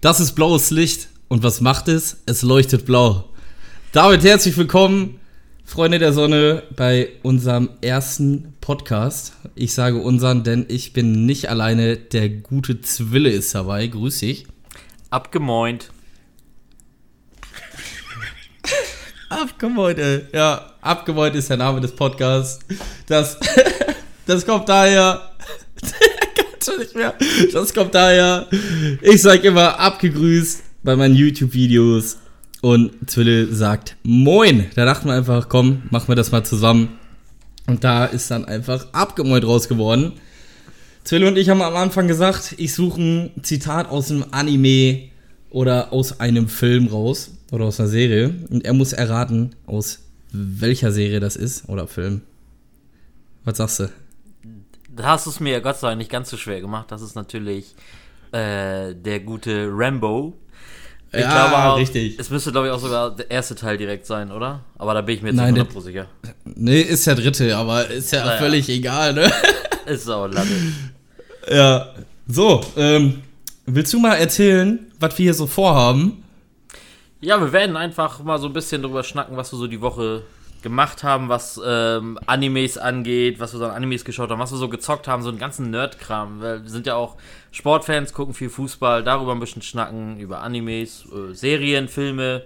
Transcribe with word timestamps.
Das 0.00 0.18
ist 0.18 0.32
blaues 0.32 0.70
Licht. 0.70 1.08
Und 1.28 1.42
was 1.42 1.60
macht 1.60 1.86
es? 1.86 2.22
Es 2.24 2.40
leuchtet 2.40 2.86
blau. 2.86 3.28
Damit 3.92 4.24
herzlich 4.24 4.56
willkommen, 4.56 5.20
Freunde 5.62 5.98
der 5.98 6.14
Sonne, 6.14 6.62
bei 6.74 7.10
unserem 7.22 7.68
ersten 7.82 8.54
Podcast. 8.62 9.34
Ich 9.54 9.74
sage 9.74 9.98
unseren, 9.98 10.42
denn 10.42 10.64
ich 10.68 10.94
bin 10.94 11.26
nicht 11.26 11.50
alleine. 11.50 11.98
Der 11.98 12.30
gute 12.30 12.80
Zwille 12.80 13.28
ist 13.28 13.54
dabei. 13.54 13.88
Grüß 13.88 14.20
dich. 14.20 14.46
Abgemoint. 15.10 15.90
Abgemoint, 19.28 19.98
ey. 19.98 20.22
Ja, 20.32 20.72
abgemoint 20.80 21.36
ist 21.36 21.50
der 21.50 21.58
Name 21.58 21.82
des 21.82 21.94
Podcasts. 21.94 22.58
Das, 23.06 23.38
das 24.26 24.46
kommt 24.46 24.66
daher. 24.66 25.30
Schon 26.64 26.78
nicht 26.78 26.94
mehr. 26.94 27.14
Das 27.52 27.74
kommt 27.74 27.94
daher. 27.94 28.46
Ich 29.02 29.22
sag 29.22 29.44
immer 29.44 29.78
abgegrüßt 29.78 30.62
bei 30.82 30.96
meinen 30.96 31.14
YouTube-Videos. 31.14 32.18
Und 32.60 32.92
Zwille 33.10 33.52
sagt 33.52 33.96
Moin. 34.02 34.66
Da 34.74 34.84
dachten 34.84 35.08
wir 35.08 35.14
einfach, 35.14 35.48
komm, 35.48 35.82
machen 35.90 36.08
wir 36.08 36.14
das 36.14 36.30
mal 36.30 36.44
zusammen. 36.44 36.98
Und 37.66 37.84
da 37.84 38.04
ist 38.04 38.30
dann 38.30 38.44
einfach 38.44 38.86
abgemoint 38.92 39.46
raus 39.46 39.68
geworden. 39.68 40.12
Zwille 41.04 41.26
und 41.28 41.38
ich 41.38 41.48
haben 41.48 41.62
am 41.62 41.76
Anfang 41.76 42.08
gesagt, 42.08 42.54
ich 42.58 42.74
suche 42.74 43.00
ein 43.00 43.30
Zitat 43.42 43.88
aus 43.88 44.10
einem 44.10 44.26
Anime 44.30 45.08
oder 45.48 45.92
aus 45.92 46.20
einem 46.20 46.48
Film 46.48 46.88
raus 46.88 47.30
oder 47.50 47.64
aus 47.64 47.80
einer 47.80 47.88
Serie. 47.88 48.34
Und 48.50 48.64
er 48.64 48.74
muss 48.74 48.92
erraten, 48.92 49.54
aus 49.66 50.00
welcher 50.32 50.92
Serie 50.92 51.20
das 51.20 51.36
ist 51.36 51.68
oder 51.68 51.86
Film. 51.86 52.20
Was 53.44 53.56
sagst 53.56 53.80
du? 53.80 53.88
Da 54.94 55.04
hast 55.04 55.26
du 55.26 55.30
es 55.30 55.40
mir 55.40 55.52
ja 55.52 55.60
Gott 55.60 55.78
sei 55.78 55.88
Dank 55.88 55.98
nicht 55.98 56.10
ganz 56.10 56.30
so 56.30 56.36
schwer 56.36 56.60
gemacht. 56.60 56.86
Das 56.90 57.02
ist 57.02 57.14
natürlich 57.14 57.74
äh, 58.32 58.94
der 58.94 59.20
gute 59.20 59.68
Rambo. 59.70 60.34
Ich 61.12 61.20
ja, 61.20 61.28
glaube 61.28 61.56
auch, 61.56 61.76
richtig. 61.76 62.18
Es 62.18 62.30
müsste, 62.30 62.52
glaube 62.52 62.68
ich, 62.68 62.72
auch 62.72 62.78
sogar 62.78 63.10
der 63.10 63.30
erste 63.30 63.56
Teil 63.56 63.76
direkt 63.76 64.06
sein, 64.06 64.30
oder? 64.30 64.60
Aber 64.78 64.94
da 64.94 65.00
bin 65.00 65.16
ich 65.16 65.22
mir 65.22 65.30
jetzt 65.30 65.38
Nein, 65.38 65.54
nicht 65.54 65.72
100% 65.72 65.80
sicher. 65.80 66.06
Nee, 66.44 66.82
ist 66.82 67.06
der 67.06 67.16
dritte, 67.16 67.56
aber 67.56 67.88
ist 67.88 68.12
ja 68.12 68.24
naja. 68.24 68.38
völlig 68.38 68.68
egal, 68.68 69.14
ne? 69.14 69.30
Ist 69.86 70.08
auch 70.08 70.28
lange. 70.28 70.50
Ja. 71.50 71.88
So, 72.28 72.60
ähm, 72.76 73.22
willst 73.66 73.92
du 73.92 73.98
mal 73.98 74.14
erzählen, 74.14 74.78
was 75.00 75.18
wir 75.18 75.24
hier 75.24 75.34
so 75.34 75.48
vorhaben? 75.48 76.22
Ja, 77.20 77.40
wir 77.40 77.52
werden 77.52 77.76
einfach 77.76 78.22
mal 78.22 78.38
so 78.38 78.46
ein 78.46 78.52
bisschen 78.52 78.82
drüber 78.82 79.02
schnacken, 79.02 79.36
was 79.36 79.52
wir 79.52 79.58
so 79.58 79.66
die 79.66 79.80
Woche 79.80 80.22
gemacht 80.62 81.02
haben, 81.02 81.28
was 81.28 81.60
ähm, 81.64 82.18
Animes 82.26 82.78
angeht, 82.78 83.40
was 83.40 83.52
wir 83.52 83.58
so 83.58 83.64
an 83.64 83.70
Animes 83.72 84.04
geschaut 84.04 84.30
haben, 84.30 84.38
was 84.38 84.52
wir 84.52 84.58
so 84.58 84.68
gezockt 84.68 85.08
haben, 85.08 85.22
so 85.22 85.28
einen 85.28 85.38
ganzen 85.38 85.70
Nerd-Kram. 85.70 86.40
Wir 86.40 86.62
sind 86.66 86.86
ja 86.86 86.94
auch 86.96 87.16
Sportfans, 87.50 88.12
gucken 88.12 88.34
viel 88.34 88.50
Fußball, 88.50 89.02
darüber 89.02 89.32
ein 89.32 89.40
bisschen 89.40 89.62
schnacken, 89.62 90.18
über 90.18 90.42
Animes, 90.42 91.06
äh, 91.06 91.34
Serien, 91.34 91.88
Filme, 91.88 92.44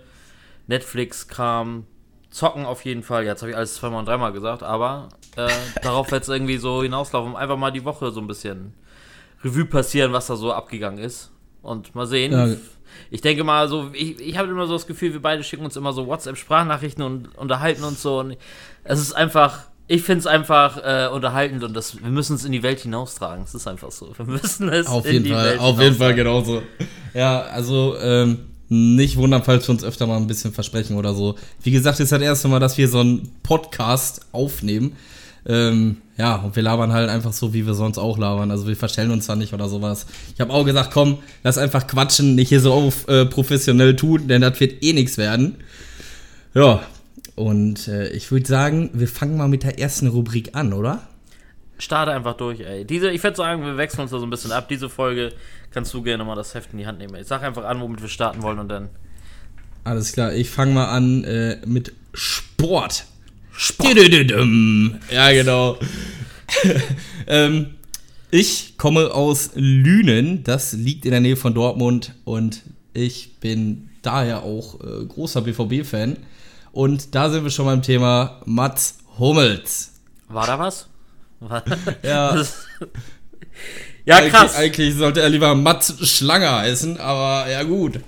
Netflix-Kram, 0.67 1.87
zocken 2.31 2.67
auf 2.67 2.85
jeden 2.85 3.03
Fall. 3.03 3.25
Jetzt 3.25 3.43
habe 3.43 3.51
ich 3.51 3.57
alles 3.57 3.75
zweimal 3.75 4.01
und 4.01 4.07
dreimal 4.07 4.33
gesagt, 4.33 4.63
aber 4.63 5.09
äh, 5.37 5.49
darauf 5.83 6.11
wird 6.11 6.23
es 6.23 6.29
irgendwie 6.29 6.59
so 6.59 6.83
hinauslaufen. 6.83 7.37
Einfach 7.37 7.57
mal 7.57 7.71
die 7.71 7.85
Woche 7.85 8.11
so 8.11 8.21
ein 8.21 8.27
bisschen 8.27 8.75
Revue 9.43 9.67
passieren, 9.67 10.13
was 10.13 10.27
da 10.27 10.37
so 10.37 10.53
abgegangen 10.53 10.99
ist. 10.99 11.31
Und 11.63 11.95
mal 11.95 12.07
sehen. 12.07 12.33
Ja 12.33 12.49
ich 13.11 13.21
denke 13.21 13.45
mal 13.45 13.69
so, 13.69 13.91
ich, 13.93 14.21
ich 14.21 14.37
habe 14.37 14.51
immer 14.51 14.67
so 14.67 14.75
das 14.75 14.87
Gefühl, 14.87 15.13
wir 15.13 15.23
beide 15.23 15.43
schicken 15.43 15.65
uns 15.65 15.77
immer 15.77 15.93
so 15.93 16.07
WhatsApp-Sprachnachrichten 16.07 17.03
und 17.03 17.37
unterhalten 17.37 17.85
uns 17.85 18.03
so. 18.03 18.21
Und 18.21 18.37
es 18.85 19.01
ist 19.01 19.13
einfach, 19.13 19.65
ich 19.87 20.03
finde 20.03 20.21
es 20.21 20.27
einfach 20.27 20.79
äh, 20.79 21.09
unterhaltend 21.13 21.63
und 21.65 21.75
das, 21.75 22.03
wir 22.03 22.11
müssen 22.11 22.37
es 22.37 22.45
in 22.45 22.53
die 22.53 22.63
Welt 22.63 22.81
hinaustragen. 22.81 23.45
Es 23.45 23.55
ist 23.55 23.67
einfach 23.67 23.91
so. 23.91 24.13
Wir 24.17 24.27
müssen 24.27 24.69
es 24.69 24.87
auf 24.87 25.11
jeden 25.11 25.27
Fall, 25.27 25.45
Welt 25.45 25.61
Auf 25.61 25.81
jeden 25.81 25.97
Fall 25.97 26.15
genauso. 26.15 26.63
Ja, 27.13 27.43
also 27.43 27.97
ähm, 27.99 28.39
nicht 28.69 29.17
wundern, 29.17 29.43
falls 29.43 29.69
wir 29.69 29.73
uns 29.73 29.85
öfter 29.85 30.07
mal 30.07 30.17
ein 30.17 30.27
bisschen 30.27 30.53
versprechen 30.53 30.97
oder 30.97 31.15
so. 31.15 31.37
Wie 31.63 31.71
gesagt, 31.71 32.01
ist 32.01 32.13
das 32.13 32.23
erste 32.23 32.49
Mal, 32.49 32.61
dass 32.61 32.79
wir 32.79 32.89
so 32.89 33.01
einen 33.01 33.31
Podcast 33.43 34.27
aufnehmen. 34.33 34.97
Ähm, 35.47 35.99
ja, 36.17 36.37
und 36.37 36.57
wir 36.57 36.63
labern 36.63 36.93
halt 36.93 37.11
einfach 37.11 37.33
so, 37.33 37.53
wie 37.53 37.67
wir 37.67 37.75
sonst 37.75 37.99
auch 37.99 38.19
labern. 38.19 38.51
Also 38.51 38.67
wir 38.67 38.77
verstellen 38.77 39.11
uns 39.11 39.27
da 39.27 39.37
nicht 39.37 39.53
oder 39.53 39.69
sowas. 39.69 40.07
Ich 40.35 40.41
habe 40.41 40.53
auch 40.53 40.65
gesagt, 40.65 40.91
komm, 40.93 41.19
lass 41.43 41.59
einfach 41.59 41.87
quatschen, 41.87 42.35
nicht 42.35 42.49
hier 42.49 42.61
so 42.61 42.73
auf 42.73 43.09
äh, 43.09 43.27
professionell 43.27 43.97
tun, 43.97 44.29
denn 44.29 44.43
das 44.43 44.59
wird 44.61 44.83
eh 44.83 44.93
nichts 44.93 45.19
werden. 45.19 45.57
Ja, 46.55 46.81
und 47.35 47.89
äh, 47.89 48.09
ich 48.11 48.31
würde 48.31 48.47
sagen, 48.47 48.91
wir 48.93 49.09
fangen 49.09 49.37
mal 49.37 49.49
mit 49.49 49.65
der 49.65 49.79
ersten 49.79 50.07
Rubrik 50.07 50.55
an, 50.55 50.73
oder? 50.73 51.03
Starte 51.79 52.13
einfach 52.13 52.35
durch, 52.35 52.61
ey. 52.61 52.85
Diese, 52.85 53.11
ich 53.11 53.23
würde 53.23 53.37
sagen, 53.37 53.65
wir 53.65 53.77
wechseln 53.77 54.03
uns 54.03 54.13
da 54.13 54.19
so 54.19 54.25
ein 54.25 54.31
bisschen 54.31 54.53
ab. 54.53 54.69
Diese 54.69 54.89
Folge 54.89 55.33
kannst 55.73 55.93
du 55.93 56.03
gerne 56.03 56.25
mal 56.25 56.37
das 56.37 56.55
Heft 56.55 56.73
in 56.73 56.79
die 56.79 56.87
Hand 56.87 56.99
nehmen. 56.99 57.17
Ich 57.17 57.27
sag 57.27 57.43
einfach 57.43 57.65
an, 57.65 57.81
womit 57.81 58.01
wir 58.01 58.09
starten 58.09 58.43
wollen 58.43 58.61
und 58.61 58.69
dann. 58.69 58.89
Alles 59.83 60.13
klar, 60.13 60.33
ich 60.33 60.49
fange 60.49 60.73
mal 60.73 60.87
an 60.87 61.25
äh, 61.25 61.59
mit 61.67 61.93
Sport. 62.15 63.07
Sport. 63.57 63.97
Ja, 65.11 65.33
genau. 65.33 65.79
ähm, 67.27 67.75
ich 68.31 68.77
komme 68.77 69.13
aus 69.13 69.51
Lünen, 69.55 70.43
das 70.43 70.73
liegt 70.73 71.05
in 71.05 71.13
der 71.13 71.21
Nähe 71.21 71.37
von 71.37 71.55
Dortmund 71.55 72.15
und 72.25 72.63
ich 72.93 73.37
bin 73.41 73.91
daher 74.03 74.43
auch 74.43 74.81
äh, 74.81 75.05
großer 75.07 75.43
BVB-Fan. 75.43 76.17
Und 76.73 77.15
da 77.15 77.31
sind 77.31 77.45
wir 77.45 77.51
schon 77.51 77.67
beim 77.67 77.83
Thema 77.83 78.41
Mats 78.45 78.99
Hummels. 79.19 79.93
War 80.29 80.47
da 80.47 80.59
was? 80.59 80.89
ja. 82.03 82.37
ja, 84.05 84.21
krass. 84.29 84.57
Eigentlich, 84.57 84.57
eigentlich, 84.57 84.95
sollte 84.97 85.21
er 85.21 85.29
lieber 85.29 85.55
Mats 85.55 85.95
Schlange 86.09 86.51
heißen, 86.51 86.99
aber 86.99 87.49
ja, 87.49 87.63
gut. 87.63 88.01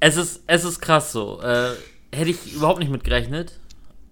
Es 0.00 0.16
ist, 0.16 0.42
es 0.48 0.64
ist 0.64 0.80
krass 0.80 1.12
so. 1.12 1.40
Äh, 1.40 1.70
hätte 2.12 2.30
ich 2.30 2.52
überhaupt 2.52 2.80
nicht 2.80 2.90
mit 2.90 3.04
gerechnet. 3.04 3.59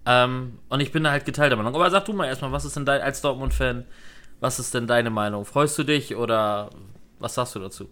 Ähm, 0.09 0.53
und 0.69 0.79
ich 0.79 0.91
bin 0.91 1.03
da 1.03 1.11
halt 1.11 1.25
geteilter 1.25 1.55
Meinung. 1.55 1.75
Aber 1.75 1.89
sag 1.91 2.05
du 2.05 2.13
mal 2.13 2.25
erstmal, 2.25 2.51
was 2.51 2.65
ist 2.65 2.75
denn 2.75 2.85
dein, 2.85 3.01
als 3.01 3.21
Dortmund-Fan, 3.21 3.85
was 4.39 4.57
ist 4.57 4.73
denn 4.73 4.87
deine 4.87 5.11
Meinung? 5.11 5.45
Freust 5.45 5.77
du 5.77 5.83
dich 5.83 6.15
oder 6.15 6.71
was 7.19 7.35
sagst 7.35 7.53
du 7.53 7.59
dazu? 7.59 7.87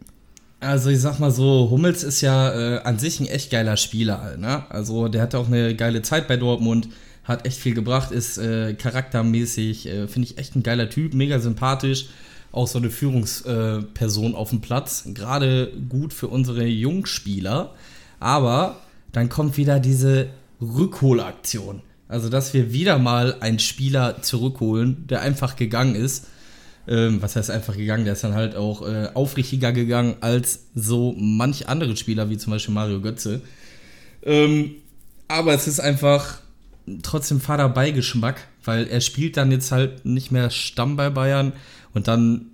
Also 0.60 0.90
ich 0.90 1.00
sag 1.00 1.20
mal 1.20 1.30
so, 1.30 1.70
Hummels 1.70 2.02
ist 2.02 2.22
ja 2.22 2.78
äh, 2.78 2.80
an 2.80 2.98
sich 2.98 3.20
ein 3.20 3.28
echt 3.28 3.52
geiler 3.52 3.78
Spieler. 3.78 4.36
Ne? 4.38 4.66
Also 4.70 5.10
der 5.10 5.22
hat 5.22 5.36
auch 5.36 5.46
eine 5.46 5.76
geile 5.76 6.02
Zeit 6.02 6.28
bei 6.28 6.38
Dortmund, 6.38 6.90
hat 7.24 7.46
echt 7.46 7.60
viel 7.60 7.76
gebracht, 7.76 8.10
ist 8.10 8.40
äh, 8.40 8.74
charaktermäßig, 8.74 9.86
äh, 9.86 10.08
finde 10.08 10.30
ich 10.30 10.40
echt 10.40 10.56
ein 10.56 10.64
geiler 10.64 10.90
Typ, 10.90 11.14
mega 11.14 11.40
sympathisch. 11.40 12.08
Auch 12.52 12.66
so 12.66 12.80
eine 12.80 12.90
Führungsperson 12.90 14.34
auf 14.34 14.50
dem 14.50 14.62
Platz. 14.62 15.04
Gerade 15.14 15.72
gut 15.90 16.14
für 16.14 16.30
unsere 16.30 16.66
Jungspieler. 16.66 17.76
Aber 18.20 18.78
dann 19.12 19.30
kommt 19.30 19.58
wieder 19.58 19.80
diese 19.80 20.30
Rückholaktion. 20.60 21.84
Also, 22.08 22.30
dass 22.30 22.54
wir 22.54 22.72
wieder 22.72 23.00
mal 23.00 23.38
einen 23.42 23.60
Spieler 23.60 24.22
zurückholen, 24.22 25.08
der 25.08 25.22
einfach 25.22 25.56
gegangen 25.56 25.96
ist. 25.96 26.28
Ähm, 26.88 27.22
was 27.22 27.36
heißt 27.36 27.52
einfach 27.52 27.76
gegangen? 27.76 28.06
Der 28.06 28.14
ist 28.14 28.24
dann 28.24 28.34
halt 28.34 28.56
auch 28.56 28.88
äh, 28.88 29.10
aufrichtiger 29.14 29.74
gegangen 29.74 30.16
als 30.22 30.68
so 30.74 31.14
manch 31.18 31.68
andere 31.68 31.98
Spieler, 31.98 32.30
wie 32.30 32.38
zum 32.38 32.52
Beispiel 32.52 32.74
Mario 32.74 33.02
Götze. 33.02 33.42
Ähm, 34.24 34.76
aber 35.28 35.54
es 35.54 35.68
ist 35.68 35.82
einfach 35.82 36.40
trotzdem 37.04 37.42
fader 37.42 37.68
Beigeschmack, 37.68 38.48
weil 38.64 38.88
er 38.88 39.02
spielt 39.02 39.36
dann 39.36 39.52
jetzt 39.52 39.72
halt 39.72 40.06
nicht 40.06 40.32
mehr 40.32 40.50
Stamm 40.50 40.96
bei 40.96 41.10
Bayern 41.10 41.52
und 41.94 42.08
dann 42.08 42.48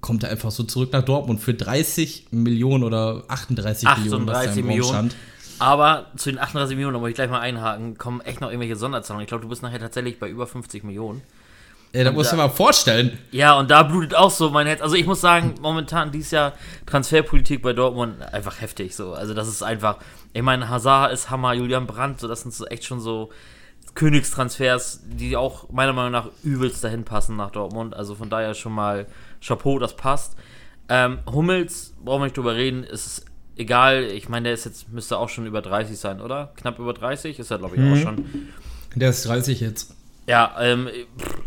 kommt 0.00 0.22
er 0.22 0.30
einfach 0.30 0.50
so 0.50 0.62
zurück 0.62 0.92
nach 0.92 1.02
Dortmund 1.02 1.40
für 1.40 1.52
30 1.52 2.28
Millionen 2.30 2.84
oder 2.84 3.24
38, 3.28 3.88
38 3.88 4.04
Millionen, 4.04 4.26
was 4.26 4.44
da 4.44 4.52
im 4.52 4.66
Millionen. 4.66 4.88
stand. 4.88 5.16
Aber 5.58 6.06
zu 6.16 6.30
den 6.30 6.38
38 6.38 6.76
Millionen, 6.76 6.94
da 6.94 7.00
muss 7.00 7.10
ich 7.10 7.14
gleich 7.14 7.30
mal 7.30 7.40
einhaken, 7.40 7.96
kommen 7.98 8.20
echt 8.20 8.40
noch 8.40 8.48
irgendwelche 8.48 8.76
Sonderzahlungen. 8.76 9.24
Ich 9.24 9.28
glaube, 9.28 9.42
du 9.42 9.48
bist 9.48 9.62
nachher 9.62 9.78
tatsächlich 9.78 10.18
bei 10.18 10.28
über 10.28 10.46
50 10.46 10.84
Millionen. 10.84 11.22
Ja, 11.92 12.04
da 12.04 12.12
musst 12.12 12.32
du 12.32 12.36
mal 12.36 12.50
vorstellen. 12.50 13.18
Ja, 13.30 13.58
und 13.58 13.70
da 13.70 13.82
blutet 13.82 14.14
auch 14.14 14.30
so 14.30 14.50
mein 14.50 14.66
Herz. 14.66 14.82
Also 14.82 14.96
ich 14.96 15.06
muss 15.06 15.20
sagen, 15.20 15.54
momentan 15.62 16.12
dieses 16.12 16.30
Jahr 16.30 16.52
Transferpolitik 16.84 17.62
bei 17.62 17.72
Dortmund 17.72 18.20
einfach 18.34 18.60
heftig 18.60 18.94
so. 18.94 19.14
Also 19.14 19.32
das 19.32 19.48
ist 19.48 19.62
einfach, 19.62 19.96
ich 20.34 20.42
meine, 20.42 20.68
Hazard 20.68 21.12
ist 21.12 21.30
Hammer, 21.30 21.54
Julian 21.54 21.86
Brandt, 21.86 22.20
so 22.20 22.28
das 22.28 22.42
sind 22.42 22.52
so 22.52 22.66
echt 22.66 22.84
schon 22.84 23.00
so 23.00 23.30
Königstransfers, 23.94 25.04
die 25.06 25.36
auch 25.36 25.70
meiner 25.70 25.94
Meinung 25.94 26.12
nach 26.12 26.28
übelst 26.44 26.84
dahin 26.84 27.04
passen 27.04 27.36
nach 27.36 27.50
Dortmund. 27.50 27.94
Also 27.94 28.14
von 28.14 28.28
daher 28.28 28.52
schon 28.54 28.72
mal 28.72 29.06
Chapeau, 29.40 29.78
das 29.78 29.96
passt. 29.96 30.36
Ähm, 30.88 31.18
Hummels, 31.26 31.94
brauchen 32.04 32.20
wir 32.20 32.26
nicht 32.26 32.36
drüber 32.36 32.54
reden, 32.54 32.84
ist 32.84 33.24
egal, 33.56 34.04
ich 34.04 34.28
meine, 34.28 34.44
der 34.44 34.54
ist 34.54 34.64
jetzt, 34.64 34.92
müsste 34.92 35.18
auch 35.18 35.28
schon 35.28 35.46
über 35.46 35.62
30 35.62 35.98
sein, 35.98 36.20
oder? 36.20 36.52
Knapp 36.56 36.78
über 36.78 36.92
30 36.92 37.38
ist 37.38 37.50
er, 37.50 37.58
glaube 37.58 37.76
ich, 37.76 37.82
mhm. 37.82 37.92
auch 37.92 37.96
schon. 37.96 38.24
Der 38.94 39.10
ist 39.10 39.26
30 39.26 39.60
jetzt. 39.60 39.94
Ja, 40.26 40.54
ähm, 40.58 40.88
pff, 41.18 41.38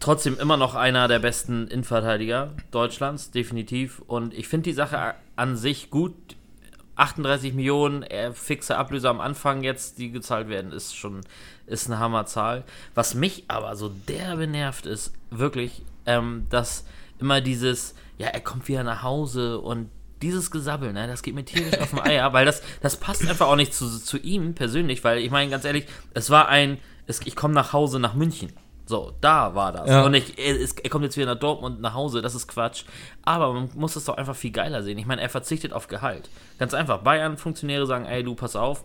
trotzdem 0.00 0.38
immer 0.38 0.56
noch 0.56 0.74
einer 0.74 1.08
der 1.08 1.18
besten 1.18 1.68
Innenverteidiger 1.68 2.52
Deutschlands, 2.70 3.30
definitiv. 3.30 4.00
Und 4.06 4.34
ich 4.34 4.48
finde 4.48 4.70
die 4.70 4.74
Sache 4.74 5.14
an 5.36 5.56
sich 5.56 5.90
gut. 5.90 6.14
38 6.98 7.52
Millionen 7.52 8.04
äh, 8.04 8.32
fixe 8.32 8.78
Ablöse 8.78 9.10
am 9.10 9.20
Anfang 9.20 9.62
jetzt, 9.62 9.98
die 9.98 10.10
gezahlt 10.10 10.48
werden, 10.48 10.72
ist 10.72 10.96
schon 10.96 11.20
ist 11.66 11.88
eine 11.88 11.98
Hammerzahl. 11.98 12.64
Was 12.94 13.14
mich 13.14 13.44
aber 13.48 13.76
so 13.76 13.90
derbe 14.08 14.46
nervt, 14.46 14.86
ist 14.86 15.12
wirklich, 15.30 15.82
ähm, 16.06 16.46
dass 16.48 16.86
immer 17.18 17.42
dieses, 17.42 17.94
ja, 18.16 18.28
er 18.28 18.40
kommt 18.40 18.68
wieder 18.68 18.82
nach 18.82 19.02
Hause 19.02 19.60
und 19.60 19.90
dieses 20.22 20.50
Gesabbel, 20.50 20.92
ne, 20.92 21.06
das 21.06 21.22
geht 21.22 21.34
mir 21.34 21.44
tierisch 21.44 21.78
auf 21.80 21.90
den 21.90 22.00
Eier, 22.00 22.32
weil 22.32 22.46
das, 22.46 22.62
das 22.80 22.96
passt 22.96 23.28
einfach 23.28 23.48
auch 23.48 23.56
nicht 23.56 23.74
zu, 23.74 23.86
zu 24.02 24.18
ihm 24.18 24.54
persönlich, 24.54 25.04
weil 25.04 25.18
ich 25.18 25.30
meine, 25.30 25.50
ganz 25.50 25.64
ehrlich, 25.64 25.86
es 26.14 26.30
war 26.30 26.48
ein, 26.48 26.78
es, 27.06 27.20
ich 27.24 27.36
komme 27.36 27.54
nach 27.54 27.72
Hause 27.72 28.00
nach 28.00 28.14
München. 28.14 28.52
So, 28.88 29.12
da 29.20 29.56
war 29.56 29.72
das. 29.72 29.90
Ja. 29.90 30.04
Und 30.04 30.14
ich, 30.14 30.38
er, 30.38 30.56
er 30.60 30.90
kommt 30.90 31.04
jetzt 31.04 31.16
wieder 31.16 31.26
nach 31.26 31.40
Dortmund 31.40 31.80
nach 31.80 31.94
Hause, 31.94 32.22
das 32.22 32.36
ist 32.36 32.46
Quatsch. 32.46 32.84
Aber 33.22 33.52
man 33.52 33.68
muss 33.74 33.96
es 33.96 34.04
doch 34.04 34.16
einfach 34.16 34.36
viel 34.36 34.52
geiler 34.52 34.84
sehen. 34.84 34.96
Ich 34.96 35.06
meine, 35.06 35.20
er 35.20 35.28
verzichtet 35.28 35.72
auf 35.72 35.88
Gehalt. 35.88 36.30
Ganz 36.60 36.72
einfach. 36.72 37.02
Bayern-Funktionäre 37.02 37.84
sagen, 37.86 38.06
ey, 38.06 38.22
du, 38.22 38.36
pass 38.36 38.54
auf, 38.54 38.84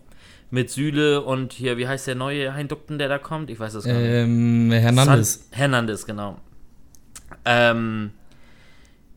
mit 0.49 0.71
Süle 0.71 1.21
und 1.21 1.53
hier, 1.53 1.77
wie 1.77 1.87
heißt 1.87 2.07
der 2.07 2.15
neue 2.15 2.53
Heindukten, 2.53 2.97
der 2.97 3.09
da 3.09 3.19
kommt? 3.19 3.51
Ich 3.51 3.59
weiß 3.59 3.73
das 3.73 3.85
gar 3.85 3.93
nicht. 3.93 4.09
Ähm, 4.09 4.71
Hernandez. 4.71 5.33
San 5.33 5.57
Hernandez, 5.57 6.05
genau. 6.05 6.37
Ähm, 7.45 8.11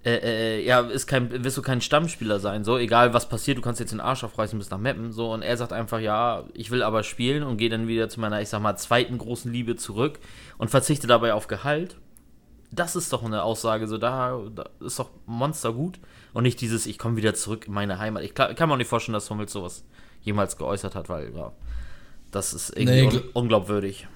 äh, 0.05 0.59
äh, 0.59 0.65
ja, 0.67 0.81
ist 0.81 1.07
kein, 1.07 1.45
wirst 1.45 1.57
du 1.57 1.63
kein 1.63 1.81
Stammspieler 1.81 2.39
sein, 2.39 2.63
so, 2.65 2.77
egal 2.77 3.15
was 3.15 3.29
passiert, 3.29 3.59
du 3.59 3.63
kannst 3.63 3.81
jetzt 3.81 3.93
den 3.93 4.01
Arsch 4.01 4.23
aufreißen 4.25 4.59
bis 4.59 4.71
nach 4.71 4.79
Meppen, 4.79 5.13
so, 5.13 5.33
und 5.33 5.43
er 5.43 5.57
sagt 5.57 5.73
einfach, 5.73 5.99
ja, 5.99 6.45
ich 6.53 6.71
will 6.71 6.83
aber 6.83 7.03
spielen 7.03 7.43
und 7.43 7.57
gehe 7.57 7.71
dann 7.71 7.89
wieder 7.89 8.09
zu 8.09 8.21
meiner, 8.21 8.41
ich 8.41 8.49
sag 8.51 8.61
mal, 8.61 8.77
zweiten 8.77 9.17
großen 9.19 9.51
Liebe 9.51 9.77
zurück 9.77 10.19
und 10.59 10.71
verzichte 10.71 11.07
dabei 11.07 11.33
auf 11.33 11.47
Gehalt. 11.47 11.97
Das 12.71 12.97
ist 12.97 13.13
doch 13.13 13.23
eine 13.23 13.45
Aussage, 13.45 13.87
so, 13.87 13.99
da, 13.99 14.43
da 14.55 14.69
ist 14.85 14.99
doch 14.99 15.11
Monster 15.27 15.73
gut 15.73 16.01
und 16.33 16.43
nicht 16.43 16.61
dieses, 16.61 16.87
ich 16.87 16.99
komme 16.99 17.17
wieder 17.17 17.33
zurück 17.35 17.67
in 17.69 17.73
meine 17.73 17.99
Heimat. 17.99 18.25
Ich 18.25 18.35
kann, 18.35 18.55
mir 18.57 18.73
auch 18.75 18.77
nicht 18.77 18.89
vorstellen, 18.89 19.15
dass 19.15 19.31
Hummels 19.31 19.53
sowas 19.53 19.85
jemals 20.23 20.59
geäußert 20.59 20.95
hat, 20.95 21.09
weil, 21.09 21.33
ja, 21.35 21.53
das 22.31 22.53
ist 22.53 22.71
irgendwie 22.77 23.03
Nee, 23.03 23.03
un 23.07 23.11
gl- 23.11 23.23
unglaubwürdig. 23.33 24.09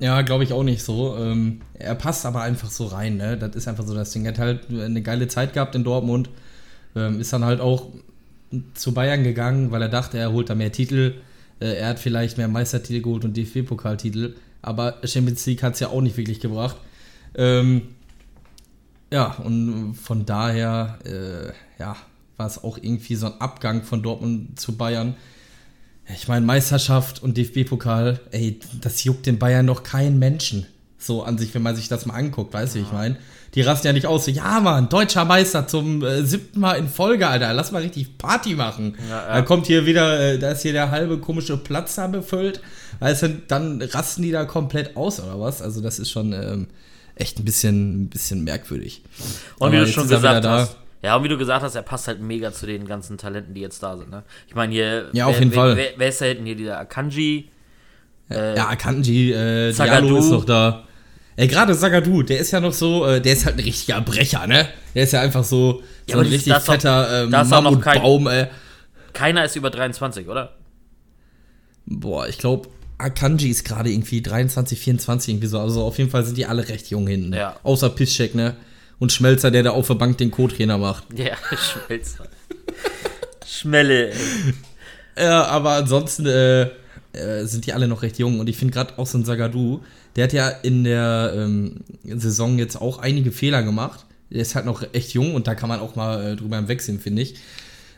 Ja, 0.00 0.22
glaube 0.22 0.44
ich 0.44 0.52
auch 0.52 0.62
nicht 0.62 0.82
so. 0.82 1.16
Ähm, 1.16 1.60
er 1.74 1.94
passt 1.94 2.24
aber 2.24 2.42
einfach 2.42 2.70
so 2.70 2.86
rein, 2.86 3.16
ne? 3.16 3.36
Das 3.36 3.56
ist 3.56 3.66
einfach 3.66 3.84
so 3.84 3.94
das 3.94 4.12
Ding. 4.12 4.24
Er 4.24 4.32
hat 4.32 4.38
halt 4.38 4.70
eine 4.70 5.02
geile 5.02 5.26
Zeit 5.26 5.52
gehabt 5.52 5.74
in 5.74 5.82
Dortmund. 5.82 6.30
Ähm, 6.94 7.20
ist 7.20 7.32
dann 7.32 7.44
halt 7.44 7.60
auch 7.60 7.88
zu 8.74 8.94
Bayern 8.94 9.24
gegangen, 9.24 9.70
weil 9.72 9.82
er 9.82 9.88
dachte, 9.88 10.18
er 10.18 10.32
holt 10.32 10.50
da 10.50 10.54
mehr 10.54 10.72
Titel. 10.72 11.14
Äh, 11.60 11.74
er 11.74 11.88
hat 11.88 11.98
vielleicht 11.98 12.38
mehr 12.38 12.48
Meistertitel 12.48 13.02
geholt 13.02 13.24
und 13.24 13.36
DFB-Pokaltitel. 13.36 14.34
Aber 14.62 14.96
Champions 15.04 15.44
League 15.46 15.62
hat 15.62 15.74
es 15.74 15.80
ja 15.80 15.88
auch 15.88 16.00
nicht 16.00 16.16
wirklich 16.16 16.40
gebracht. 16.40 16.76
Ähm, 17.34 17.82
ja, 19.10 19.32
und 19.44 19.94
von 19.94 20.26
daher, 20.26 20.98
äh, 21.04 21.52
ja, 21.80 21.96
war 22.36 22.46
es 22.46 22.62
auch 22.62 22.78
irgendwie 22.78 23.16
so 23.16 23.26
ein 23.26 23.40
Abgang 23.40 23.82
von 23.82 24.02
Dortmund 24.02 24.60
zu 24.60 24.76
Bayern. 24.76 25.16
Ich 26.14 26.28
meine, 26.28 26.44
Meisterschaft 26.44 27.22
und 27.22 27.36
DFB-Pokal, 27.36 28.20
ey, 28.30 28.58
das 28.80 29.04
juckt 29.04 29.26
den 29.26 29.38
Bayern 29.38 29.66
doch 29.66 29.82
keinen 29.82 30.18
Menschen. 30.18 30.66
So 30.98 31.22
an 31.22 31.38
sich, 31.38 31.54
wenn 31.54 31.62
man 31.62 31.76
sich 31.76 31.88
das 31.88 32.06
mal 32.06 32.14
anguckt, 32.14 32.52
weißt 32.52 32.74
du, 32.74 32.78
wie 32.78 32.82
ich 32.82 32.92
meine? 32.92 33.16
Die 33.54 33.62
rasten 33.62 33.86
ja 33.86 33.92
nicht 33.92 34.06
aus, 34.06 34.24
so, 34.24 34.30
ja, 34.30 34.60
Mann, 34.60 34.88
deutscher 34.88 35.24
Meister 35.24 35.66
zum 35.66 36.02
äh, 36.02 36.22
siebten 36.24 36.60
Mal 36.60 36.74
in 36.74 36.88
Folge, 36.88 37.28
Alter, 37.28 37.52
lass 37.52 37.72
mal 37.72 37.82
richtig 37.82 38.18
Party 38.18 38.54
machen. 38.54 38.96
Ja, 39.08 39.28
ja. 39.28 39.34
Da 39.34 39.42
kommt 39.42 39.66
hier 39.66 39.86
wieder, 39.86 40.20
äh, 40.20 40.38
da 40.38 40.50
ist 40.52 40.62
hier 40.62 40.72
der 40.72 40.90
halbe 40.90 41.18
komische 41.18 41.56
Platz 41.56 41.94
da 41.94 42.08
befüllt. 42.08 42.60
Weißt 43.00 43.22
du, 43.22 43.28
dann 43.46 43.80
rasten 43.80 44.22
die 44.22 44.32
da 44.32 44.44
komplett 44.44 44.96
aus, 44.96 45.20
oder 45.20 45.38
was? 45.40 45.62
Also, 45.62 45.80
das 45.80 45.98
ist 45.98 46.10
schon 46.10 46.32
ähm, 46.32 46.66
echt 47.14 47.38
ein 47.38 47.44
bisschen, 47.44 48.02
ein 48.02 48.08
bisschen 48.08 48.44
merkwürdig. 48.44 49.02
Und 49.58 49.72
wie 49.72 49.76
Aber 49.76 49.76
du 49.76 49.82
jetzt 49.84 49.94
schon 49.94 50.08
gesagt 50.08 50.46
hast. 50.46 50.76
Ja, 51.02 51.16
und 51.16 51.24
wie 51.24 51.28
du 51.28 51.38
gesagt 51.38 51.62
hast, 51.62 51.74
er 51.76 51.82
passt 51.82 52.08
halt 52.08 52.20
mega 52.20 52.52
zu 52.52 52.66
den 52.66 52.86
ganzen 52.86 53.18
Talenten, 53.18 53.54
die 53.54 53.60
jetzt 53.60 53.82
da 53.82 53.96
sind. 53.96 54.10
Ne? 54.10 54.24
Ich 54.48 54.54
meine 54.54 54.72
hier. 54.72 55.08
Ja, 55.12 55.26
auf 55.26 55.34
wer, 55.34 55.38
jeden 55.40 55.52
wer, 55.52 55.56
Fall. 55.60 55.76
Wer, 55.76 55.90
wer 55.96 56.08
ist 56.08 56.20
da 56.20 56.24
hinten 56.26 56.46
hier? 56.46 56.56
Dieser 56.56 56.78
Akanji. 56.78 57.50
Äh, 58.30 58.56
Ja, 58.56 58.68
Akanji, 58.68 59.32
äh. 59.32 59.72
Diallo 59.72 60.18
ist 60.18 60.30
noch 60.30 60.44
da. 60.44 60.84
Ey, 61.36 61.46
gerade 61.46 61.72
Sagadu, 61.74 62.22
der 62.24 62.40
ist 62.40 62.50
ja 62.50 62.58
noch 62.58 62.72
so, 62.72 63.06
äh, 63.06 63.20
der 63.20 63.32
ist 63.34 63.46
halt 63.46 63.56
ein 63.58 63.60
richtiger 63.64 64.00
Brecher, 64.00 64.46
ne? 64.48 64.68
Der 64.94 65.04
ist 65.04 65.12
ja 65.12 65.20
einfach 65.20 65.44
so, 65.44 65.82
Ja, 66.08 66.14
so 66.16 66.20
ein 66.22 66.26
richtig 66.26 66.52
das 66.52 66.64
fetter 66.64 67.26
doch 67.26 67.30
noch 67.30 67.40
kein- 67.40 67.48
Mammutbaum, 68.02 68.26
ey. 68.26 68.46
Keiner 69.12 69.44
ist 69.44 69.54
über 69.54 69.70
23, 69.70 70.26
oder? 70.28 70.54
Boah, 71.86 72.26
ich 72.28 72.38
glaube, 72.38 72.68
Akanji 72.98 73.50
ist 73.50 73.64
gerade 73.64 73.90
irgendwie 73.90 74.20
23, 74.20 74.78
24 74.80 75.34
irgendwie 75.34 75.46
so. 75.46 75.60
Also 75.60 75.84
auf 75.84 75.96
jeden 75.98 76.10
Fall 76.10 76.24
sind 76.24 76.36
die 76.36 76.46
alle 76.46 76.68
recht 76.68 76.90
jung 76.90 77.06
hinten. 77.06 77.32
Ja. 77.32 77.56
Außer 77.62 77.88
Piszczek, 77.90 78.34
ne? 78.34 78.56
Und 78.98 79.12
Schmelzer, 79.12 79.50
der 79.50 79.62
da 79.62 79.70
auf 79.70 79.86
der 79.86 79.94
Bank 79.94 80.18
den 80.18 80.30
Co-Trainer 80.30 80.78
macht. 80.78 81.04
Ja, 81.16 81.36
Schmelzer. 81.56 82.26
Schmelle. 83.46 84.12
Ja, 85.16 85.44
aber 85.44 85.72
ansonsten 85.72 86.26
äh, 86.26 86.70
äh, 87.12 87.44
sind 87.44 87.66
die 87.66 87.72
alle 87.72 87.88
noch 87.88 88.02
recht 88.02 88.18
jung. 88.18 88.40
Und 88.40 88.48
ich 88.48 88.56
finde 88.56 88.74
gerade 88.74 88.98
auch 88.98 89.06
so 89.06 89.18
ein 89.18 89.24
Sagadu, 89.24 89.80
der 90.16 90.24
hat 90.24 90.32
ja 90.32 90.48
in 90.48 90.84
der 90.84 91.32
ähm, 91.36 91.80
Saison 92.04 92.58
jetzt 92.58 92.76
auch 92.76 92.98
einige 92.98 93.32
Fehler 93.32 93.62
gemacht. 93.62 94.04
Der 94.30 94.42
ist 94.42 94.54
halt 94.54 94.66
noch 94.66 94.82
echt 94.92 95.14
jung 95.14 95.34
und 95.34 95.46
da 95.46 95.54
kann 95.54 95.68
man 95.68 95.80
auch 95.80 95.96
mal 95.96 96.32
äh, 96.32 96.36
drüber 96.36 96.56
hinwegsehen, 96.56 97.00
finde 97.00 97.22
ich. 97.22 97.36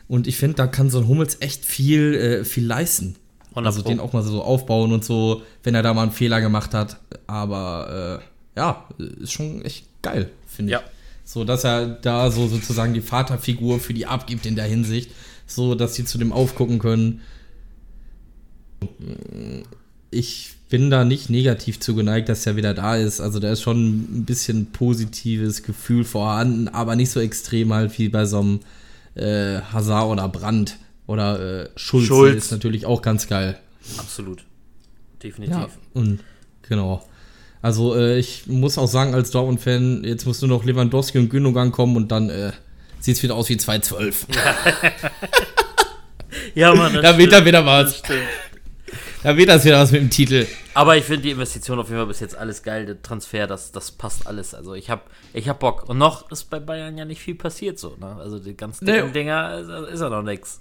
Und 0.07 0.27
ich 0.27 0.37
finde, 0.37 0.55
da 0.55 0.67
kann 0.67 0.89
so 0.89 0.99
ein 0.99 1.07
Hummels 1.07 1.37
echt 1.41 1.65
viel, 1.65 2.13
äh, 2.13 2.45
viel 2.45 2.65
leisten. 2.65 3.15
100 3.51 3.65
Also 3.65 3.81
den 3.81 3.99
auch 3.99 4.13
mal 4.13 4.23
so 4.23 4.41
aufbauen 4.41 4.93
und 4.93 5.03
so, 5.03 5.41
wenn 5.63 5.75
er 5.75 5.83
da 5.83 5.93
mal 5.93 6.03
einen 6.03 6.11
Fehler 6.11 6.39
gemacht 6.39 6.73
hat. 6.73 6.97
Aber 7.27 8.21
äh, 8.55 8.59
ja, 8.59 8.87
ist 8.97 9.33
schon 9.33 9.61
echt 9.63 9.85
geil, 10.01 10.29
finde 10.47 10.71
ich. 10.71 10.79
Ja. 10.79 10.83
So, 11.23 11.43
dass 11.43 11.63
er 11.63 11.87
da 11.87 12.29
so 12.31 12.47
sozusagen 12.47 12.93
die 12.93 13.01
Vaterfigur 13.01 13.79
für 13.79 13.93
die 13.93 14.05
abgibt 14.05 14.45
in 14.45 14.55
der 14.55 14.65
Hinsicht, 14.65 15.11
so 15.47 15.75
dass 15.75 15.95
sie 15.95 16.05
zu 16.05 16.17
dem 16.17 16.33
aufgucken 16.33 16.79
können. 16.79 17.21
Ich 20.09 20.55
bin 20.69 20.89
da 20.89 21.05
nicht 21.05 21.29
negativ 21.29 21.79
zugeneigt, 21.79 22.29
dass 22.29 22.45
er 22.47 22.55
wieder 22.55 22.73
da 22.73 22.95
ist. 22.95 23.21
Also 23.21 23.39
da 23.39 23.51
ist 23.51 23.61
schon 23.61 24.19
ein 24.19 24.25
bisschen 24.25 24.67
positives 24.71 25.63
Gefühl 25.63 26.03
vorhanden, 26.03 26.67
aber 26.69 26.95
nicht 26.95 27.11
so 27.11 27.19
extrem 27.19 27.73
halt 27.73 27.97
wie 27.99 28.09
bei 28.09 28.25
so 28.25 28.39
einem 28.39 28.59
äh, 29.15 29.61
Hazard 29.61 30.07
oder 30.07 30.27
Brandt 30.29 30.77
oder 31.07 31.63
äh, 31.63 31.69
Schulz. 31.75 32.07
Schulz. 32.07 32.45
ist 32.45 32.51
natürlich 32.51 32.85
auch 32.85 33.01
ganz 33.01 33.27
geil. 33.27 33.59
Absolut. 33.97 34.45
Definitiv. 35.21 35.55
Ja, 35.55 35.69
und 35.93 36.19
genau. 36.61 37.03
Also 37.61 37.95
äh, 37.95 38.17
ich 38.17 38.43
muss 38.47 38.77
auch 38.77 38.87
sagen, 38.87 39.13
als 39.13 39.31
Dortmund-Fan, 39.31 40.03
jetzt 40.03 40.25
muss 40.25 40.41
nur 40.41 40.49
noch 40.49 40.63
Lewandowski 40.65 41.19
und 41.19 41.29
Gündogan 41.29 41.71
kommen 41.71 41.95
und 41.95 42.11
dann 42.11 42.29
äh, 42.29 42.51
sieht 42.99 43.17
es 43.17 43.23
wieder 43.23 43.35
aus 43.35 43.49
wie 43.49 43.55
2-12. 43.55 44.15
Ja, 46.55 46.73
Mann, 46.73 46.93
das 46.93 47.01
Da 47.03 47.17
wird 47.17 47.29
stimmt. 47.29 47.41
da 47.41 47.45
wieder 47.45 47.65
was. 47.65 48.01
Da 49.23 49.37
wird 49.37 49.49
das 49.49 49.65
wieder 49.65 49.79
was 49.79 49.91
mit 49.91 50.01
dem 50.01 50.09
Titel. 50.09 50.47
Aber 50.73 50.95
ich 50.97 51.03
finde 51.03 51.23
die 51.23 51.31
Investition 51.31 51.77
auf 51.79 51.87
jeden 51.87 51.97
Fall 51.99 52.07
bis 52.07 52.19
jetzt 52.21 52.35
alles 52.37 52.63
geil. 52.63 52.85
Der 52.85 53.01
Transfer, 53.01 53.47
das, 53.47 53.71
das 53.71 53.91
passt 53.91 54.25
alles. 54.27 54.53
Also 54.53 54.73
ich 54.73 54.89
habe 54.89 55.01
ich 55.33 55.47
hab 55.49 55.59
Bock. 55.59 55.87
Und 55.89 55.97
noch 55.97 56.31
ist 56.31 56.49
bei 56.49 56.59
Bayern 56.59 56.97
ja 56.97 57.05
nicht 57.05 57.21
viel 57.21 57.35
passiert 57.35 57.79
so. 57.79 57.95
Ne? 57.99 58.15
Also 58.19 58.39
die 58.39 58.55
ganzen 58.55 58.85
Nee. 58.85 59.01
Dinger 59.13 59.59
ist, 59.59 59.93
ist 59.93 59.99
ja 60.01 60.09
noch 60.09 60.23
nix. 60.23 60.59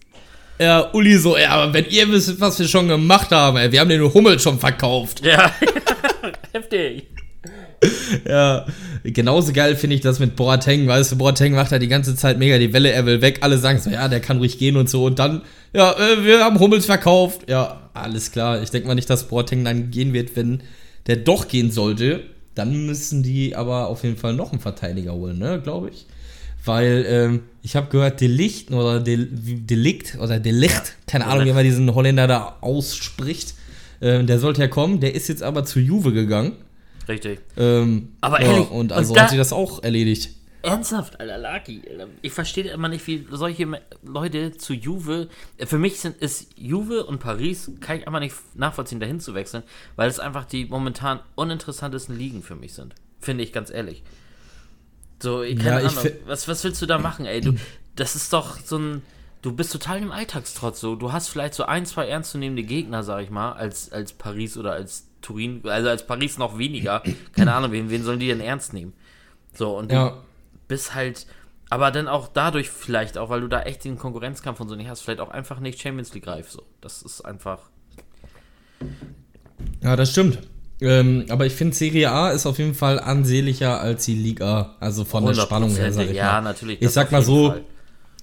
Ja, 0.58 0.90
Uli 0.92 1.16
so, 1.16 1.38
ja, 1.38 1.50
aber 1.52 1.72
wenn 1.72 1.86
ihr 1.86 2.06
wisst, 2.10 2.38
was 2.40 2.58
wir 2.58 2.68
schon 2.68 2.86
gemacht 2.88 3.30
haben, 3.30 3.56
ey, 3.56 3.72
wir 3.72 3.80
haben 3.80 3.88
den 3.88 4.12
Hummel 4.12 4.38
schon 4.38 4.58
verkauft. 4.58 5.24
Ja, 5.24 5.54
heftig. 6.52 7.06
Ja, 8.28 8.66
genauso 9.02 9.52
geil 9.54 9.74
finde 9.74 9.96
ich 9.96 10.02
das 10.02 10.18
mit 10.18 10.36
Boateng, 10.36 10.86
weißt 10.86 11.12
du, 11.12 11.16
Boateng 11.16 11.54
macht 11.54 11.72
da 11.72 11.78
die 11.78 11.88
ganze 11.88 12.14
Zeit 12.14 12.38
mega 12.38 12.58
die 12.58 12.74
Welle, 12.74 12.90
er 12.90 13.06
will 13.06 13.22
weg, 13.22 13.38
alle 13.40 13.56
sagen 13.56 13.78
so, 13.78 13.88
ja, 13.88 14.08
der 14.08 14.20
kann 14.20 14.36
ruhig 14.36 14.58
gehen 14.58 14.76
und 14.76 14.90
so 14.90 15.06
und 15.06 15.18
dann, 15.18 15.40
ja, 15.72 15.92
äh, 15.92 16.22
wir 16.22 16.44
haben 16.44 16.60
Hummels 16.60 16.84
verkauft, 16.84 17.48
ja, 17.48 17.88
alles 17.94 18.32
klar, 18.32 18.62
ich 18.62 18.70
denke 18.70 18.88
mal 18.88 18.94
nicht, 18.94 19.08
dass 19.08 19.28
Boateng 19.28 19.64
dann 19.64 19.90
gehen 19.90 20.12
wird, 20.12 20.36
wenn 20.36 20.62
der 21.06 21.16
doch 21.16 21.48
gehen 21.48 21.70
sollte, 21.70 22.24
dann 22.54 22.84
müssen 22.84 23.22
die 23.22 23.56
aber 23.56 23.86
auf 23.88 24.04
jeden 24.04 24.18
Fall 24.18 24.34
noch 24.34 24.52
einen 24.52 24.60
Verteidiger 24.60 25.14
holen, 25.14 25.38
ne, 25.38 25.60
glaube 25.62 25.88
ich, 25.88 26.04
weil, 26.66 27.06
ähm, 27.08 27.42
ich 27.62 27.74
habe 27.74 27.88
gehört, 27.90 28.20
Delicht 28.20 28.70
oder 28.70 29.00
Del 29.00 29.28
Delikt 29.30 30.18
oder 30.20 30.38
Delicht, 30.38 30.96
keine 31.06 31.26
Ahnung, 31.26 31.46
wie 31.46 31.52
man 31.52 31.64
diesen 31.64 31.94
Holländer 31.94 32.26
da 32.26 32.58
ausspricht, 32.60 33.54
ähm, 34.00 34.26
der 34.26 34.38
sollte 34.38 34.60
ja 34.62 34.68
kommen, 34.68 35.00
der 35.00 35.14
ist 35.14 35.28
jetzt 35.28 35.42
aber 35.42 35.64
zu 35.64 35.80
Juve 35.80 36.12
gegangen, 36.12 36.52
Richtig. 37.08 37.40
ähm, 37.56 38.12
Aber 38.20 38.40
ja, 38.42 38.52
ehrlich, 38.52 38.70
und 38.70 38.76
und 38.90 38.92
also 38.92 39.14
da- 39.14 39.22
hat 39.22 39.30
sie 39.30 39.36
das 39.36 39.52
auch 39.52 39.82
erledigt. 39.82 40.30
Ernsthaft, 40.62 41.18
Alter, 41.18 41.38
Laki. 41.38 41.80
Ich 42.20 42.32
verstehe 42.34 42.70
immer 42.70 42.88
nicht, 42.88 43.06
wie 43.06 43.26
solche 43.30 43.66
Leute 44.02 44.52
zu 44.58 44.74
Juve. 44.74 45.28
Für 45.58 45.78
mich 45.78 46.00
sind 46.00 46.18
ist 46.18 46.48
Juve 46.54 47.04
und 47.06 47.18
Paris, 47.18 47.70
kann 47.80 47.96
ich 47.98 48.06
einfach 48.06 48.20
nicht 48.20 48.34
nachvollziehen, 48.54 49.00
dahin 49.00 49.20
zu 49.20 49.32
wechseln, 49.34 49.62
weil 49.96 50.10
es 50.10 50.18
einfach 50.18 50.44
die 50.44 50.66
momentan 50.66 51.20
uninteressantesten 51.34 52.14
Ligen 52.18 52.42
für 52.42 52.56
mich 52.56 52.74
sind. 52.74 52.94
Finde 53.20 53.42
ich 53.42 53.54
ganz 53.54 53.70
ehrlich. 53.70 54.02
So, 55.22 55.42
ich 55.42 55.58
keine 55.58 55.82
Ja, 55.82 55.88
Ahnung. 55.88 56.04
Was, 56.26 56.46
was 56.46 56.62
willst 56.62 56.80
du 56.82 56.86
da 56.86 56.98
machen, 56.98 57.24
ey? 57.24 57.40
Du, 57.40 57.54
das 57.96 58.14
ist 58.14 58.30
doch 58.32 58.58
so 58.60 58.76
ein. 58.78 59.02
Du 59.42 59.52
bist 59.52 59.72
total 59.72 59.98
im 60.02 60.12
Alltagstrotz 60.12 60.80
so. 60.80 60.96
Du 60.96 61.12
hast 61.12 61.28
vielleicht 61.28 61.54
so 61.54 61.64
ein, 61.64 61.86
zwei 61.86 62.06
ernstzunehmende 62.08 62.62
Gegner, 62.62 63.02
sag 63.02 63.22
ich 63.22 63.30
mal, 63.30 63.52
als, 63.52 63.90
als 63.90 64.12
Paris 64.12 64.56
oder 64.58 64.72
als 64.72 65.06
Turin. 65.22 65.62
Also 65.64 65.88
als 65.88 66.06
Paris 66.06 66.36
noch 66.38 66.58
weniger. 66.58 67.02
Keine 67.32 67.54
Ahnung, 67.54 67.72
wen, 67.72 67.90
wen 67.90 68.02
sollen 68.04 68.20
die 68.20 68.28
denn 68.28 68.40
ernst 68.40 68.72
nehmen? 68.74 68.92
So, 69.54 69.76
und 69.78 69.92
du 69.92 69.94
Ja, 69.94 70.18
bist 70.68 70.94
halt, 70.94 71.26
aber 71.70 71.90
dann 71.90 72.06
auch 72.08 72.28
dadurch 72.28 72.68
vielleicht 72.70 73.16
auch, 73.18 73.30
weil 73.30 73.40
du 73.40 73.48
da 73.48 73.62
echt 73.62 73.84
den 73.84 73.98
Konkurrenzkampf 73.98 74.60
und 74.60 74.68
so 74.68 74.76
nicht 74.76 74.88
hast, 74.88 75.00
vielleicht 75.02 75.20
auch 75.20 75.30
einfach 75.30 75.58
nicht 75.60 75.80
Champions 75.80 76.12
League 76.14 76.26
reif 76.26 76.50
so. 76.50 76.62
Das 76.82 77.02
ist 77.02 77.22
einfach. 77.22 77.70
ja, 79.82 79.96
das 79.96 80.10
stimmt. 80.10 80.38
Ähm, 80.82 81.26
aber 81.28 81.44
ich 81.46 81.52
finde, 81.54 81.76
Serie 81.76 82.10
A 82.10 82.30
ist 82.30 82.46
auf 82.46 82.58
jeden 82.58 82.74
Fall 82.74 82.98
ansehnlicher 82.98 83.80
als 83.80 84.06
die 84.06 84.14
Liga. 84.14 84.76
Also 84.80 85.04
von 85.04 85.26
der 85.26 85.34
Spannung 85.34 85.70
her, 85.70 85.92
sag 85.92 86.08
ich 86.08 86.16
Ja, 86.16 86.34
mal. 86.34 86.40
natürlich. 86.40 86.80
Ich 86.80 86.90
sag 86.90 87.12
mal 87.12 87.22
so, 87.22 87.50
Fall. 87.50 87.64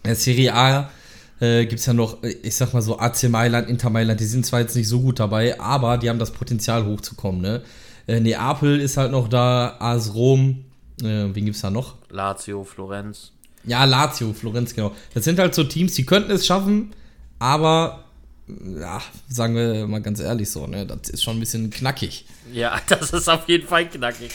Der 0.05 0.15
Serie 0.15 0.53
A 0.55 0.89
äh, 1.39 1.65
gibt 1.65 1.79
es 1.79 1.85
ja 1.85 1.93
noch, 1.93 2.23
äh, 2.23 2.29
ich 2.29 2.55
sag 2.55 2.73
mal 2.73 2.81
so, 2.81 2.99
AC 2.99 3.29
Mailand, 3.29 3.69
Inter 3.69 3.89
Mailand, 3.89 4.19
die 4.19 4.25
sind 4.25 4.45
zwar 4.45 4.61
jetzt 4.61 4.75
nicht 4.75 4.87
so 4.87 5.01
gut 5.01 5.19
dabei, 5.19 5.59
aber 5.59 5.97
die 5.97 6.09
haben 6.09 6.19
das 6.19 6.31
Potenzial 6.31 6.85
hochzukommen, 6.85 7.41
ne? 7.41 7.61
Äh, 8.07 8.19
Neapel 8.19 8.79
ist 8.79 8.97
halt 8.97 9.11
noch 9.11 9.27
da, 9.27 9.75
AS 9.79 10.13
Rom, 10.13 10.65
äh, 11.01 11.27
wen 11.33 11.45
gibt's 11.45 11.61
da 11.61 11.69
noch? 11.69 11.95
Lazio, 12.09 12.63
Florenz. 12.63 13.33
Ja, 13.65 13.83
Lazio, 13.83 14.33
Florenz, 14.33 14.73
genau. 14.73 14.93
Das 15.13 15.25
sind 15.25 15.39
halt 15.39 15.53
so 15.53 15.63
Teams, 15.63 15.93
die 15.93 16.05
könnten 16.05 16.31
es 16.31 16.45
schaffen, 16.45 16.93
aber 17.37 18.05
ja, 18.47 19.01
sagen 19.27 19.55
wir 19.55 19.87
mal 19.87 20.01
ganz 20.01 20.19
ehrlich 20.19 20.49
so, 20.49 20.67
ne, 20.67 20.85
das 20.85 21.09
ist 21.09 21.23
schon 21.23 21.37
ein 21.37 21.39
bisschen 21.39 21.69
knackig. 21.69 22.25
Ja, 22.53 22.79
das 22.87 23.11
ist 23.11 23.27
auf 23.27 23.47
jeden 23.47 23.67
Fall 23.67 23.89
knackig. 23.89 24.31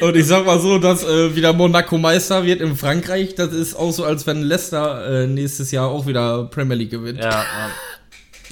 Und 0.00 0.16
ich 0.16 0.26
sag 0.26 0.44
mal 0.44 0.58
so, 0.58 0.78
dass 0.78 1.04
äh, 1.04 1.34
wieder 1.36 1.52
Monaco 1.52 1.96
Meister 1.96 2.44
wird 2.44 2.60
in 2.60 2.76
Frankreich, 2.76 3.34
das 3.34 3.52
ist 3.52 3.74
auch 3.74 3.92
so, 3.92 4.04
als 4.04 4.26
wenn 4.26 4.42
Leicester 4.42 5.22
äh, 5.22 5.26
nächstes 5.26 5.70
Jahr 5.70 5.88
auch 5.88 6.06
wieder 6.06 6.44
Premier 6.46 6.76
League 6.76 6.90
gewinnt. 6.90 7.20
Ja, 7.20 7.30
Mann. 7.30 7.70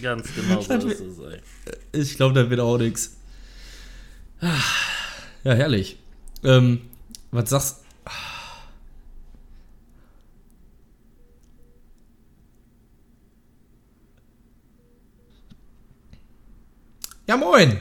ganz 0.00 0.28
genau 0.34 0.60
so 0.60 0.74
ist 0.88 1.00
es, 1.00 1.18
ey. 1.18 2.00
Ich 2.00 2.16
glaube, 2.16 2.34
da 2.34 2.48
wird 2.48 2.60
auch 2.60 2.78
nix. 2.78 3.16
Ja, 5.44 5.54
herrlich. 5.54 5.98
Ähm, 6.44 6.82
was 7.30 7.50
sagst 7.50 7.82
Ja, 17.26 17.36
moin. 17.36 17.78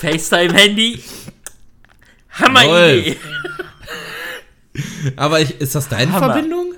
FaceTime-Handy. 0.00 1.02
Hammer 2.38 2.62
Jawohl. 2.64 2.98
Idee. 2.98 3.16
Aber 5.16 5.40
ich, 5.40 5.60
ist 5.60 5.74
das 5.74 5.88
deine 5.88 6.12
Hammer. 6.12 6.32
Verbindung? 6.32 6.74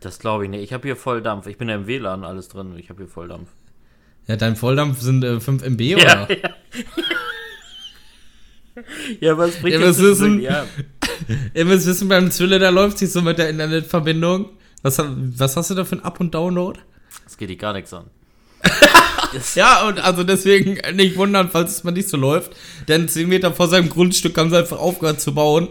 Das 0.00 0.18
glaube 0.18 0.44
ich 0.44 0.50
nicht. 0.50 0.62
Ich 0.62 0.72
habe 0.72 0.86
hier 0.88 0.96
voll 0.96 1.22
Dampf. 1.22 1.46
Ich 1.46 1.58
bin 1.58 1.68
ja 1.68 1.74
im 1.76 1.86
WLAN 1.86 2.24
alles 2.24 2.48
drin. 2.48 2.74
Ich 2.78 2.88
habe 2.90 3.02
hier 3.02 3.08
voll 3.08 3.28
Dampf. 3.28 3.50
Ja, 4.26 4.36
dein 4.36 4.54
Volldampf 4.56 5.00
sind 5.00 5.24
äh, 5.24 5.40
5 5.40 5.62
MB, 5.62 5.80
Ja, 5.80 5.96
oder? 5.96 6.28
ja. 6.30 6.50
ja, 9.20 9.38
was 9.38 9.56
bringt 9.56 9.82
was 9.82 9.96
das 9.98 10.18
Ding? 10.18 10.40
Ja. 10.40 10.66
Ihr 11.54 11.64
müsst 11.64 11.86
wissen, 11.86 12.08
beim 12.08 12.30
Zwille, 12.30 12.58
da 12.58 12.70
läuft 12.70 12.98
sich 12.98 13.10
so 13.10 13.22
mit 13.22 13.38
der 13.38 13.48
Internetverbindung. 13.50 14.50
Was, 14.82 14.98
was 15.02 15.56
hast 15.56 15.70
du 15.70 15.74
da 15.74 15.84
für 15.84 15.96
ein 15.96 16.04
Up- 16.04 16.20
und 16.20 16.34
Download? 16.34 16.78
Das 17.24 17.36
geht 17.36 17.50
dich 17.50 17.58
gar 17.58 17.72
nichts 17.72 17.92
an. 17.92 18.04
Ja, 19.54 19.86
und 19.86 19.98
also 20.00 20.24
deswegen 20.24 20.78
nicht 20.94 21.16
wundern, 21.16 21.50
falls 21.50 21.70
es 21.72 21.84
mal 21.84 21.90
nicht 21.90 22.08
so 22.08 22.16
läuft. 22.16 22.52
Denn 22.88 23.08
10 23.08 23.28
Meter 23.28 23.52
vor 23.52 23.68
seinem 23.68 23.88
Grundstück 23.88 24.36
haben 24.38 24.50
sie 24.50 24.58
einfach 24.58 24.78
aufgehört 24.78 25.20
zu 25.20 25.34
bauen. 25.34 25.68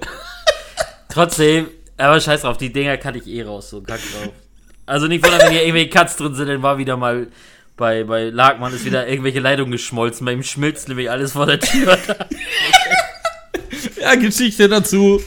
Trotzdem, 1.09 1.67
aber 1.97 2.19
scheiß 2.19 2.41
drauf, 2.41 2.57
die 2.57 2.71
Dinger 2.71 2.97
kann 2.97 3.15
ich 3.15 3.27
eh 3.27 3.43
raus, 3.43 3.69
so 3.69 3.81
kack 3.81 3.99
drauf. 3.99 4.33
Also 4.85 5.07
nicht 5.07 5.23
wundern, 5.23 5.41
wenn 5.41 5.51
hier 5.51 5.61
irgendwelche 5.61 5.89
Cuts 5.89 6.17
drin 6.17 6.35
sind, 6.35 6.47
dann 6.47 6.61
war 6.61 6.77
wieder 6.77 6.97
mal 6.97 7.27
bei, 7.79 8.03
bei 8.03 8.25
Lagmann 8.25 8.73
ist 8.73 8.85
wieder 8.85 9.07
irgendwelche 9.07 9.39
Leitungen 9.39 9.71
geschmolzen, 9.71 10.25
bei 10.25 10.33
ihm 10.33 10.43
schmilzt 10.43 10.89
nämlich 10.89 11.09
alles 11.09 11.31
vor 11.31 11.45
der 11.45 11.59
Tür. 11.59 11.97
Ja, 14.01 14.15
Geschichte 14.15 14.69
dazu. 14.69 15.21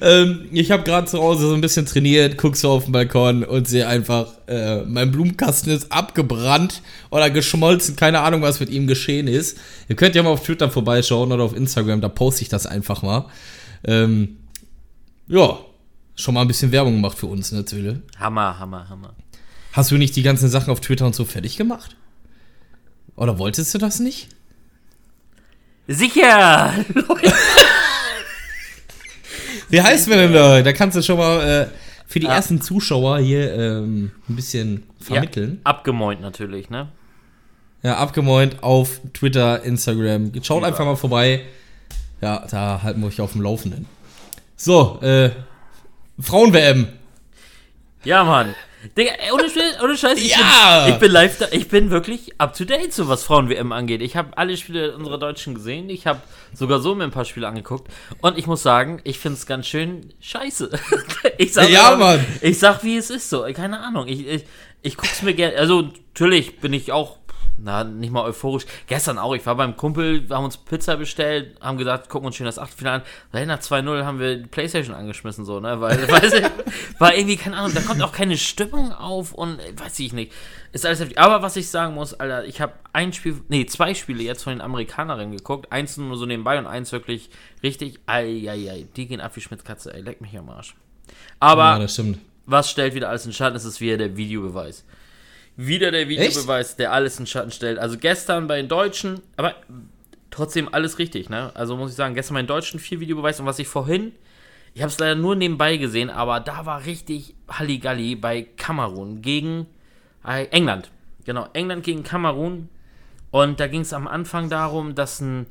Ähm, 0.00 0.48
ich 0.52 0.70
habe 0.70 0.82
gerade 0.84 1.06
zu 1.06 1.18
Hause 1.18 1.48
so 1.48 1.54
ein 1.54 1.60
bisschen 1.60 1.86
trainiert, 1.86 2.36
guck 2.36 2.56
so 2.56 2.70
auf 2.70 2.84
den 2.84 2.92
Balkon 2.92 3.44
und 3.44 3.68
sehe 3.68 3.86
einfach, 3.86 4.28
äh, 4.46 4.82
mein 4.84 5.10
Blumenkasten 5.10 5.72
ist 5.72 5.90
abgebrannt 5.90 6.82
oder 7.10 7.30
geschmolzen. 7.30 7.96
Keine 7.96 8.20
Ahnung, 8.20 8.42
was 8.42 8.60
mit 8.60 8.70
ihm 8.70 8.86
geschehen 8.86 9.26
ist. 9.26 9.58
Ihr 9.88 9.96
könnt 9.96 10.14
ja 10.14 10.22
mal 10.22 10.30
auf 10.30 10.44
Twitter 10.44 10.70
vorbeischauen 10.70 11.32
oder 11.32 11.42
auf 11.42 11.56
Instagram, 11.56 12.00
da 12.00 12.08
poste 12.08 12.42
ich 12.42 12.48
das 12.48 12.66
einfach 12.66 13.02
mal. 13.02 13.26
Ähm, 13.84 14.36
ja, 15.28 15.58
schon 16.14 16.34
mal 16.34 16.42
ein 16.42 16.48
bisschen 16.48 16.72
Werbung 16.72 16.94
gemacht 16.94 17.18
für 17.18 17.26
uns, 17.26 17.52
ne, 17.52 17.64
Zwille? 17.64 18.02
Hammer, 18.18 18.58
Hammer, 18.58 18.88
Hammer. 18.88 19.14
Hast 19.72 19.90
du 19.90 19.96
nicht 19.96 20.14
die 20.16 20.22
ganzen 20.22 20.48
Sachen 20.48 20.70
auf 20.70 20.80
Twitter 20.80 21.06
und 21.06 21.14
so 21.14 21.24
fertig 21.24 21.56
gemacht? 21.56 21.96
Oder 23.16 23.38
wolltest 23.38 23.74
du 23.74 23.78
das 23.78 24.00
nicht? 24.00 24.28
Sicher! 25.88 26.72
Wie 29.72 29.80
heißt 29.80 30.08
wir 30.08 30.16
denn 30.18 30.32
da? 30.34 30.60
Da 30.60 30.72
kannst 30.74 30.98
du 30.98 31.02
schon 31.02 31.16
mal 31.16 31.40
äh, 31.40 31.66
für 32.06 32.20
die 32.20 32.26
Ah. 32.28 32.34
ersten 32.34 32.60
Zuschauer 32.60 33.18
hier 33.20 33.54
ähm, 33.54 34.10
ein 34.28 34.36
bisschen 34.36 34.82
vermitteln. 35.00 35.60
Ja, 35.64 35.70
abgemoint 35.70 36.20
natürlich, 36.20 36.68
ne? 36.68 36.88
Ja, 37.82 37.96
abgemoint 37.96 38.62
auf 38.62 39.00
Twitter, 39.14 39.62
Instagram. 39.62 40.30
Schaut 40.42 40.62
einfach 40.62 40.84
mal 40.84 40.96
vorbei. 40.96 41.40
Ja, 42.20 42.46
da 42.50 42.80
halten 42.82 43.00
wir 43.00 43.06
euch 43.06 43.20
auf 43.20 43.32
dem 43.32 43.40
Laufenden. 43.40 43.86
So, 44.56 45.00
äh, 45.00 45.30
Frauen-WM. 46.20 46.86
Ja, 48.04 48.24
Mann. 48.24 48.54
Digga, 48.96 49.12
ohne, 49.32 49.44
Scheiß- 49.44 49.82
ohne 49.82 49.96
Scheiß, 49.96 50.18
ich, 50.18 50.30
Ja! 50.30 50.84
bin, 50.86 50.94
ich 50.94 51.00
bin 51.00 51.10
live 51.12 51.38
da, 51.38 51.46
ich 51.52 51.68
bin 51.68 51.90
wirklich 51.90 52.40
up 52.40 52.54
to 52.56 52.64
date, 52.64 52.92
so 52.92 53.08
was 53.08 53.22
Frauen-WM 53.22 53.70
angeht. 53.72 54.02
Ich 54.02 54.16
habe 54.16 54.36
alle 54.36 54.56
Spiele 54.56 54.96
unserer 54.96 55.18
Deutschen 55.18 55.54
gesehen, 55.54 55.88
ich 55.88 56.06
habe 56.06 56.20
sogar 56.52 56.80
so 56.80 56.94
mir 56.94 57.04
ein 57.04 57.10
paar 57.12 57.24
Spiele 57.24 57.46
angeguckt 57.46 57.90
und 58.20 58.36
ich 58.38 58.46
muss 58.46 58.62
sagen, 58.62 59.00
ich 59.04 59.18
finde 59.18 59.38
es 59.38 59.46
ganz 59.46 59.66
schön 59.66 60.12
scheiße. 60.20 60.70
ich 61.38 61.52
sag, 61.52 61.68
Ja, 61.70 61.96
Mann. 61.96 62.24
Ich 62.40 62.58
sag, 62.58 62.82
wie 62.82 62.96
es 62.96 63.10
ist 63.10 63.30
so, 63.30 63.46
keine 63.54 63.80
Ahnung. 63.80 64.08
Ich, 64.08 64.26
ich, 64.26 64.44
ich 64.82 64.96
guck's 64.96 65.22
mir 65.22 65.34
gerne, 65.34 65.56
also 65.56 65.82
natürlich 66.12 66.58
bin 66.58 66.72
ich 66.72 66.90
auch, 66.92 67.18
na, 67.62 67.84
nicht 67.84 68.12
mal 68.12 68.22
euphorisch. 68.24 68.64
Gestern 68.86 69.18
auch, 69.18 69.34
ich 69.34 69.46
war 69.46 69.54
beim 69.54 69.76
Kumpel, 69.76 70.28
wir 70.28 70.36
haben 70.36 70.44
uns 70.44 70.56
Pizza 70.56 70.96
bestellt, 70.96 71.56
haben 71.60 71.78
gesagt, 71.78 72.08
gucken 72.08 72.26
uns 72.26 72.36
schön 72.36 72.46
das 72.46 72.58
Achtelfinale 72.58 72.96
an. 72.96 73.02
Weil 73.30 73.46
nach 73.46 73.60
2-0 73.60 74.04
haben 74.04 74.18
wir 74.18 74.36
die 74.38 74.48
Playstation 74.48 74.94
angeschmissen, 74.94 75.44
so, 75.44 75.60
ne, 75.60 75.80
weil, 75.80 76.08
weiß 76.10 76.32
ich, 76.34 76.44
war 76.98 77.14
irgendwie, 77.14 77.36
keine 77.36 77.56
Ahnung, 77.56 77.72
da 77.74 77.80
kommt 77.80 78.02
auch 78.02 78.12
keine 78.12 78.36
Stimmung 78.36 78.92
auf 78.92 79.32
und 79.32 79.58
äh, 79.60 79.72
weiß 79.78 79.98
ich 80.00 80.12
nicht. 80.12 80.32
Ist 80.72 80.84
alles 80.86 81.00
heftig. 81.00 81.18
Aber 81.18 81.42
was 81.42 81.56
ich 81.56 81.68
sagen 81.68 81.94
muss, 81.94 82.14
Alter, 82.14 82.44
ich 82.46 82.60
habe 82.60 82.72
ein 82.92 83.12
Spiel, 83.12 83.40
nee, 83.48 83.66
zwei 83.66 83.94
Spiele 83.94 84.22
jetzt 84.22 84.42
von 84.42 84.54
den 84.54 84.60
Amerikanerinnen 84.60 85.36
geguckt. 85.36 85.70
Eins 85.70 85.96
nur 85.96 86.16
so 86.16 86.26
nebenbei 86.26 86.58
und 86.58 86.66
eins 86.66 86.92
wirklich 86.92 87.30
richtig, 87.62 88.00
ei, 88.06 88.46
ei, 88.48 88.70
ei, 88.70 88.86
die 88.96 89.06
gehen 89.06 89.20
ab 89.20 89.36
wie 89.36 89.40
Schmitz 89.40 89.64
Katze, 89.64 89.92
ey, 89.94 90.00
leck 90.02 90.20
mich 90.20 90.36
am 90.36 90.48
Arsch. 90.48 90.74
Aber 91.40 91.62
Ja, 91.62 91.78
das 91.78 91.92
stimmt. 91.92 92.18
was 92.46 92.70
stellt 92.70 92.94
wieder 92.94 93.08
alles 93.10 93.26
in 93.26 93.32
Schatten? 93.32 93.56
Es 93.56 93.64
ist 93.64 93.80
wieder 93.80 93.98
der 93.98 94.16
Videobeweis. 94.16 94.84
Wieder 95.66 95.90
der 95.90 96.08
Videobeweis, 96.08 96.76
der 96.76 96.92
alles 96.92 97.18
in 97.18 97.26
Schatten 97.26 97.50
stellt. 97.50 97.78
Also 97.78 97.98
gestern 97.98 98.46
bei 98.46 98.56
den 98.56 98.68
Deutschen, 98.68 99.20
aber 99.36 99.54
trotzdem 100.30 100.72
alles 100.72 100.98
richtig, 100.98 101.28
ne? 101.28 101.50
Also 101.54 101.76
muss 101.76 101.90
ich 101.90 101.96
sagen, 101.96 102.14
gestern 102.14 102.34
bei 102.34 102.42
den 102.42 102.48
Deutschen 102.48 102.80
viel 102.80 103.00
Videobeweis 103.00 103.40
und 103.40 103.46
was 103.46 103.58
ich 103.58 103.68
vorhin, 103.68 104.12
ich 104.74 104.82
habe 104.82 104.90
es 104.90 104.98
leider 104.98 105.14
nur 105.14 105.36
nebenbei 105.36 105.76
gesehen, 105.76 106.08
aber 106.10 106.40
da 106.40 106.64
war 106.64 106.86
richtig 106.86 107.34
Halligalli 107.48 108.16
bei 108.16 108.42
Kamerun 108.56 109.20
gegen 109.20 109.66
äh, 110.26 110.46
England. 110.46 110.90
Genau, 111.24 111.46
England 111.52 111.84
gegen 111.84 112.02
Kamerun. 112.02 112.68
Und 113.30 113.60
da 113.60 113.66
ging 113.66 113.82
es 113.82 113.92
am 113.92 114.08
Anfang 114.08 114.48
darum, 114.48 114.94
dass 114.94 115.20
ein 115.20 115.46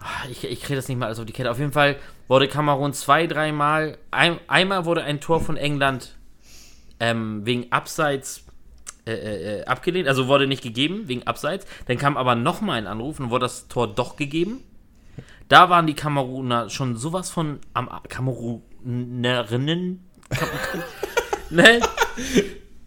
Ah, 0.00 0.28
ich, 0.30 0.44
ich 0.44 0.62
kriege 0.62 0.76
das 0.76 0.88
nicht 0.88 0.98
mal 0.98 1.06
alles 1.06 1.18
auf 1.18 1.26
die 1.26 1.32
Kette. 1.32 1.50
Auf 1.50 1.58
jeden 1.58 1.72
Fall 1.72 1.96
wurde 2.28 2.48
Kamerun 2.48 2.92
zwei, 2.92 3.26
dreimal. 3.26 3.98
Ein, 4.10 4.38
einmal 4.46 4.84
wurde 4.84 5.02
ein 5.02 5.20
Tor 5.20 5.40
von 5.40 5.56
England 5.56 6.14
ähm, 7.00 7.44
wegen 7.44 7.72
Abseits 7.72 8.44
äh, 9.08 9.14
äh, 9.14 9.60
äh, 9.60 9.64
abgelehnt, 9.64 10.06
also 10.06 10.28
wurde 10.28 10.46
nicht 10.46 10.62
gegeben, 10.62 11.04
wegen 11.06 11.26
Abseits. 11.26 11.66
Dann 11.86 11.96
kam 11.96 12.16
aber 12.16 12.34
nochmal 12.34 12.78
ein 12.78 12.86
Anruf 12.86 13.18
und 13.20 13.30
wurde 13.30 13.46
das 13.46 13.68
Tor 13.68 13.88
doch 13.92 14.16
gegeben. 14.16 14.60
Da 15.48 15.70
waren 15.70 15.86
die 15.86 15.94
Kameruner 15.94 16.68
schon 16.68 16.96
sowas 16.96 17.30
von 17.30 17.58
am 17.72 17.88
Kamerunerinnen. 18.08 20.04
Kam, 20.28 20.48
ne? 21.50 21.80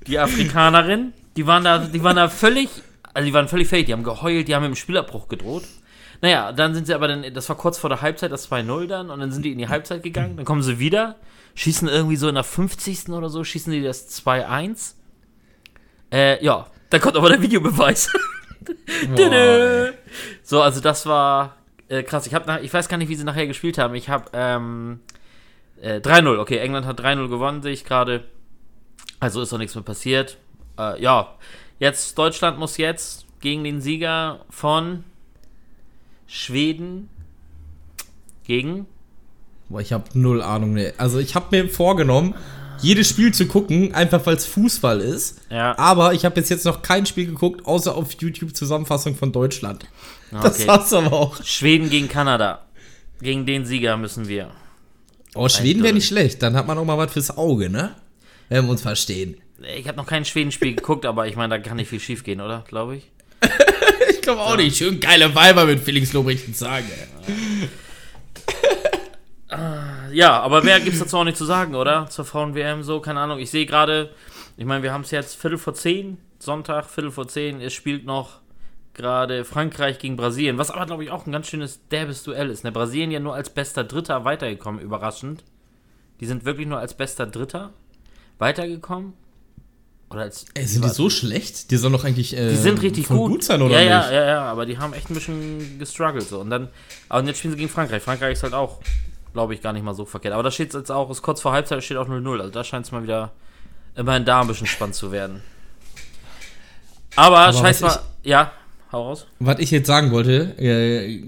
Die 0.05 0.19
Afrikanerin, 0.19 1.13
die 1.35 1.47
waren 1.47 1.63
da, 1.63 1.79
die 1.79 2.03
waren 2.03 2.17
da 2.17 2.29
völlig, 2.29 2.69
also 3.13 3.25
die 3.25 3.33
waren 3.33 3.47
völlig 3.47 3.67
fake, 3.67 3.87
die 3.87 3.93
haben 3.93 4.03
geheult, 4.03 4.47
die 4.47 4.53
haben 4.55 4.61
mit 4.61 4.71
dem 4.71 4.75
Spielabbruch 4.75 5.27
gedroht. 5.27 5.63
Naja, 6.21 6.51
dann 6.51 6.75
sind 6.75 6.85
sie 6.85 6.93
aber 6.93 7.07
dann, 7.07 7.33
das 7.33 7.49
war 7.49 7.57
kurz 7.57 7.79
vor 7.79 7.89
der 7.89 8.01
Halbzeit, 8.01 8.31
das 8.31 8.51
2-0 8.51 8.85
dann, 8.85 9.09
und 9.09 9.19
dann 9.19 9.31
sind 9.31 9.43
die 9.43 9.51
in 9.51 9.57
die 9.57 9.69
Halbzeit 9.69 10.03
gegangen, 10.03 10.37
dann 10.37 10.45
kommen 10.45 10.61
sie 10.61 10.77
wieder, 10.77 11.15
schießen 11.55 11.87
irgendwie 11.87 12.15
so 12.15 12.29
in 12.29 12.35
der 12.35 12.43
50. 12.43 13.09
oder 13.09 13.29
so, 13.29 13.43
schießen 13.43 13.73
die 13.73 13.81
das 13.81 14.07
2-1. 14.23 14.93
Äh, 16.11 16.43
ja, 16.43 16.67
dann 16.89 17.01
kommt 17.01 17.15
aber 17.15 17.29
der 17.29 17.41
Videobeweis. 17.41 18.11
So, 20.43 20.61
also 20.61 20.81
das 20.81 21.05
war 21.05 21.57
äh, 21.87 22.03
krass. 22.03 22.27
Ich, 22.27 22.33
hab 22.33 22.45
nach, 22.45 22.61
ich 22.61 22.73
weiß 22.73 22.89
gar 22.89 22.97
nicht, 22.97 23.09
wie 23.09 23.15
sie 23.15 23.23
nachher 23.23 23.47
gespielt 23.47 23.77
haben. 23.77 23.95
Ich 23.95 24.09
habe 24.09 24.25
ähm, 24.33 24.99
äh, 25.81 25.95
3-0, 25.95 26.39
okay, 26.39 26.57
England 26.57 26.85
hat 26.85 26.99
3-0 26.99 27.27
gewonnen, 27.27 27.61
sehe 27.63 27.71
ich 27.71 27.85
gerade. 27.85 28.25
Also 29.19 29.41
ist 29.41 29.51
doch 29.51 29.57
nichts 29.57 29.75
mehr 29.75 29.83
passiert. 29.83 30.37
Äh, 30.77 31.01
ja, 31.01 31.35
jetzt 31.79 32.17
Deutschland 32.17 32.59
muss 32.59 32.77
jetzt 32.77 33.25
gegen 33.39 33.63
den 33.63 33.81
Sieger 33.81 34.45
von 34.49 35.03
Schweden 36.27 37.09
gegen 38.43 38.85
Boah, 39.71 39.79
ich 39.79 39.93
habe 39.93 40.03
null 40.13 40.41
Ahnung. 40.41 40.77
Also 40.97 41.19
ich 41.19 41.33
habe 41.33 41.47
mir 41.51 41.69
vorgenommen, 41.69 42.35
jedes 42.81 43.09
Spiel 43.09 43.33
zu 43.33 43.45
gucken, 43.47 43.93
einfach 43.93 44.25
weil 44.25 44.35
es 44.35 44.45
Fußball 44.45 44.99
ist. 45.01 45.41
Ja. 45.49 45.77
Aber 45.77 46.13
ich 46.13 46.25
habe 46.25 46.35
bis 46.35 46.49
jetzt 46.49 46.65
noch 46.65 46.81
kein 46.81 47.05
Spiel 47.05 47.25
geguckt, 47.27 47.65
außer 47.65 47.95
auf 47.95 48.13
YouTube 48.19 48.55
Zusammenfassung 48.55 49.15
von 49.15 49.31
Deutschland. 49.31 49.85
Das 50.31 50.59
Okay. 50.59 50.67
war's 50.67 50.93
aber 50.93 51.13
auch. 51.13 51.43
Schweden 51.43 51.89
gegen 51.89 52.07
Kanada. 52.07 52.65
Gegen 53.21 53.45
den 53.45 53.65
Sieger 53.65 53.97
müssen 53.97 54.27
wir. 54.27 54.49
Oh, 55.35 55.47
Schweden 55.47 55.83
wäre 55.83 55.93
nicht 55.93 56.07
schlecht. 56.07 56.41
Dann 56.41 56.55
hat 56.55 56.67
man 56.67 56.77
auch 56.77 56.85
mal 56.85 56.97
was 56.97 57.13
fürs 57.13 57.37
Auge, 57.37 57.69
ne? 57.69 57.95
Wenn 58.49 58.65
wir 58.65 58.71
uns 58.71 58.81
verstehen. 58.81 59.37
Ich 59.77 59.87
habe 59.87 59.97
noch 59.97 60.07
kein 60.07 60.25
Schwedenspiel 60.25 60.75
geguckt, 60.75 61.05
aber 61.05 61.27
ich 61.27 61.35
meine, 61.35 61.57
da 61.57 61.63
kann 61.63 61.77
nicht 61.77 61.89
viel 61.89 61.99
schief 61.99 62.23
gehen, 62.23 62.41
oder? 62.41 62.63
Glaube 62.67 62.97
ich. 62.97 63.11
Ich 64.09 64.21
glaube 64.23 64.41
auch 64.41 64.55
nicht. 64.55 64.77
Schön 64.77 64.99
geile 64.99 65.33
Weiber 65.33 65.65
mit 65.65 65.79
Felix 65.79 66.13
Lobrecht 66.13 66.47
und 66.47 66.55
sagen. 66.55 66.85
Ja, 67.27 67.33
aber 69.57 70.63
mehr 70.63 70.79
gibt 70.79 70.93
es 70.93 70.99
dazu 70.99 71.17
auch 71.17 71.23
nicht 71.23 71.37
zu 71.37 71.45
sagen, 71.45 71.75
oder? 71.75 72.07
Zur 72.09 72.25
Frauen-WM 72.25 72.83
so, 72.83 72.99
keine 73.01 73.19
Ahnung. 73.19 73.39
Ich 73.39 73.51
sehe 73.51 73.65
gerade, 73.65 74.11
ich 74.57 74.65
meine, 74.65 74.83
wir 74.83 74.93
haben 74.93 75.01
es 75.01 75.11
jetzt 75.11 75.35
Viertel 75.35 75.57
vor 75.57 75.73
zehn, 75.73 76.17
Sonntag, 76.39 76.89
Viertel 76.89 77.11
vor 77.11 77.27
zehn. 77.27 77.61
Es 77.61 77.73
spielt 77.73 78.05
noch 78.05 78.39
gerade 78.93 79.45
Frankreich 79.45 79.99
gegen 79.99 80.17
Brasilien, 80.17 80.57
was 80.57 80.71
aber, 80.71 80.85
glaube 80.85 81.03
ich, 81.03 81.11
auch 81.11 81.25
ein 81.25 81.31
ganz 81.31 81.47
schönes 81.47 81.79
derbes 81.89 82.23
Duell 82.23 82.49
ist. 82.49 82.63
Ne? 82.63 82.71
Brasilien 82.71 83.11
ja 83.11 83.19
nur 83.19 83.35
als 83.35 83.49
bester 83.49 83.83
Dritter 83.83 84.25
weitergekommen, 84.25 84.81
überraschend. 84.81 85.43
Die 86.19 86.25
sind 86.25 86.45
wirklich 86.45 86.67
nur 86.67 86.79
als 86.79 86.93
bester 86.93 87.25
Dritter 87.25 87.71
weitergekommen. 88.37 89.13
Oder 90.09 90.21
als. 90.23 90.45
Ey, 90.53 90.65
sind 90.65 90.83
die 90.83 90.89
so 90.89 91.09
schlecht? 91.09 91.71
Die 91.71 91.77
sollen 91.77 91.93
doch 91.93 92.03
eigentlich. 92.03 92.35
Äh, 92.35 92.49
Die 92.49 92.57
sind 92.57 92.81
richtig 92.81 93.07
voll 93.07 93.17
gut. 93.17 93.31
gut 93.31 93.43
sein, 93.43 93.61
oder 93.61 93.81
ja, 93.81 93.99
nicht? 93.99 94.11
Ja, 94.11 94.13
ja, 94.13 94.27
ja, 94.27 94.41
aber 94.43 94.65
die 94.65 94.77
haben 94.77 94.93
echt 94.93 95.09
ein 95.09 95.13
bisschen 95.13 95.79
gestruggelt 95.79 96.27
so. 96.27 96.39
Und 96.39 96.49
dann, 96.49 96.67
aber 97.07 97.25
jetzt 97.25 97.39
spielen 97.39 97.53
sie 97.53 97.57
gegen 97.57 97.69
Frankreich. 97.69 98.03
Frankreich 98.03 98.33
ist 98.33 98.43
halt 98.43 98.53
auch, 98.53 98.81
glaube 99.33 99.53
ich, 99.53 99.61
gar 99.61 99.73
nicht 99.73 99.83
mal 99.83 99.93
so 99.93 100.05
verkehrt. 100.05 100.33
Aber 100.33 100.43
da 100.43 100.51
steht 100.51 100.69
es 100.69 100.75
jetzt 100.75 100.91
auch, 100.91 101.09
ist 101.09 101.21
kurz 101.21 101.41
vor 101.41 101.51
Halbzeit, 101.53 101.83
steht 101.83 101.97
auch 101.97 102.07
0-0. 102.07 102.39
Also 102.39 102.49
da 102.51 102.63
scheint 102.63 102.85
es 102.85 102.91
mal 102.91 103.03
wieder 103.03 103.31
immerhin 103.95 104.25
da 104.25 104.41
ein 104.41 104.47
bisschen 104.47 104.67
spannend 104.67 104.95
zu 104.95 105.11
werden. 105.11 105.41
Aber, 107.15 107.39
Aber 107.39 107.57
scheiß 107.57 107.81
mal, 107.81 107.99
ja, 108.23 108.51
hau 108.91 109.09
raus. 109.09 109.27
Was 109.39 109.59
ich 109.59 109.71
jetzt 109.71 109.87
sagen 109.87 110.11
wollte, 110.11 110.55
äh, 110.57 111.23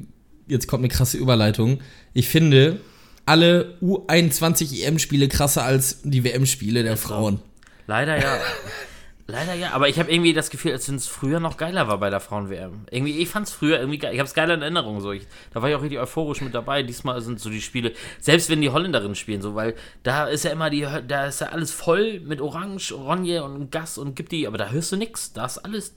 jetzt 0.48 0.68
kommt 0.68 0.82
eine 0.82 0.90
krasse 0.90 1.18
Überleitung. 1.18 1.82
Ich 2.14 2.30
finde 2.30 2.80
alle 3.26 3.78
U21 3.82 4.86
EM-Spiele 4.86 5.28
krasser 5.28 5.64
als 5.64 6.02
die 6.04 6.24
WM-Spiele 6.24 6.84
der 6.84 6.98
Frauen. 6.98 7.40
Leider 7.88 8.18
ja. 8.22 8.38
Leider 9.26 9.54
ja, 9.54 9.72
aber 9.72 9.88
ich 9.88 10.00
habe 10.00 10.12
irgendwie 10.12 10.34
das 10.34 10.50
Gefühl, 10.50 10.74
als 10.74 10.88
wenn 10.90 10.96
es 10.96 11.08
früher 11.08 11.40
noch 11.40 11.56
geiler 11.56 11.88
war 11.88 11.98
bei 11.98 12.10
der 12.10 12.20
Frauen-WM. 12.20 12.86
Irgendwie, 12.92 13.20
ich 13.20 13.30
fand 13.30 13.48
es 13.48 13.54
früher 13.54 13.80
irgendwie 13.80 13.98
geil. 13.98 14.14
Ich 14.14 14.20
habe 14.20 14.28
es 14.28 14.34
geil 14.34 14.50
in 14.50 14.62
Erinnerung. 14.62 15.00
So. 15.00 15.14
Ich, 15.14 15.24
da 15.54 15.62
war 15.62 15.70
ich 15.70 15.76
auch 15.76 15.82
richtig 15.82 16.00
euphorisch 16.00 16.42
mit 16.42 16.54
dabei. 16.54 16.84
Diesmal 16.84 17.22
sind 17.22 17.40
so 17.40 17.50
die 17.50 17.62
Spiele, 17.62 17.94
selbst 18.20 18.50
wenn 18.50 18.60
die 18.60 18.70
Holländerinnen 18.70 19.16
spielen, 19.16 19.42
so, 19.42 19.56
weil 19.56 19.76
da 20.04 20.26
ist 20.26 20.44
ja 20.44 20.52
immer 20.52 20.70
die, 20.70 20.86
da 21.08 21.28
ist 21.28 21.40
ja 21.40 21.48
alles 21.48 21.72
voll 21.72 22.20
mit 22.20 22.42
Orange, 22.42 22.92
Orange 22.92 23.42
und 23.42 23.72
Gas 23.72 23.98
und 23.98 24.16
gibt 24.16 24.34
die, 24.34 24.46
aber 24.46 24.58
da 24.58 24.70
hörst 24.72 24.92
du 24.92 24.98
nichts. 24.98 25.32
Da 25.32 25.46
ist 25.46 25.58
alles. 25.60 25.96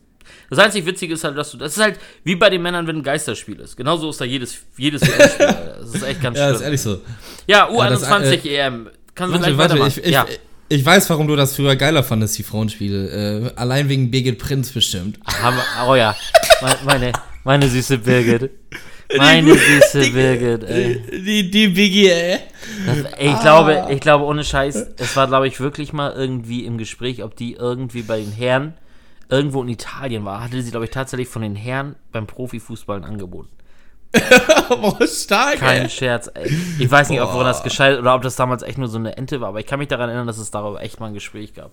Das 0.50 0.58
einzig 0.60 0.86
Witzige 0.86 1.14
ist 1.14 1.24
halt, 1.24 1.36
dass 1.36 1.50
du, 1.50 1.56
das 1.58 1.76
ist 1.76 1.82
halt 1.82 1.98
wie 2.24 2.36
bei 2.36 2.48
den 2.50 2.62
Männern, 2.62 2.86
wenn 2.86 2.96
ein 2.96 3.02
Geisterspiel 3.02 3.58
ist. 3.60 3.76
Genauso 3.76 4.10
ist 4.10 4.20
da 4.20 4.24
jedes, 4.24 4.56
jedes 4.76 5.02
WM-Spiel. 5.02 5.46
Das 5.80 5.94
ist 5.94 6.02
echt 6.02 6.20
ganz 6.22 6.36
Ja, 6.38 6.44
schlimm. 6.44 6.52
das 6.52 6.60
ist 6.60 6.64
ehrlich 6.64 6.80
so. 6.82 7.00
Ja, 7.46 7.68
Ja, 7.72 7.90
das, 7.90 8.04
U21 8.08 8.44
äh, 8.44 8.56
EM. 8.56 8.90
Kannst 9.14 9.34
du 9.34 9.38
gleich 9.38 9.56
warte, 9.56 9.74
weitermachen. 9.74 9.88
ich, 9.98 10.04
ich, 10.04 10.10
ja. 10.12 10.26
Ich 10.68 10.84
weiß, 10.84 11.08
warum 11.10 11.28
du 11.28 11.36
das 11.36 11.56
früher 11.56 11.76
geiler 11.76 12.02
fandest, 12.02 12.38
die 12.38 12.42
Frauenspiele. 12.42 13.50
Äh, 13.50 13.52
allein 13.56 13.88
wegen 13.88 14.10
Birgit 14.10 14.38
Prinz 14.38 14.72
bestimmt. 14.72 15.18
Oh 15.86 15.94
ja, 15.94 16.16
meine, 16.84 17.12
meine, 17.44 17.68
süße 17.68 17.98
Birgit. 17.98 18.50
Meine 19.16 19.54
süße 19.54 20.10
Birgit, 20.10 20.64
ey. 20.64 21.00
Die, 21.12 21.48
die 21.48 21.68
Biggie, 21.68 22.08
ey. 22.08 22.40
Das, 22.86 23.12
ey 23.12 23.30
ich, 23.30 23.40
glaube, 23.40 23.86
ich 23.90 24.00
glaube, 24.00 24.24
ohne 24.24 24.42
Scheiß, 24.42 24.94
es 24.96 25.14
war, 25.14 25.28
glaube 25.28 25.46
ich, 25.46 25.60
wirklich 25.60 25.92
mal 25.92 26.12
irgendwie 26.12 26.64
im 26.64 26.76
Gespräch, 26.76 27.22
ob 27.22 27.36
die 27.36 27.52
irgendwie 27.52 28.02
bei 28.02 28.18
den 28.18 28.32
Herren 28.32 28.74
irgendwo 29.28 29.62
in 29.62 29.68
Italien 29.68 30.24
war. 30.24 30.42
Hatte 30.42 30.60
sie, 30.60 30.72
glaube 30.72 30.86
ich, 30.86 30.90
tatsächlich 30.90 31.28
von 31.28 31.42
den 31.42 31.54
Herren 31.54 31.94
beim 32.10 32.26
Profifußball 32.26 32.98
ein 32.98 33.04
Angebot. 33.04 33.46
Boah, 34.68 35.06
stark, 35.06 35.56
Kein 35.58 35.82
ey. 35.82 35.88
Scherz, 35.90 36.30
ey. 36.34 36.50
Ich 36.78 36.90
weiß 36.90 37.08
nicht, 37.10 37.20
ob 37.20 37.32
woran 37.32 37.46
das 37.46 37.62
gescheitert 37.62 38.00
oder 38.00 38.14
ob 38.14 38.22
das 38.22 38.36
damals 38.36 38.62
echt 38.62 38.78
nur 38.78 38.88
so 38.88 38.98
eine 38.98 39.16
Ente 39.16 39.40
war, 39.40 39.48
aber 39.48 39.60
ich 39.60 39.66
kann 39.66 39.78
mich 39.78 39.88
daran 39.88 40.08
erinnern, 40.08 40.26
dass 40.26 40.38
es 40.38 40.50
darüber 40.50 40.80
echt 40.82 40.98
mal 41.00 41.06
ein 41.06 41.14
Gespräch 41.14 41.54
gab. 41.54 41.72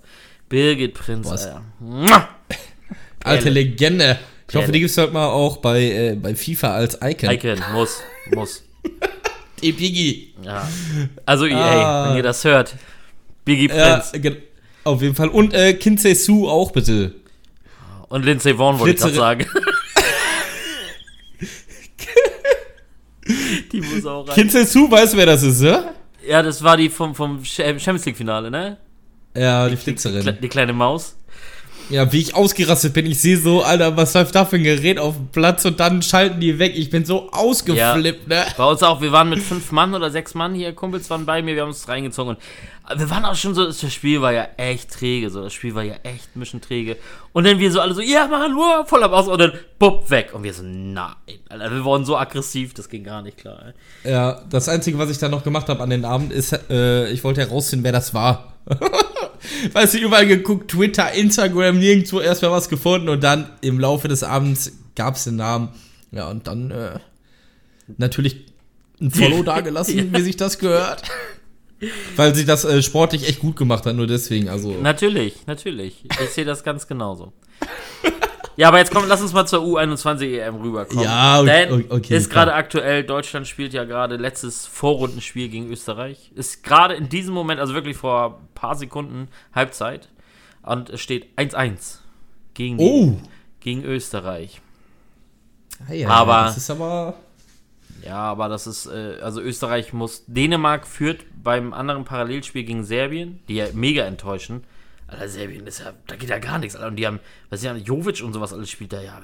Birgit 0.49 0.93
Prinz, 0.93 1.29
Boah! 1.79 2.27
Alte. 3.23 3.49
Legende. 3.49 4.19
Ich 4.49 4.55
hoffe, 4.55 4.71
die 4.71 4.79
gibt's 4.81 4.97
heute 4.97 5.13
mal 5.13 5.27
auch 5.27 5.57
bei, 5.57 5.81
äh, 5.83 6.15
bei 6.15 6.35
FIFA 6.35 6.73
als 6.73 6.99
Icon. 7.01 7.31
Icon, 7.31 7.59
muss, 7.73 8.01
muss. 8.33 8.63
Die 9.61 9.71
Biggie. 9.71 10.33
Ja. 10.43 10.67
Also, 11.25 11.45
Ah. 11.45 12.09
wenn 12.09 12.17
ihr 12.17 12.23
das 12.23 12.43
hört. 12.43 12.75
Biggie 13.45 13.69
Ja, 13.69 13.99
Prinz. 13.99 14.21
gen- 14.21 14.37
auf 14.83 15.01
jeden 15.01 15.15
Fall. 15.15 15.29
Und 15.29 15.53
äh, 15.53 15.73
Kinsey 15.73 16.13
Sue 16.15 16.49
auch 16.51 16.71
bitte. 16.71 17.15
Und 18.09 18.25
Lindsay 18.25 18.53
Vaughn 18.55 18.77
wollte 18.79 18.93
ich 18.95 18.99
gerade 19.01 19.15
sagen. 19.15 19.45
Die 23.73 23.81
muss 23.81 24.05
auch 24.05 24.27
rein. 24.27 24.35
Kinsey 24.35 24.65
Sue, 24.65 24.89
weißt 24.89 25.13
du, 25.13 25.17
wer 25.17 25.25
das 25.25 25.43
ist, 25.43 25.61
ne? 25.61 25.93
Ja, 26.25 26.41
das 26.41 26.63
war 26.63 26.77
die 26.77 26.89
vom, 26.89 27.13
vom 27.13 27.39
äh, 27.41 27.43
Champions 27.79 28.05
League 28.05 28.15
Finale, 28.17 28.49
ne? 28.49 28.77
Ja, 29.35 29.65
die 29.67 29.75
Die, 29.75 29.81
Flitzerin. 29.81 30.37
die 30.41 30.47
kleine 30.47 30.71
Maus. 30.73 31.17
Ja, 31.89 32.09
wie 32.13 32.19
ich 32.19 32.33
ausgerastet 32.33 32.93
bin. 32.93 33.05
Ich 33.05 33.19
sehe 33.19 33.37
so, 33.37 33.61
Alter, 33.61 33.97
was 33.97 34.13
läuft 34.13 34.33
da 34.35 34.45
für 34.45 34.55
ein 34.55 34.63
Gerät 34.63 34.97
auf 34.99 35.15
dem 35.17 35.27
Platz 35.27 35.65
und 35.65 35.81
dann 35.81 36.01
schalten 36.01 36.39
die 36.39 36.57
weg. 36.57 36.73
Ich 36.77 36.89
bin 36.89 37.03
so 37.03 37.29
ausgeflippt, 37.31 38.29
ne? 38.29 38.45
Bei 38.55 38.63
uns 38.65 38.81
auch, 38.83 39.01
wir 39.01 39.11
waren 39.11 39.27
mit 39.29 39.39
fünf 39.39 39.71
Mann 39.73 39.93
oder 39.93 40.09
sechs 40.09 40.33
Mann 40.33 40.53
hier, 40.55 40.71
Kumpels 40.73 41.09
waren 41.09 41.25
bei 41.25 41.41
mir, 41.41 41.55
wir 41.55 41.63
haben 41.63 41.69
uns 41.69 41.85
reingezogen 41.89 42.35
und 42.35 42.41
wir 42.97 43.09
waren 43.09 43.25
auch 43.25 43.35
schon 43.35 43.53
so, 43.53 43.65
das 43.65 43.93
Spiel 43.93 44.21
war 44.21 44.31
ja 44.31 44.47
echt 44.57 44.91
träge, 44.91 45.29
so, 45.29 45.43
das 45.43 45.53
Spiel 45.53 45.75
war 45.75 45.83
ja 45.83 45.95
echt 46.03 46.35
ein 46.35 46.39
bisschen 46.39 46.61
träge. 46.61 46.97
Und 47.31 47.45
dann 47.45 47.59
wir 47.59 47.71
so 47.71 47.79
alle 47.79 47.93
so, 47.93 48.01
ja 48.01 48.27
Mann, 48.27 48.55
wow, 48.55 48.87
voll 48.87 49.03
am 49.03 49.13
Aus 49.13 49.27
und 49.27 49.39
dann, 49.39 49.53
bupp, 49.79 50.09
weg. 50.09 50.31
Und 50.33 50.43
wir 50.43 50.53
so, 50.53 50.63
nein, 50.63 51.13
Alter, 51.49 51.71
wir 51.71 51.85
waren 51.85 52.05
so 52.05 52.17
aggressiv, 52.17 52.73
das 52.73 52.89
ging 52.89 53.03
gar 53.03 53.21
nicht 53.21 53.37
klar, 53.37 53.73
ey. 54.03 54.11
Ja, 54.11 54.41
das 54.49 54.69
Einzige, 54.69 54.97
was 54.97 55.09
ich 55.09 55.17
dann 55.17 55.31
noch 55.31 55.43
gemacht 55.43 55.69
habe 55.69 55.81
an 55.81 55.89
den 55.89 56.05
Abend, 56.05 56.31
ist, 56.31 56.53
äh, 56.69 57.09
ich 57.09 57.23
wollte 57.23 57.41
herausfinden, 57.41 57.83
wer 57.83 57.91
das 57.91 58.13
war. 58.13 58.53
weißt 59.73 59.93
du, 59.95 59.97
überall 59.99 60.27
geguckt, 60.27 60.71
Twitter, 60.71 61.11
Instagram, 61.11 61.79
nirgendwo 61.79 62.19
erstmal 62.19 62.51
was 62.51 62.69
gefunden 62.69 63.09
und 63.09 63.23
dann 63.23 63.49
im 63.61 63.79
Laufe 63.79 64.07
des 64.07 64.23
Abends 64.23 64.71
gab 64.95 65.15
es 65.15 65.25
den 65.25 65.35
Namen. 65.35 65.69
Ja, 66.11 66.29
und 66.29 66.47
dann 66.47 66.71
äh, 66.71 66.99
natürlich 67.97 68.45
ein 69.01 69.11
Follow 69.11 69.43
dagelassen, 69.43 70.13
wie 70.13 70.21
sich 70.21 70.37
das 70.37 70.59
gehört. 70.59 71.03
Weil 72.15 72.33
sie 72.35 72.45
das 72.45 72.63
äh, 72.65 72.81
sportlich 72.81 73.27
echt 73.27 73.39
gut 73.39 73.55
gemacht 73.55 73.85
hat, 73.85 73.95
nur 73.95 74.07
deswegen, 74.07 74.49
also. 74.49 74.71
Natürlich, 74.71 75.45
natürlich. 75.47 76.03
Ich 76.23 76.29
sehe 76.29 76.45
das 76.45 76.63
ganz 76.63 76.87
genauso. 76.87 77.33
Ja, 78.55 78.67
aber 78.67 78.77
jetzt 78.77 78.93
komm, 78.93 79.05
lass 79.07 79.19
uns 79.19 79.33
mal 79.33 79.47
zur 79.47 79.63
U21 79.63 80.37
EM 80.39 80.57
rüberkommen. 80.57 81.03
Ja, 81.03 81.41
okay, 81.41 81.47
Denn 81.67 81.85
okay, 81.89 82.15
ist 82.15 82.29
gerade 82.29 82.53
aktuell, 82.53 83.03
Deutschland 83.03 83.47
spielt 83.47 83.73
ja 83.73 83.83
gerade 83.83 84.15
letztes 84.15 84.67
Vorrundenspiel 84.67 85.49
gegen 85.49 85.71
Österreich. 85.71 86.31
Ist 86.35 86.63
gerade 86.63 86.93
in 86.93 87.09
diesem 87.09 87.33
Moment, 87.33 87.59
also 87.59 87.73
wirklich 87.73 87.97
vor 87.97 88.39
ein 88.43 88.47
paar 88.53 88.75
Sekunden, 88.75 89.27
Halbzeit. 89.55 90.09
Und 90.61 90.91
es 90.91 91.01
steht 91.01 91.29
1-1 91.35 91.97
gegen, 92.53 92.77
die- 92.77 92.83
Oh! 92.85 93.17
gegen 93.59 93.83
Österreich. 93.85 94.61
Ah, 95.89 95.93
ja, 95.93 96.09
Aber- 96.09 96.43
Das 96.43 96.57
ist 96.57 96.69
aber. 96.69 97.15
Ja, 98.05 98.17
aber 98.17 98.49
das 98.49 98.67
ist, 98.67 98.85
äh, 98.87 99.17
also 99.21 99.39
Österreich 99.41 99.93
muss, 99.93 100.23
Dänemark 100.27 100.87
führt 100.87 101.21
beim 101.41 101.73
anderen 101.73 102.03
Parallelspiel 102.05 102.63
gegen 102.63 102.83
Serbien, 102.83 103.39
die 103.47 103.55
ja 103.55 103.67
mega 103.73 104.03
enttäuschen. 104.03 104.63
Alter, 105.07 105.29
Serbien 105.29 105.67
ist 105.67 105.79
ja, 105.79 105.93
da 106.07 106.15
geht 106.15 106.29
ja 106.29 106.39
gar 106.39 106.57
nichts. 106.59 106.75
Alter. 106.75 106.87
Und 106.87 106.95
die 106.97 107.05
haben, 107.07 107.19
was 107.49 107.63
ja, 107.63 107.75
Jovic 107.75 108.21
und 108.23 108.33
sowas 108.33 108.51
alles 108.53 108.69
spielt 108.69 108.93
da, 108.93 109.01
ja, 109.01 109.21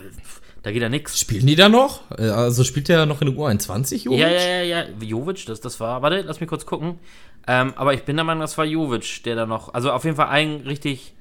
da 0.64 0.72
geht 0.72 0.82
ja 0.82 0.90
nichts. 0.90 1.20
Spielen 1.20 1.48
die 1.48 1.56
da 1.56 1.68
noch? 1.70 2.02
Äh, 2.18 2.30
Also 2.30 2.64
spielt 2.64 2.88
der 2.90 3.06
noch 3.06 3.22
in 3.22 3.28
der 3.34 3.38
U21, 3.38 4.04
Jovic? 4.04 4.20
Ja, 4.20 4.30
ja, 4.30 4.62
ja, 4.62 4.62
ja, 4.64 4.86
Jovic, 5.02 5.46
das, 5.46 5.62
das 5.62 5.80
war, 5.80 6.02
warte, 6.02 6.22
lass 6.22 6.40
mich 6.40 6.50
kurz 6.50 6.66
gucken. 6.66 7.00
Ähm, 7.48 7.74
aber 7.76 7.94
ich 7.94 8.04
bin 8.04 8.16
der 8.16 8.26
Meinung, 8.26 8.42
das 8.42 8.58
war 8.58 8.66
Jovic, 8.66 9.24
der 9.24 9.36
da 9.36 9.46
noch, 9.46 9.74
also 9.74 9.92
auf 9.92 10.04
jeden 10.04 10.16
Fall 10.16 10.28
ein 10.28 10.58
richtig, 10.66 11.14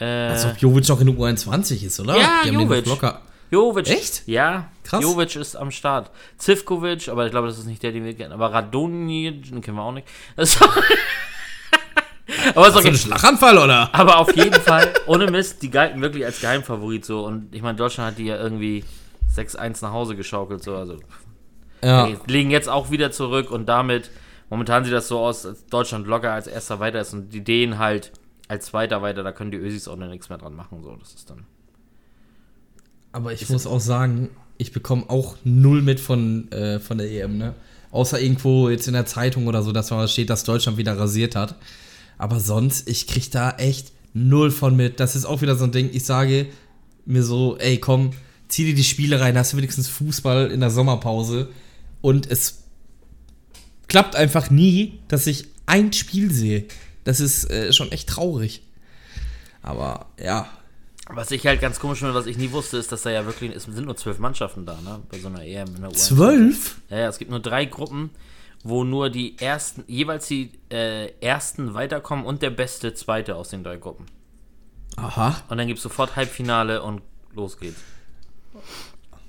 äh, 0.00 0.04
Als 0.04 0.44
ob 0.44 0.58
Jovic 0.58 0.88
noch 0.88 1.00
in 1.00 1.06
der 1.06 1.16
U21 1.16 1.84
ist, 1.86 1.98
oder? 2.00 2.16
Ja, 2.16 2.40
die 2.44 2.48
haben 2.48 2.58
den 2.58 2.68
Jovic. 2.68 2.84
doch 2.84 2.90
locker. 2.92 3.22
Jovic. 3.50 3.88
Echt? 3.88 4.22
Ja, 4.26 4.68
Krass. 4.84 5.02
Jovic 5.02 5.36
ist 5.36 5.56
am 5.56 5.70
Start. 5.70 6.10
Zivkovic, 6.36 7.08
aber 7.08 7.24
ich 7.26 7.30
glaube, 7.30 7.48
das 7.48 7.58
ist 7.58 7.66
nicht 7.66 7.82
der, 7.82 7.92
den 7.92 8.04
wir 8.04 8.14
kennen. 8.14 8.32
Aber 8.32 8.52
Radonic, 8.52 9.48
den 9.50 9.60
kennen 9.60 9.76
wir 9.76 9.82
auch 9.82 9.92
nicht. 9.92 10.06
Das 10.36 10.58
aber 12.54 12.68
ist 12.68 12.74
So 12.74 12.88
ein. 12.88 12.94
Schlaganfall, 12.94 13.58
oder? 13.58 13.88
Aber 13.94 14.18
auf 14.18 14.34
jeden 14.36 14.60
Fall, 14.60 14.92
ohne 15.06 15.30
Mist, 15.30 15.62
die 15.62 15.70
galten 15.70 16.00
wirklich 16.02 16.24
als 16.24 16.40
Geheimfavorit 16.40 17.04
so. 17.04 17.24
Und 17.24 17.54
ich 17.54 17.62
meine, 17.62 17.76
Deutschland 17.76 18.10
hat 18.12 18.18
die 18.18 18.26
ja 18.26 18.36
irgendwie 18.36 18.84
6-1 19.34 19.82
nach 19.82 19.92
Hause 19.92 20.14
geschaukelt. 20.16 20.62
So. 20.62 20.76
Also, 20.76 20.98
Ja. 21.82 22.06
die 22.06 22.16
liegen 22.30 22.50
jetzt 22.50 22.68
auch 22.68 22.90
wieder 22.90 23.10
zurück 23.10 23.50
und 23.50 23.66
damit, 23.66 24.10
momentan 24.50 24.84
sieht 24.84 24.92
das 24.92 25.08
so 25.08 25.18
aus, 25.20 25.46
als 25.46 25.64
Deutschland 25.66 26.06
locker 26.06 26.32
als 26.32 26.46
erster 26.46 26.80
weiter 26.80 27.00
ist 27.00 27.12
und 27.14 27.30
die 27.30 27.42
Dänen 27.44 27.78
halt 27.78 28.12
als 28.48 28.66
zweiter 28.66 29.00
weiter, 29.02 29.22
da 29.22 29.32
können 29.32 29.50
die 29.50 29.58
Ösis 29.58 29.88
auch 29.88 29.96
noch 29.96 30.08
nichts 30.08 30.28
mehr 30.28 30.38
dran 30.38 30.54
machen. 30.54 30.82
So, 30.82 30.96
das 30.96 31.14
ist 31.14 31.28
dann. 31.30 31.46
Aber 33.12 33.32
ich 33.32 33.48
muss 33.48 33.66
auch 33.66 33.80
sagen, 33.80 34.30
ich 34.58 34.72
bekomme 34.72 35.08
auch 35.08 35.36
null 35.44 35.82
mit 35.82 36.00
von, 36.00 36.50
äh, 36.52 36.80
von 36.80 36.98
der 36.98 37.10
EM, 37.10 37.38
ne? 37.38 37.54
Außer 37.90 38.20
irgendwo 38.20 38.68
jetzt 38.68 38.86
in 38.86 38.92
der 38.92 39.06
Zeitung 39.06 39.46
oder 39.46 39.62
so, 39.62 39.72
dass 39.72 39.90
mal 39.90 40.04
was 40.04 40.12
steht, 40.12 40.28
dass 40.28 40.44
Deutschland 40.44 40.76
wieder 40.76 40.98
rasiert 40.98 41.34
hat. 41.34 41.56
Aber 42.18 42.38
sonst, 42.38 42.88
ich 42.88 43.06
krieg 43.06 43.30
da 43.30 43.52
echt 43.52 43.92
null 44.12 44.50
von 44.50 44.76
mit. 44.76 45.00
Das 45.00 45.16
ist 45.16 45.24
auch 45.24 45.40
wieder 45.40 45.56
so 45.56 45.64
ein 45.64 45.72
Ding, 45.72 45.88
ich 45.92 46.04
sage 46.04 46.46
mir 47.06 47.22
so, 47.22 47.56
ey, 47.56 47.78
komm, 47.78 48.10
zieh 48.48 48.64
dir 48.64 48.74
die 48.74 48.84
Spiele 48.84 49.20
rein, 49.20 49.38
hast 49.38 49.52
du 49.52 49.56
wenigstens 49.56 49.88
Fußball 49.88 50.50
in 50.50 50.60
der 50.60 50.70
Sommerpause. 50.70 51.48
Und 52.02 52.30
es 52.30 52.64
klappt 53.86 54.16
einfach 54.16 54.50
nie, 54.50 55.00
dass 55.08 55.26
ich 55.26 55.46
ein 55.64 55.92
Spiel 55.92 56.30
sehe. 56.30 56.64
Das 57.04 57.20
ist 57.20 57.50
äh, 57.50 57.72
schon 57.72 57.90
echt 57.90 58.08
traurig. 58.08 58.62
Aber 59.62 60.06
ja. 60.22 60.48
Was 61.10 61.30
ich 61.30 61.46
halt 61.46 61.60
ganz 61.60 61.80
komisch 61.80 62.00
finde, 62.00 62.14
was 62.14 62.26
ich 62.26 62.36
nie 62.36 62.52
wusste, 62.52 62.76
ist, 62.76 62.92
dass 62.92 63.02
da 63.02 63.10
ja 63.10 63.24
wirklich, 63.24 63.54
es 63.54 63.64
sind 63.64 63.86
nur 63.86 63.96
zwölf 63.96 64.18
Mannschaften 64.18 64.66
da, 64.66 64.78
ne? 64.82 65.00
Bei 65.10 65.18
so 65.18 65.28
einer 65.28 65.42
EM 65.42 65.74
in 65.74 65.82
der 65.82 65.90
U21. 65.90 65.94
Zwölf? 65.94 66.80
Ja, 66.90 66.98
ja, 66.98 67.08
es 67.08 67.18
gibt 67.18 67.30
nur 67.30 67.40
drei 67.40 67.64
Gruppen, 67.64 68.10
wo 68.62 68.84
nur 68.84 69.08
die 69.08 69.38
ersten, 69.38 69.84
jeweils 69.86 70.28
die 70.28 70.52
äh, 70.70 71.12
ersten 71.20 71.74
weiterkommen 71.74 72.26
und 72.26 72.42
der 72.42 72.50
beste 72.50 72.94
Zweite 72.94 73.36
aus 73.36 73.48
den 73.48 73.64
drei 73.64 73.76
Gruppen. 73.76 74.06
Aha. 74.96 75.36
Und 75.48 75.58
dann 75.58 75.66
gibt 75.66 75.78
es 75.78 75.82
sofort 75.82 76.16
Halbfinale 76.16 76.82
und 76.82 77.02
los 77.34 77.58
geht's. 77.58 77.80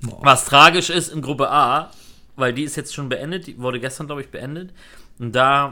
Was 0.01 0.45
tragisch 0.45 0.89
ist 0.89 1.09
in 1.09 1.21
Gruppe 1.21 1.49
A, 1.49 1.91
weil 2.35 2.53
die 2.53 2.63
ist 2.63 2.75
jetzt 2.75 2.93
schon 2.93 3.09
beendet, 3.09 3.47
die 3.47 3.59
wurde 3.59 3.79
gestern, 3.79 4.07
glaube 4.07 4.21
ich, 4.21 4.29
beendet. 4.29 4.73
Und 5.19 5.33
da 5.33 5.71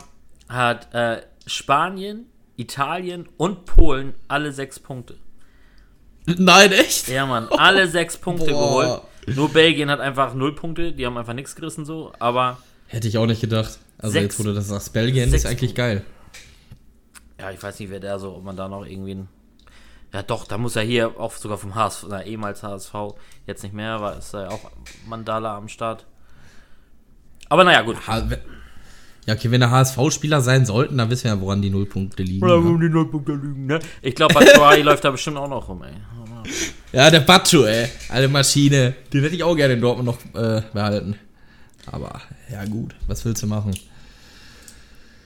hat 0.50 0.93
äh, 0.93 1.22
Spanien, 1.46 2.26
Italien 2.58 3.28
und 3.38 3.65
Polen 3.65 4.13
alle 4.28 4.52
sechs 4.52 4.80
Punkte. 4.80 5.17
Nein, 6.27 6.71
echt? 6.73 7.07
Ja, 7.07 7.25
Mann, 7.25 7.47
alle 7.49 7.87
sechs 7.87 8.17
Punkte 8.17 8.51
Boah. 8.51 8.83
geholt. 9.25 9.35
Nur 9.37 9.49
Belgien 9.49 9.89
hat 9.89 9.99
einfach 9.99 10.33
null 10.33 10.53
Punkte, 10.55 10.91
die 10.93 11.05
haben 11.05 11.17
einfach 11.17 11.33
nichts 11.33 11.55
gerissen 11.55 11.85
so, 11.85 12.13
aber 12.19 12.57
Hätte 12.87 13.07
ich 13.07 13.17
auch 13.17 13.25
nicht 13.25 13.41
gedacht. 13.41 13.79
Also 13.97 14.13
Sechs- 14.13 14.23
jetzt, 14.35 14.39
wo 14.39 14.43
du 14.43 14.53
das 14.53 14.67
sagst, 14.67 14.93
Belgien 14.93 15.33
ist 15.33 15.45
eigentlich 15.45 15.73
geil. 15.75 16.03
ja, 17.39 17.51
ich 17.51 17.61
weiß 17.61 17.79
nicht, 17.79 17.89
wer 17.89 17.99
der 17.99 18.19
so, 18.19 18.35
ob 18.35 18.43
man 18.43 18.55
da 18.55 18.67
noch 18.67 18.85
irgendwie 18.85 19.15
ein, 19.15 19.27
ja 20.13 20.21
doch, 20.23 20.45
da 20.47 20.57
muss 20.57 20.75
er 20.77 20.83
hier 20.83 21.19
auch 21.19 21.33
sogar 21.33 21.57
vom 21.57 21.75
HSV, 21.75 22.05
na, 22.09 22.23
ehemals 22.23 22.63
HSV, 22.63 22.93
jetzt 23.45 23.63
nicht 23.63 23.73
mehr, 23.73 23.99
war 23.99 24.17
ist 24.17 24.33
ja 24.33 24.47
auch 24.49 24.71
Mandala 25.07 25.55
am 25.57 25.67
Start. 25.67 26.05
Aber 27.49 27.63
naja, 27.63 27.81
gut. 27.81 28.05
Ha 28.07 28.29
we- 28.29 28.39
ja, 29.27 29.33
okay, 29.33 29.51
wenn 29.51 29.59
da 29.59 29.69
HSV-Spieler 29.69 30.39
sein 30.39 30.65
sollten, 30.65 30.97
dann 30.97 31.09
wissen 31.09 31.25
wir 31.25 31.31
ja, 31.31 31.41
woran 31.41 31.61
die 31.61 31.69
Nullpunkte 31.69 32.23
liegen. 32.23 32.47
ne? 32.47 32.79
die 32.79 32.89
Nullpunkte 32.89 33.33
lügen, 33.33 33.65
ne? 33.65 33.79
Ich 34.01 34.15
glaube, 34.15 34.33
Batshuayi 34.33 34.81
läuft 34.83 35.03
da 35.03 35.11
bestimmt 35.11 35.35
auch 35.35 35.49
noch 35.49 35.67
rum, 35.67 35.83
ey. 35.83 35.91
Ja, 36.93 37.09
der 37.11 37.19
Batschu, 37.19 37.65
ey. 37.65 37.89
Alte 38.07 38.29
Maschine. 38.29 38.95
Den 39.11 39.23
hätte 39.23 39.35
ich 39.35 39.43
auch 39.43 39.55
gerne 39.55 39.73
in 39.73 39.81
Dortmund 39.81 40.05
noch 40.33 40.41
äh, 40.41 40.61
behalten. 40.73 41.19
Aber, 41.91 42.21
ja 42.49 42.63
gut, 42.63 42.95
was 43.07 43.25
willst 43.25 43.43
du 43.43 43.47
machen? 43.47 43.77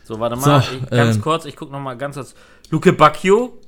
So, 0.03 0.19
warte 0.19 0.35
mal, 0.35 0.63
So, 0.63 0.77
ich, 0.77 0.89
ganz 0.89 1.17
ähm. 1.17 1.21
kurz, 1.21 1.45
ich 1.45 1.55
guck 1.55 1.71
noch 1.71 1.79
mal 1.79 1.95
ganz 1.95 2.15
kurz. 2.15 2.33
Luke 2.71 2.93
Bacchio 2.93 3.59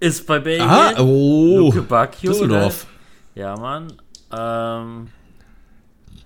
ist 0.00 0.26
bei 0.26 0.40
Belgien. 0.40 0.68
Ah, 0.68 1.00
oh. 1.00 1.58
Luke 1.58 1.82
Bacchio. 1.82 2.32
Düsseldorf. 2.32 2.86
Ne? 3.36 3.42
Ja, 3.42 3.56
Mann. 3.56 3.92
Ähm, 4.32 5.06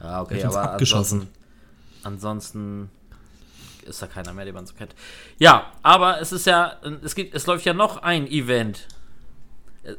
ja, 0.00 0.22
okay, 0.22 0.38
Der 0.38 0.48
aber 0.48 0.62
abgeschossen. 0.62 1.28
ansonsten, 2.02 2.86
ansonsten 2.86 2.95
ist 3.86 4.02
da 4.02 4.06
keiner 4.06 4.32
mehr, 4.32 4.44
den 4.44 4.54
man 4.54 4.66
so 4.66 4.74
kennt. 4.74 4.94
Ja, 5.38 5.72
aber 5.82 6.20
es 6.20 6.32
ist 6.32 6.46
ja, 6.46 6.80
es 7.02 7.14
gibt, 7.14 7.34
es 7.34 7.46
läuft 7.46 7.64
ja 7.64 7.74
noch 7.74 7.98
ein 7.98 8.26
Event. 8.26 8.86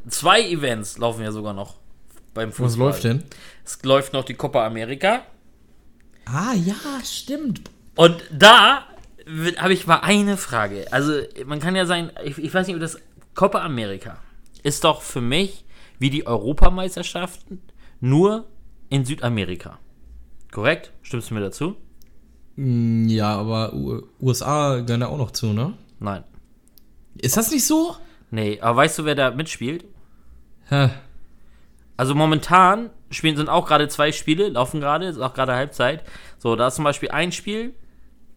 Zwei 0.08 0.42
Events 0.42 0.98
laufen 0.98 1.24
ja 1.24 1.32
sogar 1.32 1.54
noch 1.54 1.76
beim 2.34 2.52
Fußball. 2.52 2.68
Was 2.68 2.78
läuft 2.78 3.04
denn? 3.04 3.24
Es 3.64 3.84
läuft 3.84 4.14
noch 4.14 4.24
die 4.24 4.34
Copa 4.34 4.66
America. 4.66 5.22
Ah, 6.26 6.54
ja, 6.54 6.76
stimmt. 7.04 7.62
Und 7.96 8.24
da 8.32 8.86
habe 9.58 9.74
ich 9.74 9.88
mal 9.88 10.00
eine 10.02 10.38
Frage. 10.38 10.86
Also, 10.92 11.22
man 11.46 11.60
kann 11.60 11.76
ja 11.76 11.86
sein, 11.86 12.12
ich, 12.24 12.38
ich 12.38 12.54
weiß 12.54 12.68
nicht, 12.68 12.76
ob 12.76 12.82
das 12.82 13.00
Copa 13.34 13.64
America 13.64 14.18
ist 14.64 14.84
doch 14.84 15.02
für 15.02 15.22
mich 15.22 15.66
wie 16.00 16.10
die 16.10 16.28
Europameisterschaften 16.28 17.62
nur 18.00 18.48
in 18.90 19.06
Südamerika. 19.06 19.80
Korrekt? 20.52 20.92
Stimmst 21.02 21.30
du 21.30 21.36
mir 21.36 21.42
dazu? 21.42 21.76
Mm, 22.58 23.08
Ja, 23.08 23.36
aber 23.36 23.74
U 23.74 24.02
USA 24.20 24.80
gehören 24.82 25.02
da 25.02 25.08
auch 25.08 25.18
noch 25.18 25.32
zu, 25.32 25.54
ne? 25.54 25.74
Nein. 26.00 26.24
Ist 27.18 27.38
das 27.38 27.52
nicht 27.52 27.66
so? 27.66 27.96
Nee, 28.30 28.60
aber 28.62 28.78
weißt 28.78 29.00
du, 29.00 29.06
wer 29.06 29.16
da 29.16 29.32
mitspielt? 29.32 29.86
Hä. 30.70 30.90
Also 31.96 32.14
momentan 32.14 32.90
spielen 33.10 33.38
sind 33.38 33.50
auch 33.50 33.66
gerade 33.66 33.88
zwei 33.88 34.12
Spiele, 34.12 34.50
laufen 34.50 34.80
gerade, 34.82 35.08
ist 35.08 35.20
auch 35.20 35.34
gerade 35.34 35.54
Halbzeit. 35.56 36.04
So, 36.38 36.56
da 36.56 36.68
ist 36.68 36.76
zum 36.76 36.84
Beispiel 36.84 37.10
ein 37.10 37.32
Spiel, 37.32 37.74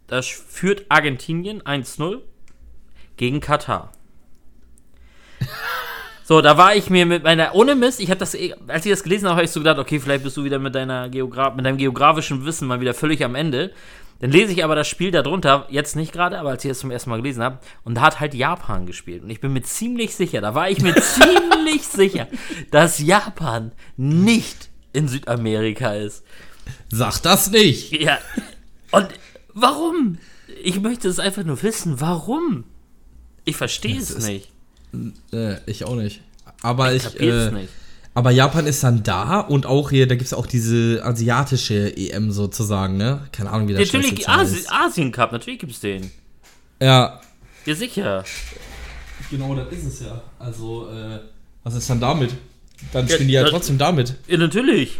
das 0.06 0.26
führt 0.26 0.87
Argentinien 0.88 1.61
1-0 1.62 2.20
gegen 3.16 3.40
Katar. 3.40 3.92
So, 6.22 6.40
da 6.42 6.56
war 6.56 6.76
ich 6.76 6.90
mir 6.90 7.06
mit 7.06 7.24
meiner, 7.24 7.56
ohne 7.56 7.74
Mist, 7.74 7.98
ich 7.98 8.09
habe 8.09 8.20
das, 8.20 8.37
eh- 8.37 8.54
als 8.68 8.87
ich 8.87 8.92
das 8.92 9.02
gelesen 9.02 9.24
habe, 9.26 9.35
habe 9.38 9.44
ich 9.46 9.50
so 9.50 9.59
gedacht, 9.59 9.78
okay, 9.80 9.98
vielleicht 9.98 10.22
bist 10.22 10.37
du 10.37 10.44
wieder 10.44 10.61
mit, 10.61 10.76
deiner 10.76 11.09
Geogra 11.09 11.50
mit 11.50 11.66
deinem 11.66 11.76
geografischen 11.76 12.44
Wissen 12.46 12.68
mal 12.68 12.80
wieder 12.80 12.94
völlig 12.94 13.24
am 13.24 13.35
Ende. 13.35 13.72
Dann 14.20 14.30
lese 14.30 14.52
ich 14.52 14.62
aber 14.62 14.74
das 14.74 14.87
Spiel 14.87 15.11
darunter, 15.11 15.66
jetzt 15.70 15.96
nicht 15.96 16.12
gerade, 16.12 16.38
aber 16.38 16.50
als 16.50 16.64
ich 16.64 16.68
das 16.70 16.78
zum 16.80 16.90
ersten 16.90 17.11
Mal 17.11 17.16
gelesen 17.16 17.42
habe, 17.42 17.59
und 17.85 17.94
da 17.96 18.02
hat 18.02 18.20
halt 18.20 18.35
Japan 18.35 18.87
gespielt. 18.87 19.22
Und 19.24 19.30
ich 19.30 19.40
bin 19.40 19.52
mir 19.52 19.62
ziemlich 19.62 20.14
sicher, 20.14 20.40
da 20.40 20.54
war 20.54 20.70
ich 20.70 20.80
mir 20.83 20.94
ziemlich 21.02 21.87
sicher, 21.87 22.28
dass 22.70 22.98
Japan 22.98 23.72
nicht 23.96 24.68
in 24.92 25.09
Südamerika 25.09 25.94
ist. 25.94 26.22
Sag 26.90 27.20
das 27.22 27.50
nicht. 27.50 27.92
Ja. 27.92 28.18
Und 28.90 29.09
warum? 29.54 30.18
Ich 30.62 30.80
möchte 30.80 31.09
es 31.09 31.18
einfach 31.18 31.44
nur 31.44 31.62
wissen, 31.62 32.00
warum? 32.00 32.64
Ich 33.44 33.56
verstehe 33.56 33.98
es 33.98 34.26
nicht. 34.26 34.50
Äh, 35.33 35.56
ich 35.66 35.85
auch 35.85 35.96
nicht. 35.96 36.20
Aber 36.62 36.92
ich. 36.92 37.04
Kapier's 37.04 37.52
Äh, 37.52 37.52
nicht. 37.52 37.68
Aber 38.14 38.31
Japan 38.31 38.66
ist 38.66 38.83
dann 38.83 39.03
da 39.03 39.40
und 39.40 39.66
auch 39.66 39.90
hier, 39.90 40.07
da 40.07 40.14
gibt 40.14 40.27
es 40.27 40.35
auch 40.35 40.46
diese 40.46 41.01
asiatische 41.05 41.96
EM 41.96 42.33
sozusagen, 42.33 42.96
ne? 42.96 43.29
Keine 43.33 43.51
Ahnung, 43.51 43.68
wie 43.68 43.75
das 43.75 43.92
Natürlich, 43.92 44.29
Asi 44.29 44.57
heißt. 44.57 44.73
Asien 44.73 45.12
Cup, 45.12 45.33
natürlich 45.33 45.61
gibt 45.61 45.73
es 45.73 45.81
den. 45.81 46.11
Ja. 46.81 47.20
Ja, 47.66 47.75
sicher. 47.75 48.25
Genau, 49.31 49.55
das 49.55 49.73
ist 49.73 49.85
es 49.87 50.01
ja. 50.01 50.20
Also, 50.38 50.88
äh, 50.90 51.20
was 51.62 51.75
ist 51.75 51.88
dann 51.88 52.01
damit? 52.01 52.31
Dann 52.92 53.07
Ja, 53.07 53.18
die 53.18 53.27
ja 53.27 53.44
trotzdem 53.44 53.79
damit. 53.79 54.16
Ja, 54.27 54.38
natürlich. 54.38 54.99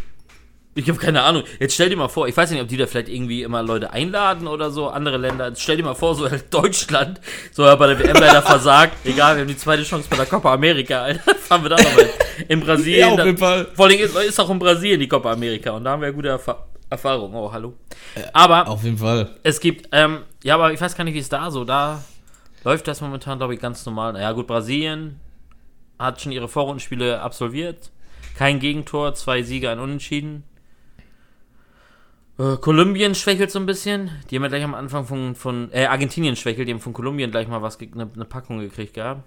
Ich 0.75 0.89
habe 0.89 0.99
keine 0.99 1.23
Ahnung. 1.23 1.43
Jetzt 1.59 1.75
stell 1.75 1.89
dir 1.89 1.97
mal 1.97 2.09
vor, 2.09 2.29
ich 2.29 2.37
weiß 2.37 2.51
nicht, 2.53 2.63
ob 2.63 2.69
die 2.69 2.77
da 2.77 2.87
vielleicht 2.87 3.09
irgendwie 3.09 3.43
immer 3.43 3.63
Leute 3.63 3.93
einladen 3.93 4.47
oder 4.47 4.71
so, 4.71 4.89
andere 4.89 5.17
Länder. 5.17 5.49
Jetzt 5.49 5.63
stell 5.63 5.77
dir 5.77 5.83
mal 5.83 5.95
vor, 5.95 6.15
so 6.15 6.29
Deutschland, 6.51 7.21
so 7.53 7.65
ja, 7.65 7.75
bei 7.75 7.89
der 7.89 7.99
WM 7.99 8.15
leider 8.15 8.41
versagt. 8.41 8.97
Egal, 9.05 9.35
wir 9.37 9.41
haben 9.43 9.49
die 9.49 9.57
zweite 9.57 9.83
Chance 9.83 10.09
bei 10.09 10.17
der 10.17 10.27
Copa 10.27 10.55
America, 10.55 11.03
Alter. 11.03 11.35
Fahren 11.41 11.63
wir 11.65 11.71
da 11.71 11.77
noch 11.77 11.97
mal. 11.97 12.09
In 12.49 12.61
Brasilien. 12.61 13.09
Ja, 13.09 13.15
auf 13.15 13.25
jeden 13.25 13.39
Fall. 13.39 13.67
Vor 13.75 13.87
allem 13.87 13.99
ist, 13.99 14.17
ist 14.17 14.39
auch 14.39 14.51
in 14.51 14.59
Brasilien 14.61 15.01
die 15.01 15.09
Copa 15.09 15.33
America 15.33 15.73
und 15.73 15.85
da 15.85 15.91
haben 15.91 16.03
wir 16.03 16.13
gute 16.13 16.29
Erfa 16.29 16.67
Erfahrungen. 16.89 17.35
Oh, 17.37 17.53
hallo. 17.53 17.75
Aber 18.33 18.67
Auf 18.67 18.83
jeden 18.83 18.99
Fall. 18.99 19.31
es 19.45 19.61
gibt, 19.61 19.89
ähm, 19.93 20.23
ja, 20.43 20.57
aber 20.57 20.73
ich 20.73 20.81
weiß 20.81 20.97
gar 20.97 21.05
nicht, 21.05 21.15
wie 21.15 21.21
es 21.21 21.29
da 21.29 21.49
so, 21.53 21.65
da 21.65 22.03
läuft 22.65 22.89
das 22.89 23.01
momentan, 23.01 23.39
glaube 23.39 23.55
ich, 23.55 23.61
ganz 23.61 23.87
normal. 23.87 24.21
Ja, 24.21 24.33
gut, 24.33 24.49
Brasilien 24.49 25.21
hat 26.01 26.21
schon 26.21 26.33
ihre 26.33 26.49
Vorrundenspiele 26.49 27.21
absolviert. 27.21 27.93
Kein 28.37 28.59
Gegentor, 28.59 29.15
zwei 29.15 29.43
Siege, 29.43 29.71
ein 29.71 29.79
Unentschieden. 29.79 30.43
Äh, 32.41 32.57
Kolumbien 32.57 33.15
schwächelt 33.15 33.51
so 33.51 33.59
ein 33.59 33.67
bisschen. 33.67 34.11
Die 34.31 34.37
haben 34.37 34.43
ja 34.45 34.49
gleich 34.49 34.65
am 34.65 34.75
Anfang 34.75 35.05
von, 35.05 35.35
von 35.35 35.71
äh, 35.73 35.85
Argentinien 35.85 36.37
schwächelt, 36.37 36.67
die 36.69 36.73
haben 36.73 36.81
von 36.81 36.95
Kolumbien 36.95 37.31
gleich 37.31 37.49
mal 37.49 37.61
was, 37.61 37.79
eine, 37.79 38.09
eine 38.15 38.25
Packung 38.25 38.61
gekriegt 38.61 38.95
gehabt. 38.95 39.23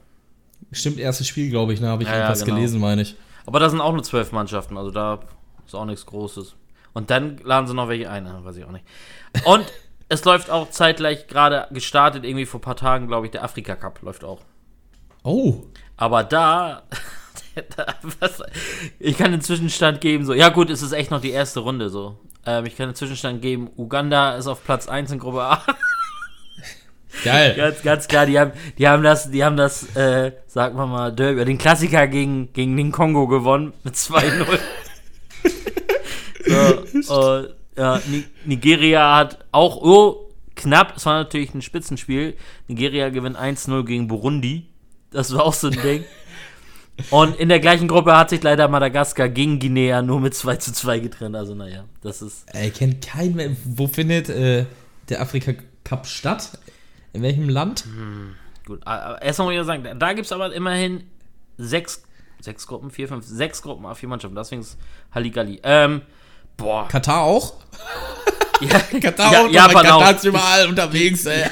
Stimmt, 0.71 0.97
erstes 0.97 1.27
Spiel, 1.27 1.49
glaube 1.51 1.73
ich, 1.73 1.81
ne? 1.81 1.89
Habe 1.89 2.03
ich 2.03 2.09
Ja, 2.09 2.15
ja, 2.15 2.21
irgendwas 2.21 2.43
genau. 2.43 2.55
gelesen, 2.55 2.81
meine 2.81 3.03
ich. 3.03 3.15
Aber 3.45 3.59
da 3.59 3.69
sind 3.69 3.81
auch 3.81 3.93
nur 3.93 4.01
zwölf 4.01 4.31
Mannschaften, 4.31 4.77
also 4.77 4.89
da 4.89 5.19
ist 5.65 5.75
auch 5.75 5.85
nichts 5.85 6.05
Großes. 6.05 6.55
Und 6.93 7.11
dann 7.11 7.37
laden 7.43 7.67
sie 7.67 7.75
noch 7.75 7.87
welche 7.87 8.09
ein, 8.09 8.25
äh, 8.25 8.43
weiß 8.43 8.55
ich 8.55 8.65
auch 8.65 8.71
nicht. 8.71 8.85
Und 9.45 9.65
es 10.09 10.25
läuft 10.25 10.49
auch 10.49 10.71
zeitgleich 10.71 11.27
gerade 11.27 11.67
gestartet, 11.71 12.23
irgendwie 12.23 12.45
vor 12.45 12.59
ein 12.59 12.63
paar 12.63 12.75
Tagen, 12.75 13.07
glaube 13.07 13.27
ich, 13.27 13.31
der 13.31 13.43
Afrika 13.43 13.75
Cup 13.75 14.01
läuft 14.01 14.23
auch. 14.23 14.41
Oh. 15.23 15.65
Aber 15.97 16.23
da, 16.23 16.83
da 17.75 17.93
was, 18.19 18.41
ich 18.97 19.17
kann 19.17 19.31
den 19.31 19.41
Zwischenstand 19.41 20.01
geben, 20.01 20.25
so, 20.25 20.33
ja 20.33 20.49
gut, 20.49 20.71
es 20.71 20.81
ist 20.81 20.93
echt 20.93 21.11
noch 21.11 21.21
die 21.21 21.31
erste 21.31 21.59
Runde, 21.59 21.89
so. 21.89 22.17
Ähm, 22.45 22.65
ich 22.65 22.75
kann 22.75 22.89
den 22.89 22.95
Zwischenstand 22.95 23.41
geben, 23.41 23.69
Uganda 23.77 24.35
ist 24.35 24.47
auf 24.47 24.63
Platz 24.63 24.87
1 24.87 25.11
in 25.11 25.19
Gruppe 25.19 25.43
A. 25.43 25.63
Geil. 27.23 27.53
ganz, 27.55 27.81
ganz 27.83 28.07
klar, 28.07 28.25
die 28.25 28.39
haben, 28.39 28.53
die 28.77 28.87
haben 28.87 29.03
das, 29.03 29.29
die 29.29 29.43
haben 29.43 29.55
das, 29.55 29.95
äh, 29.95 30.31
sagen 30.47 30.75
wir 30.75 30.87
mal, 30.87 31.13
Derby, 31.13 31.45
den 31.45 31.59
Klassiker 31.59 32.07
gegen, 32.07 32.51
gegen 32.53 32.75
den 32.75 32.91
Kongo 32.91 33.27
gewonnen 33.27 33.73
mit 33.83 33.95
2-0. 33.95 34.59
so, 37.03 37.37
äh, 37.37 37.49
ja, 37.77 38.01
Ni 38.07 38.25
Nigeria 38.45 39.15
hat 39.15 39.45
auch, 39.51 39.77
oh, 39.77 40.31
knapp, 40.55 40.97
es 40.97 41.05
war 41.05 41.15
natürlich 41.15 41.53
ein 41.53 41.61
Spitzenspiel. 41.61 42.35
Nigeria 42.67 43.09
gewinnt 43.09 43.37
1-0 43.37 43.83
gegen 43.85 44.07
Burundi. 44.07 44.69
Das 45.11 45.33
war 45.33 45.43
auch 45.43 45.53
so 45.53 45.67
ein 45.67 45.79
Ding. 45.81 46.03
Und 47.09 47.35
in 47.37 47.49
der 47.49 47.59
gleichen 47.59 47.87
Gruppe 47.87 48.15
hat 48.15 48.29
sich 48.29 48.43
leider 48.43 48.67
Madagaskar 48.67 49.27
gegen 49.29 49.59
Guinea 49.59 50.01
nur 50.01 50.19
mit 50.19 50.35
2 50.35 50.57
zu 50.57 50.71
2 50.73 50.99
getrennt. 50.99 51.35
Also, 51.35 51.55
naja, 51.55 51.85
das 52.01 52.21
ist. 52.21 52.45
Ey, 52.53 52.69
kennt 52.69 53.05
kein 53.05 53.33
mehr. 53.33 53.49
Wo 53.65 53.87
findet 53.87 54.29
äh, 54.29 54.65
der 55.09 55.21
Afrika 55.21 55.53
Cup 55.83 56.05
statt? 56.05 56.51
In 57.13 57.21
welchem 57.23 57.49
Land? 57.49 57.85
Gut, 58.65 58.81
aber 58.85 59.21
erstmal 59.21 59.47
muss 59.53 59.59
ich 59.61 59.67
sagen, 59.67 59.83
da- 59.83 59.93
da 59.95 60.13
gibt 60.13 60.25
es 60.25 60.31
aber 60.31 60.53
immerhin 60.53 61.03
sechs, 61.57 62.03
sechs 62.39 62.65
Gruppen, 62.67 62.89
vier, 62.91 63.07
fünf, 63.07 63.25
sechs 63.25 63.61
Gruppen, 63.61 63.85
auf 63.85 63.97
vier 63.97 64.09
Mannschaften, 64.09 64.35
deswegen 64.35 64.61
ist 64.61 64.77
Halligalli. 65.13 65.59
Ähm, 65.63 66.01
boah. 66.57 66.87
Katar 66.87 67.21
auch? 67.21 67.55
Ja, 68.61 68.79
Katar 69.01 69.31
ja, 69.33 69.41
auch? 69.45 69.49
Japan 69.51 69.83
Katar 69.83 69.95
auch. 69.97 70.15
ist 70.15 70.23
überall 70.25 70.67
unterwegs, 70.69 71.25
ey. 71.27 71.43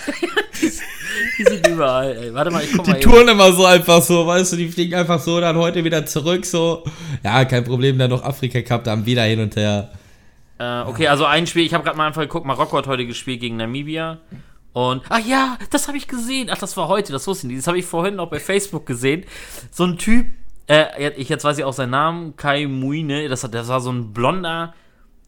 Die 1.42 1.54
sind 1.56 1.68
überall, 1.68 2.16
ey. 2.18 2.34
Warte 2.34 2.52
mal, 2.52 2.64
ich 2.64 2.72
guck 2.72 2.86
die 2.86 2.92
mal 2.92 3.00
Die 3.00 3.04
touren 3.04 3.28
immer 3.28 3.52
so 3.52 3.66
einfach 3.66 4.02
so, 4.02 4.26
weißt 4.28 4.54
du, 4.54 4.58
die 4.58 4.70
fliegen 4.70 4.96
einfach 4.96 5.20
so 5.20 5.40
dann 5.40 5.56
heute 5.56 5.84
wieder 5.84 6.06
zurück, 6.06 6.46
so. 6.46 6.84
Ja, 7.24 7.46
kein 7.46 7.64
Problem, 7.64 7.98
dann 7.98 8.12
noch 8.12 8.24
Afrika 8.24 8.62
Cup, 8.62 8.84
dann 8.84 9.06
wieder 9.06 9.24
hin 9.24 9.40
und 9.40 9.56
her. 9.56 9.92
Äh, 10.60 10.82
okay, 10.82 11.08
also 11.08 11.26
ein 11.26 11.48
Spiel, 11.48 11.66
ich 11.66 11.74
habe 11.74 11.84
gerade 11.84 11.98
mal 11.98 12.08
einfach 12.08 12.22
geguckt, 12.22 12.46
Marokko 12.46 12.78
hat 12.78 12.88
heute 12.88 13.08
gespielt 13.08 13.40
gegen 13.40 13.58
Namibia. 13.58 14.20
Und, 14.74 15.04
ach 15.10 15.26
ja, 15.26 15.58
das 15.72 15.88
habe 15.88 15.98
ich 15.98 16.08
gesehen. 16.08 16.50
Ach, 16.52 16.58
das 16.58 16.78
war 16.78 16.88
heute, 16.88 17.12
das 17.12 17.28
wusste 17.28 17.48
ich 17.48 17.54
nicht. 17.54 17.60
Das 17.60 17.68
habe 17.68 17.80
ich 17.80 17.86
vorhin 17.86 18.20
auch 18.20 18.30
bei 18.30 18.40
Facebook 18.40 18.86
gesehen. 18.86 19.26
So 19.72 19.84
ein 19.86 19.98
Typ, 19.98 20.28
äh, 20.68 21.12
ich, 21.18 21.30
jetzt 21.30 21.44
weiß 21.44 21.58
ich 21.58 21.64
auch 21.64 21.74
seinen 21.74 21.90
Namen, 21.90 22.36
Kai 22.36 22.68
Muine, 22.68 23.28
das, 23.28 23.42
das 23.42 23.68
war 23.68 23.82
so 23.82 23.92
ein 23.92 24.14
blonder, 24.14 24.74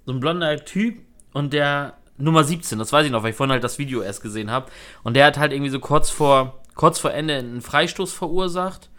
so 0.05 0.13
ein 0.13 0.19
blonder 0.19 0.63
Typ 0.63 0.99
und 1.33 1.51
der 1.51 1.95
Nummer 2.17 2.43
17, 2.43 2.77
das 2.77 2.93
weiß 2.93 3.05
ich 3.05 3.11
noch, 3.11 3.23
weil 3.23 3.31
ich 3.31 3.35
vorhin 3.35 3.51
halt 3.51 3.63
das 3.63 3.79
Video 3.79 4.01
erst 4.01 4.21
gesehen 4.21 4.51
habe. 4.51 4.71
Und 5.03 5.15
der 5.15 5.25
hat 5.25 5.37
halt 5.37 5.51
irgendwie 5.51 5.71
so 5.71 5.79
kurz 5.79 6.09
vor, 6.09 6.61
kurz 6.75 6.99
vor 6.99 7.11
Ende 7.11 7.35
einen 7.35 7.61
Freistoß 7.61 8.13
verursacht 8.13 8.89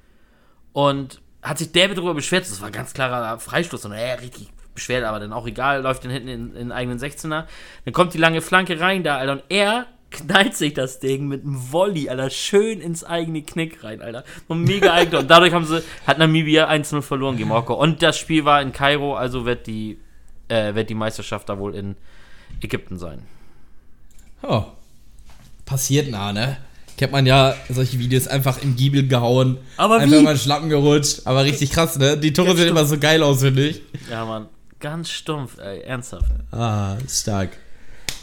und 0.72 1.20
hat 1.42 1.58
sich 1.58 1.72
der 1.72 1.88
darüber 1.88 2.14
beschwert. 2.14 2.42
Das 2.42 2.60
war 2.60 2.68
ein 2.68 2.72
ganz 2.72 2.94
klarer 2.94 3.38
Freistoß 3.38 3.84
und 3.84 3.92
er 3.92 4.20
richtig 4.20 4.48
beschwert, 4.74 5.04
aber 5.04 5.20
dann 5.20 5.32
auch 5.32 5.46
egal, 5.46 5.82
läuft 5.82 6.04
dann 6.04 6.10
hinten 6.10 6.28
in, 6.28 6.48
in 6.48 6.54
den 6.54 6.72
eigenen 6.72 6.98
16er. 6.98 7.44
Dann 7.84 7.94
kommt 7.94 8.14
die 8.14 8.18
lange 8.18 8.40
Flanke 8.40 8.80
rein 8.80 9.04
da, 9.04 9.16
Alter, 9.16 9.32
und 9.32 9.44
er 9.48 9.86
knallt 10.10 10.56
sich 10.56 10.74
das 10.74 11.00
Ding 11.00 11.26
mit 11.26 11.42
einem 11.42 11.72
Volley, 11.72 12.08
Alter, 12.08 12.30
schön 12.30 12.80
ins 12.80 13.04
eigene 13.04 13.42
Knick 13.42 13.84
rein, 13.84 14.00
Alter. 14.00 14.24
Und 14.48 14.62
mega 14.62 14.92
eigentlich. 14.92 15.20
Und 15.20 15.30
dadurch 15.30 15.52
haben 15.52 15.64
sie, 15.64 15.82
hat 16.06 16.18
Namibia 16.18 16.68
1-0 16.68 17.02
verloren 17.02 17.36
gegen 17.36 17.48
Marokko. 17.48 17.74
Und 17.74 18.02
das 18.02 18.18
Spiel 18.18 18.44
war 18.44 18.62
in 18.62 18.72
Kairo, 18.72 19.14
also 19.16 19.44
wird 19.44 19.66
die, 19.66 19.98
äh, 20.48 20.74
wird 20.74 20.90
die 20.90 20.94
Meisterschaft 20.94 21.48
da 21.48 21.58
wohl 21.58 21.74
in 21.74 21.96
Ägypten 22.60 22.98
sein. 22.98 23.22
Oh. 24.42 24.64
Passiert 25.64 26.10
nah, 26.10 26.32
ne? 26.32 26.58
Kennt 26.96 27.12
man 27.12 27.26
ja 27.26 27.54
solche 27.68 27.98
Videos 27.98 28.28
einfach 28.28 28.62
im 28.62 28.76
Giebel 28.76 29.08
gehauen. 29.08 29.58
Aber 29.76 29.96
einfach 29.96 30.18
wie? 30.18 30.22
mal 30.22 30.36
Schlappen 30.36 30.68
gerutscht. 30.68 31.22
Aber 31.24 31.44
richtig 31.44 31.70
krass, 31.70 31.98
ne? 31.98 32.16
Die 32.16 32.32
Tore 32.32 32.56
sehen 32.56 32.68
immer 32.68 32.84
so 32.84 32.98
geil 32.98 33.22
aus, 33.22 33.40
finde 33.40 33.68
ich. 33.68 33.82
Ja, 34.10 34.24
Mann. 34.24 34.46
Ganz 34.78 35.10
stumpf, 35.10 35.58
ey. 35.58 35.80
Ernsthaft. 35.80 36.30
Ah, 36.52 36.96
stark. 37.08 37.56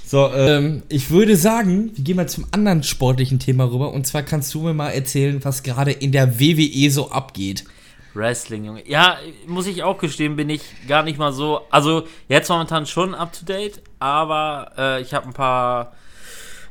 So, 0.06 0.32
ähm, 0.34 0.84
ich 0.90 1.10
würde 1.10 1.36
sagen, 1.36 1.92
wir 1.96 2.04
gehen 2.04 2.18
mal 2.18 2.30
zum 2.30 2.46
anderen 2.52 2.84
sportlichen 2.84 3.40
Thema 3.40 3.64
rüber. 3.66 3.92
Und 3.92 4.06
zwar 4.06 4.24
kannst 4.24 4.54
du 4.54 4.62
mir 4.62 4.74
mal 4.74 4.90
erzählen, 4.90 5.44
was 5.44 5.64
gerade 5.64 5.92
in 5.92 6.12
der 6.12 6.40
WWE 6.40 6.92
so 6.92 7.12
abgeht. 7.12 7.66
Wrestling, 8.14 8.66
Junge. 8.66 8.88
Ja, 8.88 9.18
muss 9.48 9.68
ich 9.68 9.84
auch 9.84 9.98
gestehen, 9.98 10.36
bin 10.36 10.50
ich 10.50 10.62
gar 10.88 11.04
nicht 11.04 11.18
mal 11.18 11.32
so. 11.32 11.62
Also, 11.70 12.08
jetzt 12.28 12.50
momentan 12.50 12.86
schon 12.86 13.16
up 13.16 13.32
to 13.34 13.46
date, 13.46 13.82
aber 14.02 14.72
äh, 14.78 15.02
ich 15.02 15.14
habe 15.14 15.28
ein 15.28 15.34
paar, 15.34 15.94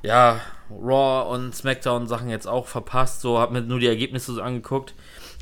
ja, 0.03 0.41
Raw 0.71 1.33
und 1.33 1.55
SmackDown 1.55 2.07
Sachen 2.07 2.29
jetzt 2.29 2.47
auch 2.47 2.67
verpasst. 2.67 3.21
So, 3.21 3.39
habe 3.39 3.55
mir 3.55 3.63
nur 3.63 3.79
die 3.79 3.87
Ergebnisse 3.87 4.35
so 4.35 4.43
angeguckt. 4.43 4.95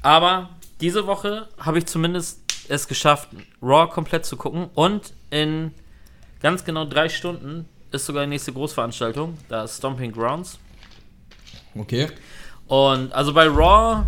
Aber 0.03 0.51
diese 0.81 1.07
Woche 1.07 1.49
habe 1.59 1.79
ich 1.79 1.87
zumindest 1.87 2.41
es 2.69 2.89
geschafft, 2.89 3.31
Raw 3.63 3.89
komplett 3.89 4.27
zu 4.27 4.37
gucken. 4.37 4.69
Und 4.75 5.15
in 5.31 5.73
ganz 6.41 6.65
genau 6.65 6.85
drei 6.85 7.09
Stunden 7.09 7.67
ist 7.91 8.05
sogar 8.05 8.25
die 8.25 8.31
nächste 8.31 8.53
Großveranstaltung. 8.53 9.39
Da 9.49 9.65
ist 9.65 9.79
Stomping 9.79 10.13
Grounds. 10.13 10.59
Okay. 11.75 12.09
Und 12.67 13.13
also 13.15 13.33
bei 13.33 13.47
Raw, 13.49 14.05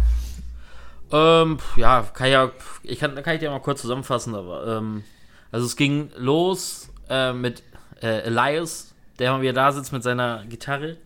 ähm, 1.12 1.58
ja, 1.76 2.02
kann 2.12 2.30
ja, 2.30 2.50
ich 2.82 2.98
kann, 2.98 3.14
kann 3.22 3.34
ich 3.34 3.40
dir 3.40 3.50
mal 3.50 3.60
kurz 3.60 3.80
zusammenfassen, 3.80 4.34
aber 4.34 4.66
ähm, 4.66 5.02
also 5.50 5.66
es 5.66 5.76
ging 5.76 6.10
los 6.16 6.90
äh, 7.08 7.32
mit 7.32 7.62
äh, 8.02 8.22
Elias, 8.22 8.94
der 9.18 9.32
mal 9.32 9.42
wieder 9.42 9.52
da 9.52 9.72
sitzt 9.72 9.92
mit 9.92 10.02
seiner 10.02 10.44
Gitarre. 10.46 10.96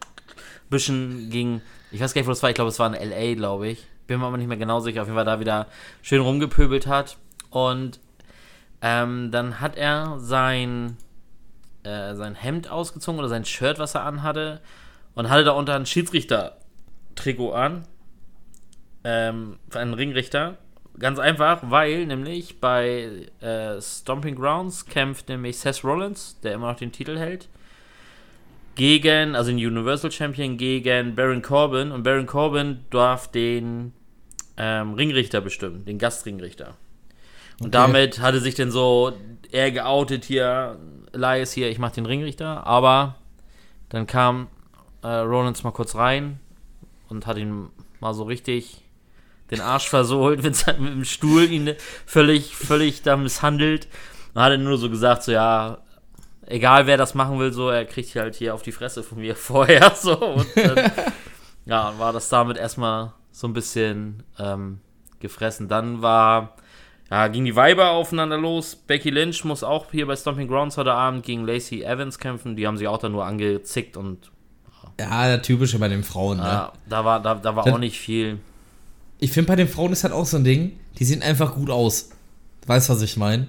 Bisschen 0.71 1.31
ging, 1.31 1.61
ich 1.91 2.01
weiß 2.01 2.15
gar 2.15 2.21
nicht, 2.21 2.27
wo 2.27 2.33
das 2.33 2.43
war, 2.43 2.51
ich 2.51 2.55
glaube, 2.55 2.71
es 2.71 2.79
war 2.79 2.95
in 2.95 3.11
LA, 3.11 3.35
glaube 3.35 3.69
ich. 3.69 3.87
Bin 4.07 4.21
mir 4.21 4.27
aber 4.27 4.37
nicht 4.37 4.49
mehr 4.49 4.57
genau 4.57 4.81
sicher, 4.81 5.03
auf 5.03 5.09
jeden 5.09 5.17
Fall 5.17 5.25
da 5.25 5.41
wieder 5.41 5.67
schön 6.03 6.21
rumgepöbelt 6.21 6.87
hat. 6.87 7.17
Und 7.51 8.01
ähm, 8.83 9.31
dann 9.31 9.61
hat 9.61 9.77
er 9.77 10.19
sein, 10.19 10.97
äh, 11.85 12.15
sein 12.15 12.35
Hemd 12.35 12.71
ausgezogen 12.71 13.19
oder 13.19 13.29
sein 13.29 13.45
Shirt, 13.45 13.79
was 13.79 13.95
er 13.95 14.05
anhatte, 14.05 14.61
und 15.15 15.31
hatte 15.31 15.45
da 15.45 15.53
unter 15.53 15.75
ein 15.75 15.87
Schiedsrichter-Trikot 15.87 17.53
an. 17.53 17.87
Ähm, 19.05 19.59
für 19.69 19.79
einen 19.79 19.95
Ringrichter. 19.95 20.59
Ganz 20.99 21.19
einfach, 21.19 21.59
weil 21.63 22.07
nämlich 22.07 22.61
bei 22.61 23.29
äh, 23.41 23.81
Stomping 23.81 24.37
Grounds 24.37 24.87
kämpft 24.87 25.29
nämlich 25.29 25.59
Seth 25.59 25.83
Rollins, 25.83 26.39
der 26.43 26.55
immer 26.55 26.71
noch 26.71 26.79
den 26.79 26.93
Titel 26.93 27.19
hält, 27.19 27.49
gegen, 28.77 29.35
also 29.35 29.51
den 29.51 29.59
Universal 29.59 30.13
Champion, 30.13 30.57
gegen 30.57 31.15
Baron 31.17 31.43
Corbin. 31.43 31.91
Und 31.91 32.05
Baron 32.05 32.27
Corbin 32.27 32.85
darf 32.91 33.29
den 33.29 33.93
ähm, 34.57 34.95
Ringrichter 34.95 35.41
bestimmen, 35.41 35.85
den 35.85 35.99
Gastringrichter. 35.99 36.77
Und 37.61 37.69
okay. 37.69 37.71
damit 37.71 38.21
hatte 38.21 38.41
sich 38.41 38.55
denn 38.55 38.71
so 38.71 39.13
er 39.51 39.71
geoutet 39.71 40.25
hier, 40.25 40.79
Elias 41.13 41.53
hier, 41.53 41.71
ich 41.71 41.79
mach 41.79 41.93
den 41.93 42.07
Ringrichter, 42.07 42.67
aber 42.67 43.17
dann 43.89 44.07
kam 44.07 44.49
äh, 45.03 45.09
Rollins 45.09 45.63
mal 45.63 45.71
kurz 45.71 45.95
rein 45.95 46.41
und 47.09 47.27
hat 47.27 47.37
ihn 47.37 47.69
mal 48.01 48.15
so 48.15 48.25
richtig 48.25 48.84
den 49.51 49.61
Arsch 49.61 49.89
versohlt 49.89 50.43
mit, 50.43 50.67
mit 50.79 50.93
dem 50.93 51.05
Stuhl, 51.05 51.45
ihn 51.51 51.75
völlig, 52.07 52.55
völlig 52.57 53.03
da 53.03 53.17
misshandelt. 53.17 53.89
Und 54.35 54.43
hat 54.43 54.51
er 54.53 54.59
nur 54.59 54.79
so 54.79 54.91
gesagt, 54.91 55.23
so 55.23 55.33
ja, 55.33 55.79
egal 56.47 56.87
wer 56.87 56.97
das 56.97 57.15
machen 57.15 57.39
will, 57.39 57.53
so, 57.53 57.69
er 57.71 57.85
kriegt 57.85 58.15
halt 58.17 58.35
hier 58.35 58.55
auf 58.55 58.63
die 58.63 58.73
Fresse 58.73 59.03
von 59.03 59.19
mir 59.19 59.37
vorher, 59.37 59.93
so. 59.95 60.19
Und 60.19 60.47
dann, 60.57 60.93
ja, 61.67 61.95
war 61.99 62.13
das 62.13 62.29
damit 62.29 62.57
erstmal 62.57 63.13
so 63.31 63.47
ein 63.47 63.53
bisschen 63.53 64.23
ähm, 64.39 64.81
gefressen. 65.21 65.69
Dann 65.69 66.03
war, 66.03 66.57
ja, 67.11 67.29
ging 67.29 67.45
die 67.45 67.57
Weiber 67.57 67.91
aufeinander 67.91 68.39
los. 68.39 68.77
Becky 68.77 69.11
Lynch 69.11 69.45
muss 69.45 69.63
auch 69.63 69.87
hier 69.91 70.07
bei 70.07 70.17
Stomping 70.17 70.49
Grounds 70.49 70.77
heute 70.77 70.93
Abend 70.95 71.25
gegen 71.25 71.45
Lacey 71.47 71.83
Evans 71.83 72.19
kämpfen. 72.19 72.57
Die 72.57 72.67
haben 72.67 72.77
sie 72.77 72.89
auch 72.89 72.99
dann 72.99 73.13
nur 73.13 73.25
angezickt 73.25 73.97
und. 73.97 74.31
Ja, 75.01 75.27
der 75.27 75.43
typische 75.43 75.79
bei 75.81 75.89
den 75.89 76.05
Frauen, 76.05 76.39
ne? 76.39 76.45
Ja, 76.45 76.73
da 76.89 77.05
war, 77.05 77.21
da, 77.21 77.35
da 77.35 77.57
war 77.57 77.65
Das- 77.65 77.75
auch 77.75 77.79
nicht 77.79 77.99
viel. 77.99 78.39
Ich 79.19 79.33
finde, 79.33 79.49
bei 79.49 79.57
den 79.57 79.69
Frauen 79.69 79.93
ist 79.93 80.05
halt 80.05 80.13
auch 80.13 80.27
so 80.27 80.37
ein 80.37 80.45
Ding, 80.45 80.79
die 80.99 81.05
sehen 81.05 81.23
einfach 81.23 81.55
gut 81.55 81.71
aus. 81.71 82.11
Weißt 82.67 82.89
was 82.89 83.03
ich 83.03 83.17
meine? 83.17 83.49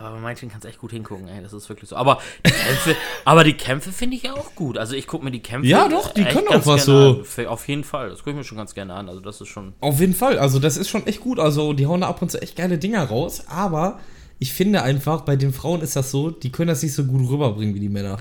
Aber 0.00 0.14
bei 0.14 0.20
manchen 0.20 0.48
kannst 0.48 0.64
du 0.64 0.68
echt 0.68 0.78
gut 0.78 0.92
hingucken, 0.92 1.28
ey, 1.28 1.42
das 1.42 1.52
ist 1.52 1.68
wirklich 1.68 1.90
so. 1.90 1.96
Aber 1.96 2.20
die 2.46 2.50
Kämpfe, 2.50 2.96
aber 3.26 3.44
die 3.44 3.52
Kämpfe 3.52 3.92
finde 3.92 4.16
ich 4.16 4.30
auch 4.30 4.54
gut. 4.54 4.78
Also 4.78 4.94
ich 4.94 5.06
gucke 5.06 5.22
mir 5.22 5.30
die 5.30 5.42
Kämpfe 5.42 5.68
Ja, 5.68 5.88
doch, 5.88 6.12
die 6.14 6.24
können 6.24 6.48
auch 6.48 6.64
was 6.64 6.86
so. 6.86 7.22
An. 7.36 7.46
Auf 7.46 7.68
jeden 7.68 7.84
Fall, 7.84 8.08
das 8.08 8.20
gucke 8.20 8.30
ich 8.30 8.36
mir 8.36 8.44
schon 8.44 8.56
ganz 8.56 8.74
gerne 8.74 8.94
an. 8.94 9.10
Also 9.10 9.20
das 9.20 9.42
ist 9.42 9.48
schon. 9.48 9.74
Auf 9.80 10.00
jeden 10.00 10.14
Fall. 10.14 10.38
Also, 10.38 10.58
das 10.58 10.78
ist 10.78 10.88
schon 10.88 11.06
echt 11.06 11.20
gut. 11.20 11.38
Also, 11.38 11.74
die 11.74 11.86
hauen 11.86 12.00
da 12.00 12.08
ab 12.08 12.22
und 12.22 12.30
zu 12.30 12.40
echt 12.40 12.56
geile 12.56 12.78
Dinger 12.78 13.04
raus. 13.04 13.44
Aber 13.46 14.00
ich 14.38 14.54
finde 14.54 14.82
einfach, 14.82 15.20
bei 15.20 15.36
den 15.36 15.52
Frauen 15.52 15.82
ist 15.82 15.96
das 15.96 16.10
so, 16.10 16.30
die 16.30 16.50
können 16.50 16.68
das 16.68 16.82
nicht 16.82 16.94
so 16.94 17.04
gut 17.04 17.28
rüberbringen 17.28 17.74
wie 17.74 17.80
die 17.80 17.90
Männer. 17.90 18.16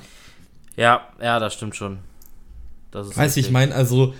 Ja, 0.76 1.08
ja, 1.22 1.40
das 1.40 1.54
stimmt 1.54 1.78
schon. 1.78 2.00
Das 2.92 3.08
Weißt 3.10 3.36
du, 3.36 3.40
ich 3.40 3.46
richtig. 3.48 3.52
meine, 3.52 3.76
also, 3.76 4.14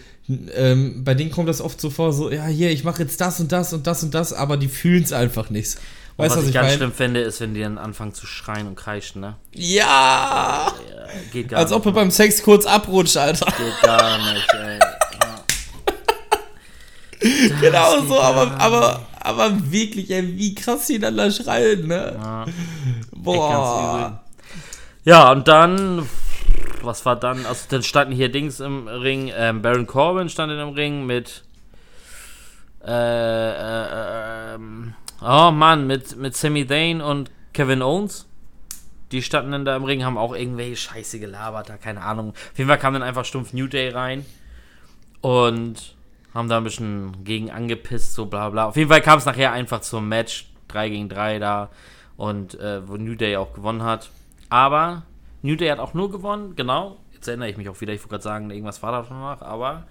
ähm, 0.56 1.04
bei 1.04 1.16
denen 1.16 1.32
kommt 1.32 1.50
das 1.50 1.62
oft 1.62 1.82
so 1.82 1.90
vor, 1.90 2.14
so, 2.14 2.32
ja, 2.32 2.46
hier, 2.46 2.70
ich 2.72 2.84
mache 2.84 3.02
jetzt 3.02 3.20
das 3.20 3.40
und 3.40 3.52
das 3.52 3.74
und 3.74 3.88
das 3.88 4.04
und 4.04 4.14
das, 4.14 4.32
aber 4.34 4.58
die 4.58 4.68
fühlen 4.68 5.04
es 5.04 5.12
einfach 5.12 5.50
nicht. 5.50 5.78
Weißt 6.18 6.32
was 6.32 6.34
du, 6.34 6.38
was 6.38 6.44
ich 6.44 6.50
ich 6.50 6.54
ganz 6.54 6.74
schlimm 6.74 6.92
finde, 6.92 7.22
ist, 7.22 7.40
wenn 7.40 7.54
die 7.54 7.62
dann 7.62 7.78
anfangen 7.78 8.14
zu 8.14 8.28
schreien 8.28 8.68
und 8.68 8.76
kreischen, 8.76 9.22
ne? 9.22 9.38
Ja! 9.54 10.68
Ja, 10.68 11.06
geht 11.32 11.48
gar 11.50 11.60
Als 11.62 11.70
nicht. 11.70 11.78
ob 11.78 11.86
er 11.86 11.92
beim 11.94 12.12
Sex 12.12 12.44
kurz 12.44 12.66
abrutscht, 12.66 13.16
Alter. 13.16 13.46
Geht 13.46 13.82
gar 13.82 14.18
nicht, 14.34 14.48
ey. 14.54 14.80
genau 17.62 18.00
geht 18.00 18.10
so, 18.10 18.20
aber, 18.20 18.60
aber, 18.60 19.08
aber 19.20 19.72
wirklich, 19.72 20.12
ey, 20.12 20.38
wie 20.38 20.54
krass 20.54 20.88
die 20.88 21.00
dann 21.00 21.16
da 21.16 21.32
schreien, 21.32 21.88
ne? 21.88 22.18
Ja. 22.22 22.46
Boah. 23.14 24.22
Ja, 25.06 25.32
und 25.32 25.48
dann, 25.48 26.08
was 26.82 27.06
war 27.06 27.16
dann? 27.16 27.46
Also, 27.46 27.66
dann 27.70 27.84
standen 27.84 28.14
hier 28.14 28.32
Dings 28.32 28.60
im 28.60 28.88
Ring. 28.88 29.32
Ähm, 29.36 29.62
Baron 29.62 29.88
Corbin 29.88 30.30
stand 30.30 30.52
in 30.52 30.58
dem 30.58 30.70
Ring 30.70 31.06
mit. 31.06 31.44
Äh, 32.86 32.92
äh, 32.92 34.56
ähm, 34.56 34.94
oh 35.22 35.52
Mann, 35.52 35.86
mit, 35.86 36.16
mit 36.16 36.36
Sami 36.36 36.66
Zayn 36.66 37.02
und 37.02 37.30
Kevin 37.54 37.82
Owens. 37.82 38.26
Die 39.12 39.22
standen 39.22 39.52
dann 39.52 39.66
da 39.66 39.76
im 39.76 39.84
Ring, 39.84 40.06
haben 40.06 40.18
auch 40.18 40.36
irgendwelche 40.36 40.76
Scheiße 40.76 41.20
gelabert, 41.20 41.70
da 41.70 41.78
keine 41.78 42.02
Ahnung. 42.02 42.30
Auf 42.30 42.58
jeden 42.58 42.68
Fall 42.68 42.78
kam 42.78 42.94
dann 42.94 43.04
einfach 43.04 43.26
stumpf 43.26 43.54
New 43.54 43.68
Day 43.68 43.90
rein 43.90 44.26
und 45.22 45.96
haben 46.34 46.48
da 46.48 46.58
ein 46.58 46.64
bisschen 46.64 47.24
gegen 47.24 47.50
angepisst, 47.50 48.14
so 48.14 48.28
bla 48.28 48.50
bla. 48.50 48.66
Auf 48.68 48.78
jeden 48.78 48.90
Fall 48.90 49.02
kam 49.02 49.18
es 49.18 49.26
nachher 49.26 49.52
einfach 49.52 49.82
zum 49.82 50.08
Match 50.08 50.48
3 50.68 50.90
gegen 50.90 51.10
3 51.10 51.40
da 51.40 51.70
und 52.18 52.60
äh, 52.60 52.88
wo 52.88 52.98
New 52.98 53.16
Day 53.16 53.36
auch 53.36 53.54
gewonnen 53.54 53.84
hat. 53.84 54.10
Aber 54.50 55.04
New 55.42 55.56
Day 55.56 55.70
hat 55.70 55.80
auch 55.80 55.94
nur 55.94 56.12
gewonnen, 56.12 56.56
genau. 56.56 56.98
Jetzt 57.14 57.28
erinnere 57.28 57.50
ich 57.50 57.58
mich 57.58 57.70
auch 57.70 57.80
wieder, 57.82 57.94
ich 57.94 58.00
wollte 58.02 58.10
gerade 58.12 58.24
sagen, 58.24 58.50
irgendwas 58.52 58.82
war 58.84 58.92
da 58.92 59.04
schon 59.06 59.20
noch, 59.20 59.42
aber 59.42 59.86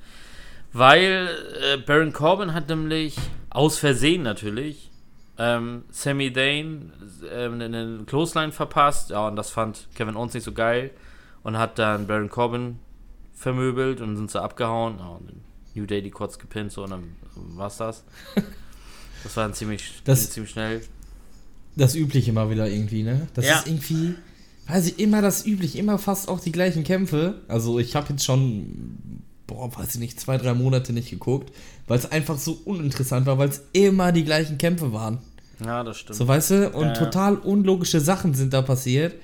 weil 0.73 1.29
äh, 1.73 1.77
Baron 1.79 2.13
Corbin 2.13 2.53
hat 2.55 2.69
nämlich 2.69 3.17
aus 3.51 3.79
Versehen 3.79 4.23
natürlich 4.23 4.91
ähm, 5.39 5.85
Sami 5.91 6.33
Zayn 6.33 6.93
ähm, 7.33 7.61
eine 7.61 8.01
Clothesline 8.07 8.53
verpasst. 8.53 9.11
Ja, 9.11 9.29
und 9.29 9.37
das 9.37 9.51
fand 9.51 9.89
Kevin 9.95 10.17
Owens 10.17 10.35
nicht 10.35 10.45
so 10.45 10.53
geil 10.53 10.91
und 11.43 11.57
hat 11.59 11.79
dann 11.79 12.07
Baron 12.07 12.29
Corbin 12.29 12.79
vermöbelt 13.35 14.01
und 14.01 14.17
sind 14.17 14.31
so 14.31 14.41
abgehauen. 14.41 14.97
Ja, 14.99 15.07
und 15.07 15.33
New 15.75 15.87
Day 15.87 16.03
die 16.03 16.11
kurz 16.11 16.39
gepinnt, 16.39 16.73
so 16.73 16.85
und 16.85 16.91
dann 16.91 17.17
war's 17.35 17.77
das. 17.79 18.05
Das 19.23 19.37
war 19.37 19.45
dann 19.45 19.55
ziemlich, 19.55 20.03
Das- 20.05 20.31
ziemlich 20.31 20.51
schnell. 20.53 20.83
Das 21.77 21.95
Übliche 21.95 22.33
mal 22.33 22.51
wieder 22.51 22.67
irgendwie, 22.69 23.05
ne? 23.05 23.29
Das 23.35 23.47
Ja. 23.47 23.59
ist 23.59 23.69
irgendwie, 23.69 24.17
weiß 24.69 24.87
ich, 24.87 24.99
immer 24.99 25.23
das 25.23 25.47
Übliche, 25.47 25.79
immer 25.79 25.99
fast 25.99 26.29
auch 26.29 26.41
die 26.41 26.53
gleichen 26.53 26.85
Kämpfe. 26.85 27.41
Also 27.49 27.79
ich 27.79 27.97
habe 27.97 28.09
jetzt 28.11 28.25
schon, 28.25 28.99
boah, 29.47 29.75
weiß 29.75 29.95
ich 29.95 30.01
nicht, 30.01 30.21
zwei, 30.21 30.37
drei 30.37 30.55
Monate 30.55 30.93
nicht 30.93 31.11
geguckt, 31.11 31.53
weil 31.87 31.99
es 31.99 32.11
einfach 32.11 32.39
so 32.39 32.59
uninteressant 32.65 33.27
war, 33.27 33.39
weil 33.39 33.49
es 33.49 33.63
immer 33.73 34.13
die 34.13 34.25
gleichen 34.25 34.59
Kämpfe 34.59 34.93
waren. 34.93 35.19
Ja, 35.65 35.83
das 35.83 35.99
stimmt. 35.99 36.17
So, 36.19 36.29
weißt 36.29 36.51
du? 36.51 36.71
Und 36.71 36.83
Ja, 36.83 36.89
ja. 36.89 36.93
total 36.93 37.37
unlogische 37.37 38.01
Sachen 38.01 38.35
sind 38.35 38.53
da 38.53 38.63
passiert. 38.63 39.15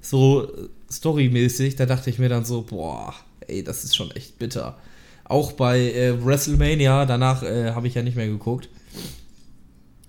So 0.00 0.44
äh, 0.44 0.68
storymäßig, 0.90 1.76
da 1.76 1.86
dachte 1.86 2.10
ich 2.10 2.18
mir 2.18 2.28
dann 2.28 2.44
so, 2.44 2.62
boah, 2.62 3.14
ey, 3.46 3.62
das 3.62 3.84
ist 3.84 3.94
schon 3.94 4.10
echt 4.12 4.38
bitter. 4.38 4.76
Auch 5.24 5.52
bei 5.52 5.92
äh, 5.92 6.24
WrestleMania, 6.24 7.06
danach 7.06 7.42
äh, 7.42 7.72
habe 7.72 7.86
ich 7.86 7.94
ja 7.94 8.02
nicht 8.02 8.16
mehr 8.16 8.26
geguckt. 8.26 8.68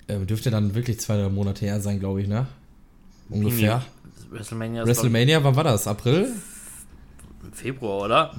Ähm, 0.07 0.25
dürfte 0.27 0.51
dann 0.51 0.73
wirklich 0.75 0.99
zwei, 0.99 1.17
drei 1.17 1.29
Monate 1.29 1.65
her 1.65 1.81
sein, 1.81 1.99
glaube 1.99 2.21
ich, 2.21 2.27
ne? 2.27 2.47
Ungefähr. 3.29 3.83
WrestleMania 4.31 4.85
WrestleMania, 4.85 5.43
wann 5.43 5.55
war 5.55 5.63
das? 5.63 5.87
April? 5.87 6.31
Februar, 7.53 8.03
oder? 8.05 8.35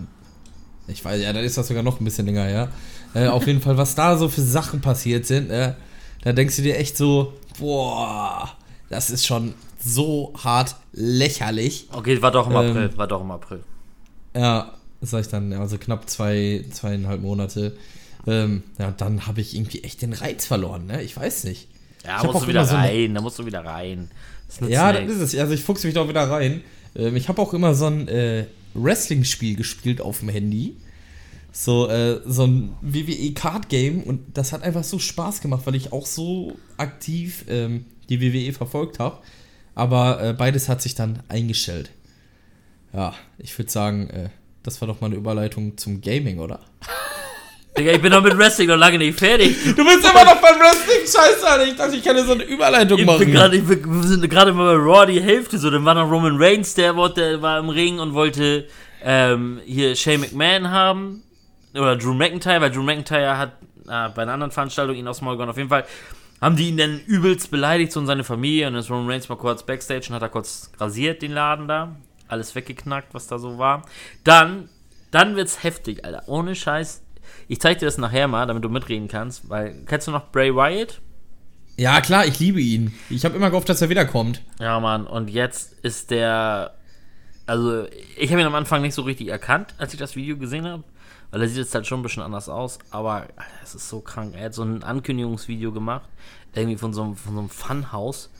Ich 0.88 1.05
weiß, 1.05 1.20
ja, 1.20 1.33
dann 1.33 1.44
ist 1.44 1.57
das 1.59 1.68
sogar 1.68 1.83
noch 1.83 2.01
ein 2.01 2.05
bisschen 2.05 2.27
länger 2.27 2.44
her. 2.44 2.68
Äh, 3.14 3.29
auf 3.29 3.46
jeden 3.46 3.61
Fall, 3.61 3.77
was 3.77 3.94
da 3.94 4.16
so 4.16 4.29
für 4.29 4.42
Sachen 4.42 4.81
passiert 4.81 5.27
sind, 5.27 5.51
äh, 5.51 5.75
da 6.22 6.33
denkst 6.33 6.57
du 6.57 6.62
dir 6.62 6.77
echt 6.79 6.96
so, 6.96 7.33
boah, 7.59 8.51
das 8.88 9.11
ist 9.11 9.27
schon 9.27 9.55
so 9.81 10.33
hart 10.42 10.77
lächerlich. 10.92 11.88
Okay, 11.92 12.20
war 12.22 12.31
doch 12.31 12.46
im 12.49 12.53
Ähm, 12.57 12.59
April. 12.70 12.96
War 12.99 13.07
doch 13.07 13.20
im 13.20 13.31
April. 13.31 13.62
Ja, 14.37 14.72
sag 15.01 15.20
ich 15.22 15.29
dann, 15.29 15.53
also 15.55 15.79
knapp 15.79 16.09
zwei, 16.11 16.64
zweieinhalb 16.70 17.20
Monate. 17.22 17.77
Ähm, 18.27 18.64
ja, 18.79 18.90
dann 18.90 19.27
habe 19.27 19.40
ich 19.40 19.55
irgendwie 19.57 19.83
echt 19.85 20.03
den 20.03 20.12
Reiz 20.12 20.46
verloren, 20.46 20.87
ne? 20.87 21.03
Ich 21.03 21.16
weiß 21.16 21.44
nicht. 21.44 21.68
Ja, 22.05 22.16
ich 22.18 22.25
hab 22.25 22.33
musst 22.33 22.44
du 22.44 22.49
wieder 22.49 22.64
so 22.66 22.75
eine- 22.75 22.88
rein. 22.88 23.14
Da 23.14 23.20
musst 23.20 23.38
du 23.38 23.46
wieder 23.46 23.64
rein. 23.64 24.11
Das 24.48 24.68
Ja, 24.68 24.92
das 24.92 25.11
ist 25.11 25.20
es. 25.20 25.38
Also 25.38 25.54
ich 25.54 25.62
fuchse 25.62 25.87
mich 25.87 25.94
da 25.94 26.02
auch 26.02 26.09
wieder 26.09 26.28
rein. 26.28 26.62
Ähm, 26.94 27.16
ich 27.16 27.28
habe 27.28 27.40
auch 27.40 27.54
immer 27.54 27.74
so 27.74 27.87
ein 27.87 28.09
äh, 28.09 28.46
Wrestling-Spiel 28.74 29.56
gespielt 29.56 30.00
auf 30.00 30.20
dem 30.20 30.28
Handy. 30.28 30.76
So, 31.52 31.88
äh, 31.88 32.20
so 32.26 32.44
ein 32.44 32.74
WWE-Card-Game 32.82 34.02
und 34.02 34.37
das 34.37 34.52
hat 34.52 34.62
einfach 34.62 34.85
so 34.85 34.98
Spaß 34.98 35.40
gemacht, 35.40 35.62
weil 35.64 35.74
ich 35.74 35.90
auch 35.90 36.04
so 36.04 36.59
aktiv 36.76 37.46
ähm, 37.48 37.87
die 38.11 38.20
WWE 38.20 38.52
verfolgt 38.52 38.98
habe. 38.98 39.18
Aber 39.74 40.22
äh, 40.22 40.32
beides 40.35 40.68
hat 40.68 40.82
sich 40.82 40.94
dann 40.94 41.22
eingestellt. 41.28 41.90
Ja, 42.92 43.14
ich 43.38 43.56
würde 43.59 43.70
sagen, 43.70 44.11
äh, 44.11 44.28
das 44.62 44.80
war 44.80 44.88
doch 44.88 45.00
mal 45.00 45.06
eine 45.06 45.16
Überleitung 45.16 45.78
zum 45.78 46.00
Gaming, 46.00 46.40
oder? 46.40 46.61
Digga, 47.78 47.92
ich 47.92 48.00
bin 48.00 48.10
doch 48.10 48.22
mit 48.22 48.36
Wrestling 48.38 48.68
noch 48.68 48.76
lange 48.76 48.98
nicht 48.98 49.18
fertig. 49.18 49.54
Du 49.76 49.84
bist 49.84 49.98
immer 49.98 50.24
noch 50.24 50.40
beim 50.40 50.58
Wrestling, 50.58 51.00
scheiße, 51.00 51.46
Alter. 51.46 51.66
Ich 51.66 51.76
dachte, 51.76 51.96
ich 51.96 52.02
kann 52.02 52.16
dir 52.16 52.24
so 52.24 52.32
eine 52.32 52.44
Überleitung 52.44 52.98
Ich 52.98 53.04
machen. 53.04 53.18
bin 53.18 53.32
gerade, 53.32 53.56
ich 53.56 53.64
bin, 53.66 53.84
wir 54.02 54.08
sind 54.08 54.28
gerade 54.30 54.52
mal 54.52 54.76
bei 54.76 54.82
Raw 54.82 55.06
die 55.06 55.20
Hälfte 55.20 55.58
so. 55.58 55.70
Dann 55.70 55.84
war 55.84 55.94
noch 55.94 56.10
Roman 56.10 56.36
Reigns, 56.38 56.74
der, 56.74 56.96
wollte, 56.96 57.20
der 57.20 57.42
war 57.42 57.58
im 57.58 57.68
Ring 57.68 57.98
und 57.98 58.14
wollte 58.14 58.66
ähm, 59.02 59.60
hier 59.66 59.94
Shane 59.94 60.20
McMahon 60.20 60.70
haben. 60.70 61.22
Oder 61.74 61.96
Drew 61.96 62.14
McIntyre, 62.14 62.60
weil 62.62 62.70
Drew 62.70 62.82
McIntyre 62.82 63.36
hat 63.36 63.52
äh, 63.86 64.08
bei 64.08 64.22
einer 64.22 64.32
anderen 64.32 64.52
Veranstaltung 64.52 64.96
ihn 64.96 65.04
Maul 65.04 65.36
gehauen. 65.36 65.50
Auf 65.50 65.58
jeden 65.58 65.68
Fall 65.68 65.84
haben 66.40 66.56
die 66.56 66.68
ihn 66.68 66.78
dann 66.78 67.00
übelst 67.06 67.50
beleidigt 67.50 67.92
so 67.92 68.00
und 68.00 68.06
seine 68.06 68.24
Familie. 68.24 68.66
Und 68.68 68.72
dann 68.72 68.80
ist 68.80 68.90
Roman 68.90 69.10
Reigns 69.10 69.28
mal 69.28 69.36
kurz 69.36 69.62
Backstage 69.64 70.06
und 70.08 70.14
hat 70.14 70.22
er 70.22 70.30
kurz 70.30 70.70
rasiert, 70.78 71.20
den 71.20 71.32
Laden 71.32 71.68
da. 71.68 71.94
Alles 72.28 72.54
weggeknackt, 72.54 73.12
was 73.12 73.26
da 73.26 73.38
so 73.38 73.58
war. 73.58 73.82
Dann, 74.24 74.70
dann 75.10 75.36
wird's 75.36 75.62
heftig, 75.62 76.04
Alter. 76.06 76.22
Ohne 76.26 76.54
Scheiß. 76.54 77.02
Ich 77.48 77.60
zeig 77.60 77.78
dir 77.78 77.86
das 77.86 77.98
nachher 77.98 78.28
mal, 78.28 78.46
damit 78.46 78.64
du 78.64 78.68
mitreden 78.68 79.08
kannst. 79.08 79.48
Weil, 79.48 79.74
kennst 79.86 80.06
du 80.06 80.10
noch 80.12 80.30
Bray 80.30 80.54
Wyatt? 80.54 81.00
ja, 81.78 82.00
klar, 82.00 82.26
ich 82.26 82.38
liebe 82.38 82.60
ihn. 82.60 82.94
Ich 83.10 83.24
habe 83.24 83.36
immer 83.36 83.50
gehofft, 83.50 83.68
dass 83.68 83.82
er 83.82 83.90
wiederkommt. 83.90 84.42
Ja, 84.58 84.80
Mann, 84.80 85.06
und 85.06 85.28
jetzt 85.28 85.74
ist 85.80 86.10
der. 86.10 86.74
Also, 87.44 87.86
ich 88.16 88.30
habe 88.30 88.40
ihn 88.40 88.46
am 88.46 88.54
Anfang 88.54 88.82
nicht 88.82 88.94
so 88.94 89.02
richtig 89.02 89.28
erkannt, 89.28 89.74
als 89.78 89.92
ich 89.92 89.98
das 89.98 90.16
Video 90.16 90.36
gesehen 90.36 90.66
habe. 90.66 90.84
Weil 91.30 91.42
er 91.42 91.48
sieht 91.48 91.58
jetzt 91.58 91.74
halt 91.74 91.86
schon 91.86 92.00
ein 92.00 92.02
bisschen 92.02 92.22
anders 92.22 92.48
aus. 92.48 92.78
Aber 92.90 93.26
es 93.62 93.74
ist 93.74 93.88
so 93.88 94.00
krank. 94.00 94.34
Er 94.36 94.46
hat 94.46 94.54
so 94.54 94.62
ein 94.62 94.82
Ankündigungsvideo 94.82 95.72
gemacht. 95.72 96.08
Irgendwie 96.54 96.78
von 96.78 96.94
so 96.94 97.02
einem, 97.02 97.16
von 97.16 97.34
so 97.34 97.40
einem 97.40 97.48
Funhaus. 97.50 98.30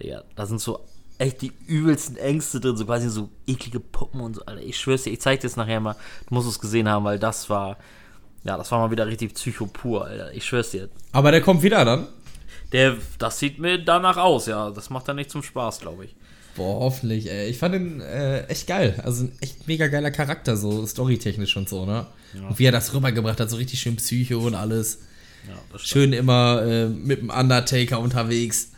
Digga, 0.00 0.24
da 0.34 0.44
sind 0.44 0.60
so 0.60 0.80
echt 1.18 1.40
die 1.40 1.52
übelsten 1.66 2.16
Ängste 2.16 2.60
drin. 2.60 2.76
So 2.76 2.84
quasi 2.84 3.08
so 3.08 3.30
eklige 3.46 3.80
Puppen 3.80 4.20
und 4.20 4.34
so. 4.36 4.44
Alter, 4.44 4.62
ich 4.62 4.78
schwör's 4.78 5.04
dir, 5.04 5.12
ich 5.12 5.20
zeig 5.20 5.40
dir 5.40 5.46
es 5.46 5.56
nachher 5.56 5.80
mal. 5.80 5.96
Du 6.28 6.34
musst 6.34 6.48
es 6.48 6.60
gesehen 6.60 6.88
haben, 6.88 7.04
weil 7.04 7.18
das 7.18 7.48
war. 7.48 7.78
Ja, 8.46 8.56
das 8.56 8.70
war 8.70 8.78
mal 8.78 8.90
wieder 8.90 9.06
richtig 9.06 9.34
Psycho 9.34 9.66
pur, 9.66 10.04
Alter. 10.06 10.32
Ich 10.32 10.44
schwör's 10.44 10.70
dir. 10.70 10.88
Aber 11.12 11.30
der 11.32 11.40
kommt 11.40 11.62
wieder 11.62 11.84
dann. 11.84 12.06
Der, 12.72 12.96
das 13.18 13.38
sieht 13.38 13.58
mir 13.58 13.78
danach 13.84 14.16
aus, 14.16 14.46
ja. 14.46 14.70
Das 14.70 14.90
macht 14.90 15.08
dann 15.08 15.16
nicht 15.16 15.30
zum 15.30 15.42
Spaß, 15.42 15.80
glaube 15.80 16.04
ich. 16.06 16.14
Boah, 16.56 16.80
hoffentlich, 16.80 17.30
ey. 17.30 17.48
Ich 17.48 17.58
fand 17.58 17.74
ihn 17.74 18.00
äh, 18.00 18.44
echt 18.46 18.66
geil. 18.66 19.00
Also 19.04 19.24
ein 19.24 19.32
echt 19.40 19.66
mega 19.68 19.88
geiler 19.88 20.10
Charakter, 20.10 20.56
so 20.56 20.86
storytechnisch 20.86 21.56
und 21.56 21.68
so, 21.68 21.84
ne? 21.84 22.06
Und 22.48 22.58
wie 22.58 22.64
er 22.66 22.72
das 22.72 22.92
rübergebracht 22.94 23.40
hat, 23.40 23.48
so 23.50 23.56
richtig 23.56 23.80
schön 23.80 23.96
Psycho 23.96 24.38
und 24.38 24.54
alles. 24.54 25.00
Ja, 25.48 25.54
das. 25.72 25.82
Schön 25.82 26.12
immer 26.12 26.62
äh, 26.62 26.86
mit 26.88 27.20
dem 27.20 27.30
Undertaker 27.30 28.00
unterwegs. 28.00 28.72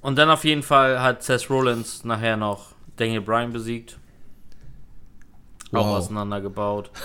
Und 0.00 0.16
dann 0.16 0.30
auf 0.30 0.44
jeden 0.44 0.62
Fall 0.62 1.00
hat 1.00 1.22
Seth 1.22 1.48
Rollins 1.50 2.04
nachher 2.04 2.36
noch 2.36 2.72
Daniel 2.96 3.20
Bryan 3.22 3.52
besiegt. 3.52 3.98
Auch 5.72 5.86
Wow. 5.86 5.98
auseinandergebaut. 5.98 6.90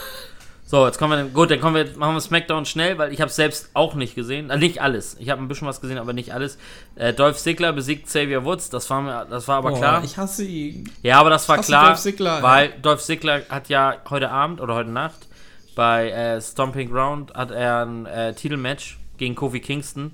So, 0.70 0.86
jetzt 0.86 1.00
kommen 1.00 1.18
wir, 1.18 1.32
gut, 1.32 1.50
dann 1.50 1.60
kommen 1.60 1.74
wir, 1.74 1.98
machen 1.98 2.14
wir 2.14 2.22
SmackDown 2.22 2.64
schnell, 2.64 3.00
weil 3.00 3.12
ich 3.12 3.22
habe 3.22 3.32
selbst 3.32 3.72
auch 3.74 3.96
nicht 3.96 4.14
gesehen. 4.14 4.52
Äh, 4.52 4.58
nicht 4.60 4.84
alles. 4.84 5.18
Ich 5.20 5.32
habe 5.32 5.42
ein 5.42 5.48
bisschen 5.48 5.68
was 5.68 5.82
gesehen, 5.82 5.98
aber 5.98 6.14
nicht 6.14 6.32
alles. 6.32 6.60
Äh, 6.94 7.12
Dolph 7.12 7.40
Ziggler 7.40 7.74
besiegt 7.74 8.06
Xavier 8.06 8.46
Woods, 8.46 8.70
das 8.70 8.88
war, 8.92 9.02
mir, 9.02 9.26
das 9.28 9.48
war 9.48 9.58
aber 9.58 9.72
Boah, 9.72 9.80
klar. 9.80 10.04
Ich 10.04 10.18
hasse 10.18 10.46
ihn. 10.46 10.88
Ja, 11.02 11.20
aber 11.20 11.32
das 11.32 11.50
war 11.50 11.58
klar, 11.58 11.88
Dolph 11.88 12.00
Ziggler, 12.00 12.44
weil 12.44 12.72
Dolph 12.84 13.02
Ziggler 13.02 13.42
hat 13.50 13.68
ja 13.70 13.96
heute 14.12 14.30
Abend 14.30 14.62
oder 14.62 14.76
heute 14.76 14.92
Nacht 14.92 15.28
bei 15.74 16.12
äh, 16.12 16.40
Stomping 16.40 16.92
Ground 16.92 17.34
hat 17.34 17.50
er 17.50 17.88
ein 17.88 18.06
äh, 18.06 18.36
Titelmatch 18.36 19.00
gegen 19.18 19.34
Kofi 19.34 19.62
Kingston 19.62 20.12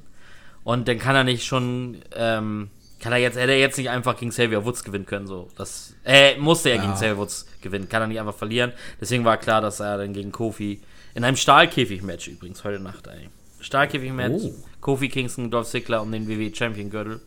und 0.63 0.87
dann 0.87 0.99
kann 0.99 1.17
er 1.17 1.25
nicht 1.25 1.45
schon 1.45 1.97
ähm, 2.15 2.69
kann 3.05 3.13
er 3.13 3.19
jetzt 3.19 3.37
hätte 3.37 3.51
er 3.51 3.59
jetzt 3.59 3.77
nicht 3.77 3.91
einfach 3.91 4.17
gegen 4.17 4.31
Xavier 4.31 4.65
Woods 4.65 4.83
gewinnen 4.83 5.05
können 5.05 5.27
so 5.27 5.47
das 5.55 5.93
äh, 6.03 6.35
musste 6.39 6.69
er 6.69 6.77
Ja. 6.77 6.81
gegen 6.81 6.93
Xavier 6.95 7.17
Woods 7.17 7.45
gewinnen 7.61 7.87
kann 7.87 8.01
er 8.01 8.07
nicht 8.07 8.19
einfach 8.19 8.33
verlieren 8.33 8.71
deswegen 8.99 9.23
war 9.23 9.37
klar 9.37 9.61
dass 9.61 9.79
er 9.79 9.97
dann 9.99 10.11
gegen 10.13 10.31
Kofi 10.31 10.81
in 11.13 11.23
einem 11.23 11.37
Stahlkäfig-Match 11.37 12.27
übrigens 12.29 12.63
heute 12.63 12.79
Nacht 12.81 13.05
ey. 13.07 13.29
Stahlkäfig-Match 13.61 14.43
Oh. 14.45 14.53
Kofi 14.81 15.09
Kingston 15.09 15.51
Dolph 15.51 15.67
Ziggler 15.69 16.01
um 16.01 16.11
den 16.11 16.27
WWE 16.27 16.53
Champion 16.53 16.89
Gürtel 16.89 17.21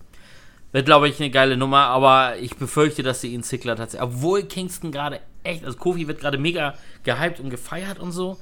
wird, 0.72 0.84
glaube 0.84 1.08
ich, 1.08 1.18
eine 1.18 1.30
geile 1.30 1.56
Nummer, 1.56 1.84
aber 1.86 2.36
ich 2.38 2.54
befürchte, 2.56 3.02
dass 3.02 3.22
sie 3.22 3.32
ihn 3.32 3.42
Ziggler 3.42 3.74
tatsächlich. 3.74 4.06
Obwohl 4.06 4.42
Kingston 4.42 4.92
gerade 4.92 5.20
echt, 5.42 5.64
also 5.64 5.78
Kofi 5.78 6.06
wird 6.08 6.20
gerade 6.20 6.36
mega 6.36 6.74
gehypt 7.04 7.40
und 7.40 7.48
gefeiert 7.48 7.98
und 7.98 8.12
so. 8.12 8.36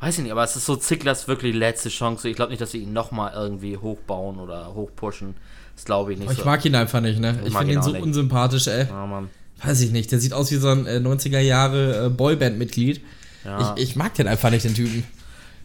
Weiß 0.00 0.18
ich 0.18 0.24
nicht, 0.24 0.32
aber 0.32 0.42
es 0.42 0.56
ist 0.56 0.66
so 0.66 0.74
Zigglers 0.74 1.28
wirklich 1.28 1.54
letzte 1.54 1.88
Chance. 1.88 2.28
Ich 2.28 2.34
glaube 2.34 2.50
nicht, 2.50 2.60
dass 2.60 2.72
sie 2.72 2.78
ihn 2.78 2.92
nochmal 2.92 3.32
irgendwie 3.34 3.76
hochbauen 3.76 4.40
oder 4.40 4.74
hochpushen. 4.74 5.36
Das 5.74 5.84
glaube 5.84 6.12
ich 6.12 6.18
nicht 6.18 6.26
Aber 6.28 6.32
ich 6.34 6.38
so. 6.40 6.44
mag 6.44 6.64
ihn 6.64 6.74
einfach 6.74 7.00
nicht, 7.00 7.18
ne? 7.20 7.40
Ich, 7.44 7.52
mag 7.52 7.60
finde 7.62 7.74
ihn 7.74 7.82
so 7.82 7.92
nicht. 7.92 8.02
unsympathisch, 8.02 8.66
ey. 8.68 8.86
ja, 8.88 9.06
Mann. 9.06 9.30
Weiß 9.64 9.80
ich 9.80 9.90
nicht. 9.92 10.10
Der 10.12 10.18
sieht 10.18 10.32
aus 10.32 10.50
wie 10.50 10.56
so 10.56 10.68
ein 10.68 10.86
äh, 10.86 10.96
90er 10.98 11.38
Jahre 11.38 12.06
äh, 12.06 12.08
Boyband-Mitglied. 12.08 13.00
Ja. 13.44 13.74
Ich, 13.76 13.82
ich 13.90 13.96
mag 13.96 14.14
den 14.14 14.28
einfach 14.28 14.50
nicht, 14.50 14.64
den 14.64 14.74
Typen. 14.74 15.04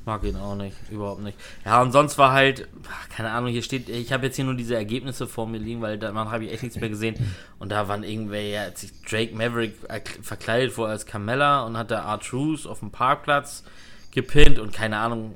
Mag 0.06 0.24
ihn 0.24 0.38
auch 0.38 0.56
nicht, 0.56 0.76
überhaupt 0.89 1.22
nicht. 1.22 1.38
Ja, 1.65 1.82
und 1.82 1.91
sonst 1.91 2.17
war 2.17 2.32
halt, 2.32 2.65
keine 3.13 3.30
Ahnung, 3.32 3.52
hier 3.52 3.62
steht, 3.62 3.89
ich 3.89 4.13
habe 4.13 4.26
jetzt 4.28 4.38
hier 4.38 4.46
nur 4.46 4.54
diese 4.56 4.74
Ergebnisse 4.76 5.28
vor 5.28 5.48
mir 5.48 5.58
liegen, 5.58 5.82
weil 5.82 5.98
da 6.00 6.13
habe 6.13 6.46
ich 6.46 6.54
echt 6.54 6.63
nichts 6.63 6.80
mehr 6.80 6.88
gesehen. 6.89 7.15
Und 7.60 7.70
da 7.74 7.88
waren 7.89 8.04
irgendwelche, 8.04 8.62
hat 8.62 8.78
sich 8.78 8.91
Drake 9.02 9.36
Maverick 9.36 9.74
erk- 9.89 10.22
verkleidet 10.24 10.71
vor 10.71 10.88
als 10.88 11.06
Carmella 11.06 11.63
und 11.63 11.75
hat 11.75 11.92
da 11.92 12.13
R-Truth 12.13 12.65
auf 12.67 12.79
dem 12.79 12.92
Parkplatz 12.92 13.63
gepinnt 14.12 14.60
und 14.60 14.71
keine 14.73 14.98
Ahnung. 14.98 15.34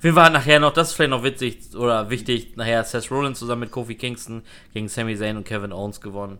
Fall 0.00 0.24
hat 0.24 0.32
nachher 0.32 0.60
noch, 0.60 0.72
das 0.72 0.90
ist 0.90 0.94
vielleicht 0.94 1.10
noch 1.10 1.22
witzig 1.22 1.74
oder 1.74 2.10
wichtig, 2.10 2.56
nachher 2.56 2.84
Seth 2.84 3.10
Rollins 3.10 3.38
zusammen 3.38 3.60
mit 3.60 3.70
Kofi 3.70 3.94
Kingston 3.94 4.42
gegen 4.72 4.88
Sami 4.88 5.16
Zayn 5.16 5.36
und 5.36 5.44
Kevin 5.44 5.72
Owens 5.72 6.00
gewonnen. 6.00 6.38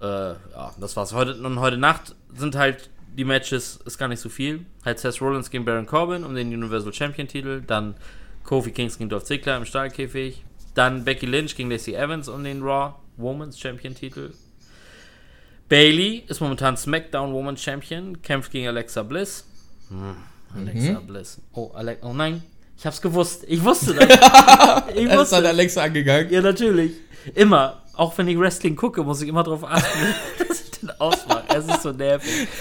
Äh, 0.00 0.06
ja, 0.06 0.74
das 0.80 0.96
war's. 0.96 1.12
Heute, 1.12 1.34
und 1.34 1.60
heute 1.60 1.76
Nacht 1.76 2.14
sind 2.34 2.56
halt 2.56 2.90
die 3.16 3.24
Matches, 3.24 3.80
ist 3.84 3.98
gar 3.98 4.08
nicht 4.08 4.20
so 4.20 4.28
viel. 4.28 4.64
Halt 4.84 4.98
Seth 4.98 5.20
Rollins 5.20 5.50
gegen 5.50 5.64
Baron 5.64 5.86
Corbin 5.86 6.24
um 6.24 6.34
den 6.34 6.48
Universal 6.48 6.92
Champion 6.92 7.28
Titel, 7.28 7.62
dann 7.66 7.94
Kofi 8.44 8.70
Kingston 8.70 9.00
gegen 9.00 9.10
Dolph 9.10 9.24
Ziggler 9.24 9.56
im 9.56 9.64
Stahlkäfig, 9.64 10.44
dann 10.74 11.04
Becky 11.04 11.26
Lynch 11.26 11.56
gegen 11.56 11.70
Lacey 11.70 11.94
Evans 11.94 12.28
um 12.28 12.42
den 12.44 12.62
Raw 12.62 12.94
Women's 13.16 13.58
Champion 13.58 13.94
Titel. 13.94 14.32
Bailey 15.68 16.24
ist 16.26 16.40
momentan 16.40 16.76
SmackDown 16.76 17.32
Women's 17.32 17.62
Champion, 17.62 18.22
kämpft 18.22 18.50
gegen 18.50 18.66
Alexa 18.66 19.02
Bliss. 19.02 19.46
Hm, 19.88 20.16
Alexa 20.54 21.00
Bliss. 21.00 21.40
Oh, 21.52 21.70
Ale 21.74 21.98
oh 22.02 22.12
nein, 22.12 22.42
ich 22.80 22.86
hab's 22.86 23.00
gewusst. 23.02 23.44
Ich 23.46 23.62
wusste 23.62 23.94
das. 23.94 24.04
ich 24.94 25.04
Er 25.06 25.12
ist 25.12 25.18
wusste 25.18 25.36
an 25.36 25.46
Alexa 25.46 25.82
angegangen. 25.82 26.30
ja, 26.32 26.40
natürlich. 26.40 26.92
Immer. 27.34 27.82
Auch 27.94 28.16
wenn 28.16 28.26
ich 28.28 28.38
Wrestling 28.38 28.74
gucke, 28.74 29.02
muss 29.04 29.20
ich 29.20 29.28
immer 29.28 29.42
darauf 29.42 29.64
achten, 29.64 30.14
dass 30.48 30.62
ich 30.62 30.70
den 30.80 30.90
ausmache. 30.98 31.44
Es 31.54 31.66
ist 31.66 31.82
so 31.82 31.92
nervig. 31.92 32.48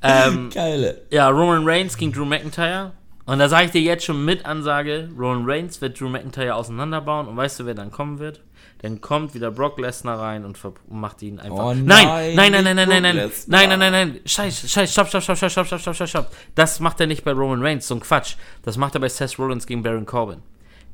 Ähm, 0.00 0.50
Geile. 0.54 1.02
ja, 1.10 1.28
Roman 1.28 1.66
Reigns 1.66 1.96
gegen 1.96 2.12
Drew 2.12 2.24
McIntyre. 2.24 2.92
Und 3.26 3.40
da 3.40 3.48
sage 3.48 3.66
ich 3.66 3.70
dir 3.72 3.80
jetzt 3.80 4.04
schon 4.04 4.24
mit 4.24 4.46
Ansage, 4.46 5.08
Roman 5.18 5.42
Reigns 5.44 5.80
wird 5.80 6.00
Drew 6.00 6.08
McIntyre 6.08 6.54
auseinanderbauen. 6.54 7.26
Und 7.26 7.36
weißt 7.36 7.58
du, 7.58 7.66
wer 7.66 7.74
dann 7.74 7.90
kommen 7.90 8.20
wird? 8.20 8.40
Dann 8.80 9.00
kommt 9.00 9.34
wieder 9.34 9.50
Brock 9.50 9.78
Lesnar 9.80 10.20
rein 10.20 10.44
und 10.44 10.56
macht 10.88 11.20
ihn 11.22 11.40
einfach. 11.40 11.64
Oh 11.66 11.74
nein, 11.74 12.36
nein, 12.36 12.52
nein, 12.52 12.52
nein, 12.52 12.76
nein, 12.76 12.76
nein, 12.76 12.88
nein, 12.88 13.02
nein, 13.02 13.16
nein, 13.16 13.30
nein, 13.48 13.68
nein, 13.68 13.78
nein, 13.78 13.92
nein, 14.12 14.20
scheiß, 14.24 14.70
scheiß, 14.70 14.92
stopp, 14.92 15.08
stopp, 15.08 15.22
stopp, 15.22 15.36
stopp, 15.36 15.50
stopp, 15.50 15.66
stopp, 15.66 15.80
stopp, 15.80 15.94
stopp, 15.96 16.08
stopp. 16.08 16.30
Das 16.54 16.78
macht 16.78 17.00
er 17.00 17.08
nicht 17.08 17.24
bei 17.24 17.32
Roman 17.32 17.60
Reigns, 17.60 17.88
so 17.88 17.94
ein 17.96 18.00
Quatsch. 18.00 18.36
Das 18.62 18.76
macht 18.76 18.94
er 18.94 19.00
bei 19.00 19.08
Seth 19.08 19.36
Rollins 19.38 19.66
gegen 19.66 19.82
Baron 19.82 20.06
Corbin. 20.06 20.42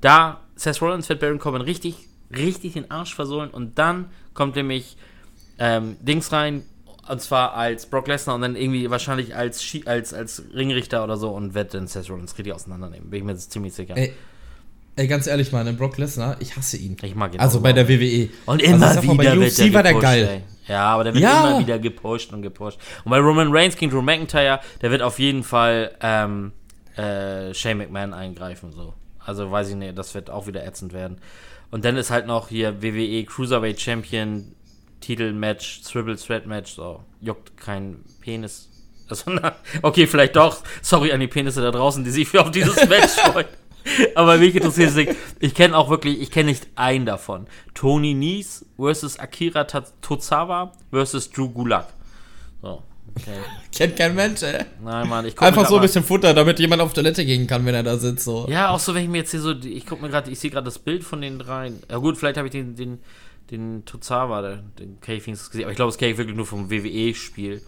Da, 0.01 0.41
Seth 0.57 0.81
Rollins 0.81 1.09
wird 1.11 1.21
Baron 1.21 1.39
Corbin 1.39 1.61
richtig, 1.61 1.97
richtig 2.35 2.73
den 2.73 2.91
Arsch 2.91 3.15
versohlen 3.15 3.51
und 3.51 3.79
dann 3.79 4.07
kommt 4.33 4.57
nämlich 4.57 4.97
ähm, 5.59 5.97
Dings 6.01 6.33
rein, 6.33 6.65
und 7.07 7.21
zwar 7.21 7.53
als 7.53 7.85
Brock 7.85 8.09
Lesnar 8.09 8.35
und 8.35 8.41
dann 8.41 8.57
irgendwie 8.57 8.89
wahrscheinlich 8.91 9.37
als, 9.37 9.63
Schi- 9.63 9.87
als, 9.87 10.15
als 10.15 10.43
Ringrichter 10.55 11.05
oder 11.05 11.19
so 11.19 11.31
und 11.33 11.53
wird 11.53 11.75
dann 11.75 11.87
Seth 11.87 12.09
Rollins 12.09 12.37
richtig 12.39 12.55
auseinandernehmen. 12.55 13.11
Bin 13.11 13.19
ich 13.19 13.25
mir 13.25 13.33
jetzt 13.33 13.53
ziemlich 13.53 13.75
sicher. 13.75 13.95
Ey, 13.95 14.15
ey, 14.97 15.07
ganz 15.07 15.27
ehrlich, 15.27 15.53
mal, 15.53 15.65
Brock 15.73 15.99
Lesnar, 15.99 16.37
ich 16.41 16.57
hasse 16.57 16.77
ihn. 16.77 16.97
Ich 17.03 17.15
mag 17.15 17.35
ihn 17.35 17.41
Also 17.41 17.59
auch 17.59 17.63
bei 17.63 17.73
der 17.73 17.89
WWE. 17.89 18.29
Und 18.47 18.63
Also 18.63 18.75
immer 18.75 18.79
mal, 18.87 19.03
wieder 19.03 19.15
bei 19.17 19.41
wird 19.41 19.51
UFC 19.53 19.57
der 19.57 19.75
war 19.75 19.83
der 19.83 19.93
gepusht, 19.93 20.03
geil. 20.03 20.29
Ey. 20.69 20.73
Ja, 20.73 20.83
aber 20.87 21.05
der 21.05 21.15
wird 21.15 21.23
Ja. 21.25 21.49
immer 21.51 21.59
wieder 21.61 21.79
gepusht 21.79 22.33
und 22.33 22.43
gepusht. 22.43 22.79
Und 23.05 23.11
bei 23.11 23.19
Roman 23.19 23.49
Reigns 23.53 23.77
gegen 23.77 23.91
Drew 23.91 24.03
McIntyre, 24.03 24.61
der 24.81 24.91
wird 24.91 25.03
auf 25.03 25.19
jeden 25.19 25.43
Fall 25.43 25.95
ähm, 26.01 26.53
äh, 26.97 27.53
Shane 27.53 27.79
McMahon 27.79 28.15
eingreifen. 28.15 28.73
So. 28.73 28.95
Also 29.19 29.51
weiß 29.51 29.71
ich 29.71 29.77
nicht, 29.77 29.99
das 29.99 30.15
wird 30.15 30.31
auch 30.31 30.47
wieder 30.47 30.65
ätzend 30.67 30.93
werden. 30.93 31.19
Und 31.71 31.85
dann 31.85 31.97
ist 31.97 32.11
halt 32.11 32.27
noch 32.27 32.49
hier 32.49 32.83
WWE 32.83 33.25
Cruiserweight 33.25 33.81
Champion 33.81 34.53
Titelmatch, 35.01 35.83
Triple 35.83 36.17
Threat 36.17 36.47
Match, 36.47 36.73
so. 36.75 37.03
Juckt 37.21 37.57
kein 37.57 37.97
Penis. 38.21 38.69
Also, 39.07 39.31
na, 39.33 39.55
okay, 39.83 40.07
vielleicht 40.07 40.35
doch. 40.35 40.63
Sorry 40.81 41.13
an 41.13 41.21
die 41.21 41.27
Penisse 41.27 41.61
da 41.61 41.71
draußen, 41.71 42.03
die 42.05 42.11
sich 42.11 42.27
für 42.27 42.41
auf 42.41 42.51
dieses 42.51 42.75
Match 42.89 43.11
freuen. 43.11 43.45
Aber 44.15 44.39
mich 44.39 44.55
interessiert 44.55 44.91
es 44.91 44.97
nicht. 44.97 45.15
Ich 45.41 45.55
kenne 45.55 45.77
auch 45.77 45.91
wirklich, 45.91 46.21
ich 46.21 46.31
kenne 46.31 46.51
nicht 46.51 46.67
einen 46.75 47.07
davon. 47.07 47.47
Tony 47.75 48.15
Nies 48.15 48.65
versus 48.77 49.19
Akira 49.19 49.65
Tozawa 49.65 50.73
versus 50.91 51.31
Drew 51.31 51.49
Gulak. 51.51 51.89
So, 52.63 52.83
okay. 53.15 53.39
Kennt 53.77 53.97
kein 53.97 54.15
Mensch, 54.15 54.43
ey. 54.43 54.65
Nein, 54.83 55.09
Mann, 55.09 55.27
ich 55.27 55.37
guck 55.37 55.47
Einfach 55.47 55.67
so 55.69 55.77
ein 55.77 55.83
bisschen 55.83 56.05
Futter, 56.05 56.33
damit 56.33 56.59
jemand 56.59 56.81
auf 56.83 56.93
Toilette 56.93 57.25
gehen 57.25 57.47
kann, 57.47 57.65
wenn 57.67 57.75
er 57.75 57.83
da 57.83 57.97
sitzt. 57.99 58.25
So. 58.25 58.47
Ja, 58.49 58.71
auch 58.71 58.81
so, 58.81 58.95
wenn 58.95 59.05
ich 59.05 59.11
mir 59.11 59.19
jetzt 59.19 59.33
hier 59.33 59.41
so, 59.41 59.53
ich 59.53 59.87
guck 59.87 60.01
mir 60.01 60.09
gerade, 60.09 60.31
ich 60.31 60.39
sehe 60.39 60.51
gerade 60.51 60.65
das 60.65 60.79
Bild 60.79 61.05
von 61.05 61.21
den 61.21 61.39
dreien. 61.39 61.81
Ja 61.91 61.99
gut, 61.99 62.17
vielleicht 62.17 62.37
habe 62.37 62.49
ich 62.49 62.53
den, 62.53 62.77
den, 62.77 63.01
den 63.51 63.85
Tozawa, 63.85 64.61
den, 64.79 65.01
K-Things 65.01 65.51
gesehen, 65.51 65.65
aber 65.65 65.73
ich 65.73 65.77
glaube, 65.77 65.91
das 65.91 65.99
kenne 65.99 66.13
ich 66.13 66.19
wirklich 66.19 66.37
nur 66.37 66.47
vom 66.47 66.71
WWE-Spiel. 66.71 67.63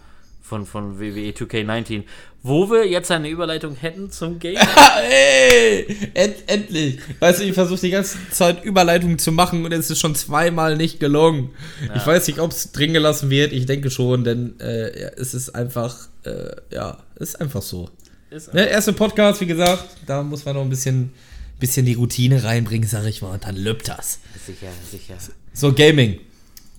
Von, 0.47 0.65
von 0.65 0.97
WWE 0.97 1.31
2K19. 1.31 2.03
Wo 2.41 2.69
wir 2.71 2.87
jetzt 2.87 3.11
eine 3.11 3.27
Überleitung 3.27 3.75
hätten 3.75 4.11
zum 4.11 4.39
Game. 4.39 4.55
Ey, 5.11 5.85
end, 6.13 6.35
endlich. 6.47 6.99
Weißt 7.19 7.41
du, 7.41 7.43
ich 7.43 7.53
versuche 7.53 7.81
die 7.81 7.89
ganze 7.89 8.17
Zeit 8.31 8.63
Überleitungen 8.63 9.19
zu 9.19 9.33
machen 9.33 9.65
und 9.65 9.73
es 9.73 9.89
ist 9.89 9.99
schon 9.99 10.15
zweimal 10.15 10.77
nicht 10.77 11.01
gelungen. 11.01 11.49
Ich 11.93 12.07
weiß 12.07 12.27
nicht, 12.27 12.39
ob 12.39 12.51
es 12.51 12.71
drin 12.71 12.93
gelassen 12.93 13.29
wird. 13.29 13.51
Ich 13.51 13.65
denke 13.65 13.89
schon, 13.91 14.23
denn 14.23 14.57
äh, 14.61 15.01
ja, 15.01 15.07
es 15.17 15.33
ist 15.33 15.49
einfach, 15.49 16.07
äh, 16.23 16.55
ja, 16.71 16.97
es 17.15 17.29
ist 17.29 17.41
einfach 17.41 17.61
so. 17.61 17.89
Ist 18.29 18.53
Ne, 18.53 18.69
erste 18.69 18.93
Podcast, 18.93 19.41
wie 19.41 19.47
gesagt, 19.47 19.83
da 20.05 20.23
muss 20.23 20.45
man 20.45 20.55
noch 20.55 20.61
ein 20.61 20.69
bisschen, 20.69 21.11
bisschen 21.59 21.85
die 21.85 21.95
Routine 21.95 22.41
reinbringen, 22.41 22.87
sag 22.87 23.05
ich 23.05 23.21
mal, 23.21 23.33
und 23.33 23.43
dann 23.43 23.57
lübt 23.57 23.89
das. 23.89 24.19
sicher, 24.45 24.71
sicher. 24.89 25.15
So, 25.51 25.73
Gaming. 25.73 26.19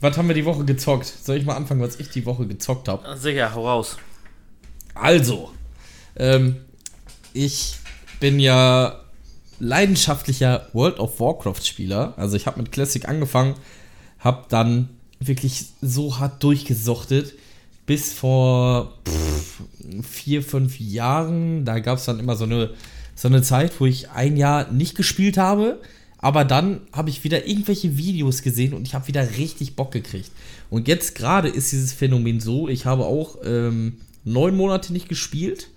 Was 0.01 0.17
haben 0.17 0.29
wir 0.29 0.35
die 0.35 0.45
Woche 0.45 0.65
gezockt? 0.65 1.07
Soll 1.07 1.39
ich 1.39 1.45
mal 1.45 1.57
anfangen, 1.57 1.81
was 1.81 1.99
ich 1.99 2.09
die 2.11 2.25
Woche 2.25 2.47
gezockt 2.47 2.89
habe? 2.89 3.17
Sicher, 3.19 3.55
hau 3.55 3.67
raus. 3.67 3.97
Also, 4.95 5.53
ähm, 6.17 6.57
ich 7.33 7.77
bin 8.21 8.39
ja 8.39 9.01
leidenschaftlicher 9.61 10.69
World 10.73 10.99
of 10.99 11.19
Warcraft 11.19 11.63
Spieler. 11.65 12.15
Also 12.17 12.37
ich 12.37 12.47
habe 12.47 12.61
mit 12.61 12.71
Classic 12.73 13.09
angefangen, 13.09 13.55
habe 14.21 14.45
dann 14.49 14.89
wirklich 15.21 15.67
so 15.81 16.19
hart 16.19 16.43
durchgesuchtet 16.43 17.35
bis 17.87 18.13
vor 18.13 18.99
pff, 19.09 19.63
vier, 20.07 20.43
fünf 20.43 20.79
Jahren. 20.79 21.65
Da 21.65 21.81
gab 21.81 21.99
es 21.99 22.05
dann 22.05 22.21
immer 22.21 22.37
so 22.37 22.45
eine, 22.45 22.71
so 23.15 23.29
eine 23.29 23.43
Zeit, 23.43 23.81
wo 23.81 23.87
ich 23.87 24.11
ein 24.11 24.37
Jahr 24.37 24.71
nicht 24.71 24.95
gespielt 24.95 25.39
habe. 25.39 25.81
Aber 26.19 26.45
dann 26.45 26.81
habe 26.93 27.11
ich 27.11 27.23
wieder 27.23 27.47
irgendwelche 27.47 27.97
Videos 27.97 28.43
gesehen 28.43 28.75
und 28.75 28.87
ich 28.87 28.95
habe 28.95 29.07
wieder 29.07 29.37
richtig 29.37 29.77
Bock 29.77 29.93
gekriegt. 29.93 30.31
Und 30.69 30.89
jetzt 30.89 31.15
gerade 31.15 31.49
ist 31.49 31.71
dieses 31.73 31.93
Phänomen 31.93 32.41
so, 32.41 32.69
ich 32.69 32.87
habe 32.87 33.05
auch 33.05 33.37
ähm, 33.45 33.99
neun 34.25 34.57
Monate 34.57 34.93
nicht 34.93 35.09
gespielt, 35.09 35.69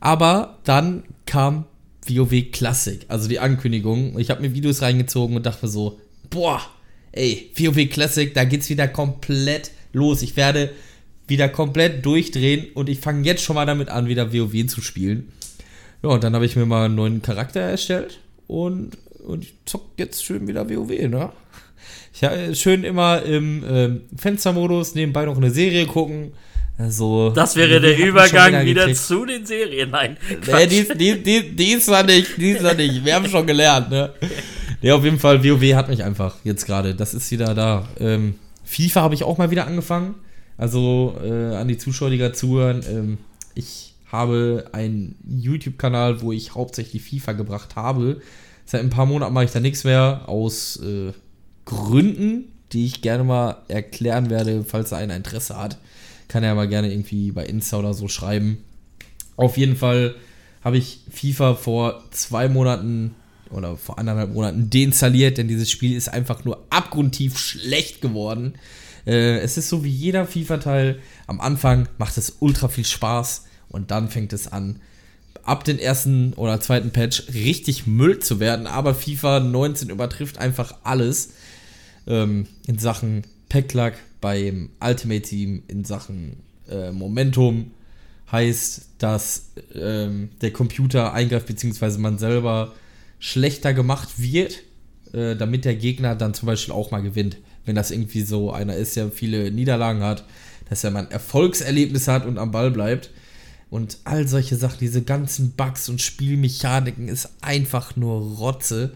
aber 0.00 0.58
dann 0.64 1.04
kam 1.26 1.66
WoW 2.06 2.50
Classic, 2.50 3.00
also 3.08 3.28
die 3.28 3.38
Ankündigung. 3.38 4.18
Ich 4.18 4.30
habe 4.30 4.40
mir 4.42 4.54
Videos 4.54 4.82
reingezogen 4.82 5.36
und 5.36 5.46
dachte 5.46 5.68
so, 5.68 6.00
boah, 6.30 6.60
ey, 7.12 7.50
WoW 7.56 7.88
Classic, 7.88 8.32
da 8.34 8.44
geht's 8.44 8.70
wieder 8.70 8.88
komplett 8.88 9.70
los. 9.92 10.22
Ich 10.22 10.36
werde 10.36 10.70
wieder 11.26 11.48
komplett 11.48 12.04
durchdrehen 12.04 12.66
und 12.74 12.88
ich 12.88 12.98
fange 12.98 13.24
jetzt 13.24 13.42
schon 13.42 13.54
mal 13.54 13.66
damit 13.66 13.88
an, 13.88 14.08
wieder 14.08 14.32
WoW 14.32 14.66
zu 14.66 14.80
spielen. 14.80 15.30
Ja, 16.02 16.10
und 16.10 16.24
dann 16.24 16.34
habe 16.34 16.46
ich 16.46 16.56
mir 16.56 16.66
mal 16.66 16.86
einen 16.86 16.94
neuen 16.94 17.22
Charakter 17.22 17.60
erstellt 17.60 18.20
und, 18.46 18.96
und 19.24 19.44
ich 19.44 19.54
zock 19.64 19.90
jetzt 19.96 20.24
schön 20.24 20.46
wieder 20.48 20.68
WoW, 20.68 20.90
ne? 21.08 21.30
Ich 22.12 22.20
ja, 22.22 22.54
schön 22.54 22.84
immer 22.84 23.22
im 23.22 23.64
ähm, 23.68 24.00
Fenstermodus 24.16 24.94
nebenbei 24.94 25.24
noch 25.24 25.36
eine 25.36 25.50
Serie 25.50 25.86
gucken. 25.86 26.32
Also, 26.76 27.30
Das 27.30 27.56
wäre 27.56 27.80
der 27.80 27.98
Übergang 27.98 28.64
wieder 28.64 28.82
gekriegt. 28.86 29.00
zu 29.00 29.26
den 29.26 29.44
Serien. 29.44 29.90
Nein. 29.90 30.16
Nee, 30.28 30.36
Quatsch. 30.36 30.70
dies, 30.70 30.88
dies, 30.96 31.22
dies, 31.22 31.44
diesmal 31.54 32.04
nicht, 32.04 32.36
diesmal 32.38 32.74
nicht. 32.74 33.04
Wir 33.04 33.14
haben 33.14 33.28
schon 33.28 33.46
gelernt, 33.46 33.90
ne? 33.90 34.12
Ja, 34.82 34.94
auf 34.94 35.04
jeden 35.04 35.18
Fall, 35.18 35.44
WoW 35.44 35.74
hat 35.74 35.90
mich 35.90 36.02
einfach 36.04 36.36
jetzt 36.42 36.64
gerade. 36.64 36.94
Das 36.94 37.12
ist 37.12 37.30
wieder 37.30 37.54
da. 37.54 37.86
Ähm, 37.98 38.36
FIFA 38.64 39.02
habe 39.02 39.14
ich 39.14 39.24
auch 39.24 39.36
mal 39.36 39.50
wieder 39.50 39.66
angefangen. 39.66 40.14
Also 40.56 41.18
äh, 41.22 41.54
an 41.54 41.68
die 41.68 41.76
Zuschauer, 41.76 42.08
die 42.08 42.16
gerade 42.16 42.32
zuhören. 42.32 42.82
Ähm, 42.90 43.18
ich 43.54 43.92
habe 44.10 44.64
einen 44.72 45.16
YouTube-Kanal, 45.28 46.22
wo 46.22 46.32
ich 46.32 46.54
hauptsächlich 46.54 47.02
FIFA 47.02 47.32
gebracht 47.32 47.76
habe. 47.76 48.22
Seit 48.70 48.82
ein 48.82 48.90
paar 48.90 49.06
Monaten 49.06 49.34
mache 49.34 49.46
ich 49.46 49.50
da 49.50 49.58
nichts 49.58 49.82
mehr. 49.82 50.28
Aus 50.28 50.76
äh, 50.76 51.12
Gründen, 51.64 52.52
die 52.70 52.86
ich 52.86 53.02
gerne 53.02 53.24
mal 53.24 53.56
erklären 53.66 54.30
werde, 54.30 54.62
falls 54.62 54.90
da 54.90 54.96
einer 54.96 55.16
Interesse 55.16 55.56
hat. 55.56 55.78
Kann 56.28 56.44
er 56.44 56.50
ja 56.50 56.54
mal 56.54 56.68
gerne 56.68 56.92
irgendwie 56.92 57.32
bei 57.32 57.44
Insta 57.46 57.80
oder 57.80 57.94
so 57.94 58.06
schreiben. 58.06 58.58
Auf 59.36 59.56
jeden 59.56 59.74
Fall 59.74 60.14
habe 60.62 60.78
ich 60.78 61.00
FIFA 61.10 61.56
vor 61.56 62.04
zwei 62.12 62.48
Monaten 62.48 63.16
oder 63.50 63.76
vor 63.76 63.98
anderthalb 63.98 64.34
Monaten 64.34 64.70
deinstalliert, 64.70 65.38
denn 65.38 65.48
dieses 65.48 65.68
Spiel 65.68 65.96
ist 65.96 66.08
einfach 66.08 66.44
nur 66.44 66.64
abgrundtief 66.70 67.38
schlecht 67.38 68.00
geworden. 68.00 68.54
Äh, 69.04 69.38
es 69.38 69.56
ist 69.56 69.68
so 69.68 69.82
wie 69.82 69.90
jeder 69.90 70.28
FIFA-Teil. 70.28 71.00
Am 71.26 71.40
Anfang 71.40 71.88
macht 71.98 72.16
es 72.18 72.36
ultra 72.38 72.68
viel 72.68 72.84
Spaß 72.84 73.46
und 73.68 73.90
dann 73.90 74.10
fängt 74.10 74.32
es 74.32 74.46
an, 74.46 74.78
ab 75.44 75.64
den 75.64 75.78
ersten 75.78 76.32
oder 76.34 76.60
zweiten 76.60 76.90
Patch 76.90 77.24
richtig 77.32 77.86
Müll 77.86 78.18
zu 78.18 78.40
werden. 78.40 78.66
Aber 78.66 78.94
FIFA 78.94 79.40
19 79.40 79.90
übertrifft 79.90 80.38
einfach 80.38 80.74
alles 80.84 81.30
ähm, 82.06 82.46
in 82.66 82.78
Sachen 82.78 83.24
Packlack 83.48 83.94
beim 84.20 84.70
Ultimate 84.80 85.22
Team, 85.22 85.62
in 85.68 85.84
Sachen 85.84 86.36
äh, 86.68 86.90
Momentum. 86.92 87.72
Heißt, 88.30 88.90
dass 88.98 89.50
ähm, 89.74 90.30
der 90.40 90.52
Computer 90.52 91.12
eingreift, 91.12 91.46
beziehungsweise 91.46 91.98
man 91.98 92.18
selber 92.18 92.74
schlechter 93.18 93.74
gemacht 93.74 94.08
wird, 94.18 94.62
äh, 95.12 95.34
damit 95.34 95.64
der 95.64 95.74
Gegner 95.74 96.14
dann 96.14 96.34
zum 96.34 96.46
Beispiel 96.46 96.72
auch 96.72 96.90
mal 96.92 97.02
gewinnt. 97.02 97.38
Wenn 97.64 97.74
das 97.74 97.90
irgendwie 97.90 98.22
so 98.22 98.52
einer 98.52 98.76
ist, 98.76 98.96
der 98.96 99.10
viele 99.10 99.50
Niederlagen 99.50 100.02
hat, 100.02 100.24
dass 100.68 100.84
er 100.84 100.92
mal 100.92 101.00
ein 101.00 101.10
Erfolgserlebnis 101.10 102.06
hat 102.08 102.24
und 102.24 102.38
am 102.38 102.52
Ball 102.52 102.70
bleibt. 102.70 103.10
Und 103.70 103.98
all 104.04 104.26
solche 104.26 104.56
Sachen, 104.56 104.78
diese 104.80 105.02
ganzen 105.02 105.52
Bugs 105.52 105.88
und 105.88 106.02
Spielmechaniken 106.02 107.08
ist 107.08 107.28
einfach 107.40 107.94
nur 107.96 108.36
Rotze. 108.38 108.92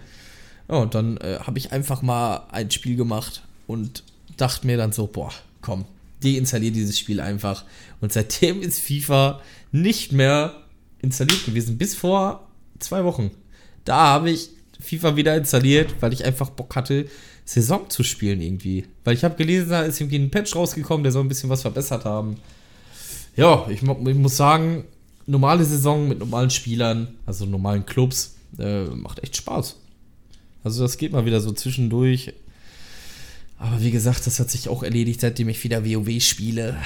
Ja, 0.68 0.76
und 0.76 0.94
dann 0.94 1.16
äh, 1.18 1.38
habe 1.40 1.58
ich 1.58 1.72
einfach 1.72 2.02
mal 2.02 2.46
ein 2.50 2.70
Spiel 2.70 2.96
gemacht 2.96 3.42
und 3.66 4.02
dachte 4.36 4.66
mir 4.66 4.76
dann 4.76 4.92
so, 4.92 5.06
boah, 5.06 5.32
komm, 5.60 5.84
deinstallier 6.24 6.72
dieses 6.72 6.98
Spiel 6.98 7.20
einfach. 7.20 7.64
Und 8.00 8.12
seitdem 8.12 8.62
ist 8.62 8.80
FIFA 8.80 9.40
nicht 9.70 10.12
mehr 10.12 10.54
installiert 11.02 11.44
gewesen, 11.44 11.78
bis 11.78 11.94
vor 11.94 12.48
zwei 12.80 13.04
Wochen. 13.04 13.30
Da 13.84 13.96
habe 13.96 14.30
ich 14.30 14.50
FIFA 14.80 15.16
wieder 15.16 15.36
installiert, 15.36 15.94
weil 16.00 16.12
ich 16.12 16.24
einfach 16.24 16.50
Bock 16.50 16.74
hatte, 16.74 17.06
Saison 17.44 17.88
zu 17.90 18.02
spielen 18.02 18.40
irgendwie. 18.40 18.86
Weil 19.04 19.14
ich 19.14 19.24
habe 19.24 19.36
gelesen, 19.36 19.70
da 19.70 19.82
ist 19.82 20.00
irgendwie 20.00 20.18
ein 20.18 20.30
Patch 20.30 20.56
rausgekommen, 20.56 21.04
der 21.04 21.12
soll 21.12 21.22
ein 21.22 21.28
bisschen 21.28 21.50
was 21.50 21.62
verbessert 21.62 22.04
haben. 22.04 22.36
Ja, 23.36 23.66
ich, 23.68 23.82
ich 23.82 24.14
muss 24.16 24.36
sagen, 24.36 24.84
normale 25.26 25.64
Saison 25.64 26.08
mit 26.08 26.18
normalen 26.18 26.50
Spielern, 26.50 27.14
also 27.26 27.46
normalen 27.46 27.86
Clubs, 27.86 28.34
äh, 28.58 28.84
macht 28.84 29.22
echt 29.22 29.36
Spaß. 29.36 29.76
Also 30.62 30.82
das 30.82 30.96
geht 30.96 31.12
mal 31.12 31.26
wieder 31.26 31.40
so 31.40 31.52
zwischendurch. 31.52 32.32
Aber 33.58 33.80
wie 33.80 33.90
gesagt, 33.90 34.26
das 34.26 34.40
hat 34.40 34.50
sich 34.50 34.68
auch 34.68 34.82
erledigt, 34.82 35.20
seitdem 35.20 35.48
ich 35.48 35.62
wieder 35.64 35.84
WoW 35.84 36.22
spiele. 36.22 36.76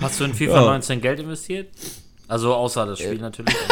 Hast 0.00 0.20
du 0.20 0.24
in 0.24 0.34
FIFA 0.34 0.54
Ja. 0.54 0.64
19 0.66 1.00
Geld 1.00 1.20
investiert? 1.20 1.68
Also 2.28 2.54
außer 2.54 2.86
das 2.86 2.98
Spiel 2.98 3.18
natürlich. 3.18 3.54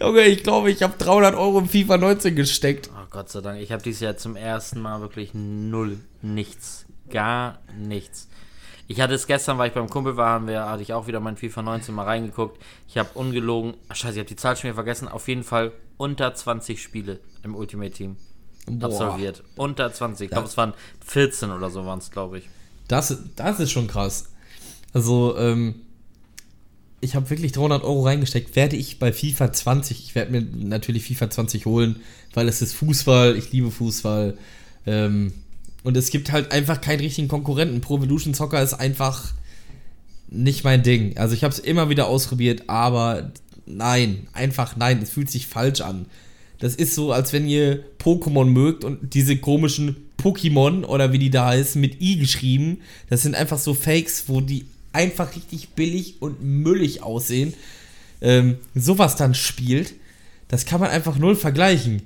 Junge, 0.00 0.22
ich 0.22 0.42
glaube, 0.42 0.70
ich 0.70 0.82
habe 0.82 0.94
300 0.98 1.34
Euro 1.34 1.60
in 1.60 1.68
FIFA 1.68 1.98
19 1.98 2.36
gesteckt. 2.36 2.90
Oh 2.92 3.06
Gott 3.10 3.30
sei 3.30 3.40
Dank, 3.40 3.60
ich 3.60 3.72
habe 3.72 3.82
dieses 3.82 4.00
Jahr 4.00 4.16
zum 4.16 4.36
ersten 4.36 4.80
Mal 4.80 5.00
wirklich 5.00 5.30
null, 5.32 5.98
nichts, 6.22 6.84
gar 7.10 7.58
nichts. 7.78 8.28
Ich 8.86 9.00
hatte 9.00 9.14
es 9.14 9.26
gestern, 9.26 9.56
weil 9.58 9.68
ich 9.68 9.74
beim 9.74 9.88
Kumpel 9.88 10.16
war, 10.16 10.30
haben 10.30 10.46
wir, 10.46 10.68
hatte 10.68 10.82
ich 10.82 10.92
auch 10.92 11.06
wieder 11.06 11.20
mein 11.20 11.36
FIFA 11.36 11.62
19 11.62 11.94
mal 11.94 12.04
reingeguckt. 12.04 12.60
Ich 12.88 12.98
habe 12.98 13.08
ungelogen, 13.14 13.74
ach 13.88 13.96
scheiße, 13.96 14.14
ich 14.14 14.18
habe 14.18 14.28
die 14.28 14.36
Zahl 14.36 14.56
schon 14.56 14.64
wieder 14.64 14.74
vergessen, 14.74 15.08
auf 15.08 15.26
jeden 15.28 15.44
Fall 15.44 15.72
unter 15.96 16.34
20 16.34 16.82
Spiele 16.82 17.20
im 17.42 17.54
Ultimate 17.54 17.92
Team 17.92 18.16
Boah. 18.66 18.86
absolviert. 18.86 19.42
Unter 19.56 19.92
20, 19.92 20.26
ich 20.26 20.30
glaube 20.30 20.48
es 20.48 20.56
waren 20.56 20.74
14 21.04 21.50
oder 21.50 21.70
so 21.70 21.86
waren 21.86 21.98
es, 21.98 22.10
glaube 22.10 22.38
ich. 22.38 22.48
Das, 22.88 23.16
das 23.36 23.60
ist 23.60 23.70
schon 23.70 23.86
krass. 23.86 24.30
Also, 24.92 25.36
ähm, 25.38 25.76
ich 27.00 27.14
habe 27.14 27.28
wirklich 27.28 27.52
300 27.52 27.84
Euro 27.84 28.04
reingesteckt. 28.04 28.56
Werde 28.56 28.76
ich 28.76 28.98
bei 28.98 29.12
FIFA 29.12 29.52
20, 29.52 30.00
ich 30.00 30.14
werde 30.14 30.32
mir 30.32 30.42
natürlich 30.42 31.04
FIFA 31.04 31.30
20 31.30 31.66
holen, 31.66 32.00
weil 32.32 32.48
es 32.48 32.62
ist 32.62 32.74
Fußball, 32.74 33.36
ich 33.36 33.52
liebe 33.52 33.70
Fußball. 33.70 34.38
Ähm, 34.86 35.32
und 35.84 35.96
es 35.96 36.10
gibt 36.10 36.32
halt 36.32 36.50
einfach 36.50 36.80
keinen 36.80 37.00
richtigen 37.00 37.28
Konkurrenten. 37.28 37.80
Pro 37.80 37.98
Evolution 37.98 38.34
Soccer 38.34 38.60
ist 38.62 38.74
einfach 38.74 39.32
nicht 40.28 40.64
mein 40.64 40.82
Ding. 40.82 41.16
Also 41.16 41.34
ich 41.34 41.44
habe 41.44 41.52
es 41.52 41.60
immer 41.60 41.90
wieder 41.90 42.08
ausprobiert, 42.08 42.64
aber 42.68 43.30
nein, 43.66 44.26
einfach 44.32 44.76
nein, 44.76 45.00
es 45.02 45.10
fühlt 45.10 45.30
sich 45.30 45.46
falsch 45.46 45.82
an. 45.82 46.06
Das 46.58 46.74
ist 46.74 46.94
so, 46.94 47.12
als 47.12 47.32
wenn 47.32 47.46
ihr 47.46 47.84
Pokémon 47.98 48.46
mögt 48.46 48.84
und 48.84 49.14
diese 49.14 49.36
komischen 49.36 49.96
Pokémon 50.18 50.84
oder 50.84 51.12
wie 51.12 51.18
die 51.18 51.30
da 51.30 51.48
heißen, 51.48 51.78
mit 51.78 52.00
I 52.00 52.16
geschrieben. 52.18 52.78
Das 53.10 53.22
sind 53.22 53.34
einfach 53.34 53.58
so 53.58 53.74
Fakes, 53.74 54.24
wo 54.26 54.40
die 54.40 54.64
einfach 54.92 55.36
richtig 55.36 55.70
billig 55.70 56.16
und 56.20 56.42
müllig 56.42 57.02
aussehen. 57.02 57.52
Ähm, 58.22 58.56
sowas 58.74 59.16
dann 59.16 59.34
spielt, 59.34 59.94
das 60.48 60.64
kann 60.64 60.80
man 60.80 60.88
einfach 60.88 61.18
null 61.18 61.36
vergleichen. 61.36 62.02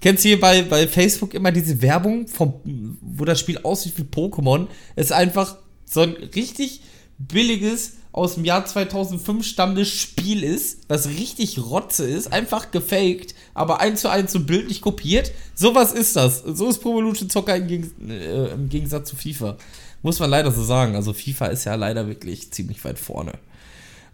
Kennst 0.00 0.24
du 0.24 0.28
hier 0.28 0.40
bei, 0.40 0.62
bei 0.62 0.86
Facebook 0.86 1.34
immer 1.34 1.50
diese 1.50 1.82
Werbung, 1.82 2.28
vom, 2.28 2.54
wo 3.00 3.24
das 3.24 3.40
Spiel 3.40 3.58
aussieht 3.58 3.94
wie 3.96 4.02
Pokémon? 4.02 4.68
Es 4.94 5.06
ist 5.06 5.12
einfach 5.12 5.56
so 5.84 6.02
ein 6.02 6.14
richtig 6.34 6.82
billiges, 7.18 7.94
aus 8.12 8.34
dem 8.34 8.44
Jahr 8.44 8.64
2005 8.64 9.46
stammendes 9.46 9.88
Spiel 9.88 10.42
ist, 10.42 10.80
was 10.88 11.08
richtig 11.08 11.58
Rotze 11.58 12.04
ist, 12.04 12.32
einfach 12.32 12.70
gefaked, 12.70 13.34
aber 13.54 13.80
eins 13.80 14.00
zu 14.00 14.08
eins 14.08 14.32
so 14.32 14.40
bildlich 14.40 14.80
kopiert. 14.80 15.30
Sowas 15.54 15.92
ist 15.92 16.16
das. 16.16 16.40
So 16.40 16.68
ist 16.68 16.80
Pro 16.80 17.14
Soccer 17.14 17.56
im, 17.56 17.68
Geg 17.68 17.84
äh, 18.08 18.52
im 18.52 18.68
Gegensatz 18.68 19.10
zu 19.10 19.16
FIFA. 19.16 19.56
Muss 20.02 20.18
man 20.18 20.30
leider 20.30 20.50
so 20.50 20.64
sagen. 20.64 20.96
Also 20.96 21.12
FIFA 21.12 21.46
ist 21.46 21.64
ja 21.64 21.74
leider 21.74 22.08
wirklich 22.08 22.50
ziemlich 22.50 22.84
weit 22.84 22.98
vorne. 22.98 23.32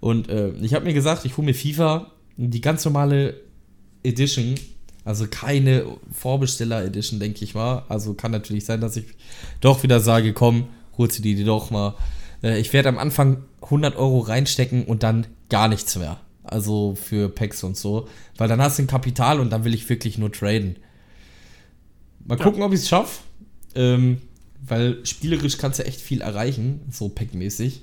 Und 0.01 0.29
äh, 0.29 0.51
ich 0.61 0.75
habe 0.75 0.85
mir 0.85 0.95
gesagt, 0.95 1.25
ich 1.25 1.37
hole 1.37 1.47
mir 1.47 1.55
FIFA, 1.55 2.11
die 2.37 2.61
ganz 2.61 2.85
normale 2.85 3.41
Edition, 4.03 4.57
also 5.05 5.27
keine 5.29 5.85
Vorbesteller-Edition, 6.13 7.21
denke 7.21 7.45
ich 7.45 7.55
mal. 7.55 7.85
Also 7.89 8.15
kann 8.15 8.31
natürlich 8.31 8.65
sein, 8.65 8.81
dass 8.81 8.97
ich 8.97 9.05
doch 9.61 9.83
wieder 9.83 10.01
sage, 10.01 10.33
komm, 10.33 10.69
holst 10.97 11.19
du 11.19 11.23
die, 11.23 11.45
doch 11.45 11.71
mal. 11.71 11.95
Äh, 12.43 12.59
ich 12.59 12.73
werde 12.73 12.89
am 12.89 12.99
Anfang 12.99 13.45
100 13.63 13.97
Euro 13.97 14.21
reinstecken 14.21 14.85
und 14.85 15.03
dann 15.03 15.27
gar 15.51 15.69
nichts 15.69 15.97
mehr. 15.97 16.19
Also 16.43 16.95
für 16.95 17.29
Packs 17.29 17.63
und 17.65 17.77
so. 17.77 18.09
Weil 18.37 18.49
dann 18.49 18.61
hast 18.61 18.79
du 18.79 18.83
ein 18.83 18.87
Kapital 18.87 19.41
und 19.41 19.51
dann 19.51 19.65
will 19.65 19.75
ich 19.75 19.89
wirklich 19.89 20.19
nur 20.19 20.33
traden. 20.33 20.77
Mal 22.27 22.39
gucken, 22.39 22.63
ob 22.63 22.73
ich 22.73 22.81
es 22.81 22.89
schaffe. 22.89 23.21
Ähm, 23.75 24.23
weil 24.67 25.05
spielerisch 25.05 25.59
kannst 25.59 25.79
du 25.79 25.85
echt 25.85 26.01
viel 26.01 26.23
erreichen, 26.23 26.81
so 26.91 27.09
packmäßig. 27.09 27.83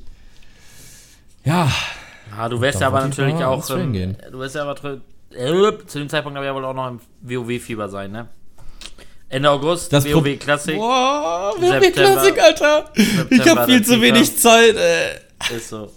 Ja, 1.44 1.72
Ja, 2.36 2.50
du 2.50 2.62
wirst 2.62 2.80
ja 2.80 2.88
aber 2.88 3.02
natürlich 3.02 3.36
auch. 3.36 3.70
Ähm, 3.72 4.16
du 4.32 4.40
wirst 4.40 4.56
ja 4.56 4.64
aber 4.64 5.02
äh, 5.36 5.86
zu 5.88 6.00
dem 6.00 6.10
Zeitpunkt 6.10 6.38
aber 6.38 6.46
ja 6.46 6.54
wohl 6.56 6.66
auch 6.66 6.74
noch 6.74 6.88
im 6.88 7.00
WoW-Fieber 7.22 7.90
sein, 7.90 8.12
ne? 8.12 8.28
Ende 9.30 9.50
August, 9.50 9.94
Das 9.94 10.06
WoW 10.06 10.38
Classic. 10.38 10.76
Boah, 10.76 11.54
WoW 11.58 11.92
Klassik, 11.94 12.38
Alter. 12.42 12.92
ich 12.96 13.08
September 13.08 13.62
habe 13.62 13.72
viel 13.72 13.86
zu 13.86 14.02
wenig 14.02 14.38
Zeit, 14.38 14.76
ey. 14.76 15.56
Ist 15.56 15.70
so. 15.70 15.90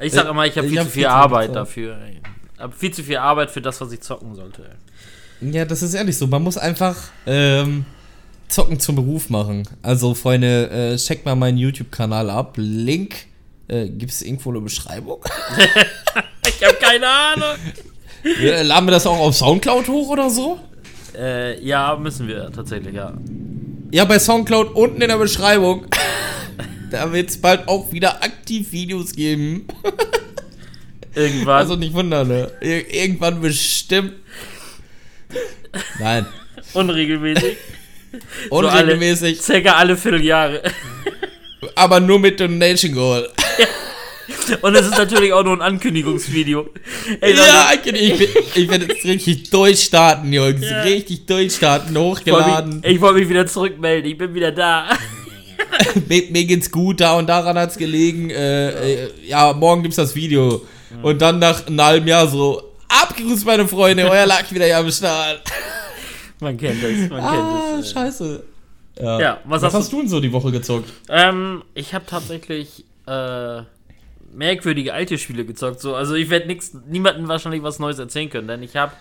Ich 0.00 0.12
sag 0.12 0.28
immer, 0.28 0.46
ich 0.46 0.56
habe 0.56 0.66
Ich 0.66 0.72
viel 0.72 0.78
hab 0.80 0.86
zu 0.86 0.92
viel 0.92 1.02
viel 1.02 1.10
zu 1.10 1.14
Arbeit 1.14 1.46
Zeit. 1.48 1.56
dafür. 1.56 1.98
Ey. 2.00 2.20
Hab 2.58 2.74
viel 2.74 2.92
zu 2.92 3.02
viel 3.02 3.16
Arbeit 3.16 3.50
für 3.50 3.60
das, 3.60 3.80
was 3.80 3.90
ich 3.92 4.00
zocken 4.00 4.34
sollte. 4.34 4.62
Ey. 5.42 5.50
Ja, 5.50 5.64
das 5.64 5.82
ist 5.82 5.94
ehrlich 5.94 6.16
so. 6.16 6.26
Man 6.26 6.42
muss 6.42 6.56
einfach 6.58 6.96
ähm, 7.26 7.84
Zocken 8.48 8.78
zum 8.78 8.94
Beruf 8.96 9.30
machen. 9.30 9.66
Also, 9.82 10.14
Freunde, 10.14 10.70
äh, 10.70 10.96
checkt 10.96 11.24
mal 11.26 11.34
meinen 11.34 11.58
YouTube-Kanal 11.58 12.30
ab. 12.30 12.54
Link 12.56 13.16
äh, 13.68 13.88
gibt 13.88 14.12
es 14.12 14.22
irgendwo 14.22 14.50
eine 14.50 14.60
Beschreibung. 14.60 15.24
Ich 16.46 16.66
habe 16.66 16.76
keine 16.76 17.06
Ahnung. 17.08 17.56
Ja, 18.40 18.62
Laden 18.62 18.86
wir 18.86 18.92
das 18.92 19.06
auch 19.06 19.18
auf 19.18 19.36
Soundcloud 19.36 19.88
hoch 19.88 20.08
oder 20.08 20.30
so? 20.30 20.60
Äh, 21.16 21.62
ja, 21.64 21.96
müssen 21.96 22.28
wir 22.28 22.50
tatsächlich, 22.52 22.94
ja. 22.94 23.14
Ja, 23.92 24.04
bei 24.04 24.18
Soundcloud 24.18 24.74
unten 24.74 25.02
in 25.02 25.08
der 25.08 25.18
Beschreibung. 25.18 25.86
da 26.90 27.12
wird 27.12 27.30
es 27.30 27.40
bald 27.40 27.66
auch 27.68 27.92
wieder 27.92 28.22
aktiv 28.22 28.72
Videos 28.72 29.12
geben. 29.14 29.66
Irgendwann. 31.14 31.56
Also 31.56 31.76
nicht 31.76 31.92
wundern, 31.92 32.28
ne? 32.28 32.50
Ir 32.60 32.92
irgendwann 32.94 33.40
bestimmt. 33.40 34.12
Nein. 35.98 36.26
unregelmäßig. 36.74 37.56
Unregelmäßig, 38.50 39.36
So 39.42 39.52
alle, 39.52 39.62
circa 39.62 39.76
alle 39.76 39.96
Vierteljahre. 39.96 40.62
aber 41.74 42.00
nur 42.00 42.18
mit 42.18 42.38
Donation 42.38 42.92
Goal. 42.92 43.28
Und 44.62 44.74
es 44.74 44.86
ist 44.86 44.96
natürlich 44.98 45.32
auch 45.32 45.42
nur 45.44 45.54
ein 45.54 45.62
Ankündigungsvideo. 45.62 46.68
Ey, 47.20 47.34
Ja, 47.36 47.70
ich, 47.82 47.92
ich, 47.92 48.56
ich 48.56 48.68
werde 48.70 48.86
jetzt 48.86 49.04
richtig 49.04 49.50
durchstarten, 49.50 50.32
Jungs. 50.32 50.62
Ja. 50.68 50.82
Richtig 50.82 51.26
durchstarten, 51.26 51.90
ich 51.90 51.94
wollte 51.96 52.20
hochgeladen. 52.20 52.80
mich, 52.80 52.90
ich 52.90 53.00
wollte 53.00 53.20
mich 53.20 53.28
wieder 53.28 53.46
zurückmelden. 53.46 54.10
Ich 54.10 54.18
bin 54.18 54.34
wieder 54.34 54.52
da. 54.52 54.86
mir, 56.08 56.22
mir 56.30 56.44
geht's 56.44 56.70
gut, 56.70 57.00
da 57.00 57.16
und 57.18 57.26
daran 57.28 57.56
hat's 57.58 57.76
gelegen. 57.76 58.30
Äh, 58.30 58.70
äh, 59.04 59.08
ja, 59.26 59.52
morgen 59.52 59.82
gibt's 59.82 59.96
das 59.96 60.14
Video. 60.14 60.62
Und 61.02 61.22
dann 61.22 61.38
nach 61.38 61.66
einem 61.66 61.80
halben 61.82 62.08
Jahr 62.08 62.26
so, 62.26 62.62
abgegrüßt, 62.88 63.46
meine 63.46 63.66
Freunde, 63.68 64.10
euer 64.10 64.26
Lack 64.26 64.52
wieder 64.52 64.64
hier 64.64 64.78
am 64.78 64.90
Start. 64.90 65.42
Man 66.40 66.56
kennt 66.56 66.82
das, 66.82 67.10
man 67.10 67.20
Ah, 67.20 67.30
kennt 67.74 67.80
das. 67.84 67.90
äh. 67.90 67.94
scheiße. 67.94 68.42
Ja, 68.98 69.20
Ja, 69.20 69.40
was 69.44 69.60
was, 69.60 69.74
hast 69.74 69.80
hast 69.80 69.92
du 69.92 69.98
denn 69.98 70.08
so 70.08 70.20
die 70.20 70.32
Woche 70.32 70.50
gezockt? 70.50 70.90
Ähm, 71.10 71.62
ich 71.74 71.92
habe 71.92 72.06
tatsächlich 72.06 72.84
äh, 73.06 73.60
merkwürdige 74.32 74.94
alte 74.94 75.18
Spiele 75.18 75.44
gezockt. 75.44 75.80
So. 75.80 75.94
Also 75.94 76.14
ich 76.14 76.30
werde 76.30 76.54
niemandem 76.86 77.28
wahrscheinlich 77.28 77.62
was 77.62 77.78
Neues 77.78 77.98
erzählen 77.98 78.30
können, 78.30 78.48
denn 78.48 78.62
ich 78.62 78.76
habe 78.76 78.92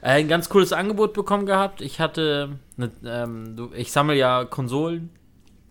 äh, 0.00 0.10
ein 0.10 0.28
ganz 0.28 0.48
cooles 0.48 0.72
Angebot 0.72 1.12
bekommen 1.12 1.46
gehabt. 1.46 1.80
Ich 1.80 2.00
hatte, 2.00 2.58
ne, 2.76 2.90
ähm, 3.04 3.70
ich 3.74 3.92
sammle 3.92 4.16
ja 4.16 4.44
Konsolen, 4.44 5.10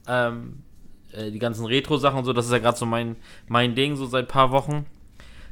ähm, 0.08 0.64
äh, 1.12 1.32
die 1.32 1.39
ganzen 1.39 1.66
Retro-Sachen 1.66 2.20
und 2.20 2.26
so. 2.26 2.34
Das 2.34 2.45
ist 2.45 2.51
ja 2.51 2.60
gerade 2.60 2.78
so 2.78 2.86
mein, 2.86 3.16
mein 3.47 3.76
Ding, 3.76 3.95
so 3.95 4.05
seit 4.05 4.28
paar 4.28 4.51
Wochen, 4.51 4.86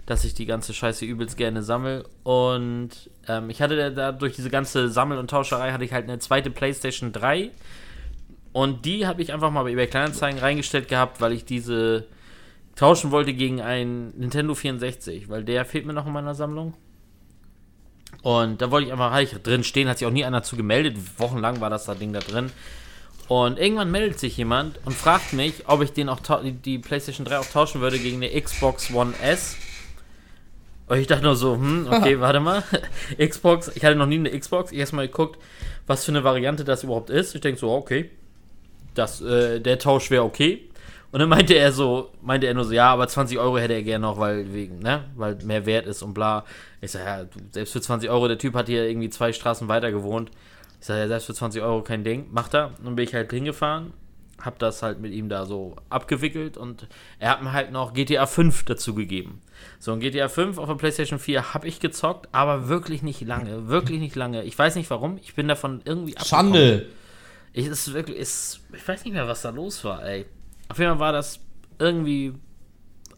dass 0.05 0.25
ich 0.25 0.33
die 0.33 0.45
ganze 0.45 0.73
Scheiße 0.73 1.05
übelst 1.05 1.37
gerne 1.37 1.63
sammle. 1.63 2.03
Und 2.23 3.09
ähm, 3.27 3.49
ich 3.49 3.61
hatte 3.61 3.91
da 3.91 4.11
durch 4.11 4.35
diese 4.35 4.49
ganze 4.49 4.89
Sammel- 4.89 5.17
und 5.17 5.29
Tauscherei 5.29 5.71
hatte 5.71 5.85
ich 5.85 5.93
halt 5.93 6.07
eine 6.07 6.19
zweite 6.19 6.49
PlayStation 6.49 7.11
3. 7.11 7.51
Und 8.51 8.85
die 8.85 9.05
habe 9.05 9.21
ich 9.21 9.33
einfach 9.33 9.51
mal 9.51 9.63
bei 9.63 9.71
eBay 9.71 9.87
Kleinanzeigen 9.87 10.39
reingestellt 10.39 10.87
gehabt, 10.87 11.19
weil 11.19 11.33
ich 11.33 11.43
diese 11.43 12.05
tauschen 12.75 13.11
wollte 13.11 13.33
gegen 13.33 13.61
einen 13.61 14.17
Nintendo 14.17 14.53
64, 14.55 15.29
weil 15.29 15.43
der 15.43 15.65
fehlt 15.65 15.85
mir 15.85 15.93
noch 15.93 16.05
in 16.05 16.13
meiner 16.13 16.35
Sammlung. 16.35 16.73
Und 18.21 18.61
da 18.61 18.71
wollte 18.71 18.87
ich 18.87 18.91
einfach 18.93 19.11
halt 19.11 19.45
drin 19.45 19.63
stehen, 19.63 19.87
hat 19.87 19.99
sich 19.99 20.07
auch 20.07 20.11
nie 20.11 20.25
einer 20.25 20.43
zu 20.43 20.55
gemeldet. 20.55 20.97
Wochenlang 21.17 21.61
war 21.61 21.69
das 21.69 21.85
da 21.85 21.95
Ding 21.95 22.11
da 22.13 22.19
drin. 22.19 22.51
Und 23.27 23.57
irgendwann 23.59 23.91
meldet 23.91 24.19
sich 24.19 24.37
jemand 24.37 24.79
und 24.85 24.93
fragt 24.93 25.33
mich, 25.33 25.63
ob 25.67 25.81
ich 25.81 25.93
den 25.93 26.09
auch 26.09 26.19
die- 26.43 26.51
die 26.51 26.79
PlayStation 26.79 27.25
3 27.25 27.39
auch 27.39 27.45
tauschen 27.45 27.81
würde 27.81 27.97
gegen 27.99 28.17
eine 28.23 28.39
Xbox 28.39 28.91
One 28.93 29.13
S. 29.21 29.55
Und 30.87 30.99
ich 30.99 31.07
dachte 31.07 31.23
nur 31.23 31.35
so, 31.35 31.55
hm, 31.55 31.87
okay, 31.89 32.19
warte 32.19 32.39
mal. 32.39 32.63
Xbox, 33.17 33.71
ich 33.73 33.83
hatte 33.83 33.95
noch 33.95 34.05
nie 34.05 34.19
eine 34.19 34.37
Xbox. 34.37 34.71
Ich 34.71 34.77
erstmal 34.77 35.07
geguckt, 35.07 35.39
was 35.87 36.05
für 36.05 36.11
eine 36.11 36.23
Variante 36.23 36.63
das 36.63 36.83
überhaupt 36.83 37.09
ist. 37.09 37.33
Ich 37.33 37.41
denke 37.41 37.59
so, 37.59 37.71
okay, 37.71 38.11
das, 38.93 39.21
äh, 39.21 39.59
der 39.59 39.79
Tausch 39.79 40.11
wäre 40.11 40.23
okay. 40.23 40.69
Und 41.15 41.19
dann 41.19 41.29
meinte 41.29 41.53
er 41.53 41.71
so, 41.71 42.11
meinte 42.21 42.45
er 42.45 42.53
nur 42.53 42.65
so, 42.65 42.73
ja, 42.73 42.91
aber 42.91 43.07
20 43.07 43.39
Euro 43.39 43.57
hätte 43.57 43.71
er 43.71 43.83
gerne 43.83 44.05
noch, 44.05 44.19
weil 44.19 44.53
wegen, 44.53 44.79
ne, 44.79 45.05
weil 45.15 45.37
mehr 45.45 45.65
wert 45.65 45.85
ist 45.85 46.01
und 46.01 46.13
bla. 46.13 46.43
Ich 46.81 46.91
sag, 46.91 47.05
ja, 47.05 47.25
selbst 47.51 47.71
für 47.71 47.79
20 47.79 48.09
Euro, 48.09 48.27
der 48.27 48.37
Typ 48.37 48.53
hat 48.53 48.67
hier 48.67 48.83
irgendwie 48.83 49.09
zwei 49.09 49.31
Straßen 49.31 49.69
weiter 49.69 49.93
gewohnt. 49.93 50.29
Ich 50.81 50.87
sag, 50.87 50.97
ja, 50.97 51.07
selbst 51.07 51.27
für 51.27 51.33
20 51.33 51.61
Euro 51.61 51.83
kein 51.83 52.03
Ding, 52.03 52.25
macht 52.33 52.53
er. 52.53 52.71
Dann 52.83 52.97
bin 52.97 53.05
ich 53.05 53.13
halt 53.13 53.31
hingefahren, 53.31 53.93
hab 54.41 54.59
das 54.59 54.83
halt 54.83 54.99
mit 54.99 55.13
ihm 55.13 55.29
da 55.29 55.45
so 55.45 55.77
abgewickelt 55.89 56.57
und 56.57 56.85
er 57.17 57.29
hat 57.29 57.41
mir 57.41 57.53
halt 57.53 57.71
noch 57.71 57.93
GTA 57.93 58.25
5 58.25 58.65
dazu 58.65 58.93
gegeben. 58.93 59.41
So, 59.79 59.93
und 59.93 60.01
GTA 60.01 60.27
5 60.27 60.57
auf 60.57 60.67
der 60.67 60.75
PlayStation 60.75 61.17
4 61.17 61.53
habe 61.53 61.65
ich 61.65 61.79
gezockt, 61.79 62.27
aber 62.33 62.67
wirklich 62.67 63.03
nicht 63.03 63.21
lange, 63.21 63.69
wirklich 63.69 64.01
nicht 64.01 64.17
lange. 64.17 64.43
Ich 64.43 64.59
weiß 64.59 64.75
nicht 64.75 64.89
warum, 64.89 65.17
ich 65.23 65.33
bin 65.33 65.47
davon 65.47 65.79
irgendwie 65.85 66.17
abgekommen. 66.17 66.53
Schande. 66.53 66.87
Ich, 67.53 67.67
ist 67.67 67.93
wirklich, 67.93 68.17
ist, 68.17 68.59
ich 68.75 68.85
weiß 68.85 69.05
nicht 69.05 69.13
mehr, 69.13 69.29
was 69.29 69.43
da 69.43 69.51
los 69.51 69.81
war, 69.85 70.05
ey. 70.05 70.25
Auf 70.69 70.79
jeden 70.79 70.91
Fall 70.91 70.99
war 70.99 71.11
das 71.11 71.39
irgendwie 71.79 72.33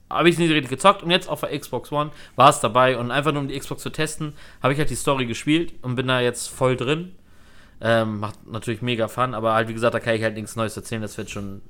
habe 0.10 0.30
ich 0.30 0.36
es 0.36 0.40
nicht 0.40 0.52
richtig 0.52 0.70
gezockt 0.70 1.04
und 1.04 1.12
jetzt 1.12 1.28
auf 1.28 1.42
der 1.42 1.58
Xbox 1.58 1.92
One 1.92 2.12
war 2.36 2.50
es 2.50 2.60
dabei 2.60 2.98
und 2.98 3.12
einfach 3.12 3.34
nur 3.34 3.42
um 3.42 3.48
die 3.48 3.60
Xbox 3.60 3.84
zu 3.84 3.90
testen, 3.90 4.34
habe 4.64 4.74
ich 4.74 4.80
halt 4.80 4.90
die 4.90 4.96
Story 4.96 5.26
gespielt 5.26 5.74
und 5.82 5.96
bin 5.96 6.08
da 6.08 6.22
jetzt 6.22 6.48
voll 6.48 6.78
drin. 6.78 7.12
Ähm, 7.80 8.20
macht 8.20 8.48
natürlich 8.48 8.82
mega 8.82 9.08
Fun, 9.08 9.36
aber 9.36 9.54
halt 9.54 9.68
wie 9.68 9.74
gesagt, 9.74 9.94
da 9.94 10.00
kann 10.00 10.16
ich 10.16 10.24
halt 10.24 10.34
nichts 10.34 10.56
Neues 10.56 10.76
erzählen, 10.76 11.02
das 11.02 11.16
wird 11.18 11.30
schon 11.30 11.62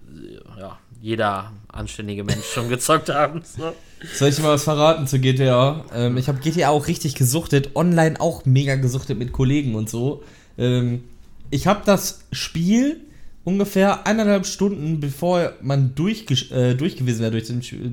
ja, 0.57 0.77
jeder 1.01 1.51
anständige 1.67 2.23
Mensch 2.23 2.45
schon 2.45 2.69
gezockt 2.69 3.09
haben. 3.09 3.41
So. 3.43 3.73
Soll 4.13 4.29
ich 4.29 4.39
mal 4.39 4.53
was 4.53 4.63
verraten 4.63 5.05
zu 5.05 5.19
GTA? 5.19 5.83
Ähm, 5.93 6.15
ich 6.15 6.29
habe 6.29 6.39
GTA 6.39 6.69
auch 6.69 6.87
richtig 6.87 7.15
gesuchtet, 7.15 7.75
online 7.75 8.21
auch 8.21 8.45
mega 8.45 8.75
gesuchtet 8.75 9.17
mit 9.19 9.33
Kollegen 9.33 9.75
und 9.75 9.89
so. 9.89 10.23
Ähm, 10.57 11.03
ich 11.49 11.67
habe 11.67 11.81
das 11.83 12.21
Spiel 12.31 13.01
ungefähr 13.47 14.05
eineinhalb 14.05 14.45
Stunden 14.45 14.99
bevor 14.99 15.53
man 15.61 15.95
durch, 15.95 16.25
äh, 16.51 16.73
durch 16.73 16.97
gewesen 16.97 17.21
wäre 17.21 17.31
durch, 17.31 17.47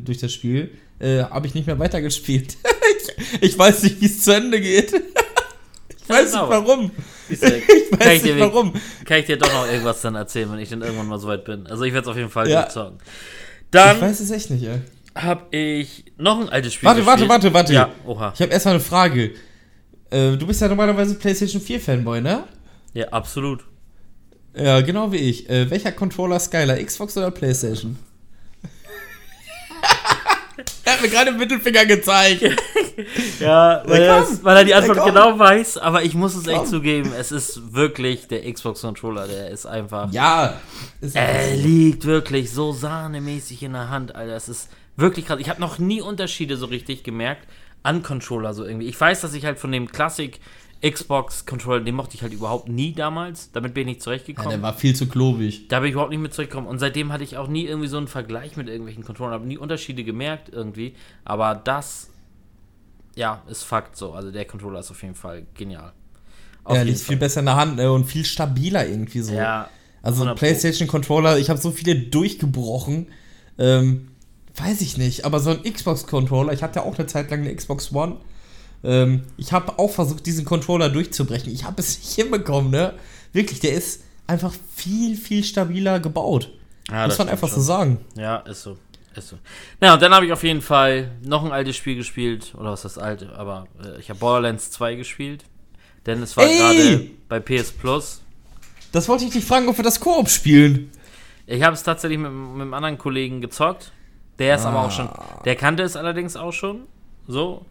durch 0.04 0.18
das 0.18 0.32
Spiel, 0.32 0.72
äh, 0.98 1.22
habe 1.22 1.46
ich 1.46 1.54
nicht 1.54 1.68
mehr 1.68 1.78
weitergespielt. 1.78 2.56
ich, 3.38 3.50
ich 3.50 3.58
weiß 3.58 3.84
nicht, 3.84 4.00
wie 4.00 4.06
es 4.06 4.20
zu 4.22 4.34
Ende 4.34 4.60
geht. 4.60 4.92
ich 4.92 6.08
weiß 6.08 6.32
nicht 6.32 6.42
warum. 6.42 6.90
Ich 7.30 7.40
weiß 7.40 8.22
nicht 8.24 8.38
warum. 8.38 8.74
Kann 9.04 9.20
ich 9.20 9.26
dir 9.26 9.38
doch 9.38 9.50
noch 9.52 9.66
irgendwas 9.66 10.02
dann 10.02 10.16
erzählen, 10.16 10.50
wenn 10.52 10.58
ich 10.58 10.68
dann 10.68 10.82
irgendwann 10.82 11.06
mal 11.06 11.18
so 11.18 11.28
weit 11.28 11.44
bin. 11.44 11.66
Also 11.68 11.84
ich 11.84 11.94
werde 11.94 12.04
es 12.04 12.10
auf 12.10 12.16
jeden 12.16 12.28
Fall 12.28 12.50
ja. 12.50 12.62
durchzocken. 12.62 12.98
Dann 13.70 13.96
ich 13.96 14.02
weiß 14.02 14.20
es 14.20 14.30
echt 14.32 14.50
nicht, 14.50 14.64
ey. 14.64 14.80
Habe 15.14 15.56
ich 15.56 16.04
noch 16.18 16.40
ein 16.40 16.48
altes 16.48 16.74
Spiel 16.74 16.88
Warte, 16.88 17.00
gespielt. 17.00 17.28
warte, 17.28 17.52
warte, 17.52 17.54
warte. 17.54 17.72
Ja, 17.72 17.90
oha. 18.04 18.32
Ich 18.34 18.42
habe 18.42 18.52
erstmal 18.52 18.74
eine 18.74 18.82
Frage. 18.82 19.30
Äh, 20.10 20.36
du 20.36 20.46
bist 20.46 20.60
ja 20.60 20.68
normalerweise 20.68 21.14
PlayStation 21.14 21.62
4 21.62 21.80
Fanboy, 21.80 22.20
ne? 22.20 22.44
Ja, 22.92 23.08
absolut. 23.08 23.64
Ja, 24.56 24.80
genau 24.82 25.12
wie 25.12 25.16
ich. 25.16 25.50
Äh, 25.50 25.68
welcher 25.70 25.92
Controller 25.92 26.38
Skyler? 26.38 26.82
Xbox 26.82 27.16
oder 27.16 27.30
PlayStation? 27.30 27.98
er 30.84 30.92
hat 30.92 31.02
mir 31.02 31.08
gerade 31.08 31.32
den 31.32 31.38
Mittelfinger 31.38 31.86
gezeigt. 31.86 32.42
ja, 33.40 33.82
weil, 33.84 34.02
er, 34.02 34.26
weil 34.42 34.56
er 34.58 34.64
die 34.64 34.74
Antwort 34.74 35.04
genau 35.04 35.38
weiß, 35.38 35.78
aber 35.78 36.04
ich 36.04 36.14
muss 36.14 36.36
es 36.36 36.46
echt 36.46 36.68
zugeben, 36.68 37.12
es 37.18 37.32
ist 37.32 37.74
wirklich 37.74 38.28
der 38.28 38.52
Xbox-Controller, 38.52 39.26
der 39.26 39.50
ist 39.50 39.66
einfach. 39.66 40.12
Ja, 40.12 40.60
ist 41.00 41.16
er 41.16 41.56
liegt 41.56 42.04
wirklich 42.04 42.52
so 42.52 42.72
sahnemäßig 42.72 43.64
in 43.64 43.72
der 43.72 43.90
Hand, 43.90 44.14
Alter. 44.14 44.36
Es 44.36 44.48
ist 44.48 44.70
wirklich 44.96 45.26
krass. 45.26 45.40
Ich 45.40 45.48
habe 45.48 45.60
noch 45.60 45.78
nie 45.78 46.00
Unterschiede 46.00 46.56
so 46.56 46.66
richtig 46.66 47.02
gemerkt 47.02 47.48
an 47.82 48.04
Controller 48.04 48.54
so 48.54 48.64
irgendwie. 48.64 48.86
Ich 48.86 49.00
weiß, 49.00 49.20
dass 49.20 49.34
ich 49.34 49.44
halt 49.44 49.58
von 49.58 49.72
dem 49.72 49.90
Classic 49.90 50.38
Xbox-Controller, 50.84 51.82
den 51.82 51.94
mochte 51.94 52.14
ich 52.14 52.22
halt 52.22 52.32
überhaupt 52.32 52.68
nie 52.68 52.92
damals. 52.92 53.50
Damit 53.52 53.72
bin 53.72 53.82
ich 53.82 53.94
nicht 53.94 54.02
zurechtgekommen. 54.02 54.50
Ja, 54.50 54.56
der 54.56 54.62
war 54.62 54.74
viel 54.74 54.94
zu 54.94 55.08
klobig. 55.08 55.68
Da 55.68 55.80
bin 55.80 55.88
ich 55.88 55.92
überhaupt 55.92 56.10
nicht 56.10 56.20
mit 56.20 56.34
zurechtgekommen. 56.34 56.68
Und 56.68 56.78
seitdem 56.78 57.10
hatte 57.12 57.24
ich 57.24 57.38
auch 57.38 57.48
nie 57.48 57.64
irgendwie 57.64 57.88
so 57.88 57.96
einen 57.96 58.08
Vergleich 58.08 58.56
mit 58.56 58.68
irgendwelchen 58.68 59.02
Controllern. 59.02 59.34
Habe 59.34 59.46
nie 59.46 59.56
Unterschiede 59.56 60.04
gemerkt 60.04 60.50
irgendwie. 60.52 60.94
Aber 61.24 61.54
das, 61.54 62.10
ja, 63.14 63.42
ist 63.48 63.62
Fakt 63.62 63.96
so. 63.96 64.12
Also 64.12 64.30
der 64.30 64.44
Controller 64.44 64.80
ist 64.80 64.90
auf 64.90 65.02
jeden 65.02 65.14
Fall 65.14 65.46
genial. 65.54 65.92
Auf 66.64 66.76
ja, 66.76 66.82
liegt 66.82 67.00
viel 67.00 67.16
besser 67.16 67.40
in 67.40 67.46
der 67.46 67.56
Hand 67.56 67.76
ne? 67.76 67.90
und 67.90 68.04
viel 68.04 68.24
stabiler 68.24 68.86
irgendwie 68.86 69.20
so. 69.20 69.32
Ja. 69.32 69.70
Also 70.02 70.34
PlayStation-Controller, 70.34 71.38
ich 71.38 71.48
habe 71.48 71.58
so 71.58 71.70
viele 71.70 71.96
durchgebrochen. 71.96 73.08
Ähm, 73.58 74.08
weiß 74.54 74.82
ich 74.82 74.98
nicht. 74.98 75.24
Aber 75.24 75.40
so 75.40 75.50
ein 75.50 75.62
Xbox-Controller, 75.62 76.52
ich 76.52 76.62
hatte 76.62 76.80
ja 76.80 76.84
auch 76.84 76.98
eine 76.98 77.06
Zeit 77.06 77.30
lang 77.30 77.40
eine 77.40 77.54
Xbox 77.54 77.92
One 77.92 78.18
ähm, 78.84 79.22
ich 79.36 79.52
habe 79.52 79.78
auch 79.78 79.90
versucht, 79.90 80.26
diesen 80.26 80.44
Controller 80.44 80.90
durchzubrechen. 80.90 81.52
Ich 81.52 81.64
habe 81.64 81.80
es 81.80 81.98
nicht 81.98 82.14
hinbekommen, 82.14 82.70
ne? 82.70 82.94
Wirklich, 83.32 83.60
der 83.60 83.72
ist 83.72 84.02
einfach 84.26 84.52
viel, 84.74 85.16
viel 85.16 85.42
stabiler 85.42 86.00
gebaut. 86.00 86.50
Ja, 86.90 87.06
Muss 87.06 87.18
man 87.18 87.28
einfach 87.28 87.48
schon. 87.48 87.58
so 87.58 87.62
sagen. 87.64 87.98
Ja, 88.16 88.36
ist 88.38 88.62
so. 88.62 88.76
Ist 89.16 89.28
so. 89.28 89.38
Na, 89.80 89.94
und 89.94 90.02
dann 90.02 90.12
habe 90.12 90.26
ich 90.26 90.32
auf 90.32 90.42
jeden 90.42 90.60
Fall 90.60 91.12
noch 91.22 91.44
ein 91.44 91.52
altes 91.52 91.76
Spiel 91.76 91.96
gespielt. 91.96 92.52
Oder 92.58 92.72
was 92.72 92.84
ist 92.84 92.96
das 92.96 93.02
alte? 93.02 93.34
Aber 93.36 93.66
äh, 93.82 93.98
ich 94.00 94.10
habe 94.10 94.18
Borderlands 94.18 94.70
2 94.72 94.96
gespielt. 94.96 95.44
Denn 96.06 96.22
es 96.22 96.36
war 96.36 96.46
gerade 96.46 97.10
bei 97.28 97.40
PS 97.40 97.72
Plus. 97.72 98.20
Das 98.92 99.08
wollte 99.08 99.24
ich 99.24 99.30
dich 99.30 99.44
fragen, 99.44 99.68
ob 99.68 99.76
wir 99.78 99.84
das 99.84 100.00
Koop 100.00 100.28
spielen. 100.28 100.90
Ich 101.46 101.62
habe 101.62 101.74
es 101.74 101.82
tatsächlich 101.82 102.18
mit, 102.18 102.30
mit 102.30 102.62
einem 102.62 102.74
anderen 102.74 102.98
Kollegen 102.98 103.40
gezockt. 103.40 103.92
Der 104.38 104.56
ist 104.56 104.64
ah. 104.64 104.70
aber 104.70 104.84
auch 104.84 104.90
schon. 104.90 105.08
Der 105.44 105.56
kannte 105.56 105.82
es 105.82 105.96
allerdings 105.96 106.36
auch 106.36 106.52
schon. 106.52 106.82
So. 107.26 107.64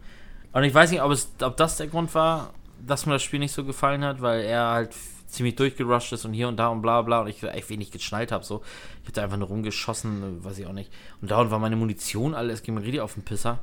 Und 0.54 0.62
ich 0.62 0.72
weiß 0.72 0.92
nicht, 0.92 1.02
ob, 1.02 1.10
es, 1.10 1.28
ob 1.42 1.56
das 1.56 1.76
der 1.76 1.88
Grund 1.88 2.14
war, 2.14 2.54
dass 2.86 3.06
mir 3.06 3.12
das 3.12 3.24
Spiel 3.24 3.40
nicht 3.40 3.52
so 3.52 3.64
gefallen 3.64 4.04
hat, 4.04 4.22
weil 4.22 4.42
er 4.42 4.68
halt 4.68 4.94
ziemlich 5.26 5.56
durchgerusht 5.56 6.12
ist 6.12 6.24
und 6.24 6.32
hier 6.32 6.46
und 6.46 6.56
da 6.56 6.68
und 6.68 6.80
bla 6.80 7.02
bla 7.02 7.22
und 7.22 7.26
ich 7.26 7.42
echt 7.42 7.68
wenig 7.70 7.90
geschnallt 7.90 8.30
habe. 8.30 8.44
So. 8.44 8.62
Ich 9.02 9.08
hatte 9.08 9.22
einfach 9.22 9.36
nur 9.36 9.48
rumgeschossen, 9.48 10.44
weiß 10.44 10.58
ich 10.58 10.66
auch 10.66 10.72
nicht. 10.72 10.92
Und 11.20 11.32
dauernd 11.32 11.50
war 11.50 11.58
meine 11.58 11.74
Munition 11.74 12.34
alles, 12.34 12.62
ging 12.62 12.74
mir 12.74 12.82
richtig 12.82 13.00
auf 13.00 13.14
den 13.14 13.24
Pisser. 13.24 13.58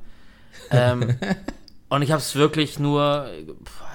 ähm, 0.69 1.17
und 1.89 2.01
ich 2.01 2.11
habe 2.11 2.19
es 2.19 2.35
wirklich 2.35 2.77
nur, 2.77 3.29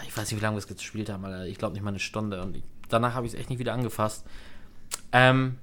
ich 0.06 0.16
weiß 0.16 0.30
nicht, 0.30 0.40
wie 0.40 0.42
lange 0.42 0.56
wir 0.56 0.60
es 0.60 0.66
gespielt 0.66 1.10
haben, 1.10 1.26
aber 1.26 1.44
ich 1.44 1.58
glaube 1.58 1.74
nicht 1.74 1.82
mal 1.82 1.90
eine 1.90 1.98
Stunde. 1.98 2.40
Und 2.40 2.56
ich, 2.56 2.62
danach 2.88 3.12
habe 3.12 3.26
ich 3.26 3.34
es 3.34 3.38
echt 3.38 3.50
nicht 3.50 3.58
wieder 3.58 3.74
angefasst. 3.74 4.24
Ähm, 5.12 5.58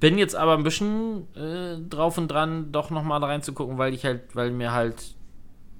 bin 0.00 0.18
jetzt 0.18 0.36
aber 0.36 0.52
ein 0.52 0.64
bisschen 0.64 1.34
äh, 1.34 1.78
drauf 1.88 2.18
und 2.18 2.28
dran, 2.28 2.72
doch 2.72 2.90
nochmal 2.90 3.20
da 3.20 3.28
reinzugucken, 3.28 3.78
weil 3.78 3.94
ich 3.94 4.04
halt, 4.04 4.36
weil 4.36 4.50
mir 4.50 4.72
halt 4.72 5.14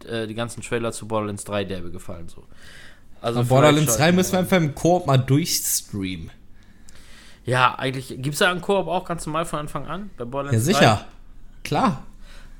äh, 0.06 0.26
die 0.26 0.34
ganzen 0.34 0.62
Trailer 0.62 0.92
zu 0.92 1.06
Borderlands 1.06 1.44
3 1.44 1.64
derbe 1.64 1.90
gefallen. 1.90 2.28
So. 2.28 2.44
Also 3.20 3.44
Borderlands 3.44 3.96
3 3.96 4.12
müssen 4.12 4.32
wir 4.32 4.38
einfach 4.40 4.56
im 4.56 4.74
Koop 4.74 5.06
mal 5.06 5.18
durchstreamen. 5.18 6.30
Ja, 7.44 7.74
eigentlich 7.76 8.08
gibt 8.08 8.34
es 8.34 8.40
ja 8.40 8.50
einen 8.50 8.60
Koop 8.60 8.86
auch 8.86 9.04
ganz 9.04 9.26
normal 9.26 9.44
von 9.44 9.60
Anfang 9.60 9.86
an 9.86 10.10
bei 10.16 10.24
Borderlands 10.24 10.66
Ja, 10.66 10.74
sicher. 10.74 11.06
3? 11.62 11.68
Klar. 11.68 12.06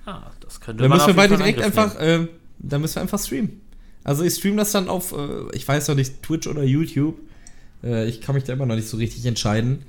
Ja, 0.07 0.31
das 0.41 0.61
könnte 0.61 0.83
dann 0.83 0.89
man 0.89 0.99
müssen 0.99 1.09
wir 1.09 1.15
beide 1.15 1.37
direkt 1.37 1.61
einfach, 1.61 1.97
äh, 2.01 2.27
dann 2.59 2.81
müssen 2.81 2.97
wir 2.97 3.03
einfach 3.03 3.21
streamen. 3.21 3.61
Also 4.05 4.25
ich 4.25 4.35
streame 4.35 4.57
das 4.57 4.73
dann 4.73 4.89
auf, 4.89 5.13
äh, 5.13 5.55
ich 5.55 5.67
weiß 5.67 5.89
noch 5.89 5.95
nicht, 5.95 6.23
Twitch 6.23 6.47
oder 6.47 6.65
YouTube. 6.65 7.19
Äh, 7.85 8.09
ich 8.09 8.21
kann 8.21 8.35
mich 8.35 8.45
da 8.45 8.53
immer 8.53 8.67
noch 8.67 8.75
nicht 8.75 8.89
so 8.89 8.97
richtig 8.97 9.25
entscheiden. 9.27 9.85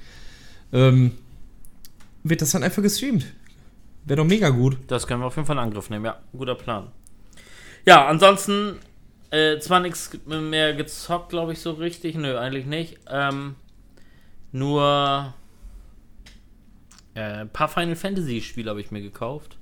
Ähm, 0.71 1.11
wird 2.23 2.41
das 2.41 2.51
dann 2.51 2.63
einfach 2.63 2.81
gestreamt. 2.81 3.25
Wäre 4.05 4.17
doch 4.17 4.25
mega 4.25 4.49
gut. 4.49 4.77
Das 4.87 5.07
können 5.07 5.21
wir 5.21 5.27
auf 5.27 5.35
jeden 5.35 5.45
Fall 5.45 5.55
in 5.55 5.63
Angriff 5.63 5.89
nehmen, 5.89 6.05
ja. 6.05 6.17
Guter 6.33 6.55
Plan. 6.55 6.91
Ja, 7.85 8.07
ansonsten 8.07 8.79
äh, 9.29 9.59
zwar 9.59 9.79
nichts 9.79 10.11
mehr 10.25 10.73
gezockt, 10.73 11.29
glaube 11.29 11.53
ich, 11.53 11.59
so 11.59 11.71
richtig. 11.71 12.15
Nö, 12.15 12.37
eigentlich 12.37 12.65
nicht. 12.65 12.99
Ähm, 13.09 13.55
nur 14.51 15.33
äh, 17.15 17.21
ein 17.21 17.49
paar 17.49 17.67
Final 17.67 17.95
Fantasy 17.95 18.41
Spiele 18.41 18.69
habe 18.69 18.81
ich 18.81 18.91
mir 18.91 19.01
gekauft. 19.01 19.57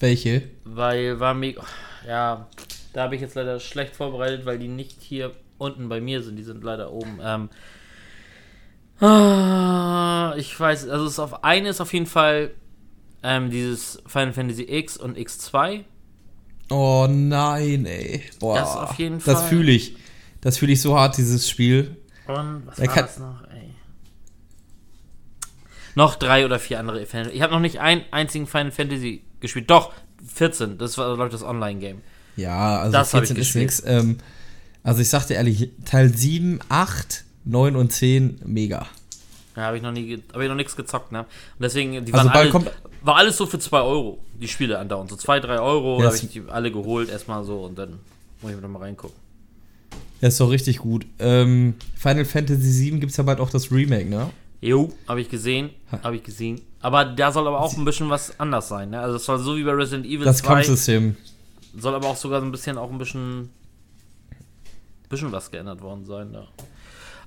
Welche? 0.00 0.42
Weil 0.64 1.18
war 1.18 1.34
mega. 1.34 1.64
Ja, 2.06 2.46
da 2.92 3.02
habe 3.02 3.16
ich 3.16 3.20
jetzt 3.20 3.34
leider 3.34 3.58
schlecht 3.60 3.96
vorbereitet, 3.96 4.46
weil 4.46 4.58
die 4.58 4.68
nicht 4.68 5.02
hier 5.02 5.34
unten 5.58 5.88
bei 5.88 6.00
mir 6.00 6.22
sind. 6.22 6.36
Die 6.36 6.44
sind 6.44 6.62
leider 6.62 6.92
oben. 6.92 7.18
Ähm, 7.22 7.48
ah, 9.00 10.34
ich 10.36 10.58
weiß, 10.58 10.88
also 10.88 11.06
es 11.06 11.12
ist 11.12 11.18
auf 11.18 11.44
eine 11.44 11.70
ist 11.70 11.80
auf 11.80 11.92
jeden 11.92 12.06
Fall 12.06 12.52
ähm, 13.22 13.50
dieses 13.50 14.02
Final 14.06 14.32
Fantasy 14.32 14.66
X 14.68 14.96
und 14.96 15.18
X2. 15.18 15.84
Oh 16.70 17.06
nein, 17.08 17.86
ey. 17.86 18.22
Boah. 18.40 18.58
Das 18.58 18.76
auf 18.76 18.94
jeden 18.98 19.20
Fall. 19.20 19.34
Das 19.34 19.44
fühle 19.44 19.72
ich. 19.72 19.96
Das 20.40 20.58
fühle 20.58 20.72
ich 20.72 20.80
so 20.80 20.96
hart, 20.96 21.16
dieses 21.16 21.48
Spiel. 21.48 21.96
Und 22.26 22.62
was 22.66 22.78
war 22.78 22.94
das 22.94 23.18
noch, 23.18 23.42
ey? 23.50 23.74
Noch 25.94 26.14
drei 26.14 26.44
oder 26.44 26.58
vier 26.58 26.78
andere 26.78 27.06
Final 27.06 27.30
Ich 27.32 27.42
habe 27.42 27.52
noch 27.52 27.60
nicht 27.60 27.80
einen 27.80 28.02
einzigen 28.10 28.46
Final 28.46 28.70
Fantasy 28.70 29.22
gespielt. 29.40 29.70
Doch, 29.70 29.92
14. 30.34 30.78
Das 30.78 30.98
war, 30.98 31.14
glaube 31.14 31.26
ich, 31.26 31.32
das 31.32 31.42
Online-Game. 31.42 32.02
Ja, 32.36 32.78
also 32.78 32.92
das 32.92 33.10
14 33.10 33.36
ist 33.36 33.54
nichts. 33.56 33.82
Ähm, 33.84 34.18
also 34.82 35.00
ich 35.00 35.08
sagte 35.08 35.34
ehrlich, 35.34 35.70
Teil 35.84 36.14
7, 36.14 36.60
8, 36.68 37.24
9 37.44 37.76
und 37.76 37.92
10, 37.92 38.40
mega. 38.44 38.86
Ja, 39.58 39.64
habe 39.64 39.76
ich 39.76 39.82
noch 39.82 39.90
nie, 39.90 40.22
habe 40.32 40.44
ich 40.44 40.48
noch 40.48 40.54
nichts 40.54 40.76
gezockt, 40.76 41.10
ne? 41.10 41.22
Und 41.22 41.26
deswegen, 41.58 42.04
die 42.04 42.14
also 42.14 42.28
waren 42.28 42.28
alle, 42.28 42.72
war 43.02 43.16
alles 43.16 43.36
so 43.36 43.44
für 43.44 43.58
2 43.58 43.80
Euro, 43.80 44.20
die 44.40 44.46
Spiele 44.46 44.78
andauernd. 44.78 45.10
So 45.10 45.16
2, 45.16 45.40
3 45.40 45.58
Euro, 45.58 45.96
ja, 45.96 46.04
da 46.04 46.06
habe 46.06 46.16
ich 46.16 46.30
die 46.30 46.44
alle 46.46 46.70
geholt, 46.70 47.08
erstmal 47.08 47.42
so 47.42 47.64
und 47.64 47.76
dann 47.76 47.98
muss 48.40 48.52
ich 48.52 48.60
mir 48.60 48.68
mal 48.68 48.78
reingucken. 48.78 49.16
Ja, 50.20 50.28
ist 50.28 50.38
doch 50.38 50.48
richtig 50.50 50.78
gut. 50.78 51.06
Ähm, 51.18 51.74
Final 51.96 52.24
Fantasy 52.24 52.84
VII 52.84 53.00
gibt 53.00 53.10
es 53.10 53.16
ja 53.16 53.24
bald 53.24 53.40
auch 53.40 53.50
das 53.50 53.72
Remake, 53.72 54.08
ne? 54.08 54.30
Jo, 54.60 54.92
habe 55.08 55.20
ich 55.20 55.28
gesehen, 55.28 55.70
habe 56.04 56.14
ich 56.14 56.22
gesehen. 56.22 56.60
Aber 56.80 57.04
da 57.04 57.32
soll 57.32 57.48
aber 57.48 57.60
auch 57.60 57.76
ein 57.76 57.84
bisschen 57.84 58.10
was 58.10 58.38
anders 58.38 58.68
sein, 58.68 58.90
ne? 58.90 59.00
Also 59.00 59.16
es 59.16 59.24
soll 59.24 59.40
so 59.40 59.56
wie 59.56 59.64
bei 59.64 59.72
Resident 59.72 60.06
Evil 60.06 60.24
das 60.24 60.38
2. 60.38 60.42
Das 60.42 60.54
Kampfsystem. 60.54 61.16
Soll 61.76 61.94
aber 61.96 62.06
auch 62.06 62.16
sogar 62.16 62.38
so 62.38 62.46
ein 62.46 62.52
bisschen, 62.52 62.78
auch 62.78 62.92
ein 62.92 62.98
bisschen, 62.98 63.50
bisschen 65.08 65.32
was 65.32 65.50
geändert 65.50 65.80
worden 65.80 66.04
sein, 66.04 66.32
da. 66.32 66.46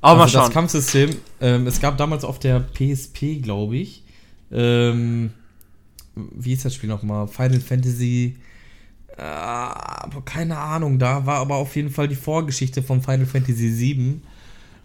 Aber 0.02 0.22
also 0.22 0.38
mal 0.38 0.42
schauen. 0.42 0.46
Das 0.46 0.54
Kampfsystem, 0.54 1.16
ähm, 1.40 1.68
es 1.68 1.80
gab 1.80 1.98
damals 1.98 2.24
auf 2.24 2.40
der 2.40 2.60
PSP, 2.60 3.42
glaube 3.42 3.78
ich, 3.78 4.04
ähm, 4.52 5.32
wie 6.16 6.54
ist 6.54 6.66
das 6.66 6.76
Spiel 6.76 6.90
nochmal? 6.90 7.28
Final 7.28 7.62
Fantasy. 7.62 8.36
Äh, 9.18 10.22
keine 10.26 10.58
Ahnung, 10.58 11.00
da 11.00 11.26
war 11.26 11.38
aber 11.38 11.56
auf 11.56 11.76
jeden 11.76 11.90
Fall 11.90 12.08
die 12.08 12.16
Vorgeschichte 12.16 12.82
von 12.82 13.02
Final 13.02 13.26
Fantasy 13.26 13.78
VII. 13.78 14.22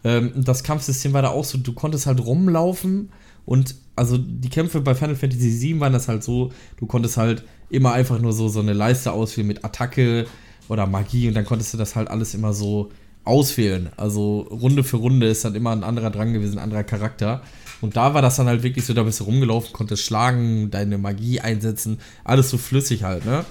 Ähm, 0.05 0.33
das 0.37 0.63
Kampfsystem 0.63 1.13
war 1.13 1.23
da 1.23 1.31
auch 1.31 1.45
so, 1.45 1.59
du 1.59 1.73
konntest 1.73 2.07
halt 2.07 2.25
rumlaufen 2.25 3.11
und 3.45 3.75
also 3.97 4.19
die 4.19 4.51
Kämpfe 4.51 4.81
bei 4.81 4.95
Final 4.95 5.17
Fantasy 5.17 5.61
VII 5.61 5.81
waren 5.81 5.93
das 5.93 6.09
halt 6.09 6.23
so, 6.23 6.53
du 6.77 6.87
konntest 6.87 7.17
halt 7.17 7.45
immer 7.71 7.93
einfach 7.93 8.21
nur 8.21 8.33
so, 8.33 8.49
so 8.49 8.61
eine 8.61 8.75
Leiste 8.75 9.13
auswählen 9.13 9.49
mit 9.49 9.65
Attacke 9.65 10.27
oder 10.69 10.87
Magie 10.87 11.29
und 11.29 11.35
dann 11.35 11.47
konntest 11.47 11.73
du 11.73 11.79
das 11.79 11.97
halt 11.97 12.09
alles 12.09 12.35
immer 12.35 12.53
so 12.53 12.91
auswählen. 13.27 13.91
Also 13.97 14.41
Runde 14.51 14.85
für 14.85 14.97
Runde 14.97 15.27
ist 15.29 15.45
dann 15.45 15.55
immer 15.55 15.73
ein 15.73 15.85
anderer 15.85 16.11
dran 16.11 16.33
gewesen, 16.33 16.59
ein 16.59 16.65
anderer 16.65 16.85
Charakter. 16.85 17.43
Und 17.81 17.97
da 17.97 18.15
war 18.15 18.23
das 18.23 18.37
dann 18.37 18.47
halt 18.47 18.63
wirklich 18.63 18.87
so, 18.87 18.95
da 18.95 19.03
bist 19.03 19.21
du 19.21 19.25
rumgelaufen, 19.25 19.73
konntest 19.73 20.05
schlagen, 20.05 20.71
deine 20.71 20.97
Magie 20.97 21.41
einsetzen, 21.41 21.99
alles 22.25 22.49
so 22.51 22.57
flüssig 22.57 23.03
halt, 23.03 23.27
ne? 23.27 23.45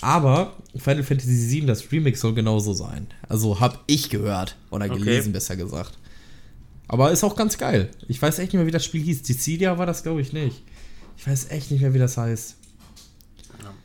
Aber 0.00 0.54
Final 0.76 1.02
Fantasy 1.02 1.50
VII, 1.50 1.66
das 1.66 1.90
Remix 1.92 2.20
soll 2.20 2.34
genauso 2.34 2.72
sein. 2.72 3.06
Also 3.28 3.60
hab 3.60 3.82
ich 3.86 4.10
gehört 4.10 4.56
oder 4.70 4.88
gelesen, 4.88 5.28
okay. 5.28 5.32
besser 5.32 5.56
gesagt. 5.56 5.92
Aber 6.88 7.10
ist 7.10 7.24
auch 7.24 7.36
ganz 7.36 7.56
geil. 7.56 7.88
Ich 8.08 8.20
weiß 8.20 8.38
echt 8.38 8.52
nicht 8.52 8.58
mehr, 8.58 8.66
wie 8.66 8.72
das 8.72 8.84
Spiel 8.84 9.02
hieß. 9.02 9.22
Dissidia 9.22 9.78
war 9.78 9.86
das, 9.86 10.02
glaube 10.02 10.20
ich, 10.20 10.32
nicht. 10.32 10.62
Ich 11.16 11.26
weiß 11.26 11.50
echt 11.50 11.70
nicht 11.70 11.80
mehr, 11.80 11.94
wie 11.94 11.98
das 11.98 12.16
heißt. 12.16 12.56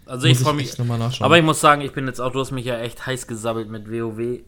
Also 0.05 0.27
muss 0.27 0.37
ich 0.37 0.43
freue 0.43 0.55
mich. 0.55 0.79
Aber 1.21 1.37
ich 1.37 1.43
muss 1.43 1.59
sagen, 1.59 1.81
ich 1.81 1.91
bin 1.91 2.07
jetzt 2.07 2.19
auch, 2.19 2.31
du 2.31 2.39
hast 2.39 2.51
mich 2.51 2.65
ja 2.65 2.79
echt 2.79 3.05
heiß 3.05 3.27
gesabbelt 3.27 3.69
mit 3.69 3.91
WoW 3.91 4.39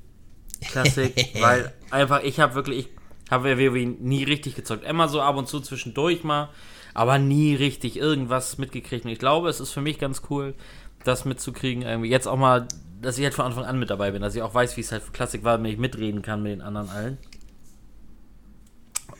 Classic, 0.61 1.33
weil 1.39 1.73
einfach, 1.91 2.23
ich 2.23 2.39
habe 2.39 2.55
wirklich, 2.55 2.87
ich 3.25 3.31
habe 3.31 3.57
WoW 3.57 3.99
nie 3.99 4.23
richtig 4.23 4.55
gezockt. 4.55 4.83
Immer 4.83 5.07
so 5.07 5.21
ab 5.21 5.35
und 5.35 5.47
zu 5.47 5.59
zwischendurch 5.59 6.23
mal, 6.23 6.49
aber 6.93 7.17
nie 7.17 7.55
richtig 7.55 7.97
irgendwas 7.97 8.57
mitgekriegt. 8.57 9.05
Und 9.05 9.11
ich 9.11 9.19
glaube, 9.19 9.49
es 9.49 9.59
ist 9.59 9.71
für 9.71 9.81
mich 9.81 9.99
ganz 9.99 10.23
cool, 10.29 10.55
das 11.03 11.25
mitzukriegen. 11.25 11.83
Irgendwie 11.83 12.09
jetzt 12.09 12.27
auch 12.27 12.37
mal, 12.37 12.67
dass 13.01 13.17
ich 13.17 13.23
halt 13.23 13.33
von 13.33 13.45
Anfang 13.45 13.65
an 13.65 13.79
mit 13.79 13.89
dabei 13.89 14.11
bin, 14.11 14.21
dass 14.21 14.35
ich 14.35 14.41
auch 14.41 14.53
weiß, 14.53 14.75
wie 14.77 14.81
es 14.81 14.91
halt 14.91 15.03
für 15.03 15.11
Klassik 15.11 15.43
war, 15.43 15.57
wenn 15.57 15.65
ich 15.65 15.77
mitreden 15.77 16.21
kann 16.21 16.43
mit 16.43 16.51
den 16.51 16.61
anderen 16.61 16.89
allen. 16.89 17.17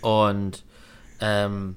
Und 0.02 0.64
ähm, 1.20 1.76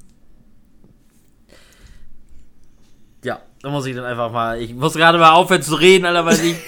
ja, 3.24 3.40
da 3.62 3.70
muss 3.70 3.86
ich 3.86 3.94
dann 3.94 4.04
einfach 4.04 4.32
mal. 4.32 4.60
Ich 4.60 4.74
muss 4.74 4.94
gerade 4.94 5.18
mal 5.18 5.32
aufhören 5.32 5.62
zu 5.62 5.74
reden, 5.74 6.04
Alter, 6.04 6.24
weil 6.24 6.44
ich. 6.44 6.56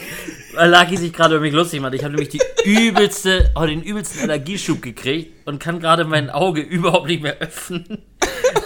weil 0.54 0.70
Lucky 0.70 0.96
sich 0.96 1.12
gerade 1.12 1.34
über 1.34 1.42
mich 1.42 1.52
lustig 1.52 1.80
macht. 1.80 1.94
Ich 1.94 2.04
habe 2.04 2.14
nämlich 2.14 2.30
die 2.30 2.40
übelste, 2.64 3.50
oh, 3.54 3.66
den 3.66 3.82
übelsten 3.82 4.22
Allergieschub 4.22 4.82
gekriegt 4.82 5.46
und 5.46 5.58
kann 5.58 5.80
gerade 5.80 6.04
mein 6.04 6.30
Auge 6.30 6.60
überhaupt 6.62 7.06
nicht 7.06 7.22
mehr 7.22 7.38
öffnen. 7.38 8.02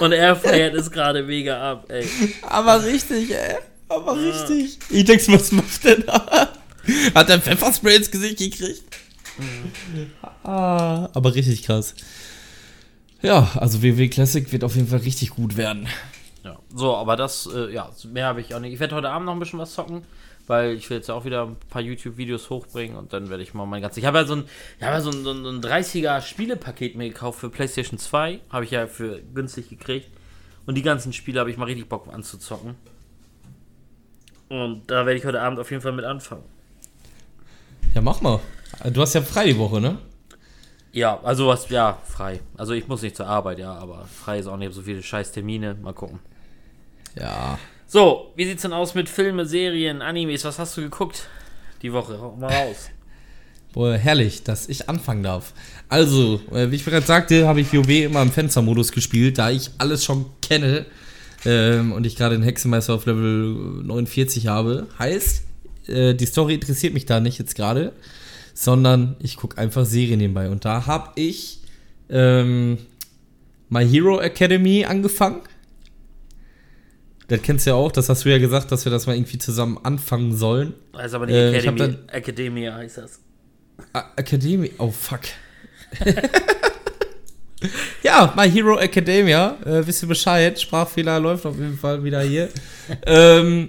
Und 0.01 0.12
er 0.12 0.36
feiert 0.36 0.74
es 0.74 0.91
gerade 0.91 1.22
mega 1.22 1.72
ab, 1.72 1.86
ey. 1.89 2.07
Aber 2.43 2.84
richtig, 2.84 3.30
ey. 3.32 3.57
Aber 3.89 4.16
ja. 4.16 4.30
richtig. 4.30 4.78
Ich 4.91 5.05
denke, 5.05 5.32
was 5.32 5.53
macht 5.53 5.84
der 5.84 5.97
da? 5.97 6.49
Hat 7.14 7.30
er 7.30 7.41
Pfefferspray 7.41 7.97
ins 7.97 8.11
Gesicht 8.11 8.39
gekriegt? 8.39 8.82
Mhm. 9.39 10.11
Ah, 10.43 11.09
aber 11.14 11.34
richtig 11.34 11.62
krass. 11.62 11.95
Ja, 13.22 13.51
also 13.57 13.82
WW 13.82 14.09
Classic 14.09 14.51
wird 14.53 14.64
auf 14.64 14.76
jeden 14.76 14.89
Fall 14.89 15.01
richtig 15.01 15.30
gut 15.30 15.57
werden. 15.57 15.89
Ja, 16.45 16.59
so, 16.74 16.95
aber 16.95 17.16
das, 17.16 17.49
äh, 17.53 17.72
ja, 17.72 17.91
mehr 18.12 18.26
habe 18.26 18.41
ich 18.41 18.55
auch 18.55 18.61
nicht. 18.61 18.72
Ich 18.72 18.80
werde 18.80 18.95
heute 18.95 19.11
Abend 19.11 19.26
noch 19.26 19.32
ein 19.32 19.41
bisschen 19.41 19.59
was 19.59 19.74
zocken, 19.74 20.03
weil 20.49 20.72
ich 20.72 20.88
will 20.90 20.96
jetzt 20.96 21.09
ja 21.09 21.14
auch 21.14 21.24
wieder 21.24 21.46
ein 21.46 21.57
paar 21.70 21.82
YouTube-Videos 21.82 22.51
hochbringen 22.51 22.96
und 22.96 23.12
dann 23.12 23.30
werde 23.30 23.42
ich 23.42 23.55
mal 23.55 23.66
mein 23.66 23.82
ganzes. 23.82 23.99
Ich 23.99 24.07
habe 24.07 24.18
ja 24.18 24.24
so 24.24 24.34
ein, 24.36 24.44
ich 24.78 24.84
habe 24.84 24.96
ja 24.96 25.01
so 25.01 25.11
ein, 25.11 25.22
so 25.22 25.30
ein 25.30 25.61
30er 25.61 26.20
Spielepaket 26.20 26.96
mir 26.96 27.09
gekauft 27.09 27.38
für 27.38 27.51
PlayStation 27.51 27.99
2. 27.99 28.40
Habe 28.51 28.64
ich 28.64 28.70
ja 28.70 28.86
für 28.86 29.20
günstig 29.34 29.68
gekriegt. 29.68 30.11
Und 30.66 30.74
die 30.74 30.82
ganzen 30.82 31.12
Spiele 31.12 31.40
habe 31.40 31.51
ich 31.51 31.57
mal 31.57 31.66
richtig 31.66 31.88
Bock 31.88 32.09
anzuzocken. 32.12 32.74
Und 34.49 34.90
da 34.90 35.07
werde 35.07 35.18
ich 35.18 35.24
heute 35.24 35.40
Abend 35.40 35.59
auf 35.59 35.70
jeden 35.70 35.82
Fall 35.82 35.92
mit 35.92 36.05
anfangen. 36.05 36.44
Ja, 37.94 38.01
mach 38.01 38.20
mal. 38.20 38.40
Du 38.92 39.01
hast 39.01 39.14
ja 39.14 39.22
frei 39.22 39.46
die 39.46 39.59
Woche, 39.59 39.80
ne? 39.80 39.99
Ja, 40.92 41.20
also 41.22 41.49
was, 41.49 41.68
ja, 41.68 41.99
frei. 42.07 42.40
Also 42.57 42.72
ich 42.72 42.88
muss 42.88 43.03
nicht 43.03 43.16
zur 43.16 43.26
Arbeit, 43.26 43.59
ja, 43.59 43.74
aber 43.74 44.07
frei 44.07 44.38
ist 44.38 44.46
auch 44.46 44.57
nicht 44.57 44.72
so 44.72 44.82
viele 44.82 45.03
scheiß 45.03 45.32
Termine. 45.32 45.74
Mal 45.74 45.92
gucken. 45.92 46.20
Ja. 47.14 47.59
So, 47.91 48.32
wie 48.36 48.45
sieht's 48.45 48.62
denn 48.62 48.72
aus 48.72 48.95
mit 48.95 49.09
Filme, 49.09 49.47
Serien, 49.47 50.03
Animes? 50.03 50.45
Was 50.45 50.59
hast 50.59 50.76
du 50.76 50.82
geguckt 50.82 51.26
die 51.82 51.93
Woche? 51.93 52.18
Mal 52.39 52.53
raus. 52.53 52.91
Boah, 53.72 53.95
herrlich, 53.95 54.45
dass 54.45 54.68
ich 54.68 54.89
anfangen 54.89 55.22
darf. 55.22 55.53
Also, 55.89 56.41
äh, 56.53 56.70
wie 56.70 56.76
ich 56.76 56.84
bereits 56.84 57.07
sagte, 57.07 57.49
habe 57.49 57.61
ich 57.61 57.72
WoW 57.72 57.89
immer 57.89 58.22
im 58.22 58.30
Fenstermodus 58.30 58.93
gespielt, 58.93 59.39
da 59.39 59.51
ich 59.51 59.70
alles 59.78 60.05
schon 60.05 60.26
kenne 60.41 60.86
ähm, 61.45 61.93
und 61.93 62.07
ich 62.07 62.14
gerade 62.14 62.36
den 62.36 62.45
Hexenmeister 62.45 62.95
auf 62.95 63.07
Level 63.07 63.82
49 63.82 64.47
habe. 64.47 64.86
Heißt, 64.99 65.43
äh, 65.86 66.14
die 66.14 66.26
Story 66.26 66.55
interessiert 66.55 66.95
mich 66.95 67.07
da 67.07 67.20
nicht 67.20 67.39
jetzt 67.39 67.57
gerade 67.57 67.93
sondern 68.59 69.14
ich 69.20 69.36
gucke 69.36 69.57
einfach 69.57 69.86
Serien 69.86 70.18
nebenbei. 70.18 70.51
Und 70.51 70.64
da 70.64 70.86
habe 70.86 71.12
ich 71.14 71.61
ähm, 72.11 72.78
My 73.68 73.86
Hero 73.86 74.18
Academy 74.18 74.84
angefangen. 74.84 75.43
Das 77.29 77.43
kennst 77.43 77.66
du 77.66 77.70
ja 77.70 77.76
auch, 77.76 77.93
das 77.93 78.09
hast 78.09 78.24
du 78.24 78.31
ja 78.31 78.39
gesagt, 78.39 78.72
dass 78.72 78.87
wir 78.87 78.91
das 78.93 79.07
mal 79.07 79.14
irgendwie 79.14 79.37
zusammen 79.37 79.79
anfangen 79.83 80.35
sollen. 80.35 80.74
Heißt 80.97 81.14
aber 81.14 81.26
nicht 81.26 81.35
äh, 81.35 81.59
Academy, 81.59 81.79
dann, 81.79 81.99
Academia 82.09 82.74
heißt 82.74 82.99
das. 82.99 83.20
Academy, 84.16 84.72
oh 84.79 84.91
fuck. 84.91 85.20
ja, 88.03 88.33
My 88.35 88.51
Hero 88.51 88.79
Academia, 88.79 89.59
äh, 89.64 89.87
wisst 89.87 90.03
ihr 90.03 90.09
Bescheid, 90.09 90.59
Sprachfehler 90.59 91.20
läuft 91.20 91.45
auf 91.45 91.57
jeden 91.57 91.76
Fall 91.76 92.03
wieder 92.03 92.22
hier. 92.22 92.49
ähm, 93.07 93.68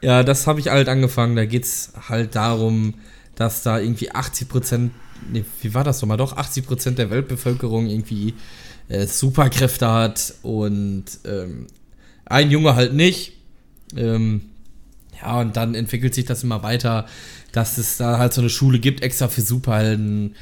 ja, 0.00 0.24
das 0.24 0.48
habe 0.48 0.58
ich 0.58 0.68
halt 0.68 0.88
angefangen, 0.88 1.36
da 1.36 1.44
geht 1.44 1.64
es 1.64 1.92
halt 2.08 2.34
darum, 2.34 2.94
dass 3.36 3.62
da 3.62 3.78
irgendwie 3.78 4.10
80 4.10 4.48
Prozent, 4.48 4.92
nee, 5.30 5.44
wie 5.62 5.72
war 5.72 5.84
das 5.84 6.02
nochmal, 6.02 6.16
doch 6.16 6.36
80 6.36 6.66
Prozent 6.66 6.98
der 6.98 7.10
Weltbevölkerung 7.10 7.86
irgendwie 7.86 8.34
äh, 8.88 9.06
Superkräfte 9.06 9.88
hat 9.88 10.34
und 10.42 11.04
ähm, 11.24 11.68
ein 12.28 12.50
Junge 12.50 12.74
halt 12.74 12.94
nicht. 12.94 13.32
Ähm, 13.96 14.42
ja, 15.20 15.40
und 15.40 15.56
dann 15.56 15.74
entwickelt 15.74 16.14
sich 16.14 16.24
das 16.24 16.44
immer 16.44 16.62
weiter, 16.62 17.06
dass 17.52 17.78
es 17.78 17.96
da 17.96 18.18
halt 18.18 18.32
so 18.32 18.40
eine 18.40 18.50
Schule 18.50 18.78
gibt, 18.78 19.02
extra 19.02 19.28
für 19.28 19.40
Superhelden 19.40 20.36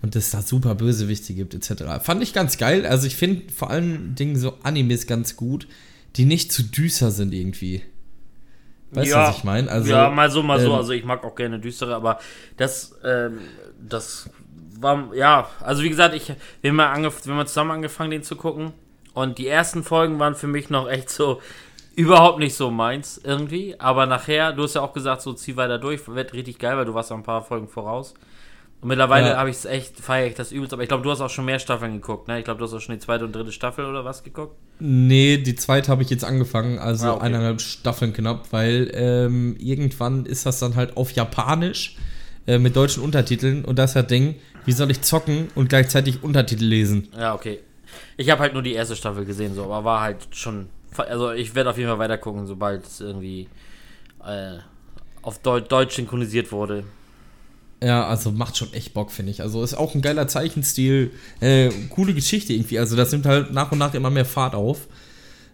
und 0.00 0.16
es 0.16 0.30
da 0.30 0.42
super 0.42 0.74
Bösewichte 0.74 1.34
gibt, 1.34 1.54
etc. 1.54 1.84
Fand 2.02 2.22
ich 2.22 2.32
ganz 2.32 2.58
geil. 2.58 2.86
Also 2.86 3.06
ich 3.06 3.16
finde 3.16 3.52
vor 3.52 3.70
allen 3.70 4.14
Dingen 4.14 4.36
so 4.36 4.58
Animes 4.62 5.06
ganz 5.06 5.36
gut, 5.36 5.68
die 6.16 6.24
nicht 6.24 6.52
zu 6.52 6.62
düster 6.62 7.10
sind 7.10 7.32
irgendwie. 7.32 7.82
Weißt 8.90 9.06
du, 9.06 9.14
ja, 9.14 9.28
was 9.28 9.38
ich 9.38 9.44
meine? 9.44 9.70
Also, 9.70 9.90
ja, 9.90 10.10
mal 10.10 10.30
so, 10.30 10.42
mal 10.42 10.58
ähm, 10.58 10.66
so. 10.66 10.74
Also 10.74 10.92
ich 10.92 11.04
mag 11.04 11.24
auch 11.24 11.34
gerne 11.34 11.58
düstere, 11.58 11.94
aber 11.94 12.18
das, 12.58 12.94
ähm, 13.04 13.38
das 13.80 14.28
war, 14.78 15.14
ja, 15.14 15.48
also 15.60 15.82
wie 15.82 15.88
gesagt, 15.88 16.14
ich, 16.14 16.32
wir 16.60 16.70
haben, 16.70 16.76
mal 16.76 16.92
angef 16.92 17.24
wir 17.24 17.34
haben 17.34 17.46
zusammen 17.46 17.70
angefangen, 17.70 18.10
den 18.10 18.22
zu 18.22 18.36
gucken. 18.36 18.72
Und 19.14 19.38
die 19.38 19.48
ersten 19.48 19.82
Folgen 19.82 20.18
waren 20.18 20.34
für 20.34 20.46
mich 20.46 20.70
noch 20.70 20.88
echt 20.88 21.10
so 21.10 21.40
überhaupt 21.94 22.38
nicht 22.38 22.54
so 22.54 22.70
meins 22.70 23.20
irgendwie. 23.22 23.78
Aber 23.78 24.06
nachher, 24.06 24.52
du 24.52 24.62
hast 24.62 24.74
ja 24.74 24.82
auch 24.82 24.92
gesagt, 24.92 25.22
so 25.22 25.32
zieh 25.32 25.56
weiter 25.56 25.78
durch, 25.78 26.08
wird 26.08 26.32
richtig 26.32 26.58
geil, 26.58 26.76
weil 26.76 26.84
du 26.84 26.94
warst 26.94 27.12
auch 27.12 27.16
ein 27.16 27.22
paar 27.22 27.42
Folgen 27.42 27.68
voraus. 27.68 28.14
Und 28.80 28.88
mittlerweile 28.88 29.28
ja. 29.28 29.36
habe 29.36 29.48
ich 29.48 29.56
es 29.56 29.64
echt, 29.64 30.00
feiere 30.00 30.26
ich 30.26 30.34
das 30.34 30.50
übelst. 30.50 30.72
Aber 30.72 30.82
ich 30.82 30.88
glaube, 30.88 31.04
du 31.04 31.10
hast 31.10 31.20
auch 31.20 31.30
schon 31.30 31.44
mehr 31.44 31.60
Staffeln 31.60 31.92
geguckt, 32.00 32.26
ne? 32.26 32.38
Ich 32.38 32.44
glaube, 32.44 32.58
du 32.58 32.64
hast 32.64 32.74
auch 32.74 32.80
schon 32.80 32.96
die 32.96 33.00
zweite 33.00 33.24
und 33.24 33.32
dritte 33.32 33.52
Staffel 33.52 33.84
oder 33.84 34.04
was 34.04 34.24
geguckt? 34.24 34.56
Nee, 34.80 35.36
die 35.36 35.54
zweite 35.54 35.88
habe 35.88 36.02
ich 36.02 36.10
jetzt 36.10 36.24
angefangen, 36.24 36.80
also 36.80 37.06
ah, 37.06 37.14
okay. 37.14 37.26
eineinhalb 37.26 37.60
Staffeln 37.60 38.12
knapp, 38.12 38.52
weil 38.52 38.90
ähm, 38.92 39.54
irgendwann 39.60 40.26
ist 40.26 40.46
das 40.46 40.58
dann 40.58 40.74
halt 40.74 40.96
auf 40.96 41.12
Japanisch 41.12 41.96
äh, 42.48 42.58
mit 42.58 42.74
deutschen 42.74 43.04
Untertiteln 43.04 43.64
und 43.64 43.78
das 43.78 43.90
ist 43.90 43.94
das 43.94 44.06
Ding, 44.08 44.34
wie 44.64 44.72
soll 44.72 44.90
ich 44.90 45.02
zocken 45.02 45.48
und 45.54 45.68
gleichzeitig 45.68 46.24
Untertitel 46.24 46.64
lesen? 46.64 47.08
Ja, 47.16 47.34
okay. 47.34 47.60
Ich 48.16 48.30
habe 48.30 48.40
halt 48.40 48.54
nur 48.54 48.62
die 48.62 48.72
erste 48.72 48.96
Staffel 48.96 49.24
gesehen, 49.24 49.54
so, 49.54 49.64
aber 49.64 49.84
war 49.84 50.00
halt 50.00 50.28
schon. 50.32 50.68
Also 50.96 51.32
ich 51.32 51.54
werde 51.54 51.70
auf 51.70 51.78
jeden 51.78 51.88
Fall 51.88 51.98
weiter 51.98 52.18
gucken, 52.18 52.46
sobald 52.46 52.84
es 52.86 53.00
irgendwie 53.00 53.48
äh, 54.24 54.58
auf 55.22 55.38
Deutsch 55.38 55.96
synchronisiert 55.96 56.52
wurde. 56.52 56.84
Ja, 57.82 58.06
also 58.06 58.30
macht 58.30 58.56
schon 58.56 58.72
echt 58.74 58.94
Bock, 58.94 59.10
finde 59.10 59.32
ich. 59.32 59.40
Also 59.42 59.62
ist 59.62 59.74
auch 59.74 59.94
ein 59.94 60.02
geiler 60.02 60.28
Zeichenstil, 60.28 61.10
äh, 61.40 61.70
coole 61.90 62.14
Geschichte 62.14 62.52
irgendwie. 62.52 62.78
Also 62.78 62.94
das 62.94 63.10
nimmt 63.10 63.26
halt 63.26 63.52
nach 63.52 63.72
und 63.72 63.78
nach 63.78 63.94
immer 63.94 64.10
mehr 64.10 64.24
Fahrt 64.24 64.54
auf. 64.54 64.86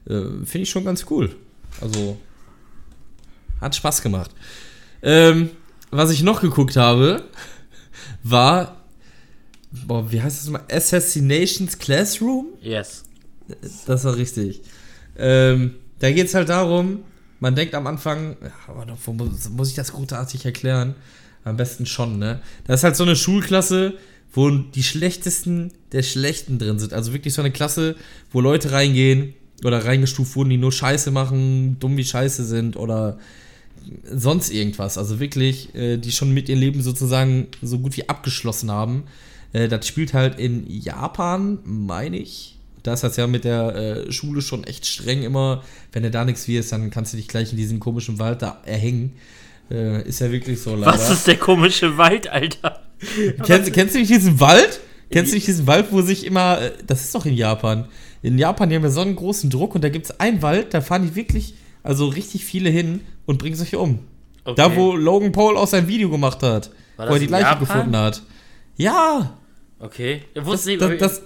Äh, 0.06 0.44
finde 0.44 0.58
ich 0.58 0.70
schon 0.70 0.84
ganz 0.84 1.06
cool. 1.08 1.34
Also 1.80 2.18
hat 3.60 3.74
Spaß 3.74 4.02
gemacht. 4.02 4.30
Ähm, 5.02 5.50
was 5.90 6.10
ich 6.10 6.22
noch 6.22 6.40
geguckt 6.40 6.76
habe, 6.76 7.24
war, 8.22 8.77
boah, 9.70 10.10
wie 10.10 10.20
heißt 10.20 10.42
das 10.42 10.50
mal? 10.50 10.62
Assassinations 10.70 11.78
Classroom? 11.78 12.46
Yes. 12.60 13.04
Das 13.86 14.04
war 14.04 14.16
richtig. 14.16 14.62
Ähm, 15.16 15.74
da 15.98 16.10
geht 16.10 16.26
es 16.26 16.34
halt 16.34 16.48
darum, 16.48 17.04
man 17.40 17.54
denkt 17.54 17.74
am 17.74 17.86
Anfang, 17.86 18.36
ja, 18.42 18.96
muss 19.50 19.70
ich 19.70 19.76
das 19.76 19.92
großartig 19.92 20.44
erklären? 20.44 20.94
Am 21.44 21.56
besten 21.56 21.86
schon, 21.86 22.18
ne? 22.18 22.40
Das 22.66 22.80
ist 22.80 22.84
halt 22.84 22.96
so 22.96 23.04
eine 23.04 23.16
Schulklasse, 23.16 23.94
wo 24.32 24.50
die 24.50 24.82
schlechtesten 24.82 25.72
der 25.92 26.02
Schlechten 26.02 26.58
drin 26.58 26.78
sind. 26.78 26.92
Also 26.92 27.12
wirklich 27.12 27.32
so 27.32 27.40
eine 27.40 27.50
Klasse, 27.50 27.96
wo 28.30 28.40
Leute 28.40 28.72
reingehen 28.72 29.34
oder 29.64 29.84
reingestuft 29.84 30.36
wurden, 30.36 30.50
die 30.50 30.58
nur 30.58 30.72
Scheiße 30.72 31.10
machen, 31.10 31.78
dumm 31.80 31.96
wie 31.96 32.04
Scheiße 32.04 32.44
sind 32.44 32.76
oder 32.76 33.18
sonst 34.12 34.50
irgendwas. 34.50 34.98
Also 34.98 35.20
wirklich, 35.20 35.74
äh, 35.74 35.96
die 35.96 36.12
schon 36.12 36.34
mit 36.34 36.48
ihrem 36.48 36.60
Leben 36.60 36.82
sozusagen 36.82 37.46
so 37.62 37.78
gut 37.78 37.96
wie 37.96 38.08
abgeschlossen 38.08 38.70
haben. 38.70 39.04
Äh, 39.52 39.68
das 39.68 39.86
spielt 39.86 40.14
halt 40.14 40.38
in 40.38 40.64
Japan, 40.68 41.58
meine 41.64 42.18
ich. 42.18 42.56
Da 42.82 42.94
ist 42.94 43.04
das 43.04 43.16
ja 43.16 43.26
mit 43.26 43.44
der 43.44 43.74
äh, 43.74 44.12
Schule 44.12 44.40
schon 44.40 44.64
echt 44.64 44.86
streng 44.86 45.22
immer. 45.22 45.62
Wenn 45.92 46.02
du 46.02 46.10
da 46.10 46.24
nichts 46.24 46.48
wirst, 46.48 46.72
dann 46.72 46.90
kannst 46.90 47.12
du 47.12 47.16
dich 47.16 47.28
gleich 47.28 47.50
in 47.50 47.58
diesen 47.58 47.80
komischen 47.80 48.18
Wald 48.18 48.42
da 48.42 48.60
erhängen. 48.64 49.14
Äh, 49.70 50.08
ist 50.08 50.20
ja 50.20 50.30
wirklich 50.30 50.60
so 50.60 50.74
leider. 50.74 50.92
Was 50.92 51.10
ist 51.10 51.26
der 51.26 51.36
komische 51.36 51.98
Wald, 51.98 52.28
Alter? 52.28 52.82
kennst, 53.44 53.72
kennst 53.72 53.94
du 53.94 53.98
nicht 53.98 54.10
diesen 54.10 54.40
Wald? 54.40 54.80
Kennst 55.10 55.32
du 55.32 55.36
nicht 55.36 55.46
diesen 55.46 55.66
Wald, 55.66 55.86
wo 55.90 56.02
sich 56.02 56.24
immer. 56.24 56.60
Äh, 56.60 56.72
das 56.86 57.04
ist 57.04 57.14
doch 57.14 57.26
in 57.26 57.34
Japan. 57.34 57.88
In 58.22 58.38
Japan, 58.38 58.68
die 58.68 58.76
haben 58.76 58.82
ja 58.82 58.90
so 58.90 59.00
einen 59.00 59.16
großen 59.16 59.50
Druck 59.50 59.74
und 59.74 59.84
da 59.84 59.88
gibt 59.88 60.06
es 60.06 60.20
einen 60.20 60.42
Wald, 60.42 60.74
da 60.74 60.80
fahren 60.80 61.02
die 61.02 61.14
wirklich, 61.14 61.54
also 61.82 62.06
richtig 62.06 62.44
viele 62.44 62.68
hin 62.68 63.00
und 63.26 63.38
bringen 63.38 63.54
sich 63.54 63.76
um. 63.76 64.00
Okay. 64.44 64.54
Da, 64.56 64.74
wo 64.74 64.96
Logan 64.96 65.30
Paul 65.30 65.56
auch 65.56 65.68
sein 65.68 65.86
Video 65.86 66.10
gemacht 66.10 66.42
hat. 66.42 66.70
wo 66.96 67.04
er 67.04 67.18
die 67.18 67.26
Leiche 67.26 67.44
Japan? 67.44 67.60
gefunden 67.60 67.96
hat. 67.96 68.22
Ja! 68.76 69.37
Okay. 69.80 70.22
Ich 70.34 70.44
wusste 70.44 70.76
das, 70.76 70.88
nicht, 70.88 71.00
das, 71.00 71.20
das, 71.20 71.22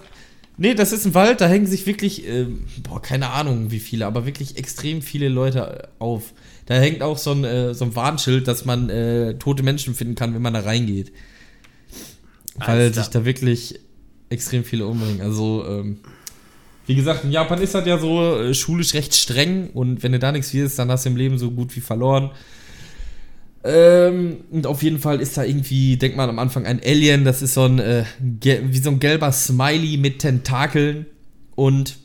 nee, 0.57 0.75
das 0.75 0.93
ist 0.93 1.07
ein 1.07 1.15
Wald, 1.15 1.41
da 1.41 1.49
hängen 1.49 1.67
sich 1.67 1.87
wirklich, 1.87 2.27
äh, 2.27 2.47
boah, 2.83 3.01
keine 3.01 3.31
Ahnung 3.31 3.71
wie 3.71 3.81
viele, 3.81 4.07
aber 4.07 4.27
wirklich 4.27 4.57
extrem 4.57 5.03
viele 5.03 5.29
Leute 5.29 5.89
auf. 5.99 6.33
Da 6.67 6.75
hängt 6.75 7.03
auch 7.03 7.19
so 7.19 7.33
ein, 7.33 7.45
äh, 7.45 7.75
so 7.75 7.85
ein 7.85 7.97
Warnschild, 7.97 8.47
dass 8.47 8.65
man 8.65 8.89
äh, 8.91 9.35
tote 9.39 9.63
Menschen 9.63 9.95
finden 9.95 10.15
kann, 10.15 10.35
wenn 10.35 10.43
man 10.43 10.55
da 10.55 10.61
reingeht. 10.61 11.13
Weil 12.57 12.93
sich 12.93 13.07
da 13.09 13.25
wirklich 13.25 13.81
extrem 14.29 14.63
viele 14.65 14.87
umbringen. 14.87 15.23
Also, 15.23 15.65
ähm, 15.67 15.99
wie 16.87 16.95
gesagt, 16.95 17.25
in 17.25 17.31
Japan 17.31 17.63
ist 17.63 17.75
das 17.75 17.87
ja 17.87 17.99
so 17.99 18.39
äh, 18.39 18.55
schulisch 18.55 18.95
recht 18.95 19.15
streng 19.15 19.71
und 19.71 20.03
wenn 20.03 20.13
du 20.13 20.19
da 20.19 20.33
nichts 20.33 20.53
wirst, 20.53 20.79
dann 20.79 20.91
hast 20.91 21.05
du 21.05 21.11
im 21.11 21.17
Leben 21.17 21.39
so 21.39 21.51
gut 21.51 21.75
wie 21.77 21.81
verloren. 21.81 22.31
Ähm, 23.65 24.39
und 24.51 24.67
auf 24.67 24.83
jeden 24.83 24.99
Fall 24.99 25.21
ist 25.21 25.37
da 25.37 25.45
irgendwie, 25.45 25.97
denkt 25.97 26.17
man 26.17 26.29
am 26.29 26.39
Anfang, 26.39 26.67
ein 26.67 26.81
Alien, 26.85 27.25
das 27.25 27.43
ist 27.43 27.55
so 27.55 27.65
ein, 27.65 27.79
äh, 27.79 28.05
wie 28.19 28.79
so 28.79 28.91
ein 28.91 28.99
gelber 28.99 29.31
Smiley 29.31 29.99
mit 29.99 30.19
Tentakeln 30.19 31.07
und 31.55 31.97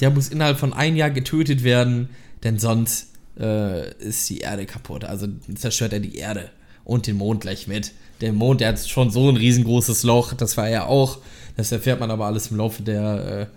der 0.00 0.10
muss 0.10 0.28
innerhalb 0.28 0.58
von 0.58 0.72
einem 0.72 0.96
Jahr 0.96 1.10
getötet 1.10 1.64
werden, 1.64 2.10
denn 2.44 2.58
sonst 2.58 3.12
äh, 3.38 3.94
ist 3.98 4.28
die 4.28 4.38
Erde 4.38 4.66
kaputt. 4.66 5.04
Also 5.04 5.28
zerstört 5.54 5.92
er 5.92 6.00
die 6.00 6.16
Erde 6.16 6.50
und 6.84 7.06
den 7.06 7.16
Mond 7.16 7.40
gleich 7.40 7.66
mit. 7.68 7.92
Der 8.20 8.32
Mond, 8.32 8.60
der 8.60 8.68
hat 8.68 8.86
schon 8.86 9.10
so 9.10 9.28
ein 9.28 9.36
riesengroßes 9.36 10.02
Loch, 10.02 10.34
das 10.34 10.56
war 10.56 10.68
er 10.68 10.88
auch. 10.88 11.18
Das 11.56 11.72
erfährt 11.72 12.00
man 12.00 12.10
aber 12.10 12.26
alles 12.26 12.50
im 12.50 12.56
Laufe 12.56 12.82
der, 12.82 13.48
äh, 13.50 13.56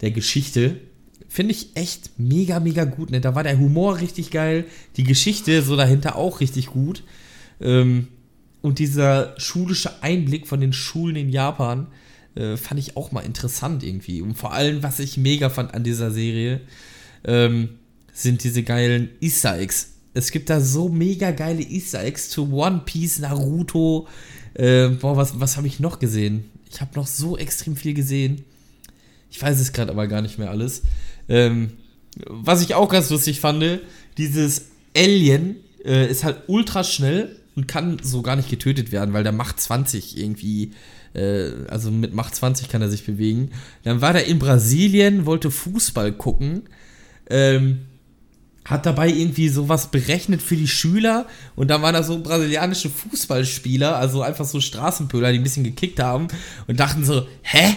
der 0.00 0.10
Geschichte. 0.10 0.76
Finde 1.36 1.52
ich 1.52 1.76
echt 1.76 2.18
mega, 2.18 2.60
mega 2.60 2.84
gut. 2.84 3.10
Ne? 3.10 3.20
Da 3.20 3.34
war 3.34 3.42
der 3.42 3.58
Humor 3.58 4.00
richtig 4.00 4.30
geil, 4.30 4.64
die 4.96 5.02
Geschichte 5.02 5.60
so 5.60 5.76
dahinter 5.76 6.16
auch 6.16 6.40
richtig 6.40 6.68
gut. 6.68 7.02
Ähm, 7.60 8.08
und 8.62 8.78
dieser 8.78 9.38
schulische 9.38 10.02
Einblick 10.02 10.46
von 10.46 10.62
den 10.62 10.72
Schulen 10.72 11.14
in 11.14 11.28
Japan 11.28 11.88
äh, 12.36 12.56
fand 12.56 12.80
ich 12.80 12.96
auch 12.96 13.12
mal 13.12 13.20
interessant 13.20 13.84
irgendwie. 13.84 14.22
Und 14.22 14.32
vor 14.32 14.54
allem, 14.54 14.82
was 14.82 14.98
ich 14.98 15.18
mega 15.18 15.50
fand 15.50 15.74
an 15.74 15.84
dieser 15.84 16.10
Serie, 16.10 16.62
ähm, 17.26 17.68
sind 18.14 18.42
diese 18.42 18.62
geilen 18.62 19.10
Easter 19.20 19.58
Eggs. 19.58 19.90
Es 20.14 20.30
gibt 20.30 20.48
da 20.48 20.58
so 20.58 20.88
mega 20.88 21.32
geile 21.32 21.60
Easter 21.60 22.02
Eggs 22.02 22.30
zu 22.30 22.50
One 22.50 22.80
Piece, 22.86 23.18
Naruto. 23.18 24.08
Äh, 24.54 24.88
boah, 24.88 25.18
was, 25.18 25.38
was 25.38 25.58
habe 25.58 25.66
ich 25.66 25.80
noch 25.80 25.98
gesehen? 25.98 26.46
Ich 26.70 26.80
habe 26.80 26.92
noch 26.94 27.06
so 27.06 27.36
extrem 27.36 27.76
viel 27.76 27.92
gesehen. 27.92 28.42
Ich 29.30 29.42
weiß 29.42 29.60
es 29.60 29.74
gerade 29.74 29.92
aber 29.92 30.06
gar 30.06 30.22
nicht 30.22 30.38
mehr 30.38 30.48
alles. 30.48 30.80
Ähm, 31.28 31.72
was 32.26 32.62
ich 32.62 32.74
auch 32.74 32.88
ganz 32.88 33.10
lustig 33.10 33.40
fand, 33.40 33.80
dieses 34.16 34.66
Alien 34.96 35.56
äh, 35.84 36.10
ist 36.10 36.24
halt 36.24 36.42
ultra 36.46 36.84
schnell 36.84 37.36
und 37.54 37.68
kann 37.68 37.98
so 38.02 38.22
gar 38.22 38.36
nicht 38.36 38.50
getötet 38.50 38.92
werden, 38.92 39.12
weil 39.12 39.22
der 39.22 39.32
Macht 39.32 39.60
20 39.60 40.18
irgendwie, 40.18 40.72
äh, 41.14 41.50
also 41.68 41.90
mit 41.90 42.14
Macht 42.14 42.34
20 42.34 42.68
kann 42.68 42.82
er 42.82 42.88
sich 42.88 43.04
bewegen. 43.04 43.50
Dann 43.82 44.00
war 44.00 44.14
er 44.14 44.24
in 44.24 44.38
Brasilien, 44.38 45.26
wollte 45.26 45.50
Fußball 45.50 46.12
gucken. 46.12 46.62
Ähm, 47.28 47.80
hat 48.66 48.84
dabei 48.84 49.08
irgendwie 49.08 49.48
sowas 49.48 49.90
berechnet 49.92 50.42
für 50.42 50.56
die 50.56 50.66
Schüler 50.66 51.26
und 51.54 51.68
dann 51.68 51.82
waren 51.82 51.94
da 51.94 52.02
so 52.02 52.20
brasilianische 52.20 52.90
Fußballspieler, 52.90 53.96
also 53.96 54.22
einfach 54.22 54.44
so 54.44 54.60
Straßenpöler, 54.60 55.30
die 55.30 55.38
ein 55.38 55.44
bisschen 55.44 55.62
gekickt 55.62 56.00
haben 56.00 56.26
und 56.66 56.80
dachten 56.80 57.04
so, 57.04 57.28
hä? 57.42 57.76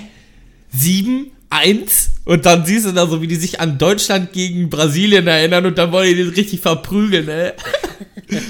Sieben? 0.72 1.28
Eins? 1.50 2.12
Und 2.26 2.46
dann 2.46 2.66
siehst 2.66 2.86
du 2.86 2.92
da 2.92 3.08
so, 3.08 3.22
wie 3.22 3.28
die 3.28 3.36
sich 3.36 3.60
an 3.60 3.78
Deutschland 3.78 4.34
gegen 4.34 4.70
Brasilien 4.70 5.28
erinnern 5.28 5.66
und 5.66 5.78
dann 5.78 5.92
wollen 5.92 6.10
die 6.10 6.24
den 6.24 6.30
richtig 6.30 6.62
verprügeln, 6.62 7.28
ey. 7.28 7.54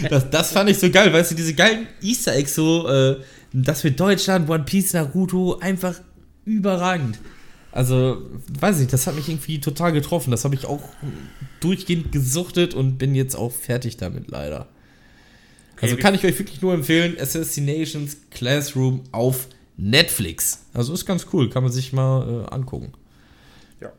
Das, 0.10 0.30
das 0.30 0.52
fand 0.52 0.70
ich 0.70 0.78
so 0.78 0.92
geil, 0.92 1.14
weißt 1.14 1.32
du, 1.32 1.36
diese 1.36 1.54
geilen 1.54 1.88
Easter 2.02 2.36
Eggs 2.36 2.54
so, 2.54 2.86
äh, 2.90 3.16
das 3.54 3.80
für 3.80 3.92
Deutschland, 3.92 4.50
One 4.50 4.66
Piece, 4.66 4.92
Naruto, 4.92 5.58
einfach 5.60 5.96
überragend. 6.44 7.18
Also, 7.72 8.30
weiß 8.60 8.82
ich, 8.82 8.88
das 8.88 9.08
hat 9.08 9.16
mich 9.16 9.30
irgendwie 9.30 9.62
total 9.62 9.94
getroffen. 9.94 10.32
Das 10.32 10.44
habe 10.44 10.56
ich 10.56 10.66
auch 10.66 10.82
durchgehend 11.62 12.12
gesuchtet 12.12 12.74
und 12.74 12.98
bin 12.98 13.16
jetzt 13.16 13.36
auch 13.36 13.52
fertig 13.54 13.96
damit, 13.96 14.30
leider. 14.30 14.68
Also 15.82 15.96
kann 15.96 16.14
ich 16.14 16.26
euch 16.26 16.38
wirklich 16.38 16.62
nur 16.62 16.74
empfehlen, 16.74 17.16
Assassinations 17.20 18.18
Classroom 18.32 19.04
auf 19.12 19.48
Netflix. 19.80 20.66
Also 20.74 20.94
ist 20.94 21.06
ganz 21.06 21.28
cool, 21.32 21.50
kann 21.50 21.64
man 21.64 21.72
sich 21.72 21.94
mal 21.94 22.46
äh, 22.46 22.54
angucken. 22.54 22.92
Ja. 23.80 23.92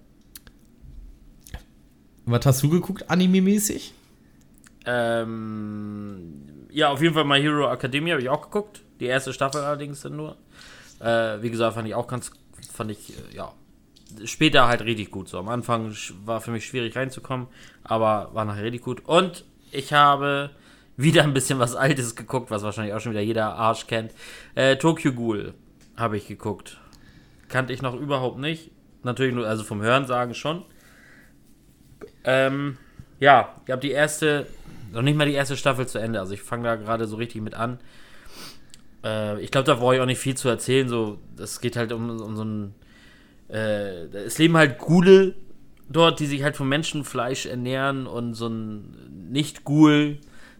Was 2.26 2.45
hast 2.45 2.62
du 2.62 2.68
geguckt, 2.68 3.11
anime-mäßig? 3.11 3.93
Ähm, 4.85 6.66
ja, 6.70 6.91
auf 6.91 7.01
jeden 7.01 7.14
Fall 7.14 7.24
My 7.24 7.41
Hero 7.41 7.70
Academia 7.72 8.12
habe 8.12 8.22
ich 8.22 8.28
auch 8.28 8.43
geguckt. 8.43 8.83
Die 9.01 9.07
erste 9.07 9.33
Staffel 9.33 9.62
allerdings 9.62 10.03
dann 10.03 10.16
nur. 10.16 10.37
Äh, 11.01 11.43
wie 11.43 11.51
gesagt, 11.51 11.74
fand 11.74 11.89
ich 11.89 11.95
auch 11.95 12.07
ganz, 12.07 12.31
fand 12.70 12.91
ich, 12.91 13.11
äh, 13.11 13.37
ja, 13.37 13.53
später 14.24 14.68
halt 14.68 14.83
richtig 14.83 15.11
gut. 15.11 15.28
So 15.28 15.39
am 15.39 15.49
Anfang 15.49 15.95
war 16.26 16.43
für 16.43 16.51
mich 16.51 16.66
schwierig 16.66 16.95
reinzukommen, 16.95 17.47
aber 17.85 18.31
war 18.35 18.45
nachher 18.45 18.64
richtig 18.64 18.83
gut. 18.83 19.07
Und 19.07 19.47
ich 19.72 19.95
habe 19.95 20.51
wieder 20.99 21.22
ein 21.22 21.33
bisschen 21.33 21.59
was 21.59 21.74
Altes 21.74 22.16
geguckt, 22.16 22.51
was 22.51 22.62
wahrscheinlich 22.62 22.93
auch 22.93 23.01
schon 23.01 23.12
wieder 23.12 23.22
jeder 23.22 23.55
Arsch 23.55 23.87
kennt. 23.87 24.12
Äh, 24.55 24.76
Tokyo 24.76 25.14
Ghoul 25.14 25.55
habe 26.01 26.17
ich 26.17 26.27
geguckt. 26.27 26.81
Kannte 27.49 27.73
ich 27.73 27.83
noch 27.83 27.95
überhaupt 27.95 28.39
nicht. 28.39 28.71
Natürlich 29.03 29.35
nur, 29.35 29.47
also 29.47 29.63
vom 29.63 29.81
Hören 29.81 30.07
sagen 30.07 30.35
schon. 30.35 30.65
Ähm, 32.25 32.77
ja, 33.19 33.55
ich 33.65 33.71
habe 33.71 33.81
die 33.81 33.91
erste, 33.93 34.47
noch 34.93 35.03
nicht 35.03 35.17
mal 35.17 35.27
die 35.27 35.35
erste 35.35 35.57
Staffel 35.57 35.87
zu 35.87 35.99
Ende. 35.99 36.21
Also 36.21 36.35
ich 36.35 36.43
fange 36.43 36.65
da 36.65 36.77
gerade 36.77 37.07
so 37.07 37.17
richtig 37.17 37.43
mit 37.43 37.55
an. 37.55 37.79
Äh, 39.05 39.41
ich 39.41 39.51
glaube, 39.51 39.67
da 39.67 39.75
brauche 39.75 39.95
ich 39.95 40.01
auch 40.01 40.07
nicht 40.07 40.19
viel 40.19 40.37
zu 40.37 40.49
erzählen. 40.49 40.89
So, 40.89 41.19
das 41.37 41.61
geht 41.61 41.77
halt 41.77 41.93
um, 41.93 42.11
um 42.21 42.37
so 42.37 42.45
ein 42.45 42.75
äh, 43.51 44.05
es 44.07 44.39
leben 44.39 44.57
halt 44.57 44.79
Gule 44.79 45.35
dort, 45.89 46.21
die 46.21 46.27
sich 46.27 46.43
halt 46.43 46.57
von 46.57 46.69
Menschenfleisch 46.69 47.47
ernähren 47.47 48.07
und 48.07 48.35
so 48.35 48.49
ein 48.49 49.29
Nicht-Ghoul 49.31 50.19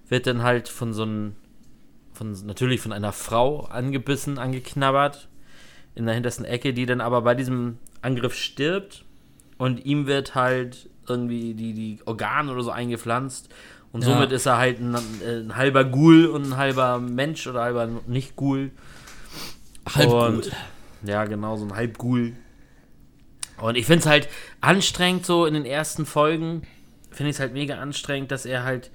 wird 0.09 0.27
dann 0.27 0.43
halt 0.43 0.69
von 0.69 0.93
so 0.93 1.05
einem, 1.05 1.37
von, 2.21 2.37
natürlich 2.45 2.83
von 2.83 2.93
einer 2.93 3.13
Frau 3.13 3.61
angebissen, 3.61 4.37
angeknabbert 4.37 5.29
in 5.95 6.05
der 6.05 6.13
hintersten 6.13 6.45
Ecke, 6.45 6.75
die 6.75 6.85
dann 6.85 7.01
aber 7.01 7.23
bei 7.23 7.35
diesem 7.35 7.79
Angriff 8.03 8.35
stirbt 8.35 9.07
und 9.57 9.87
ihm 9.87 10.07
wird 10.07 10.35
halt 10.35 10.91
irgendwie 11.09 11.55
die, 11.55 11.73
die 11.73 11.99
Organe 12.05 12.53
oder 12.53 12.63
so 12.63 12.71
eingepflanzt 12.71 13.49
und 13.91 14.05
ja. 14.05 14.13
somit 14.13 14.33
ist 14.33 14.45
er 14.45 14.59
halt 14.59 14.81
ein, 14.81 14.95
ein, 14.95 15.57
halber 15.57 15.83
Ghoul 15.85 16.27
und 16.27 16.45
ein 16.45 16.57
halber 16.59 16.99
Mensch 16.99 17.47
oder 17.47 17.63
halber 17.63 17.89
Nicht-Ghoul. 18.07 18.71
Halb 19.95 20.53
Ja, 21.03 21.25
genau, 21.25 21.57
so 21.57 21.65
ein 21.65 21.75
Halb-Ghoul. 21.75 22.35
Und 23.63 23.77
ich 23.77 23.87
finde 23.87 24.01
es 24.01 24.07
halt 24.07 24.29
anstrengend, 24.61 25.25
so 25.25 25.47
in 25.47 25.55
den 25.55 25.65
ersten 25.65 26.05
Folgen, 26.05 26.67
finde 27.11 27.31
ich 27.31 27.37
es 27.37 27.41
halt 27.41 27.55
mega 27.55 27.79
anstrengend, 27.79 28.31
dass 28.31 28.45
er 28.45 28.63
halt 28.65 28.91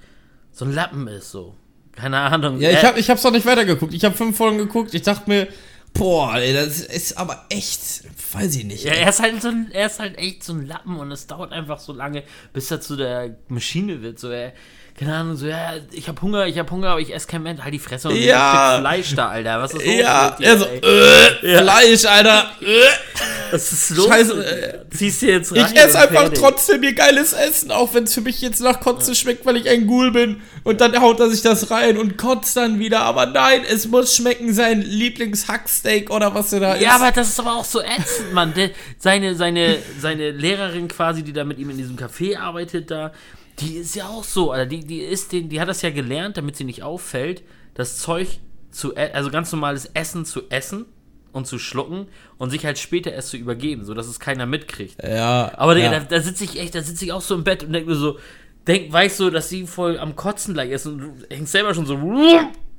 so 0.52 0.64
ein 0.64 0.72
Lappen 0.72 1.08
ist, 1.08 1.32
so. 1.32 1.56
Keine 1.96 2.18
Ahnung. 2.18 2.60
Ja, 2.60 2.70
ich 2.70 2.84
habe 2.84 3.00
ich 3.00 3.10
hab's 3.10 3.24
noch 3.24 3.32
nicht 3.32 3.46
weitergeguckt. 3.46 3.94
Ich 3.94 4.04
habe 4.04 4.14
fünf 4.14 4.36
Folgen 4.36 4.58
geguckt. 4.58 4.94
Ich 4.94 5.02
dachte 5.02 5.28
mir, 5.28 5.48
boah, 5.94 6.36
ey, 6.36 6.52
das 6.52 6.80
ist 6.80 7.16
aber 7.16 7.46
echt, 7.48 8.04
weiß 8.32 8.56
ich 8.56 8.64
nicht. 8.64 8.84
Ja, 8.84 8.92
er 8.92 9.08
ist 9.08 9.20
halt 9.20 9.40
so 9.42 9.48
ein, 9.48 9.70
er 9.72 9.86
ist 9.86 9.98
halt 9.98 10.18
echt 10.18 10.44
so 10.44 10.52
ein 10.52 10.66
Lappen 10.66 10.96
und 10.98 11.10
es 11.10 11.26
dauert 11.26 11.52
einfach 11.52 11.78
so 11.78 11.92
lange, 11.92 12.22
bis 12.52 12.70
er 12.70 12.80
zu 12.80 12.96
der 12.96 13.36
Maschine 13.48 14.02
wird. 14.02 14.18
So, 14.18 14.28
er, 14.28 14.52
keine 14.98 15.14
Ahnung, 15.14 15.36
so, 15.36 15.46
ja, 15.46 15.74
ich 15.92 16.08
hab 16.08 16.22
Hunger, 16.22 16.46
ich 16.46 16.58
hab 16.58 16.70
Hunger, 16.70 16.88
aber 16.88 17.00
ich 17.00 17.14
esse 17.14 17.26
kein 17.26 17.42
Mensch. 17.42 17.60
Halt 17.62 17.74
die 17.74 17.78
Fresse 17.78 18.08
und 18.08 18.16
ja. 18.16 18.78
Fleisch 18.80 19.14
da, 19.14 19.28
Alter. 19.28 19.60
Was 19.60 19.74
ist 19.74 19.84
los 19.84 19.94
ja. 19.94 20.30
mit 20.30 20.38
dir, 20.38 20.50
also, 20.50 20.64
äh, 20.64 21.52
ja. 21.52 21.58
Fleisch, 21.60 22.04
Alter. 22.06 22.50
Was 23.50 23.72
ist 23.72 23.90
los? 23.90 24.08
Scheiße. 24.08 24.86
Ziehst 24.90 25.22
du 25.22 25.26
jetzt 25.26 25.54
rein? 25.54 25.66
Ich 25.70 25.78
esse 25.78 25.98
einfach 25.98 26.22
fertig. 26.22 26.38
trotzdem 26.38 26.82
ihr 26.82 26.94
geiles 26.94 27.34
Essen, 27.34 27.70
auch 27.70 27.92
wenn 27.94 28.04
es 28.04 28.14
für 28.14 28.22
mich 28.22 28.40
jetzt 28.40 28.60
nach 28.60 28.80
Kotze 28.80 29.14
schmeckt, 29.14 29.44
weil 29.44 29.56
ich 29.56 29.68
ein 29.68 29.86
Ghoul 29.86 30.12
bin. 30.12 30.40
Und 30.64 30.80
dann 30.80 30.98
haut 31.00 31.20
er 31.20 31.30
sich 31.30 31.42
das 31.42 31.70
rein 31.70 31.98
und 31.98 32.16
kotzt 32.16 32.56
dann 32.56 32.78
wieder. 32.78 33.02
Aber 33.02 33.26
nein, 33.26 33.62
es 33.70 33.86
muss 33.86 34.16
schmecken, 34.16 34.52
sein 34.54 34.80
Lieblingshacksteak 34.80 36.10
oder 36.10 36.34
was 36.34 36.52
er 36.54 36.60
da 36.60 36.74
ist. 36.74 36.82
Ja, 36.82 36.96
aber 36.96 37.12
das 37.12 37.28
ist 37.28 37.38
aber 37.38 37.54
auch 37.56 37.64
so 37.64 37.80
ätzend, 37.80 38.32
Mann. 38.32 38.54
Seine, 38.98 39.34
seine, 39.36 39.78
seine 40.00 40.30
Lehrerin 40.30 40.88
quasi, 40.88 41.22
die 41.22 41.32
da 41.32 41.44
mit 41.44 41.58
ihm 41.58 41.70
in 41.70 41.76
diesem 41.76 41.96
Café 41.96 42.38
arbeitet, 42.38 42.90
da 42.90 43.12
die 43.58 43.76
ist 43.76 43.94
ja 43.94 44.08
auch 44.08 44.24
so, 44.24 44.52
Alter. 44.52 44.66
Die, 44.66 44.84
die, 44.84 45.00
ist 45.00 45.32
den, 45.32 45.48
die 45.48 45.60
hat 45.60 45.68
das 45.68 45.82
ja 45.82 45.90
gelernt, 45.90 46.36
damit 46.36 46.56
sie 46.56 46.64
nicht 46.64 46.82
auffällt, 46.82 47.42
das 47.74 47.98
Zeug 47.98 48.38
zu, 48.70 48.94
e, 48.94 49.12
also 49.12 49.30
ganz 49.30 49.50
normales 49.52 49.86
Essen 49.94 50.24
zu 50.24 50.42
essen 50.50 50.86
und 51.32 51.46
zu 51.46 51.58
schlucken 51.58 52.08
und 52.38 52.50
sich 52.50 52.64
halt 52.64 52.78
später 52.78 53.12
erst 53.12 53.28
zu 53.28 53.36
übergeben, 53.36 53.84
sodass 53.84 54.06
es 54.06 54.20
keiner 54.20 54.46
mitkriegt. 54.46 55.02
Ja. 55.02 55.52
Aber 55.56 55.76
ja. 55.76 55.90
da, 55.90 56.00
da 56.00 56.20
sitze 56.20 56.44
ich 56.44 56.58
echt, 56.58 56.74
da 56.74 56.82
sitze 56.82 57.04
ich 57.04 57.12
auch 57.12 57.20
so 57.20 57.34
im 57.34 57.44
Bett 57.44 57.64
und 57.64 57.72
denke 57.72 57.90
mir 57.90 57.96
so, 57.96 58.18
denk, 58.66 58.92
weißt 58.92 59.20
du, 59.20 59.30
dass 59.30 59.48
sie 59.48 59.66
voll 59.66 59.98
am 59.98 60.16
Kotzen 60.16 60.54
gleich 60.54 60.70
ist 60.70 60.86
und 60.86 60.98
du 60.98 61.14
hängst 61.30 61.52
selber 61.52 61.74
schon 61.74 61.86
so. 61.86 61.98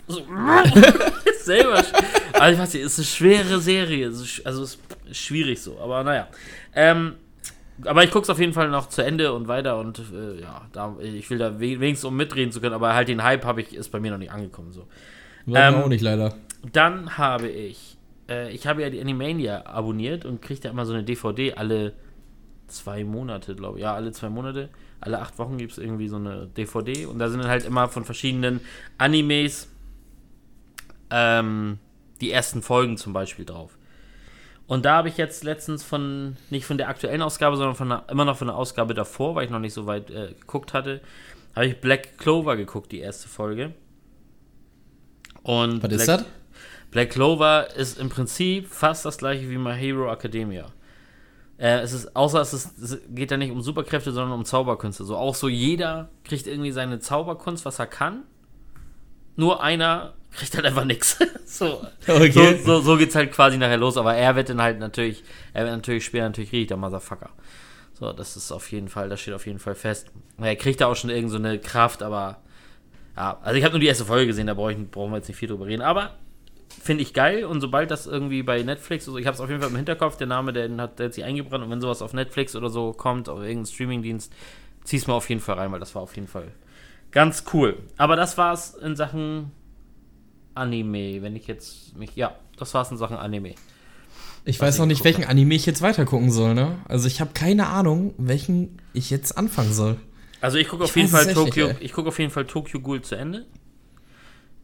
so 0.08 0.22
selber. 1.44 1.84
Also 2.34 2.54
ich 2.54 2.60
weiß 2.60 2.74
nicht, 2.74 2.84
es 2.84 2.94
ist 2.94 3.00
eine 3.00 3.06
schwere 3.06 3.60
Serie. 3.60 4.08
Also 4.08 4.64
es 4.64 4.72
ist 4.74 4.80
schwierig 5.12 5.62
so, 5.62 5.80
aber 5.80 6.04
naja. 6.04 6.28
Ähm, 6.76 7.16
aber 7.86 8.04
ich 8.04 8.12
gucke 8.12 8.24
es 8.24 8.30
auf 8.30 8.40
jeden 8.40 8.54
Fall 8.54 8.70
noch 8.70 8.90
zu 8.90 9.04
Ende 9.04 9.34
und 9.34 9.48
weiter 9.48 9.80
und 9.80 10.00
äh, 10.14 10.42
ja, 10.42 10.68
da, 10.74 10.96
ich 11.02 11.30
will 11.30 11.38
da 11.38 11.60
we- 11.60 11.80
wenigstens 11.80 12.06
um 12.06 12.16
mitreden 12.18 12.52
zu 12.52 12.62
können, 12.62 12.74
aber 12.74 12.94
halt 12.96 13.08
den 13.08 13.24
Hype 13.24 13.46
habe 13.46 13.62
ich, 13.62 13.76
ist 13.76 13.90
bei 13.92 14.00
mir 14.00 14.12
noch 14.12 14.18
nicht 14.18 14.32
angekommen 14.32 14.72
so. 14.72 14.88
Ähm, 15.54 15.76
auch 15.76 15.88
nicht 15.88 16.02
leider. 16.02 16.36
Dann 16.72 17.18
habe 17.18 17.50
ich, 17.50 17.98
äh, 18.30 18.52
ich 18.52 18.68
habe 18.68 18.82
ja 18.82 18.90
die 18.90 19.00
Animania 19.02 19.66
abonniert 19.66 20.26
und 20.26 20.42
kriege 20.42 20.60
da 20.62 20.70
immer 20.70 20.86
so 20.86 20.94
eine 20.94 21.04
DVD 21.04 21.54
alle 21.54 21.94
zwei 22.68 23.04
Monate, 23.04 23.56
glaube 23.56 23.80
ich. 23.80 23.84
Ja, 23.84 23.94
alle 23.96 24.12
zwei 24.12 24.30
Monate. 24.30 24.70
Alle 25.00 25.20
acht 25.20 25.38
Wochen 25.40 25.58
gibt 25.58 25.74
es 25.74 25.78
irgendwie 25.78 26.08
so 26.08 26.16
eine 26.18 26.48
DVD 26.48 27.06
und 27.06 27.20
da 27.20 27.30
sind 27.30 27.42
dann 27.42 27.50
halt 27.52 27.66
immer 27.66 27.88
von 27.90 28.06
verschiedenen 28.06 28.62
Animes 28.98 29.70
ähm, 31.10 31.80
die 32.22 32.32
ersten 32.32 32.62
Folgen 32.62 32.98
zum 32.98 33.14
Beispiel 33.14 33.46
drauf. 33.46 33.77
Und 34.68 34.84
da 34.86 34.98
habe 34.98 35.08
ich 35.08 35.18
jetzt 35.18 35.44
letztens 35.46 35.84
von, 35.84 36.36
nicht 36.50 36.66
von 36.66 36.78
der 36.78 36.90
aktuellen 36.90 37.22
Ausgabe, 37.22 37.56
sondern 37.56 37.76
von 37.76 37.92
einer, 37.92 38.04
immer 38.10 38.26
noch 38.26 38.38
von 38.38 38.48
der 38.48 38.58
Ausgabe 38.58 38.94
davor, 38.94 39.36
weil 39.36 39.46
ich 39.46 39.50
noch 39.52 39.60
nicht 39.60 39.74
so 39.74 39.86
weit 39.86 40.10
äh, 40.12 40.34
geguckt 40.40 40.74
hatte, 40.74 41.02
habe 41.56 41.68
ich 41.68 41.80
Black 41.80 42.18
Clover 42.18 42.58
geguckt, 42.58 42.92
die 42.92 43.00
erste 43.00 43.30
Folge. 43.30 43.74
Und 45.44 45.82
Was 45.84 45.92
ist 45.94 46.06
Black- 46.06 46.18
das? 46.20 46.26
Black 46.92 47.10
Clover 47.12 47.68
ist 47.76 48.00
im 48.00 48.10
Prinzip 48.10 48.68
fast 48.68 49.06
das 49.06 49.18
gleiche 49.18 49.50
wie 49.50 49.58
My 49.58 49.74
Hero 49.76 50.12
Academia. 50.12 50.66
Äh, 51.58 51.80
es 51.80 51.94
ist, 51.94 52.16
außer 52.16 52.42
es, 52.42 52.54
ist, 52.54 52.78
es 52.78 53.00
geht 53.10 53.32
da 53.32 53.38
nicht 53.38 53.52
um 53.52 53.62
Superkräfte, 53.62 54.12
sondern 54.12 54.38
um 54.38 54.46
Zauberkünste. 54.46 55.04
So 55.06 55.16
auch 55.18 55.36
so 55.36 55.48
jeder 55.48 56.10
kriegt 56.24 56.46
irgendwie 56.46 56.72
seine 56.72 57.00
Zauberkunst, 57.00 57.66
was 57.66 57.80
er 57.80 57.88
kann. 57.88 58.24
Nur 59.36 59.62
einer 59.64 60.14
kriegt 60.32 60.56
halt 60.56 60.66
einfach 60.66 60.86
nichts. 60.86 61.18
so, 61.46 61.86
Okay. 62.08 62.58
so, 62.58 62.66
so, 62.66 62.82
so 62.82 62.98
geht's 62.98 63.16
halt 63.16 63.32
quasi 63.32 63.58
nachher 63.58 63.78
los. 63.78 63.98
Aber 63.98 64.16
er 64.16 64.36
wird 64.36 64.50
dann 64.50 64.62
halt 64.62 64.80
natürlich, 64.80 65.24
er 65.54 65.66
wird 65.66 65.76
natürlich 65.76 66.06
später 66.06 66.26
natürlich 66.26 66.52
richtig 66.52 66.68
der 66.68 66.78
Motherfucker. 66.78 67.30
So, 67.94 68.14
das 68.14 68.36
ist 68.38 68.52
auf 68.52 68.72
jeden 68.72 68.90
Fall, 68.90 69.10
das 69.10 69.22
steht 69.22 69.34
auf 69.34 69.48
jeden 69.48 69.60
Fall 69.60 69.74
fest. 69.76 70.08
Er 70.40 70.56
kriegt 70.56 70.82
da 70.82 70.88
auch 70.88 70.96
schon 70.96 71.10
irgend 71.10 71.32
so 71.32 71.38
eine 71.38 71.58
Kraft, 71.58 72.04
aber 72.04 72.42
ja, 73.16 73.40
also 73.42 73.58
ich 73.58 73.64
habe 73.64 73.74
nur 73.74 73.80
die 73.80 73.88
erste 73.88 74.06
Folge 74.06 74.28
gesehen, 74.28 74.46
da 74.46 74.54
brauch 74.54 74.70
ich, 74.70 74.78
brauchen 74.92 75.12
wir 75.12 75.18
jetzt 75.18 75.28
nicht 75.28 75.38
viel 75.38 75.50
drüber 75.50 75.66
reden. 75.66 75.82
Aber 75.82 76.14
finde 76.80 77.02
ich 77.02 77.14
geil 77.16 77.44
und 77.46 77.60
sobald 77.60 77.90
das 77.90 78.06
irgendwie 78.06 78.44
bei 78.44 78.62
Netflix, 78.62 79.08
also 79.08 79.18
ich 79.18 79.26
habe 79.26 79.34
es 79.34 79.42
auf 79.42 79.50
jeden 79.50 79.62
Fall 79.62 79.72
im 79.72 79.76
Hinterkopf, 79.76 80.16
der 80.18 80.28
Name, 80.28 80.54
der 80.54 80.70
hat, 80.78 81.00
der 81.00 81.08
hat 81.08 81.14
sich 81.16 81.24
eingebrannt 81.24 81.64
und 81.64 81.72
wenn 81.72 81.82
sowas 81.82 82.04
auf 82.04 82.14
Netflix 82.14 82.56
oder 82.56 82.70
so 82.70 82.94
kommt, 82.94 83.30
auf 83.30 83.40
irgendeinen 83.40 83.66
Streamingdienst, 83.66 84.32
zieh's 84.84 85.08
mal 85.08 85.16
auf 85.16 85.28
jeden 85.30 85.42
Fall 85.42 85.56
rein, 85.56 85.72
weil 85.72 85.80
das 85.80 85.96
war 85.96 86.04
auf 86.04 86.16
jeden 86.16 86.28
Fall 86.28 86.52
ganz 87.10 87.46
cool. 87.54 87.78
Aber 87.98 88.16
das 88.16 88.38
war's 88.38 88.76
in 88.76 88.96
Sachen 88.96 89.52
Anime, 90.58 91.22
wenn 91.22 91.36
ich 91.36 91.48
jetzt 91.48 91.96
mich, 91.98 92.16
ja, 92.16 92.36
das 92.58 92.74
war's 92.74 92.92
in 92.92 92.98
Sachen 92.98 93.18
Anime. 93.18 93.56
Ich 94.46 94.60
weiß 94.62 94.80
noch 94.80 94.86
nicht, 94.86 95.04
welchen 95.04 95.26
Anime 95.26 95.56
ich 95.56 95.66
jetzt 95.66 95.82
weiter 95.82 96.06
gucken 96.06 96.32
soll, 96.32 96.54
ne? 96.54 96.80
Also 96.88 97.08
ich 97.08 97.20
habe 97.20 97.32
keine 97.34 97.68
Ahnung, 97.68 98.14
welchen 98.18 98.80
ich 98.94 99.10
jetzt 99.10 99.38
anfangen 99.38 99.74
soll. 99.74 99.98
Also 100.40 100.58
ich 100.58 100.68
gucke 100.68 100.86
auf 100.86 100.96
jeden 100.96 101.10
Fall 101.10 101.26
nicht, 101.26 101.82
ich 101.82 101.94
gucke 101.94 102.08
auf 102.08 102.20
jeden 102.20 102.32
Fall 102.32 102.46
Tokyo 102.46 102.80
Ghoul 102.80 103.02
zu 103.02 103.16
Ende. 103.16 103.46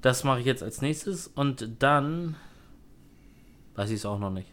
Das 0.02 0.24
mache 0.24 0.40
ich 0.40 0.46
jetzt 0.46 0.64
als 0.64 0.82
nächstes 0.82 1.28
und 1.28 1.68
dann 1.80 2.36
weiß 3.76 3.90
ich 3.90 3.98
es 3.98 4.06
auch 4.06 4.20
noch 4.20 4.32
nicht. 4.32 4.48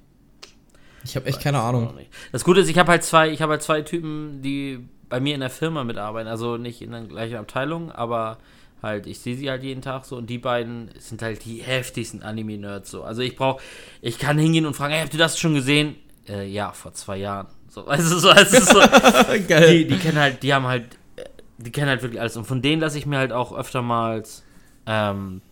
Ich 1.04 1.16
habe 1.16 1.26
echt 1.26 1.40
keine 1.40 1.60
Ahnung. 1.60 1.94
Das 2.32 2.44
Gute 2.44 2.60
ist, 2.60 2.68
ich 2.68 2.78
habe 2.78 2.90
halt 2.90 3.04
zwei, 3.04 3.30
ich 3.30 3.42
habe 3.42 3.52
halt 3.52 3.62
zwei 3.62 3.82
Typen, 3.82 4.42
die 4.42 4.86
bei 5.08 5.20
mir 5.20 5.34
in 5.34 5.40
der 5.40 5.50
Firma 5.50 5.84
mitarbeiten, 5.84 6.28
also 6.28 6.56
nicht 6.56 6.82
in 6.82 6.92
der 6.92 7.02
gleichen 7.02 7.36
Abteilung, 7.36 7.90
aber 7.90 8.38
halt, 8.82 9.06
ich 9.06 9.18
sehe 9.18 9.36
sie 9.36 9.50
halt 9.50 9.62
jeden 9.62 9.82
Tag 9.82 10.04
so 10.04 10.16
und 10.16 10.28
die 10.28 10.38
beiden 10.38 10.90
sind 10.98 11.22
halt 11.22 11.44
die 11.44 11.58
heftigsten 11.62 12.22
Anime-Nerds 12.22 12.90
so. 12.90 13.02
Also 13.02 13.22
ich 13.22 13.36
brauche, 13.36 13.62
ich 14.00 14.18
kann 14.18 14.38
hingehen 14.38 14.66
und 14.66 14.74
fragen, 14.74 14.94
hey, 14.94 15.02
habt 15.02 15.12
ihr 15.12 15.18
das 15.18 15.38
schon 15.38 15.54
gesehen? 15.54 15.96
Äh, 16.28 16.46
ja, 16.48 16.72
vor 16.72 16.92
zwei 16.94 17.18
Jahren. 17.18 17.48
So, 17.68 17.82
du, 17.96 18.02
so, 18.02 18.30
ist 18.30 18.66
so, 18.66 18.80
Geil. 19.48 19.78
die, 19.78 19.86
die 19.86 19.98
kennen 19.98 20.18
halt, 20.18 20.42
die 20.42 20.52
haben 20.52 20.66
halt, 20.66 20.98
äh, 21.16 21.24
die 21.58 21.70
kennen 21.70 21.88
halt 21.88 22.02
wirklich 22.02 22.20
alles. 22.20 22.36
Und 22.36 22.46
von 22.46 22.62
denen 22.62 22.80
lasse 22.80 22.98
ich 22.98 23.06
mir 23.06 23.18
halt 23.18 23.32
auch 23.32 23.56
öftermals 23.56 24.42
ähm, 24.86 25.42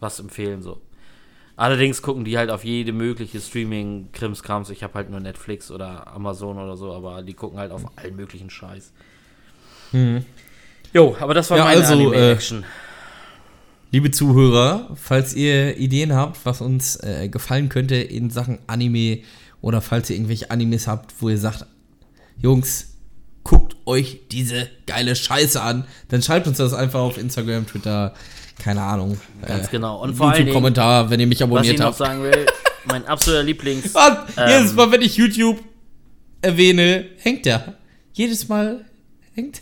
was 0.00 0.20
empfehlen, 0.20 0.62
so. 0.62 0.80
Allerdings 1.56 2.02
gucken 2.02 2.24
die 2.24 2.36
halt 2.36 2.50
auf 2.50 2.64
jede 2.64 2.92
mögliche 2.92 3.40
Streaming-Krimskrams. 3.40 4.70
Ich 4.70 4.82
habe 4.82 4.94
halt 4.94 5.10
nur 5.10 5.20
Netflix 5.20 5.70
oder 5.70 6.08
Amazon 6.08 6.58
oder 6.58 6.76
so, 6.76 6.92
aber 6.92 7.22
die 7.22 7.34
gucken 7.34 7.60
halt 7.60 7.70
auf 7.70 7.84
allen 7.96 8.16
möglichen 8.16 8.50
Scheiß. 8.50 8.92
Jo, 10.94 11.16
aber 11.18 11.34
das 11.34 11.50
war 11.50 11.58
Ja, 11.58 11.64
meine 11.64 11.80
also, 11.80 11.92
Anime-Action. 11.92 12.64
Liebe 13.90 14.10
Zuhörer, 14.12 14.90
falls 14.94 15.34
ihr 15.34 15.76
Ideen 15.76 16.14
habt, 16.14 16.44
was 16.44 16.60
uns 16.60 16.96
äh, 17.02 17.28
gefallen 17.28 17.68
könnte 17.68 17.96
in 17.96 18.30
Sachen 18.30 18.58
Anime 18.68 19.18
oder 19.60 19.80
falls 19.80 20.08
ihr 20.10 20.16
irgendwelche 20.16 20.50
Animes 20.50 20.86
habt, 20.86 21.12
wo 21.20 21.28
ihr 21.28 21.38
sagt, 21.38 21.66
Jungs, 22.40 22.96
guckt 23.42 23.76
euch 23.86 24.20
diese 24.30 24.68
geile 24.86 25.14
Scheiße 25.16 25.60
an, 25.60 25.84
dann 26.08 26.22
schreibt 26.22 26.46
uns 26.46 26.58
das 26.58 26.72
einfach 26.74 27.00
auf 27.00 27.18
Instagram, 27.18 27.66
Twitter, 27.66 28.14
keine 28.58 28.82
Ahnung. 28.82 29.20
Ganz 29.46 29.66
äh, 29.66 29.70
genau. 29.72 30.00
Und 30.02 30.14
vor 30.14 30.26
allen 30.26 30.36
Dingen, 30.36 30.46
YouTube-Kommentar, 30.48 31.10
wenn 31.10 31.20
ihr 31.20 31.26
mich 31.26 31.40
was 31.40 31.46
ich 31.46 31.52
abonniert 31.52 31.78
noch 31.78 31.86
habt. 31.86 31.96
sagen 31.98 32.22
will, 32.22 32.46
mein 32.84 33.06
absoluter 33.06 33.42
Lieblings... 33.42 33.86
Und 33.94 34.18
Ähm. 34.36 34.48
jedes 34.48 34.74
Mal, 34.74 34.92
wenn 34.92 35.02
ich 35.02 35.16
YouTube 35.16 35.60
erwähne, 36.40 37.06
hängt 37.18 37.46
der. 37.46 37.74
Jedes 38.12 38.48
Mal 38.48 38.84
hängt 39.34 39.60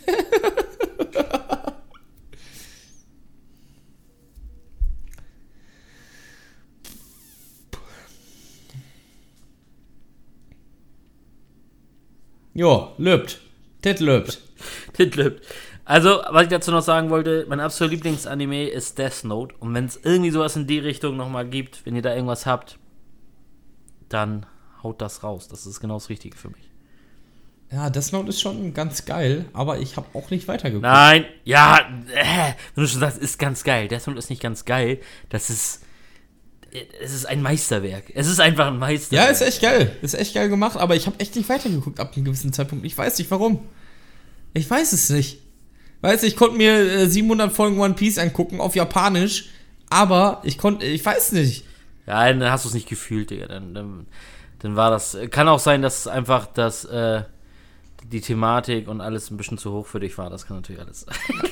Ja, 12.53 12.91
löbt. 12.97 13.41
Ted 13.81 13.99
löbt. 13.99 14.41
Titlip. 14.93 15.41
Also, 15.85 16.21
was 16.29 16.43
ich 16.43 16.49
dazu 16.49 16.71
noch 16.71 16.81
sagen 16.81 17.09
wollte, 17.09 17.45
mein 17.49 17.59
absoluter 17.59 17.95
Lieblingsanime 17.95 18.69
ist 18.69 18.97
Death 18.97 19.25
Note. 19.25 19.55
Und 19.59 19.73
wenn 19.73 19.85
es 19.85 19.99
irgendwie 20.01 20.31
sowas 20.31 20.55
in 20.55 20.65
die 20.65 20.79
Richtung 20.79 21.17
nochmal 21.17 21.47
gibt, 21.47 21.85
wenn 21.85 21.95
ihr 21.95 22.01
da 22.01 22.13
irgendwas 22.13 22.45
habt, 22.45 22.79
dann 24.07 24.45
haut 24.81 25.01
das 25.01 25.23
raus. 25.23 25.47
Das 25.49 25.65
ist 25.65 25.81
genau 25.81 25.95
das 25.95 26.09
Richtige 26.09 26.37
für 26.37 26.49
mich. 26.49 26.69
Ja, 27.71 27.89
Death 27.89 28.13
Note 28.13 28.29
ist 28.29 28.39
schon 28.39 28.73
ganz 28.73 29.05
geil, 29.05 29.45
aber 29.51 29.79
ich 29.79 29.97
habe 29.97 30.07
auch 30.13 30.29
nicht 30.29 30.47
weitergeguckt. 30.47 30.83
Nein, 30.83 31.25
ja, 31.43 31.79
äh, 32.13 32.53
wenn 32.75 32.83
du 32.83 32.87
schon 32.87 32.99
sagst, 32.99 33.17
ist 33.17 33.39
ganz 33.39 33.63
geil. 33.63 33.87
Death 33.87 34.07
Note 34.07 34.19
ist 34.19 34.29
nicht 34.29 34.41
ganz 34.41 34.63
geil. 34.65 34.99
Das 35.29 35.49
ist. 35.49 35.83
Es 37.01 37.13
ist 37.13 37.25
ein 37.25 37.41
Meisterwerk. 37.41 38.05
Es 38.15 38.27
ist 38.27 38.39
einfach 38.39 38.67
ein 38.67 38.79
Meisterwerk. 38.79 39.25
Ja, 39.25 39.31
ist 39.31 39.41
echt 39.41 39.61
geil. 39.61 39.95
Ist 40.01 40.15
echt 40.15 40.33
geil 40.33 40.49
gemacht, 40.49 40.77
aber 40.77 40.95
ich 40.95 41.05
habe 41.05 41.19
echt 41.19 41.35
nicht 41.35 41.49
weitergeguckt 41.49 41.99
ab 41.99 42.13
einem 42.15 42.25
gewissen 42.25 42.53
Zeitpunkt. 42.53 42.85
Ich 42.85 42.97
weiß 42.97 43.17
nicht 43.19 43.29
warum. 43.29 43.59
Ich 44.53 44.69
weiß 44.69 44.93
es 44.93 45.09
nicht. 45.09 45.39
Weißt 46.01 46.23
du, 46.23 46.27
ich 46.27 46.35
konnte 46.35 46.57
mir 46.57 46.73
äh, 46.73 47.07
700 47.07 47.51
Folgen 47.51 47.79
One 47.79 47.93
Piece 47.93 48.17
angucken 48.17 48.59
auf 48.59 48.75
Japanisch, 48.75 49.45
aber 49.89 50.41
ich 50.43 50.57
konnte, 50.57 50.85
ich 50.85 51.05
weiß 51.05 51.31
nicht. 51.33 51.65
Ja, 52.05 52.27
dann 52.31 52.51
hast 52.51 52.65
du 52.65 52.69
es 52.69 52.73
nicht 52.73 52.89
gefühlt, 52.89 53.29
Digga. 53.29 53.47
Dann, 53.47 53.73
dann, 53.73 54.07
dann 54.59 54.75
war 54.75 54.89
das. 54.89 55.17
Kann 55.31 55.47
auch 55.47 55.59
sein, 55.59 55.81
dass 55.81 56.07
einfach 56.07 56.47
das, 56.47 56.85
äh, 56.85 57.23
die 58.11 58.19
Thematik 58.21 58.87
und 58.87 58.99
alles 58.99 59.31
ein 59.31 59.37
bisschen 59.37 59.57
zu 59.57 59.71
hoch 59.71 59.87
für 59.87 59.99
dich 59.99 60.17
war. 60.17 60.29
Das 60.29 60.45
kann 60.45 60.57
natürlich 60.57 60.81
alles 60.81 61.01
sein. 61.01 61.15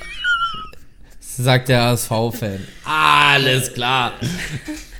Sagt 1.19 1.69
der 1.69 1.83
ASV-Fan. 1.83 2.67
Alles 2.83 3.73
klar. 3.73 4.13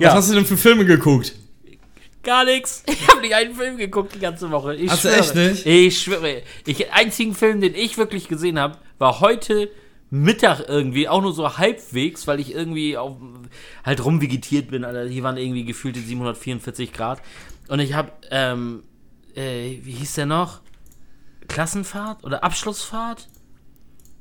Ja. 0.00 0.08
Was 0.08 0.16
hast 0.16 0.30
du 0.30 0.34
denn 0.34 0.46
für 0.46 0.56
Filme 0.56 0.84
geguckt? 0.84 1.34
Gar 2.22 2.44
nichts. 2.44 2.82
Ich 2.90 3.08
habe 3.08 3.20
nicht 3.20 3.34
einen 3.34 3.54
Film 3.54 3.76
geguckt 3.76 4.14
die 4.14 4.18
ganze 4.18 4.50
Woche. 4.50 4.74
Ich 4.74 4.90
Hast 4.90 5.04
du 5.04 5.08
schwöre. 5.08 5.20
echt 5.20 5.34
nicht? 5.34 5.66
Ich 5.66 6.02
schwöre. 6.02 6.42
Ich, 6.66 6.92
einzigen 6.92 7.34
Film, 7.34 7.60
den 7.60 7.74
ich 7.74 7.98
wirklich 7.98 8.28
gesehen 8.28 8.58
habe, 8.58 8.78
war 8.98 9.20
heute 9.20 9.70
Mittag 10.10 10.68
irgendwie, 10.68 11.08
auch 11.08 11.22
nur 11.22 11.32
so 11.32 11.56
halbwegs, 11.56 12.26
weil 12.26 12.40
ich 12.40 12.54
irgendwie 12.54 12.96
auf, 12.96 13.16
halt 13.84 14.04
rumvegetiert 14.04 14.70
bin. 14.70 14.84
Alter. 14.84 15.08
Hier 15.08 15.22
waren 15.22 15.36
irgendwie 15.36 15.64
gefühlte 15.64 16.00
744 16.00 16.92
Grad. 16.92 17.20
Und 17.68 17.78
ich 17.80 17.94
habe, 17.94 18.10
ähm, 18.30 18.82
äh, 19.34 19.78
wie 19.82 19.92
hieß 19.92 20.14
der 20.14 20.26
noch? 20.26 20.60
Klassenfahrt 21.48 22.24
oder 22.24 22.42
Abschlussfahrt? 22.42 23.28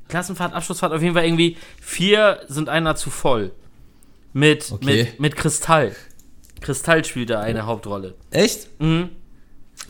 Klassenfahrt, 0.08 0.54
Abschlussfahrt, 0.54 0.94
auf 0.94 1.02
jeden 1.02 1.14
Fall 1.14 1.26
irgendwie 1.26 1.58
vier 1.80 2.42
sind 2.48 2.70
einer 2.70 2.96
zu 2.96 3.10
voll. 3.10 3.52
Mit, 4.34 4.72
Okay. 4.72 5.04
mit, 5.04 5.20
mit 5.20 5.36
Kristall. 5.36 5.96
Kristall 6.62 7.04
spielt 7.06 7.30
da 7.30 7.40
eine 7.42 7.66
Hauptrolle. 7.66 8.16
Echt? 8.32 8.68
Mhm. 8.82 9.10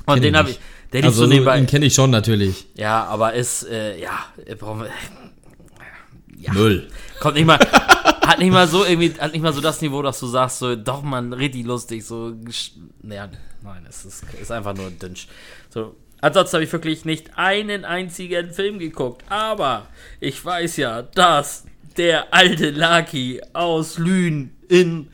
Und 0.05 0.13
Kenn 0.15 0.21
den 0.23 0.33
ich 0.33 0.37
habe 0.39 0.49
ich, 0.51 0.59
der 0.93 1.01
lief 1.01 1.07
Also, 1.09 1.23
so 1.23 1.27
nebenbei. 1.29 1.57
den 1.57 1.67
kenne 1.67 1.85
ich 1.85 1.93
schon 1.93 2.09
natürlich. 2.11 2.67
Ja, 2.75 3.03
aber 3.05 3.33
ist, 3.33 3.63
äh, 3.67 3.99
ja, 3.99 4.25
äh, 4.45 4.55
brauchen 4.55 4.81
wir, 4.81 4.89
ja, 6.39 6.53
Müll. 6.53 6.87
kommt 7.19 7.35
nicht 7.35 7.45
mal. 7.45 7.59
hat 7.59 8.39
nicht 8.39 8.51
mal 8.51 8.67
so 8.67 8.85
irgendwie, 8.85 9.13
hat 9.19 9.33
nicht 9.33 9.41
mal 9.41 9.53
so 9.53 9.61
das 9.61 9.81
Niveau, 9.81 10.01
dass 10.01 10.19
du 10.19 10.27
sagst, 10.27 10.59
so, 10.59 10.75
doch 10.75 11.01
man, 11.01 11.33
richtig 11.33 11.65
lustig, 11.65 12.05
so, 12.05 12.33
naja, 13.01 13.29
nein, 13.63 13.85
es 13.89 14.05
ist, 14.05 14.23
ist 14.39 14.51
einfach 14.51 14.75
nur 14.75 14.91
dünsch. 14.91 15.27
So, 15.69 15.95
ansonsten 16.21 16.53
habe 16.57 16.63
ich 16.63 16.71
wirklich 16.71 17.05
nicht 17.05 17.31
einen 17.37 17.85
einzigen 17.85 18.51
Film 18.51 18.77
geguckt, 18.79 19.23
aber 19.29 19.87
ich 20.19 20.43
weiß 20.45 20.77
ja, 20.77 21.01
dass 21.01 21.65
der 21.99 22.33
alte 22.33 22.71
Lucky 22.71 23.41
aus 23.51 23.97
Lünen 23.97 24.55
in 24.69 25.09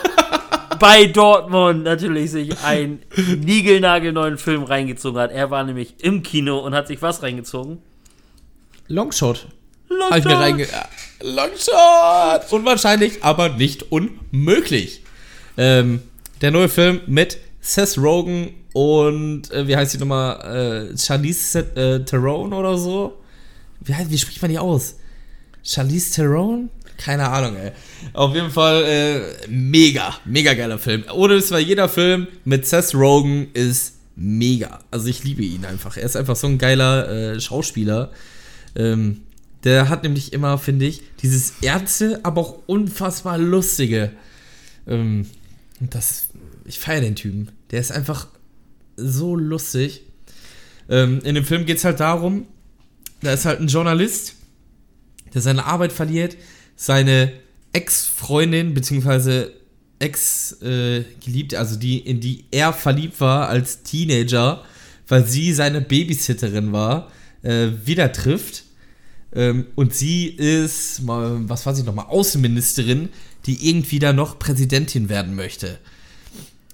bei 0.78 1.06
Dortmund 1.06 1.82
natürlich 1.82 2.30
sich 2.30 2.62
einen 2.62 3.02
niegelnagelneuen 3.40 4.38
Film 4.38 4.62
reingezogen 4.62 5.20
hat. 5.20 5.32
Er 5.32 5.50
war 5.50 5.64
nämlich 5.64 5.96
im 6.00 6.22
Kino 6.22 6.60
und 6.60 6.74
hat 6.74 6.86
sich 6.86 7.02
was 7.02 7.22
reingezogen? 7.22 7.78
Longshot. 8.86 9.48
Longshot. 9.88 10.18
Ich 10.18 10.24
mir 10.24 10.38
reinge 10.38 10.66
Longshot! 11.22 12.52
Unwahrscheinlich, 12.52 13.22
aber 13.24 13.48
nicht 13.50 13.90
unmöglich. 13.90 15.02
Ähm, 15.56 16.02
der 16.40 16.52
neue 16.52 16.68
Film 16.68 17.00
mit 17.06 17.38
Seth 17.60 17.98
Rogen 17.98 18.54
und 18.72 19.50
äh, 19.50 19.66
wie 19.66 19.76
heißt 19.76 19.94
die 19.94 19.98
nochmal? 19.98 20.92
Äh, 20.92 20.96
Charlize 20.96 21.58
äh, 21.74 22.04
Theron 22.04 22.52
oder 22.52 22.78
so? 22.78 23.18
Wie, 23.80 23.94
heißt, 23.94 24.10
wie 24.10 24.18
spricht 24.18 24.40
man 24.40 24.50
die 24.52 24.58
aus? 24.58 24.96
Charlize 25.62 26.14
Theron? 26.14 26.70
Keine 26.96 27.28
Ahnung, 27.28 27.56
ey. 27.56 27.72
Auf 28.12 28.34
jeden 28.34 28.50
Fall 28.50 28.84
äh, 28.84 29.48
mega, 29.48 30.14
mega 30.24 30.54
geiler 30.54 30.78
Film. 30.78 31.04
Ohne 31.12 31.34
es 31.34 31.50
war 31.50 31.58
jeder 31.58 31.88
Film 31.88 32.28
mit 32.44 32.66
Seth 32.66 32.94
Rogen 32.94 33.48
ist 33.54 33.96
mega. 34.14 34.80
Also 34.90 35.08
ich 35.08 35.24
liebe 35.24 35.42
ihn 35.42 35.64
einfach. 35.64 35.96
Er 35.96 36.04
ist 36.04 36.16
einfach 36.16 36.36
so 36.36 36.46
ein 36.46 36.58
geiler 36.58 37.08
äh, 37.08 37.40
Schauspieler. 37.40 38.12
Ähm, 38.76 39.22
der 39.64 39.88
hat 39.88 40.02
nämlich 40.02 40.32
immer, 40.32 40.58
finde 40.58 40.86
ich, 40.86 41.02
dieses 41.22 41.54
ernste, 41.62 42.20
aber 42.24 42.40
auch 42.40 42.58
unfassbar 42.66 43.38
lustige. 43.38 44.12
Ähm, 44.86 45.26
das, 45.80 46.28
ich 46.64 46.78
feiere 46.78 47.00
den 47.02 47.16
Typen. 47.16 47.50
Der 47.70 47.80
ist 47.80 47.92
einfach 47.92 48.28
so 48.96 49.36
lustig. 49.36 50.02
Ähm, 50.88 51.20
in 51.24 51.34
dem 51.34 51.44
Film 51.44 51.64
geht 51.64 51.78
es 51.78 51.84
halt 51.84 52.00
darum, 52.00 52.46
da 53.22 53.32
ist 53.32 53.44
halt 53.44 53.60
ein 53.60 53.68
Journalist, 53.68 54.34
der 55.34 55.42
seine 55.42 55.64
Arbeit 55.64 55.92
verliert, 55.92 56.36
seine 56.76 57.32
Ex-Freundin, 57.72 58.74
beziehungsweise 58.74 59.52
Ex-Geliebte, 59.98 61.56
äh, 61.56 61.58
also 61.58 61.76
die, 61.76 61.98
in 61.98 62.20
die 62.20 62.44
er 62.50 62.72
verliebt 62.72 63.20
war 63.20 63.48
als 63.48 63.82
Teenager, 63.82 64.64
weil 65.08 65.26
sie 65.26 65.52
seine 65.52 65.80
Babysitterin 65.80 66.72
war, 66.72 67.10
äh, 67.42 67.68
wieder 67.84 68.12
trifft. 68.12 68.64
Ähm, 69.34 69.66
und 69.74 69.94
sie 69.94 70.26
ist, 70.26 71.02
was 71.06 71.64
weiß 71.64 71.78
ich 71.78 71.84
nochmal, 71.84 72.06
Außenministerin, 72.08 73.08
die 73.46 73.68
irgendwie 73.68 73.98
da 73.98 74.12
noch 74.12 74.38
Präsidentin 74.38 75.08
werden 75.08 75.34
möchte. 75.34 75.78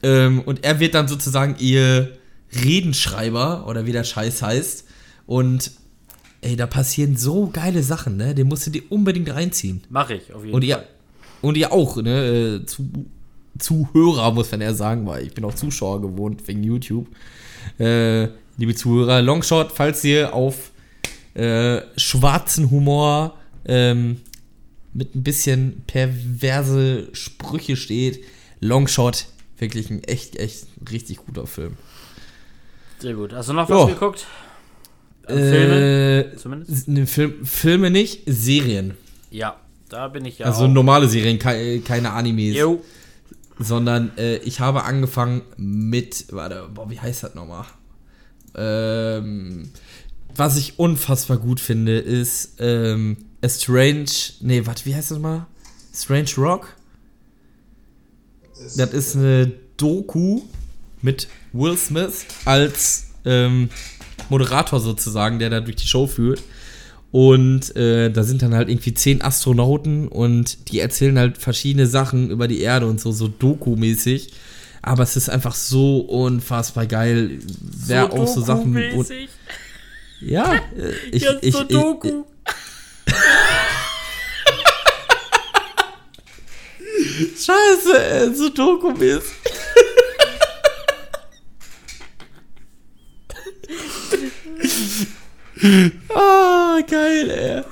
Ähm, 0.02 0.40
und 0.40 0.64
er 0.64 0.80
wird 0.80 0.94
dann 0.94 1.08
sozusagen 1.08 1.56
ihr 1.58 2.16
Redenschreiber 2.52 3.66
oder 3.66 3.86
wie 3.86 3.92
der 3.92 4.04
Scheiß 4.04 4.42
heißt. 4.42 4.84
Und 5.26 5.72
Ey, 6.40 6.56
da 6.56 6.66
passieren 6.66 7.16
so 7.16 7.48
geile 7.52 7.82
Sachen, 7.82 8.16
ne? 8.16 8.34
Den 8.34 8.48
musst 8.48 8.66
du 8.66 8.70
dir 8.70 8.82
unbedingt 8.90 9.32
reinziehen. 9.32 9.82
Mach 9.90 10.10
ich, 10.10 10.32
auf 10.32 10.44
jeden 10.44 10.54
und 10.54 10.64
Fall. 10.64 10.86
und 11.42 11.56
ihr 11.56 11.72
auch, 11.72 11.96
ne? 11.96 12.60
Äh, 12.60 12.66
zu, 12.66 12.88
Zuhörer, 13.58 14.32
muss 14.32 14.50
man 14.52 14.60
eher 14.60 14.74
sagen, 14.74 15.06
weil 15.06 15.26
ich 15.26 15.34
bin 15.34 15.44
auch 15.44 15.54
Zuschauer 15.54 16.00
gewohnt 16.00 16.46
wegen 16.46 16.62
YouTube. 16.62 17.08
Äh, 17.78 18.28
liebe 18.56 18.74
Zuhörer, 18.74 19.20
Longshot, 19.20 19.72
falls 19.72 20.04
ihr 20.04 20.32
auf 20.32 20.70
äh, 21.34 21.80
schwarzen 21.96 22.70
Humor 22.70 23.36
ähm, 23.64 24.20
mit 24.92 25.14
ein 25.14 25.22
bisschen 25.22 25.82
perverse 25.86 27.08
Sprüche 27.12 27.76
steht, 27.76 28.24
Longshot, 28.60 29.26
wirklich 29.58 29.90
ein 29.90 30.02
echt, 30.04 30.36
echt 30.36 30.66
richtig 30.90 31.18
guter 31.18 31.46
Film. 31.46 31.76
Sehr 32.98 33.14
gut. 33.14 33.32
Hast 33.32 33.48
du 33.48 33.52
noch 33.52 33.68
was 33.68 33.78
jo. 33.78 33.86
geguckt? 33.86 34.26
Filme? 35.28 36.32
Äh, 36.32 36.36
zumindest? 36.36 36.88
Ne, 36.88 37.06
Film, 37.06 37.44
Filme 37.44 37.90
nicht, 37.90 38.22
Serien. 38.26 38.94
Ja, 39.30 39.56
da 39.88 40.08
bin 40.08 40.24
ich 40.24 40.38
ja. 40.38 40.46
Also 40.46 40.64
auch. 40.64 40.68
normale 40.68 41.08
Serien, 41.08 41.38
ke 41.38 41.80
keine 41.80 42.12
Animes. 42.12 42.56
Jo. 42.56 42.82
Sondern 43.58 44.16
äh, 44.16 44.36
ich 44.38 44.60
habe 44.60 44.84
angefangen 44.84 45.42
mit, 45.56 46.26
warte, 46.30 46.68
boah, 46.72 46.88
wie 46.90 47.00
heißt 47.00 47.24
das 47.24 47.34
nochmal? 47.34 47.64
Ähm, 48.54 49.70
was 50.34 50.56
ich 50.56 50.78
unfassbar 50.78 51.38
gut 51.38 51.58
finde, 51.58 51.98
ist 51.98 52.54
ähm, 52.60 53.16
A 53.42 53.48
Strange, 53.48 54.06
nee, 54.40 54.64
warte, 54.64 54.86
wie 54.86 54.94
heißt 54.94 55.10
das 55.10 55.18
mal? 55.18 55.46
Strange 55.92 56.30
Rock? 56.36 56.76
Das 58.76 58.92
ist 58.92 59.16
eine 59.16 59.52
Doku 59.76 60.42
mit 61.02 61.28
Will 61.52 61.76
Smith 61.76 62.26
als 62.44 63.08
ähm, 63.24 63.70
Moderator 64.30 64.80
sozusagen, 64.80 65.38
der 65.38 65.50
da 65.50 65.60
durch 65.60 65.76
die 65.76 65.86
Show 65.86 66.06
führt. 66.06 66.42
Und 67.10 67.74
äh, 67.74 68.10
da 68.10 68.22
sind 68.22 68.42
dann 68.42 68.54
halt 68.54 68.68
irgendwie 68.68 68.92
zehn 68.92 69.22
Astronauten 69.22 70.08
und 70.08 70.68
die 70.70 70.80
erzählen 70.80 71.18
halt 71.18 71.38
verschiedene 71.38 71.86
Sachen 71.86 72.30
über 72.30 72.48
die 72.48 72.60
Erde 72.60 72.86
und 72.86 73.00
so, 73.00 73.12
so 73.12 73.28
Doku-mäßig. 73.28 74.32
Aber 74.82 75.02
es 75.04 75.16
ist 75.16 75.30
einfach 75.30 75.54
so 75.54 76.00
unfassbar 76.00 76.86
geil. 76.86 77.38
Wer 77.86 78.10
so 78.10 78.16
auch 78.16 78.28
so 78.28 78.42
Sachen. 78.42 78.76
Und, 78.92 79.08
ja, 80.20 80.54
äh, 80.54 80.60
ich. 81.12 81.22
Ja, 81.22 81.32
ich, 81.40 81.54
so 81.54 81.62
ich, 81.62 81.68
Doku. 81.68 82.24
Scheiße, 87.36 88.04
ey, 88.10 88.34
so 88.34 88.50
Doku-mäßig. 88.50 89.22
Ah, 96.14 96.76
oh, 96.78 96.82
geil, 96.88 97.30
ey. 97.30 97.62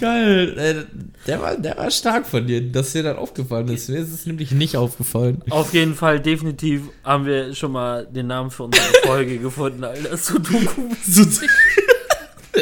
Geil. 0.00 0.86
Der 1.26 1.40
war, 1.40 1.56
der 1.56 1.76
war 1.76 1.90
stark 1.90 2.26
von 2.26 2.46
dir, 2.46 2.60
dass 2.60 2.92
dir 2.92 3.02
dann 3.02 3.16
aufgefallen 3.16 3.68
ist. 3.68 3.88
Mir 3.88 3.98
ist 3.98 4.12
es 4.12 4.26
nämlich 4.26 4.52
nicht 4.52 4.76
aufgefallen. 4.76 5.42
Auf 5.50 5.74
jeden 5.74 5.94
Fall, 5.94 6.20
definitiv 6.20 6.82
haben 7.04 7.26
wir 7.26 7.54
schon 7.54 7.72
mal 7.72 8.06
den 8.06 8.28
Namen 8.28 8.50
für 8.50 8.64
unsere 8.64 8.84
Folge 9.04 9.38
gefunden, 9.40 9.84
Alter. 9.84 10.16
Sudoku. 10.16 10.82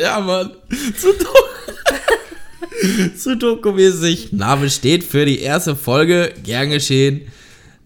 ja, 0.01 0.21
Mann. 0.21 0.51
Sudoku. 0.97 1.39
Sudoku-mäßig. 3.17 4.33
Name 4.33 4.71
steht 4.71 5.05
für 5.05 5.25
die 5.25 5.41
erste 5.41 5.77
Folge. 5.77 6.33
Gern 6.43 6.71
geschehen. 6.71 7.23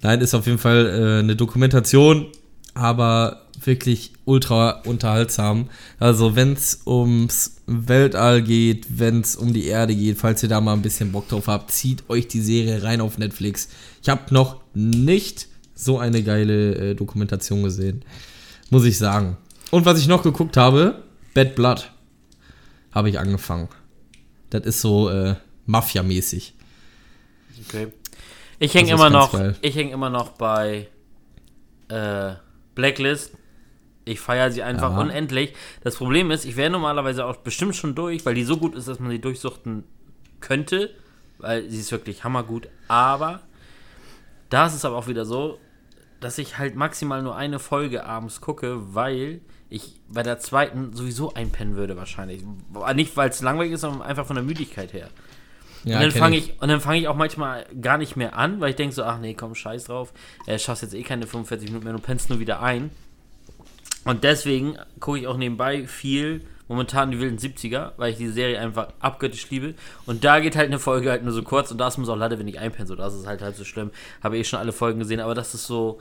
Nein, 0.01 0.21
ist 0.21 0.35
auf 0.35 0.47
jeden 0.47 0.59
Fall 0.59 0.87
äh, 0.87 1.19
eine 1.21 1.37
Dokumentation, 1.37 2.27
aber 2.75 3.48
wirklich 3.69 4.13
ultra 4.25 4.83
unterhaltsam. 4.85 5.71
Also 6.01 6.35
wenn 6.35 6.55
es 6.55 6.83
ums 6.85 7.63
Weltall 7.67 8.43
geht, 8.43 8.99
wenn 8.99 9.21
es 9.21 9.37
um 9.37 9.53
die 9.53 9.67
Erde 9.67 9.95
geht, 9.95 10.19
falls 10.19 10.43
ihr 10.43 10.49
da 10.49 10.61
mal 10.61 10.73
ein 10.73 10.83
bisschen 10.83 11.13
Bock 11.13 11.29
drauf 11.29 11.47
habt, 11.47 11.71
zieht 11.71 12.11
euch 12.11 12.27
die 12.27 12.41
Serie 12.41 12.83
rein 12.83 13.01
auf 13.01 13.19
Netflix. 13.19 13.69
Ich 14.03 14.09
habe 14.09 14.35
noch 14.35 14.61
nicht 14.75 15.47
so 15.75 16.01
eine 16.01 16.25
geile 16.25 16.75
äh, 16.75 16.95
Dokumentation 16.97 17.63
gesehen, 17.63 18.05
muss 18.71 18.85
ich 18.85 18.99
sagen. 18.99 19.37
Und 19.71 19.87
was 19.87 20.01
ich 20.01 20.09
noch 20.09 20.25
geguckt 20.25 20.57
habe, 20.57 21.05
Bad 21.35 21.55
Blood, 21.55 21.93
habe 22.91 23.11
ich 23.11 23.19
angefangen. 23.21 23.69
Das 24.51 24.65
ist 24.65 24.81
so 24.81 25.11
äh, 25.11 25.37
Mafia-mäßig. 25.67 26.55
Okay. 27.67 27.89
Ich 28.59 28.75
hänge 28.75 28.91
immer 28.91 29.11
noch, 29.11 29.39
ich 29.61 29.77
hänge 29.77 29.93
immer 29.93 30.11
noch 30.11 30.31
bei 30.31 30.89
äh, 31.89 32.33
Blacklist. 32.75 33.33
Ich 34.09 34.21
feiere 34.21 34.51
sie 34.51 34.63
einfach 34.63 34.93
ja. 34.93 35.01
unendlich. 35.01 35.55
Das 35.83 35.97
Problem 35.97 36.31
ist, 36.31 36.45
ich 36.45 36.57
wäre 36.57 36.71
normalerweise 36.71 37.25
auch 37.27 37.37
bestimmt 37.37 37.77
schon 37.77 37.95
durch, 37.95 38.25
weil 38.27 38.35
die 38.35 38.45
so 38.45 38.57
gut 38.57 38.75
ist, 38.75 38.89
dass 38.89 38.99
man 38.99 39.11
sie 39.11 39.21
durchsuchten 39.21 39.85
könnte, 40.41 40.91
weil 41.39 41.69
sie 41.69 41.81
ist 41.81 41.93
wirklich 41.93 42.25
hammergut. 42.25 42.69
Aber 42.89 43.41
da 44.51 44.67
ist 44.67 44.75
es 44.75 44.85
aber 44.85 44.97
auch 44.97 45.07
wieder 45.07 45.25
so, 45.25 45.59
dass 46.21 46.39
ich 46.39 46.59
halt 46.59 46.75
maximal 46.75 47.23
nur 47.23 47.37
eine 47.37 47.59
Folge 47.59 48.05
abends 48.05 48.41
gucke, 48.41 48.95
weil 48.95 49.41
ich 49.71 50.01
bei 50.09 50.23
der 50.23 50.39
zweiten 50.39 50.95
sowieso 50.95 51.35
einpennen 51.35 51.77
würde 51.77 51.97
wahrscheinlich. 51.97 52.43
Nicht, 52.95 53.17
weil 53.17 53.31
es 53.31 53.43
langweilig 53.43 53.73
ist, 53.73 53.83
sondern 53.83 54.03
einfach 54.03 54.27
von 54.27 54.37
der 54.37 54.45
Müdigkeit 54.45 54.93
her. 54.93 55.11
Ja, 55.85 55.97
und 55.97 56.03
dann 56.03 56.11
fange 56.11 56.37
ich. 56.37 56.51
ich, 56.51 56.63
und 56.63 56.69
dann 56.69 56.81
fange 56.81 56.99
ich 56.99 57.09
auch 57.09 57.15
manchmal 57.15 57.67
gar 57.81 57.99
nicht 57.99 58.17
mehr 58.17 58.37
an, 58.37 58.61
weil 58.61 58.71
ich 58.71 58.77
denke 58.77 58.95
so, 58.95 59.05
ach 59.05 59.19
nee, 59.19 59.35
komm, 59.35 59.55
scheiß 59.55 59.85
drauf. 59.85 60.13
Äh, 60.47 60.59
schaffst 60.59 60.83
jetzt 60.83 60.95
eh 60.95 61.03
keine 61.03 61.27
45 61.27 61.69
Minuten 61.69 61.85
mehr, 61.85 61.95
du 61.95 62.01
pennst 62.01 62.31
nur 62.31 62.41
wieder 62.41 62.61
ein. 62.63 62.91
Und 64.05 64.25
deswegen 64.25 64.77
gucke 65.01 65.19
ich 65.19 65.27
auch 65.27 65.37
nebenbei 65.37 65.87
viel 65.87 66.43
momentan 66.69 67.11
die 67.11 67.19
wilden 67.19 67.39
70er, 67.39 67.93
weil 67.97 68.13
ich 68.13 68.19
die 68.19 68.29
Serie 68.29 68.61
einfach 68.61 68.89
abgöttisch 69.01 69.49
liebe. 69.51 69.75
Und 70.07 70.25
da 70.25 70.39
geht 70.41 70.55
halt 70.55 70.67
eine 70.67 70.79
Folge 70.79 71.11
halt 71.11 71.25
nur 71.25 71.33
so 71.33 71.43
kurz 71.43 71.71
und 71.71 71.79
da 71.79 71.89
ist 71.89 71.97
man 71.97 72.09
auch 72.09 72.17
leider, 72.17 72.39
wenn 72.39 72.47
ich 72.47 72.59
einpenne, 72.59 72.87
so 72.87 72.95
das 72.95 73.15
ist 73.15 73.27
halt 73.27 73.41
halt 73.43 73.57
so 73.57 73.65
schlimm. 73.65 73.91
Habe 74.23 74.39
eh 74.39 74.45
schon 74.45 74.59
alle 74.59 74.73
Folgen 74.73 74.99
gesehen, 74.99 75.21
aber 75.21 75.35
das 75.35 75.55
ist 75.55 75.67
so, 75.67 75.99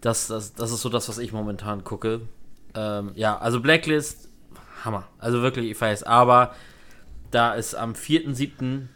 das, 0.00 0.26
das, 0.28 0.54
das 0.54 0.72
ist 0.72 0.80
so 0.80 0.88
das, 0.88 1.08
was 1.08 1.18
ich 1.18 1.32
momentan 1.32 1.84
gucke. 1.84 2.22
Ähm, 2.74 3.12
ja, 3.14 3.38
also 3.38 3.60
Blacklist, 3.60 4.28
Hammer. 4.84 5.06
Also 5.18 5.42
wirklich, 5.42 5.70
ich 5.70 5.80
weiß. 5.80 6.04
Aber 6.04 6.54
da 7.30 7.54
ist 7.54 7.74
am 7.74 7.92
4.7. 7.92 8.86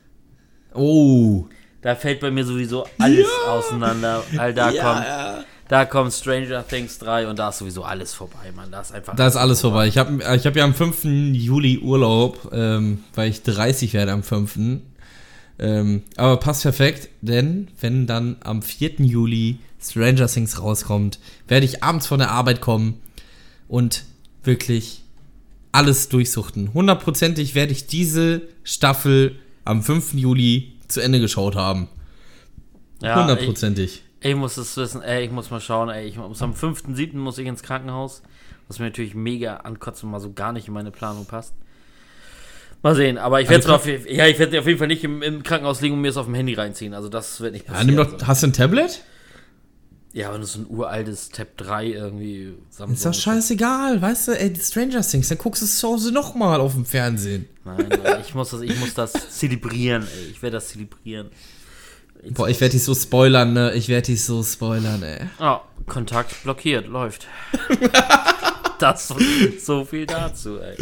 Oh. 0.73 1.47
Da 1.82 1.94
fällt 1.94 2.20
bei 2.20 2.31
mir 2.31 2.44
sowieso 2.47 2.86
alles 2.98 3.28
auseinander. 3.47 4.23
All 4.39 4.55
da 4.55 4.70
Ja, 4.70 4.82
kommt, 4.82 5.05
ja. 5.05 5.44
Da 5.68 5.84
kommt 5.84 6.12
Stranger 6.12 6.66
Things 6.66 6.98
3 6.98 7.28
und 7.28 7.38
da 7.38 7.48
ist 7.48 7.58
sowieso 7.58 7.84
alles 7.84 8.12
vorbei, 8.12 8.52
Mann. 8.54 8.70
Da 8.70 8.80
ist 8.80 8.92
einfach. 8.92 9.16
Da 9.16 9.26
ist 9.26 9.36
alles 9.36 9.60
vorbei. 9.60 9.86
Ich 9.86 9.98
habe 9.98 10.22
ich 10.36 10.46
hab 10.46 10.56
ja 10.56 10.64
am 10.64 10.74
5. 10.74 11.04
Juli 11.32 11.78
Urlaub, 11.78 12.50
ähm, 12.52 13.02
weil 13.14 13.30
ich 13.30 13.42
30 13.42 13.94
werde 13.94 14.12
am 14.12 14.22
5. 14.22 14.58
Ähm, 15.58 16.02
aber 16.16 16.36
passt 16.38 16.62
perfekt, 16.62 17.08
denn 17.22 17.68
wenn 17.80 18.06
dann 18.06 18.36
am 18.42 18.62
4. 18.62 18.96
Juli 18.98 19.58
Stranger 19.80 20.26
Things 20.26 20.60
rauskommt, 20.60 21.18
werde 21.48 21.64
ich 21.66 21.82
abends 21.82 22.06
von 22.06 22.18
der 22.18 22.30
Arbeit 22.30 22.60
kommen 22.60 23.00
und 23.68 24.04
wirklich 24.42 25.02
alles 25.72 26.08
durchsuchten. 26.08 26.74
Hundertprozentig 26.74 27.54
werde 27.54 27.72
ich 27.72 27.86
diese 27.86 28.42
Staffel 28.62 29.36
am 29.64 29.82
5. 29.82 30.14
Juli 30.14 30.72
zu 30.88 31.00
Ende 31.00 31.20
geschaut 31.20 31.56
haben. 31.56 31.88
Ja, 33.02 33.16
ich, 34.24 34.34
muss 34.36 34.56
es 34.56 34.76
wissen, 34.76 35.02
ey, 35.02 35.24
ich 35.24 35.30
muss 35.30 35.51
mal 35.51 35.60
schauen, 35.60 35.88
ey. 35.90 36.06
Ich 36.06 36.16
muss 36.16 36.42
am 36.42 36.52
5.7. 36.55 37.16
muss 37.16 37.38
ich 37.38 37.46
ins 37.46 37.62
Krankenhaus. 37.62 38.22
Was 38.68 38.78
mir 38.78 38.86
natürlich 38.86 39.14
mega 39.14 39.56
ankotzt 39.59 40.02
und 40.05 40.10
mal 40.10 40.20
so 40.20 40.32
gar 40.32 40.52
nicht 40.52 40.66
in 40.68 40.74
meine 40.74 40.90
Planung 40.90 41.26
passt. 41.26 41.55
Mal 42.82 42.94
sehen, 42.94 43.16
aber 43.18 43.40
ich 43.40 43.48
werde 43.48 43.64
Also 43.64 43.74
auf, 43.76 43.86
jeden- 43.86 44.14
ja, 44.14 44.26
ich 44.26 44.38
werde 44.38 44.59
auf 44.59 44.66
jeden 44.66 44.78
Fall 44.78 44.88
nicht 44.88 45.05
im, 45.05 45.22
im 45.22 45.42
Krankenhaus 45.42 45.80
liegen 45.80 45.94
und 45.94 46.01
mir 46.02 46.09
es 46.09 46.16
auf 46.16 46.26
dem 46.26 46.34
Handy 46.34 46.55
reinziehen. 46.55 46.92
Also 46.94 47.09
das 47.09 47.40
wird 47.40 47.52
nicht 47.52 47.66
Ja, 47.66 47.72
passieren. 47.74 47.96
nimm 47.96 48.18
doch, 48.18 48.26
hast 48.26 48.42
du 48.42 48.46
ein 48.48 48.52
Tablet? 48.52 49.02
Ja, 50.12 50.32
wenn 50.32 50.42
du 50.42 50.46
so 50.46 50.60
ein 50.60 50.66
uraltes 50.68 51.28
Tab 51.30 51.56
3 51.56 51.86
irgendwie 51.86 52.55
Samsung 52.70 52.94
Ist 52.94 53.05
doch 53.06 53.14
scheißegal, 53.14 54.01
weißt 54.01 54.28
du, 54.28 54.32
ey, 54.38 54.55
Stranger 54.56 55.01
Things, 55.02 55.28
dann 55.28 55.38
guckst 55.38 55.60
du 55.62 55.66
es 55.66 55.78
zu 55.78 55.88
Hause 55.88 56.12
nochmal 56.12 56.60
auf 56.60 56.74
dem 56.74 56.84
Fernsehen. 56.86 57.48
Nein, 57.64 57.88
nein, 57.88 58.20
ich 58.24 58.34
muss 58.34 58.51
das, 58.51 58.60
ich 58.60 58.78
muss 58.78 58.94
das 58.94 59.12
zelebrieren, 59.38 60.06
ey. 60.06 60.30
Ich 60.30 60.40
werde 60.42 60.59
das 60.59 60.68
zelebrieren. 60.68 61.30
Boah, 62.30 62.48
ich 62.48 62.60
werde 62.60 62.72
dich 62.72 62.84
so 62.84 62.94
spoilern, 62.94 63.52
ne? 63.52 63.72
Ich 63.74 63.88
werde 63.88 64.06
dich 64.06 64.24
so 64.24 64.42
spoilern, 64.42 65.02
ey. 65.02 65.20
Ah, 65.38 65.60
Kontakt 65.86 66.42
blockiert, 66.42 66.86
läuft. 66.88 67.26
das 68.78 69.12
so 69.62 69.84
viel 69.84 70.06
dazu, 70.06 70.59
ey. 70.59 70.76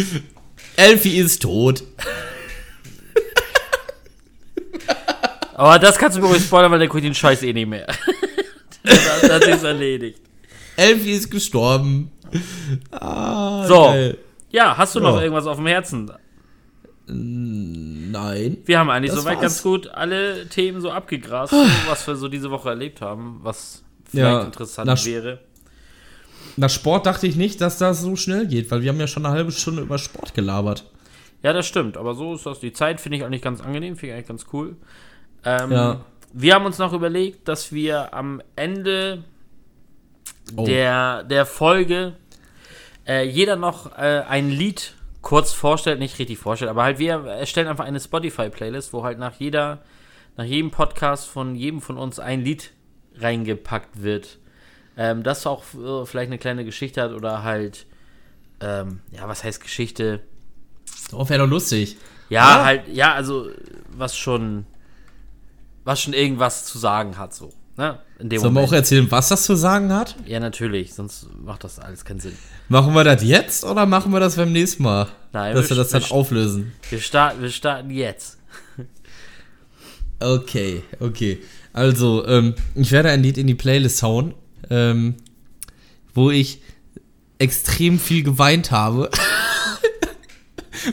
Elfie 0.77 1.19
ist 1.19 1.43
tot. 1.43 1.83
Aber 5.55 5.79
das 5.79 5.99
kannst 5.99 6.17
du 6.17 6.23
mir 6.23 6.29
ruhig 6.29 6.43
spoilern, 6.43 6.71
weil 6.73 6.79
der 6.79 6.89
guckt 6.89 7.05
den 7.05 7.15
Scheiß 7.15 7.43
eh 7.43 7.53
nicht 7.53 7.69
mehr. 7.69 7.87
das, 8.83 9.21
das 9.23 9.47
ist 9.47 9.63
erledigt. 9.65 10.21
Elfie 10.77 11.13
ist 11.13 11.31
gestorben. 11.31 12.11
Ah, 12.91 13.67
So. 13.67 13.85
geil. 13.87 14.19
Ja, 14.51 14.77
hast 14.77 14.95
du 14.95 15.01
noch 15.01 15.17
Ja. 15.17 15.23
irgendwas 15.23 15.47
auf 15.47 15.57
dem 15.57 15.67
Herzen? 15.67 16.11
Nein. 17.07 18.59
Wir 18.65 18.79
haben 18.79 18.91
eigentlich 18.91 19.13
soweit 19.13 19.35
war's. 19.37 19.43
ganz 19.43 19.63
gut 19.63 19.89
alle 19.89 20.47
Themen 20.49 20.81
so 20.81 20.91
abgegrast, 20.91 21.53
was 21.89 22.07
wir 22.07 22.17
so 22.17 22.29
diese 22.29 22.51
Woche 22.51 22.69
erlebt 22.71 23.01
haben, 23.01 23.41
was 23.43 23.83
vielleicht 24.05 24.25
Ja, 24.33 24.43
interessant 24.43 24.87
na, 24.87 24.95
sch- 24.95 25.07
wäre. 25.07 25.41
Nach 26.57 26.71
Sport 26.71 27.07
dachte 27.07 27.27
ich 27.27 27.37
nicht, 27.37 27.61
dass 27.61 27.79
das 27.79 28.03
so 28.03 28.15
schnell 28.17 28.47
geht, 28.47 28.71
weil 28.71 28.83
wir 28.83 28.91
haben 28.91 29.01
ja 29.01 29.07
schon 29.07 29.25
eine 29.25 29.35
halbe 29.35 29.53
Stunde 29.53 29.83
über 29.83 29.99
Sport 29.99 30.35
gelabert. 30.35 30.85
Ja, 31.43 31.53
das 31.53 31.67
stimmt, 31.67 31.97
aber 31.97 32.15
so 32.15 32.35
ist 32.35 32.47
das. 32.47 32.61
Die 32.61 32.73
Zeit 32.73 33.01
finde 33.01 33.19
ich 33.19 33.25
eigentlich 33.25 33.43
ganz 33.43 33.61
angenehm, 33.61 33.97
finde 33.97 34.09
ich 34.09 34.15
eigentlich 34.15 34.29
ganz 34.29 34.47
cool. 34.53 34.77
Ähm, 35.45 35.73
Ja. 35.73 36.05
Wir 36.35 36.55
haben 36.55 36.65
uns 36.65 36.79
noch 36.79 36.93
überlegt, 36.95 37.47
dass 37.49 37.73
wir 37.73 38.15
am 38.15 38.41
Ende 38.57 39.25
Oh. 40.57 40.65
der, 40.65 41.25
der 41.25 41.47
Folge 41.47 42.15
äh, 43.07 43.27
jeder 43.27 43.57
noch 43.57 43.97
äh, 43.99 44.23
ein 44.29 44.51
Lied 44.51 44.95
kurz 45.23 45.53
vorstellt, 45.53 45.99
nicht 45.99 46.19
richtig 46.19 46.39
vorstellt, 46.39 46.71
aber 46.71 46.83
halt 46.83 46.99
wir 46.99 47.15
erstellen 47.25 47.69
einfach 47.69 47.85
eine 47.85 48.01
Spotify-Playlist, 48.01 48.93
wo 48.93 49.05
halt 49.05 49.19
nach 49.19 49.35
jeder, 49.39 49.83
nach 50.37 50.45
jedem 50.45 50.71
Podcast 50.71 51.29
von 51.29 51.55
jedem 51.55 51.81
von 51.81 51.97
uns 51.97 52.19
ein 52.19 52.43
Lied 52.43 52.73
reingepackt 53.17 54.03
wird. 54.03 54.39
Ähm, 54.97 55.23
das 55.23 55.47
auch 55.47 55.63
äh, 55.75 56.05
vielleicht 56.05 56.29
eine 56.29 56.39
kleine 56.39 56.65
Geschichte 56.65 57.01
hat 57.01 57.13
oder 57.13 57.43
halt, 57.43 57.87
ähm, 58.61 59.01
ja, 59.11 59.27
was 59.29 59.43
heißt 59.45 59.63
Geschichte? 59.63 60.21
Oh, 61.13 61.27
wäre 61.29 61.41
doch 61.45 61.49
lustig. 61.51 61.97
Ja, 62.29 62.59
Ja. 62.59 62.65
halt, 62.65 62.89
ja, 62.89 63.15
also 63.15 63.49
was 63.89 64.17
schon, 64.17 64.67
was 65.85 66.01
schon 66.01 66.13
irgendwas 66.15 66.67
zu 66.67 66.79
sagen 66.79 67.17
hat, 67.17 67.33
so. 67.35 67.53
Ne? 67.77 67.99
In 68.19 68.29
dem 68.29 68.41
Sollen 68.41 68.55
wir 68.55 68.61
auch 68.61 68.73
erzählen, 68.73 69.11
was 69.11 69.29
das 69.29 69.45
zu 69.45 69.55
sagen 69.57 69.93
hat? 69.93 70.15
Ja, 70.27 70.39
natürlich, 70.41 70.93
sonst 70.95 71.27
macht 71.43 71.65
das 71.65 71.79
alles 71.79 72.05
keinen 72.05 72.21
Sinn. 72.21 72.37
Machen 72.69 72.95
wir 72.95 73.03
das 73.03 73.23
jetzt 73.25 73.65
oder 73.65 73.87
machen 73.87 74.13
wir 74.13 74.21
das 74.21 74.37
beim 74.37 74.53
nächsten 74.53 74.83
Mal? 74.83 75.09
Nein, 75.33 75.55
Dass 75.55 75.65
wir- 75.71 75.77
wir 75.77 75.83
das 75.83 75.91
dann 75.91 76.03
wir- 76.03 76.13
auflösen. 76.13 76.73
Wir 76.91 77.01
starten, 77.01 77.41
wir 77.41 77.51
starten 77.51 77.91
jetzt. 77.91 78.39
Okay, 80.21 80.83
okay. 81.01 81.43
Also, 81.73 82.27
ähm, 82.27 82.55
ich 82.75 82.93
werde 82.93 83.11
ein 83.11 83.23
Lied 83.23 83.39
in 83.39 83.47
die 83.47 83.55
Playlist 83.55 84.03
hauen, 84.03 84.35
ähm, 84.71 85.17
wo 86.15 86.31
ich 86.31 86.61
extrem 87.39 87.99
viel 87.99 88.23
geweint 88.23 88.71
habe. 88.71 89.11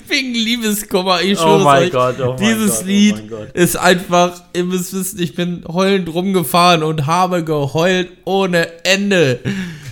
Wegen 0.07 0.33
Liebeskummer, 0.33 1.21
ich 1.21 1.37
Oh 1.39 1.43
schwöre 1.43 1.63
mein 1.63 1.83
euch. 1.83 1.91
Gott, 1.91 2.15
oh 2.19 2.27
mein 2.29 2.37
Dieses 2.37 2.77
Gott, 2.77 2.83
oh 2.83 2.87
Lied 2.87 3.15
mein 3.15 3.29
Gott. 3.29 3.51
ist 3.53 3.75
einfach, 3.77 4.43
ihr 4.53 4.63
müsst 4.63 4.93
wissen, 4.93 5.21
ich 5.21 5.35
bin 5.35 5.63
heulend 5.67 6.13
rumgefahren 6.13 6.83
und 6.83 7.05
habe 7.05 7.43
geheult 7.43 8.09
ohne 8.25 8.83
Ende. 8.85 9.39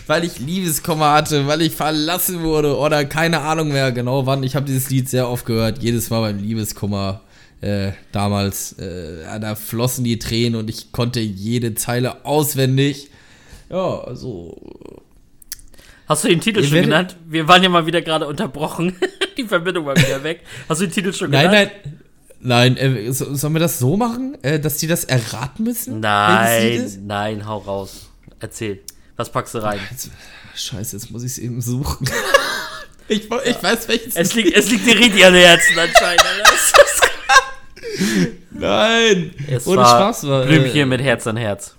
Weil 0.07 0.23
ich 0.23 0.39
Liebeskummer 0.39 1.11
hatte, 1.13 1.47
weil 1.47 1.61
ich 1.61 1.73
verlassen 1.73 2.41
wurde 2.41 2.77
oder 2.77 3.03
keine 3.05 3.41
Ahnung 3.41 3.69
mehr 3.69 3.91
genau 3.91 4.25
wann. 4.25 4.43
Ich 4.43 4.55
habe 4.55 4.65
dieses 4.65 4.89
Lied 4.89 5.09
sehr 5.09 5.27
oft 5.29 5.45
gehört, 5.45 5.83
jedes 5.83 6.09
Mal 6.09 6.21
beim 6.21 6.39
Liebeskummer 6.39 7.21
äh, 7.61 7.91
damals. 8.11 8.73
Äh, 8.73 9.39
da 9.41 9.55
flossen 9.55 10.03
die 10.05 10.17
Tränen 10.19 10.57
und 10.59 10.69
ich 10.69 10.91
konnte 10.93 11.19
jede 11.19 11.75
Zeile 11.75 12.25
auswendig. 12.25 13.09
Ja, 13.69 13.99
also 13.99 14.55
Hast 16.07 16.23
du 16.23 16.29
den 16.29 16.39
Titel 16.39 16.61
Ich 16.61 16.69
schon 16.69 16.83
genannt? 16.83 17.17
Wir 17.27 17.49
waren 17.49 17.61
ja 17.61 17.67
mal 17.69 17.85
wieder 17.85 18.01
gerade 18.01 18.27
unterbrochen. 18.27 18.95
Die 19.37 19.43
Verbindung 19.45 19.85
war 19.85 19.95
wieder 19.95 20.21
weg. 20.23 20.41
Hast 20.67 20.81
du 20.81 20.85
den 20.87 20.93
Titel 20.93 21.13
schon 21.13 21.31
Nein, 21.31 21.49
genannt? 21.49 21.71
nein. 21.83 21.99
Nein, 22.39 22.77
äh, 22.77 23.11
so, 23.11 23.33
sollen 23.35 23.53
wir 23.53 23.59
das 23.59 23.79
so 23.79 23.97
machen, 23.97 24.37
äh, 24.43 24.59
dass 24.59 24.77
die 24.77 24.87
das 24.87 25.05
erraten 25.05 25.63
müssen? 25.63 25.99
Nein, 25.99 27.03
nein, 27.07 27.47
hau 27.47 27.57
raus. 27.57 28.09
Erzähl. 28.39 28.79
Was 29.15 29.31
packst 29.31 29.55
du 29.55 29.63
rein? 29.63 29.79
Jetzt, 29.89 30.11
scheiße, 30.55 30.95
jetzt 30.97 31.09
muss 31.11 31.23
ich 31.23 31.31
es 31.31 31.37
eben 31.39 31.61
suchen. 31.61 32.07
ich, 33.07 33.29
wo- 33.31 33.39
ich 33.43 33.61
weiß 33.61 33.87
welches. 33.87 34.15
Es 34.15 34.35
liegt, 34.35 34.55
es 34.55 34.69
liegt 34.69 34.85
dir 34.85 34.95
richtig 34.97 35.25
an 35.25 35.33
den 35.33 35.43
Herzen 35.43 35.79
anscheinend. 35.79 36.21
Nein! 38.51 39.33
Es 39.49 39.67
Ohne 39.67 39.81
war 39.81 40.13
Spaß 40.13 40.27
war. 40.27 40.45
Blümchen 40.45 40.81
äh, 40.81 40.85
mit 40.85 41.01
Herz 41.01 41.27
an 41.27 41.37
Herz. 41.37 41.75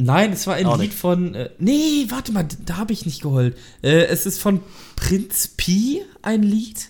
Nein, 0.00 0.32
es 0.32 0.46
war 0.46 0.54
ein 0.54 0.66
Auch 0.66 0.78
Lied 0.78 0.90
nicht. 0.90 0.98
von. 0.98 1.34
Äh, 1.34 1.50
nee, 1.58 2.06
warte 2.08 2.30
mal, 2.30 2.46
da 2.64 2.76
habe 2.76 2.92
ich 2.92 3.04
nicht 3.04 3.20
geheult. 3.20 3.56
Äh, 3.82 4.04
es 4.04 4.26
ist 4.26 4.40
von 4.40 4.60
Prinz 4.94 5.48
Pi 5.56 6.02
ein 6.22 6.44
Lied. 6.44 6.86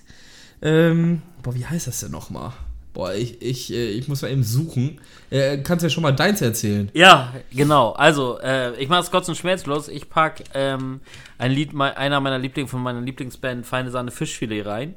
Ähm, 0.61 1.23
boah, 1.43 1.55
wie 1.55 1.65
heißt 1.65 1.87
das 1.87 2.01
denn 2.01 2.11
nochmal? 2.11 2.53
Boah, 2.93 3.15
ich, 3.15 3.41
ich, 3.41 3.73
äh, 3.73 3.89
ich 3.93 4.09
muss 4.09 4.21
mal 4.21 4.31
eben 4.31 4.45
suchen. 4.45 5.01
Äh, 5.31 5.57
kannst 5.59 5.83
ja 5.83 5.89
schon 5.89 6.03
mal 6.03 6.13
deins 6.13 6.43
erzählen. 6.43 6.91
Ja, 6.93 7.33
genau. 7.51 7.93
Also, 7.93 8.39
äh, 8.41 8.77
ich 8.77 8.91
mache 8.91 9.01
es 9.01 9.11
kurz 9.11 9.27
und 9.27 9.37
schmerzlos. 9.37 9.89
Ich 9.89 10.11
pack 10.11 10.45
ähm, 10.53 11.01
ein 11.39 11.51
Lied 11.51 11.75
einer 11.75 12.21
meiner 12.21 12.39
Lieblings 12.39 12.71
von 12.71 12.83
meiner 12.83 13.01
Lieblingsband 13.01 13.65
Feine 13.65 13.91
Sahne 13.91 14.11
Fischfilet 14.11 14.67
rein. 14.67 14.95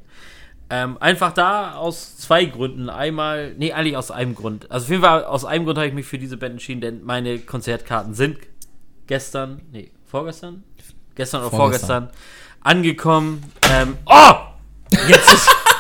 Ähm, 0.74 0.98
einfach 1.02 1.34
da 1.34 1.76
aus 1.76 2.16
zwei 2.18 2.46
Gründen. 2.46 2.90
Einmal, 2.90 3.54
nee, 3.58 3.74
eigentlich 3.74 3.98
aus 3.98 4.10
einem 4.10 4.36
Grund. 4.36 4.72
Also 4.72 4.86
auf 4.86 4.90
jeden 4.90 5.04
Fall 5.04 5.26
aus 5.26 5.44
einem 5.44 5.66
Grund 5.66 5.78
habe 5.78 5.88
ich 5.88 5.94
mich 5.94 6.06
für 6.06 6.18
diese 6.18 6.38
Band 6.38 6.54
entschieden, 6.54 6.80
denn 6.80 7.04
meine 7.04 7.40
Konzertkarten 7.40 8.14
sind 8.14 8.38
gestern, 9.06 9.62
nee, 9.74 9.92
vorgestern? 10.06 10.64
Gestern 11.16 11.42
oder 11.42 11.50
Vorgestern. 11.50 12.08
vorgestern, 12.08 12.22
angekommen. 12.62 13.44
Ähm, 13.70 13.98
oh! 14.06 14.34
Jetzt 15.10 15.34
ist 15.34 15.50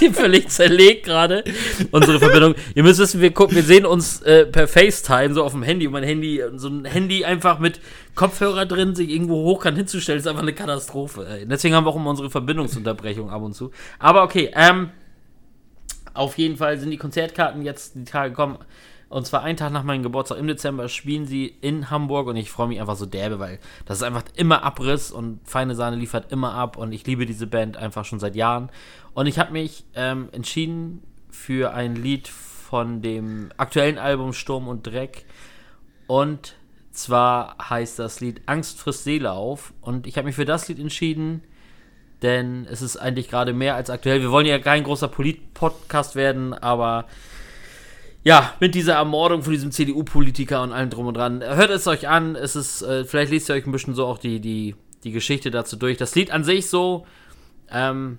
sie 0.00 0.10
völlig 0.10 0.48
zerlegt 0.48 1.04
gerade, 1.04 1.44
unsere 1.92 2.18
Verbindung. 2.18 2.54
Ihr 2.74 2.82
müsst 2.82 2.98
wissen, 2.98 3.20
wir 3.20 3.32
gucken, 3.32 3.54
wir 3.54 3.62
sehen 3.62 3.86
uns 3.86 4.22
äh, 4.22 4.46
per 4.46 4.66
FaceTime 4.66 5.34
so 5.34 5.44
auf 5.44 5.52
dem 5.52 5.62
Handy 5.62 5.86
und 5.86 5.92
mein 5.92 6.02
Handy, 6.02 6.42
so 6.56 6.68
ein 6.68 6.84
Handy 6.84 7.24
einfach 7.24 7.58
mit 7.58 7.80
Kopfhörer 8.14 8.66
drin, 8.66 8.94
sich 8.94 9.10
irgendwo 9.10 9.44
hochkant 9.44 9.76
hinzustellen, 9.76 10.18
ist 10.18 10.26
einfach 10.26 10.42
eine 10.42 10.54
Katastrophe. 10.54 11.46
Deswegen 11.48 11.74
haben 11.74 11.84
wir 11.84 11.90
auch 11.90 11.96
immer 11.96 12.10
unsere 12.10 12.30
Verbindungsunterbrechung 12.30 13.30
ab 13.30 13.42
und 13.42 13.54
zu. 13.54 13.70
Aber 13.98 14.24
okay, 14.24 14.50
ähm, 14.54 14.90
auf 16.14 16.38
jeden 16.38 16.56
Fall 16.56 16.78
sind 16.78 16.90
die 16.90 16.96
Konzertkarten 16.96 17.62
jetzt 17.62 17.94
die 17.94 18.04
Tage 18.04 18.30
gekommen. 18.30 18.58
Und 19.10 19.26
zwar 19.26 19.42
einen 19.42 19.56
Tag 19.56 19.72
nach 19.72 19.82
meinem 19.82 20.04
Geburtstag 20.04 20.38
im 20.38 20.46
Dezember 20.46 20.88
spielen 20.88 21.26
sie 21.26 21.46
in 21.46 21.90
Hamburg 21.90 22.28
und 22.28 22.36
ich 22.36 22.48
freue 22.48 22.68
mich 22.68 22.80
einfach 22.80 22.94
so 22.94 23.06
derbe, 23.06 23.40
weil 23.40 23.58
das 23.84 23.98
ist 23.98 24.02
einfach 24.04 24.22
immer 24.36 24.62
Abriss 24.62 25.10
und 25.10 25.40
Feine 25.44 25.74
Sahne 25.74 25.96
liefert 25.96 26.30
immer 26.30 26.54
ab 26.54 26.76
und 26.76 26.92
ich 26.92 27.04
liebe 27.08 27.26
diese 27.26 27.48
Band 27.48 27.76
einfach 27.76 28.04
schon 28.04 28.20
seit 28.20 28.36
Jahren. 28.36 28.70
Und 29.12 29.26
ich 29.26 29.40
habe 29.40 29.52
mich 29.52 29.84
ähm, 29.96 30.28
entschieden 30.30 31.02
für 31.28 31.74
ein 31.74 31.96
Lied 31.96 32.28
von 32.28 33.02
dem 33.02 33.50
aktuellen 33.56 33.98
Album 33.98 34.32
Sturm 34.32 34.68
und 34.68 34.86
Dreck. 34.86 35.24
Und 36.06 36.54
zwar 36.92 37.56
heißt 37.68 37.98
das 37.98 38.20
Lied 38.20 38.42
Angst 38.46 38.78
frisst 38.78 39.02
Seele 39.02 39.32
auf. 39.32 39.72
Und 39.80 40.06
ich 40.06 40.18
habe 40.18 40.26
mich 40.26 40.36
für 40.36 40.44
das 40.44 40.68
Lied 40.68 40.78
entschieden, 40.78 41.42
denn 42.22 42.64
es 42.70 42.80
ist 42.80 42.96
eigentlich 42.96 43.28
gerade 43.28 43.54
mehr 43.54 43.74
als 43.74 43.90
aktuell. 43.90 44.20
Wir 44.20 44.30
wollen 44.30 44.46
ja 44.46 44.60
kein 44.60 44.84
großer 44.84 45.08
Polit-Podcast 45.08 46.14
werden, 46.14 46.54
aber 46.54 47.06
ja, 48.22 48.52
mit 48.60 48.74
dieser 48.74 48.94
Ermordung 48.94 49.42
von 49.42 49.52
diesem 49.52 49.70
CDU-Politiker 49.70 50.62
und 50.62 50.72
allem 50.72 50.90
drum 50.90 51.06
und 51.06 51.16
dran. 51.16 51.42
Hört 51.42 51.70
es 51.70 51.86
euch 51.86 52.08
an, 52.08 52.36
es 52.36 52.56
ist, 52.56 52.82
äh, 52.82 53.04
vielleicht 53.04 53.32
liest 53.32 53.48
ihr 53.48 53.54
euch 53.54 53.66
ein 53.66 53.72
bisschen 53.72 53.94
so 53.94 54.06
auch 54.06 54.18
die, 54.18 54.40
die, 54.40 54.76
die 55.04 55.12
Geschichte 55.12 55.50
dazu 55.50 55.76
durch. 55.76 55.96
Das 55.96 56.14
Lied 56.14 56.30
an 56.30 56.44
sich 56.44 56.68
so, 56.68 57.06
ähm, 57.70 58.18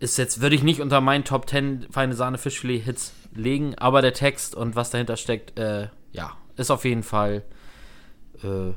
ist 0.00 0.18
jetzt, 0.18 0.40
würde 0.40 0.56
ich 0.56 0.62
nicht 0.62 0.80
unter 0.80 1.00
meinen 1.00 1.24
Top 1.24 1.48
10 1.48 1.86
feine 1.90 2.14
Sahne 2.14 2.36
Fischfilet 2.36 2.80
Hits 2.80 3.14
legen, 3.34 3.74
aber 3.76 4.02
der 4.02 4.12
Text 4.12 4.54
und 4.54 4.76
was 4.76 4.90
dahinter 4.90 5.16
steckt, 5.16 5.58
äh, 5.58 5.88
ja, 6.10 6.32
ist 6.56 6.70
auf 6.70 6.84
jeden 6.84 7.02
Fall, 7.04 7.44
äh, 8.42 8.72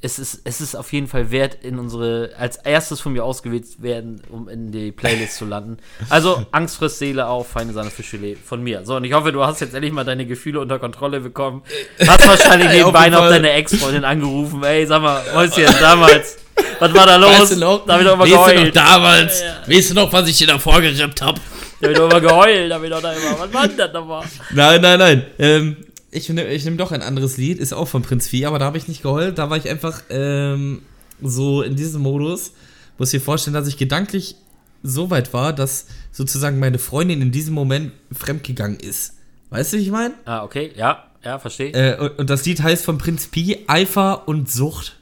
es 0.00 0.18
ist, 0.20 0.42
es 0.44 0.60
ist 0.60 0.76
auf 0.76 0.92
jeden 0.92 1.08
Fall 1.08 1.32
wert, 1.32 1.58
in 1.62 1.78
unsere, 1.78 2.30
als 2.38 2.56
erstes 2.56 3.00
von 3.00 3.12
mir 3.12 3.24
ausgewählt 3.24 3.64
werden, 3.78 4.22
um 4.30 4.48
in 4.48 4.70
die 4.70 4.92
Playlist 4.92 5.36
zu 5.36 5.44
landen. 5.44 5.78
Also, 6.08 6.46
Angst 6.52 6.76
frisst 6.76 6.98
Seele 6.98 7.26
auf, 7.26 7.48
feine 7.48 7.72
Sahne 7.72 7.90
Fischfilet 7.90 8.38
von 8.38 8.62
mir. 8.62 8.84
So, 8.84 8.96
und 8.96 9.04
ich 9.04 9.12
hoffe, 9.12 9.32
du 9.32 9.44
hast 9.44 9.60
jetzt 9.60 9.74
endlich 9.74 9.92
mal 9.92 10.04
deine 10.04 10.24
Gefühle 10.24 10.60
unter 10.60 10.78
Kontrolle 10.78 11.20
bekommen. 11.20 11.62
Hast 12.06 12.28
wahrscheinlich 12.28 12.68
nebenbei 12.72 13.08
noch 13.08 13.28
deine 13.28 13.50
Ex-Freundin 13.50 14.04
angerufen. 14.04 14.62
Ey, 14.62 14.86
sag 14.86 15.02
mal, 15.02 15.20
Mäuschen, 15.34 15.66
damals. 15.80 16.36
Was 16.78 16.94
war 16.94 17.06
da 17.06 17.16
los? 17.16 17.40
Weißt 17.40 17.52
du 17.52 17.56
noch? 17.56 17.84
Da 17.84 17.94
hab 17.94 18.00
ich 18.00 18.06
doch 18.06 18.14
immer 18.14 18.24
weißt 18.24 18.32
du 18.32 18.36
noch 18.36 18.46
geheult. 18.46 18.76
damals? 18.76 19.40
Ja, 19.40 19.46
ja. 19.46 19.76
Weißt 19.76 19.90
du 19.90 19.94
noch, 19.94 20.12
was 20.12 20.28
ich 20.28 20.38
dir 20.38 20.46
da 20.46 20.58
vorgerippt 20.58 21.22
hab? 21.22 21.40
Da 21.80 21.86
hab 21.86 21.90
ich 21.90 21.98
doch 21.98 22.10
immer 22.10 22.20
geheult. 22.20 22.70
Da 22.70 22.76
hab 22.76 22.84
ich 22.84 22.90
doch 22.90 23.02
da 23.02 23.12
immer. 23.12 23.38
Was 23.38 23.52
war 23.52 23.68
denn 23.68 23.76
das 23.76 23.92
nochmal? 23.92 24.24
Nein, 24.50 24.80
nein, 24.80 24.98
nein. 24.98 25.26
Ähm, 25.38 25.76
ich 26.10 26.28
nehme 26.28 26.48
ich 26.48 26.64
nehm 26.64 26.76
doch 26.76 26.92
ein 26.92 27.02
anderes 27.02 27.36
Lied, 27.36 27.58
ist 27.58 27.72
auch 27.72 27.88
von 27.88 28.02
Prinz 28.02 28.28
Vieh, 28.28 28.46
aber 28.46 28.58
da 28.58 28.64
habe 28.64 28.78
ich 28.78 28.88
nicht 28.88 29.02
geheult. 29.02 29.38
Da 29.38 29.50
war 29.50 29.56
ich 29.56 29.68
einfach 29.68 30.02
ähm, 30.10 30.82
so 31.22 31.62
in 31.62 31.76
diesem 31.76 32.02
Modus. 32.02 32.52
Muss 32.96 33.10
dir 33.10 33.20
vorstellen, 33.20 33.54
dass 33.54 33.68
ich 33.68 33.76
gedanklich 33.76 34.36
so 34.82 35.10
weit 35.10 35.32
war, 35.32 35.52
dass 35.52 35.86
sozusagen 36.12 36.58
meine 36.58 36.78
Freundin 36.78 37.20
in 37.20 37.30
diesem 37.30 37.54
Moment 37.54 37.92
fremdgegangen 38.12 38.78
ist. 38.80 39.14
Weißt 39.50 39.72
du, 39.72 39.78
wie 39.78 39.82
ich 39.82 39.90
meine? 39.90 40.14
Ah, 40.24 40.44
okay. 40.44 40.72
Ja, 40.76 41.10
ja, 41.24 41.38
verstehe. 41.38 41.72
Äh, 41.72 41.98
und, 41.98 42.18
und 42.18 42.30
das 42.30 42.44
Lied 42.44 42.62
heißt 42.62 42.84
von 42.84 42.98
Prinz 42.98 43.26
Pi 43.26 43.64
Eifer 43.66 44.28
und 44.28 44.50
Sucht. 44.50 44.98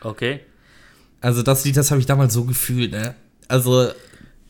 Okay. 0.00 0.40
Also 1.20 1.42
das 1.42 1.64
Lied, 1.64 1.76
das 1.76 1.90
habe 1.90 2.00
ich 2.00 2.06
damals 2.06 2.34
so 2.34 2.44
gefühlt, 2.44 2.92
ne? 2.92 3.14
Also, 3.48 3.88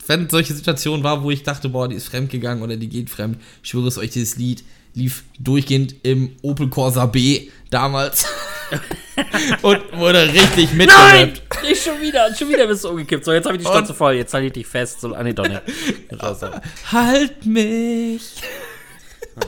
wenn 0.07 0.29
solche 0.29 0.55
Situationen 0.55 1.03
war, 1.05 1.23
wo 1.23 1.31
ich 1.31 1.43
dachte, 1.43 1.69
boah, 1.69 1.89
die 1.89 1.97
ist 1.97 2.09
fremdgegangen 2.09 2.63
oder 2.63 2.77
die 2.77 2.89
geht 2.89 3.11
fremd, 3.11 3.39
ich 3.63 3.71
schwöre 3.71 3.89
es 3.89 3.99
euch, 3.99 4.11
dieses 4.11 4.37
Lied 4.37 4.65
lief 4.97 5.25
durchgehend 5.39 5.95
im 6.03 6.35
Opel 6.43 6.69
Corsa 6.69 7.07
B 7.07 7.51
damals. 7.71 8.27
und 9.63 9.81
wurde 9.93 10.27
richtig 10.33 10.71
Nein! 10.73 10.79
mitgerappt. 10.79 11.63
Nicht 11.63 11.85
schon 11.85 12.01
wieder. 12.01 12.35
Schon 12.35 12.49
wieder 12.49 12.67
bist 12.67 12.83
du 12.83 12.89
umgekippt. 12.89 13.25
So, 13.25 13.33
jetzt 13.33 13.45
habe 13.47 13.57
ich 13.57 13.63
die 13.63 13.69
Schnauze 13.69 13.95
voll. 13.95 14.15
Jetzt 14.15 14.35
halte 14.35 14.47
ich 14.49 14.53
dich 14.55 14.67
fest. 14.67 15.01
So, 15.01 15.15
ah, 15.15 15.23
nee, 15.23 15.35
doch 15.35 15.47
nicht. 15.47 15.63
Halt 16.93 17.47
mich. 17.47 18.43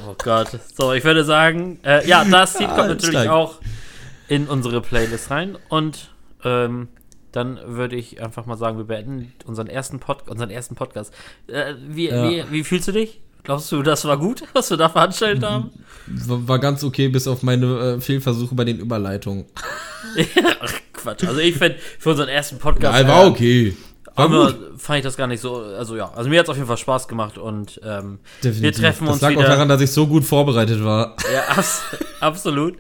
Oh 0.06 0.14
Gott. 0.22 0.50
So, 0.76 0.92
ich 0.92 1.02
würde 1.02 1.24
sagen, 1.24 1.80
äh, 1.82 2.06
ja, 2.06 2.24
das 2.24 2.58
Lied 2.58 2.68
kommt 2.68 2.88
natürlich 2.88 3.28
auch 3.28 3.60
in 4.28 4.46
unsere 4.46 4.82
Playlist 4.82 5.30
rein. 5.30 5.56
Und 5.70 6.10
ähm, 6.44 6.88
dann 7.32 7.58
würde 7.64 7.96
ich 7.96 8.22
einfach 8.22 8.44
mal 8.44 8.56
sagen, 8.56 8.76
wir 8.76 8.84
beenden 8.84 9.32
unseren 9.46 9.68
ersten, 9.68 9.98
Pod 9.98 10.28
unseren 10.28 10.50
ersten 10.50 10.74
Podcast. 10.74 11.12
Äh, 11.46 11.74
wie, 11.86 12.08
Ja. 12.08 12.28
wie, 12.28 12.44
wie 12.50 12.64
fühlst 12.64 12.88
du 12.88 12.92
dich? 12.92 13.20
Glaubst 13.48 13.72
du, 13.72 13.82
das 13.82 14.04
war 14.04 14.18
gut, 14.18 14.42
was 14.52 14.68
wir 14.68 14.76
da 14.76 14.90
veranstaltet 14.90 15.42
haben? 15.42 15.70
War 16.06 16.58
ganz 16.58 16.84
okay, 16.84 17.08
bis 17.08 17.26
auf 17.26 17.42
meine 17.42 17.96
äh, 17.96 18.00
Fehlversuche 18.00 18.54
bei 18.54 18.64
den 18.64 18.78
Überleitungen. 18.78 19.46
Ach, 20.60 20.72
Quatsch. 20.92 21.24
Also 21.24 21.40
ich 21.40 21.56
finde, 21.56 21.78
für 21.98 22.10
unseren 22.10 22.28
ersten 22.28 22.58
Podcast 22.58 22.92
Nein, 22.92 23.08
war 23.08 23.24
äh, 23.24 23.28
okay. 23.28 23.76
War 24.14 24.26
aber 24.26 24.52
gut. 24.52 24.58
fand 24.76 24.98
ich 24.98 25.04
das 25.04 25.16
gar 25.16 25.28
nicht 25.28 25.40
so, 25.40 25.54
also 25.56 25.96
ja, 25.96 26.12
also 26.14 26.28
mir 26.28 26.40
hat 26.40 26.44
es 26.44 26.50
auf 26.50 26.56
jeden 26.56 26.68
Fall 26.68 26.76
Spaß 26.76 27.08
gemacht 27.08 27.38
und 27.38 27.80
ähm, 27.82 28.18
wir 28.42 28.70
treffen 28.70 29.06
das 29.06 29.14
uns 29.14 29.22
lag 29.22 29.30
wieder. 29.30 29.40
auch 29.40 29.46
daran, 29.46 29.66
dass 29.66 29.80
ich 29.80 29.92
so 29.92 30.06
gut 30.06 30.24
vorbereitet 30.24 30.84
war. 30.84 31.16
ja, 31.32 31.56
abs 31.56 31.80
absolut. 32.20 32.74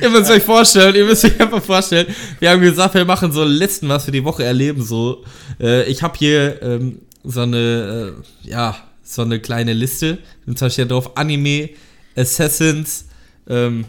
Ihr 0.00 0.08
müsst 0.08 0.30
euch 0.30 0.42
vorstellen, 0.42 0.94
ihr 0.94 1.04
müsst 1.04 1.26
euch 1.26 1.38
einfach 1.38 1.62
vorstellen, 1.62 2.06
wir 2.38 2.48
haben 2.48 2.62
gesagt, 2.62 2.94
wir 2.94 3.04
machen 3.04 3.32
so 3.32 3.44
Listen, 3.44 3.90
was 3.90 4.06
wir 4.06 4.12
die 4.12 4.24
Woche 4.24 4.44
erleben, 4.44 4.82
so. 4.82 5.24
Äh, 5.60 5.84
ich 5.90 6.02
habe 6.02 6.16
hier 6.16 6.62
ähm, 6.62 7.02
so 7.22 7.42
eine, 7.42 8.14
äh, 8.44 8.48
ja, 8.48 8.76
so 9.06 9.22
eine 9.22 9.40
kleine 9.40 9.72
Liste. 9.72 10.18
Und 10.46 10.58
zwar 10.58 10.70
steht 10.70 10.90
drauf 10.90 11.16
Anime, 11.16 11.70
Assassins, 12.16 13.06
ähm, 13.48 13.84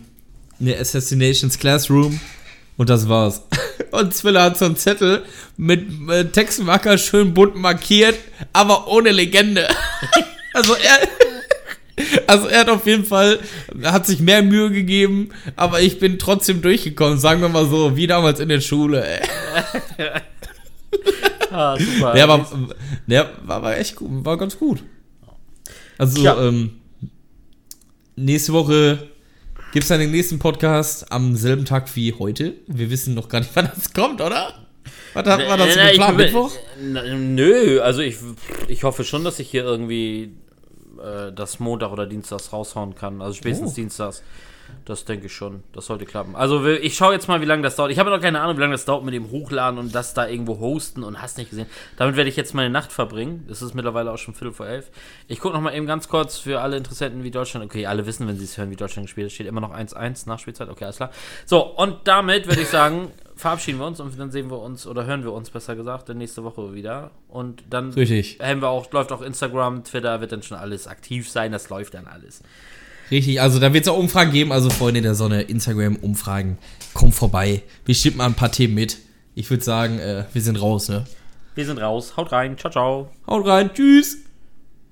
ne, 0.59 0.77
Assassinations 0.77 1.57
Classroom 1.57 2.19
und 2.77 2.89
das 2.89 3.09
war's. 3.09 3.41
Und 3.91 4.13
Zwiller 4.13 4.43
hat 4.43 4.57
so 4.57 4.65
einen 4.65 4.75
Zettel 4.75 5.23
mit 5.55 5.87
äh, 6.09 6.25
Textmarker 6.25 6.97
schön 6.97 7.33
bunt 7.33 7.55
markiert, 7.55 8.15
aber 8.51 8.87
ohne 8.87 9.11
Legende. 9.11 9.67
also 10.53 10.73
er... 10.73 11.07
Also 12.27 12.45
er 12.45 12.59
hat 12.59 12.69
auf 12.69 12.85
jeden 12.85 13.05
Fall, 13.05 13.39
hat 13.81 14.05
sich 14.05 14.19
mehr 14.19 14.43
Mühe 14.43 14.69
gegeben, 14.69 15.29
aber 15.55 15.81
ich 15.81 15.97
bin 15.97 16.19
trotzdem 16.19 16.61
durchgekommen, 16.61 17.17
sagen 17.17 17.41
wir 17.41 17.49
mal 17.49 17.65
so, 17.65 17.97
wie 17.97 18.05
damals 18.05 18.39
in 18.39 18.49
der 18.49 18.61
Schule. 18.61 19.03
Ey. 19.03 19.21
Ah, 21.49 21.75
super. 21.75 22.13
Der 22.13 22.27
war, 22.27 22.47
der 23.07 23.29
war, 23.45 23.63
war 23.63 23.77
echt 23.77 23.95
gut, 23.95 24.23
war 24.23 24.37
ganz 24.37 24.59
gut. 24.59 24.83
Also, 25.97 26.21
Ja. 26.21 26.39
ähm, 26.41 26.71
nächste 28.15 28.53
Woche 28.53 29.07
gibt 29.73 29.83
es 29.83 29.89
dann 29.89 29.99
den 29.99 30.11
nächsten 30.11 30.39
Podcast 30.39 31.11
am 31.11 31.35
selben 31.35 31.65
Tag 31.65 31.93
wie 31.95 32.13
heute. 32.13 32.53
Wir 32.67 32.89
wissen 32.89 33.13
noch 33.13 33.29
gar 33.29 33.39
nicht, 33.39 33.51
wann 33.55 33.69
das 33.73 33.93
kommt, 33.93 34.21
oder? 34.21 34.53
Was 35.13 35.25
hat, 35.27 35.47
war 35.47 35.57
das 35.57 35.75
Äh, 35.75 35.87
äh, 35.87 35.91
geplant? 35.91 36.11
ich- 36.19 36.25
Mittwoch? 36.25 36.51
Nö, 36.81 37.79
also 37.81 38.01
ich, 38.01 38.17
ich 38.67 38.83
hoffe 38.83 39.03
schon, 39.03 39.23
dass 39.23 39.39
ich 39.39 39.49
hier 39.49 39.63
irgendwie 39.63 40.31
äh, 41.03 41.31
das 41.33 41.59
Montag 41.59 41.91
oder 41.91 42.05
Dienstags 42.05 42.53
raushauen 42.53 42.95
kann. 42.95 43.21
Also 43.21 43.33
spätestens 43.33 43.71
Oh. 43.71 43.75
Dienstags. 43.75 44.23
Das 44.85 45.05
denke 45.05 45.25
ich 45.25 45.33
schon. 45.33 45.63
Das 45.73 45.85
sollte 45.85 46.05
klappen. 46.05 46.35
Also 46.35 46.65
ich 46.65 46.95
schaue 46.95 47.13
jetzt 47.13 47.27
mal, 47.27 47.41
wie 47.41 47.45
lange 47.45 47.61
das 47.61 47.75
dauert. 47.75 47.91
Ich 47.91 47.99
habe 47.99 48.09
noch 48.09 48.21
keine 48.21 48.39
Ahnung, 48.39 48.57
wie 48.57 48.61
lange 48.61 48.73
das 48.73 48.85
dauert 48.85 49.03
mit 49.03 49.13
dem 49.13 49.31
Hochladen 49.31 49.79
und 49.79 49.93
das 49.93 50.13
da 50.13 50.27
irgendwo 50.27 50.59
hosten 50.59 51.03
und 51.03 51.21
hast 51.21 51.37
nicht 51.37 51.49
gesehen. 51.49 51.67
Damit 51.97 52.15
werde 52.15 52.29
ich 52.29 52.35
jetzt 52.35 52.53
meine 52.53 52.69
Nacht 52.69 52.91
verbringen. 52.91 53.45
Es 53.51 53.61
ist 53.61 53.73
mittlerweile 53.73 54.11
auch 54.11 54.17
schon 54.17 54.33
Viertel 54.33 54.53
vor 54.53 54.67
elf. 54.67 54.89
Ich 55.27 55.39
gucke 55.39 55.55
noch 55.55 55.61
mal 55.61 55.73
eben 55.73 55.87
ganz 55.87 56.07
kurz 56.07 56.37
für 56.37 56.61
alle 56.61 56.77
Interessenten, 56.77 57.23
wie 57.23 57.31
Deutschland. 57.31 57.65
Okay, 57.65 57.85
alle 57.85 58.05
wissen, 58.05 58.27
wenn 58.27 58.37
sie 58.37 58.45
es 58.45 58.57
hören, 58.57 58.69
wie 58.69 58.75
Deutschland 58.75 59.07
gespielt 59.07 59.27
hat. 59.27 59.33
Steht 59.33 59.47
immer 59.47 59.61
noch 59.61 59.73
1-1 59.73 60.27
Nachspielzeit. 60.27 60.69
Okay, 60.69 60.85
alles 60.85 60.97
klar. 60.97 61.11
So, 61.45 61.61
und 61.63 61.97
damit 62.05 62.47
würde 62.47 62.61
ich 62.61 62.69
sagen, 62.69 63.11
verabschieden 63.35 63.79
wir 63.79 63.85
uns 63.85 63.99
und 63.99 64.17
dann 64.19 64.31
sehen 64.31 64.49
wir 64.49 64.59
uns 64.59 64.87
oder 64.87 65.05
hören 65.05 65.23
wir 65.23 65.31
uns 65.31 65.49
besser 65.49 65.75
gesagt 65.75 66.09
dann 66.09 66.17
nächste 66.17 66.43
Woche 66.43 66.73
wieder. 66.73 67.11
Und 67.27 67.63
dann 67.69 67.91
Richtig. 67.93 68.39
haben 68.41 68.61
wir 68.61 68.69
auch, 68.69 68.91
läuft 68.91 69.11
auch 69.11 69.21
Instagram, 69.21 69.83
Twitter, 69.83 70.21
wird 70.21 70.31
dann 70.31 70.43
schon 70.43 70.57
alles 70.57 70.87
aktiv 70.87 71.29
sein. 71.29 71.51
Das 71.51 71.69
läuft 71.69 71.93
dann 71.93 72.07
alles. 72.07 72.41
Richtig, 73.09 73.39
also 73.41 73.59
da 73.59 73.73
wird 73.73 73.85
es 73.85 73.89
auch 73.89 73.97
Umfragen 73.97 74.31
geben. 74.31 74.51
Also 74.51 74.69
Freunde 74.69 75.01
der 75.01 75.15
Sonne, 75.15 75.43
Instagram-Umfragen, 75.43 76.57
kommt 76.93 77.15
vorbei. 77.15 77.63
Bestimmt 77.85 78.17
mal 78.17 78.25
ein 78.25 78.33
paar 78.33 78.51
Themen 78.51 78.73
mit. 78.73 78.97
Ich 79.35 79.49
würde 79.49 79.63
sagen, 79.63 79.99
äh, 79.99 80.25
wir 80.33 80.41
sind 80.41 80.57
raus, 80.57 80.89
ne? 80.89 81.05
Wir 81.55 81.65
sind 81.65 81.79
raus. 81.79 82.17
Haut 82.17 82.31
rein. 82.31 82.57
Ciao, 82.57 82.71
ciao. 82.71 83.11
Haut 83.27 83.45
rein, 83.47 83.71
tschüss. 83.73 84.26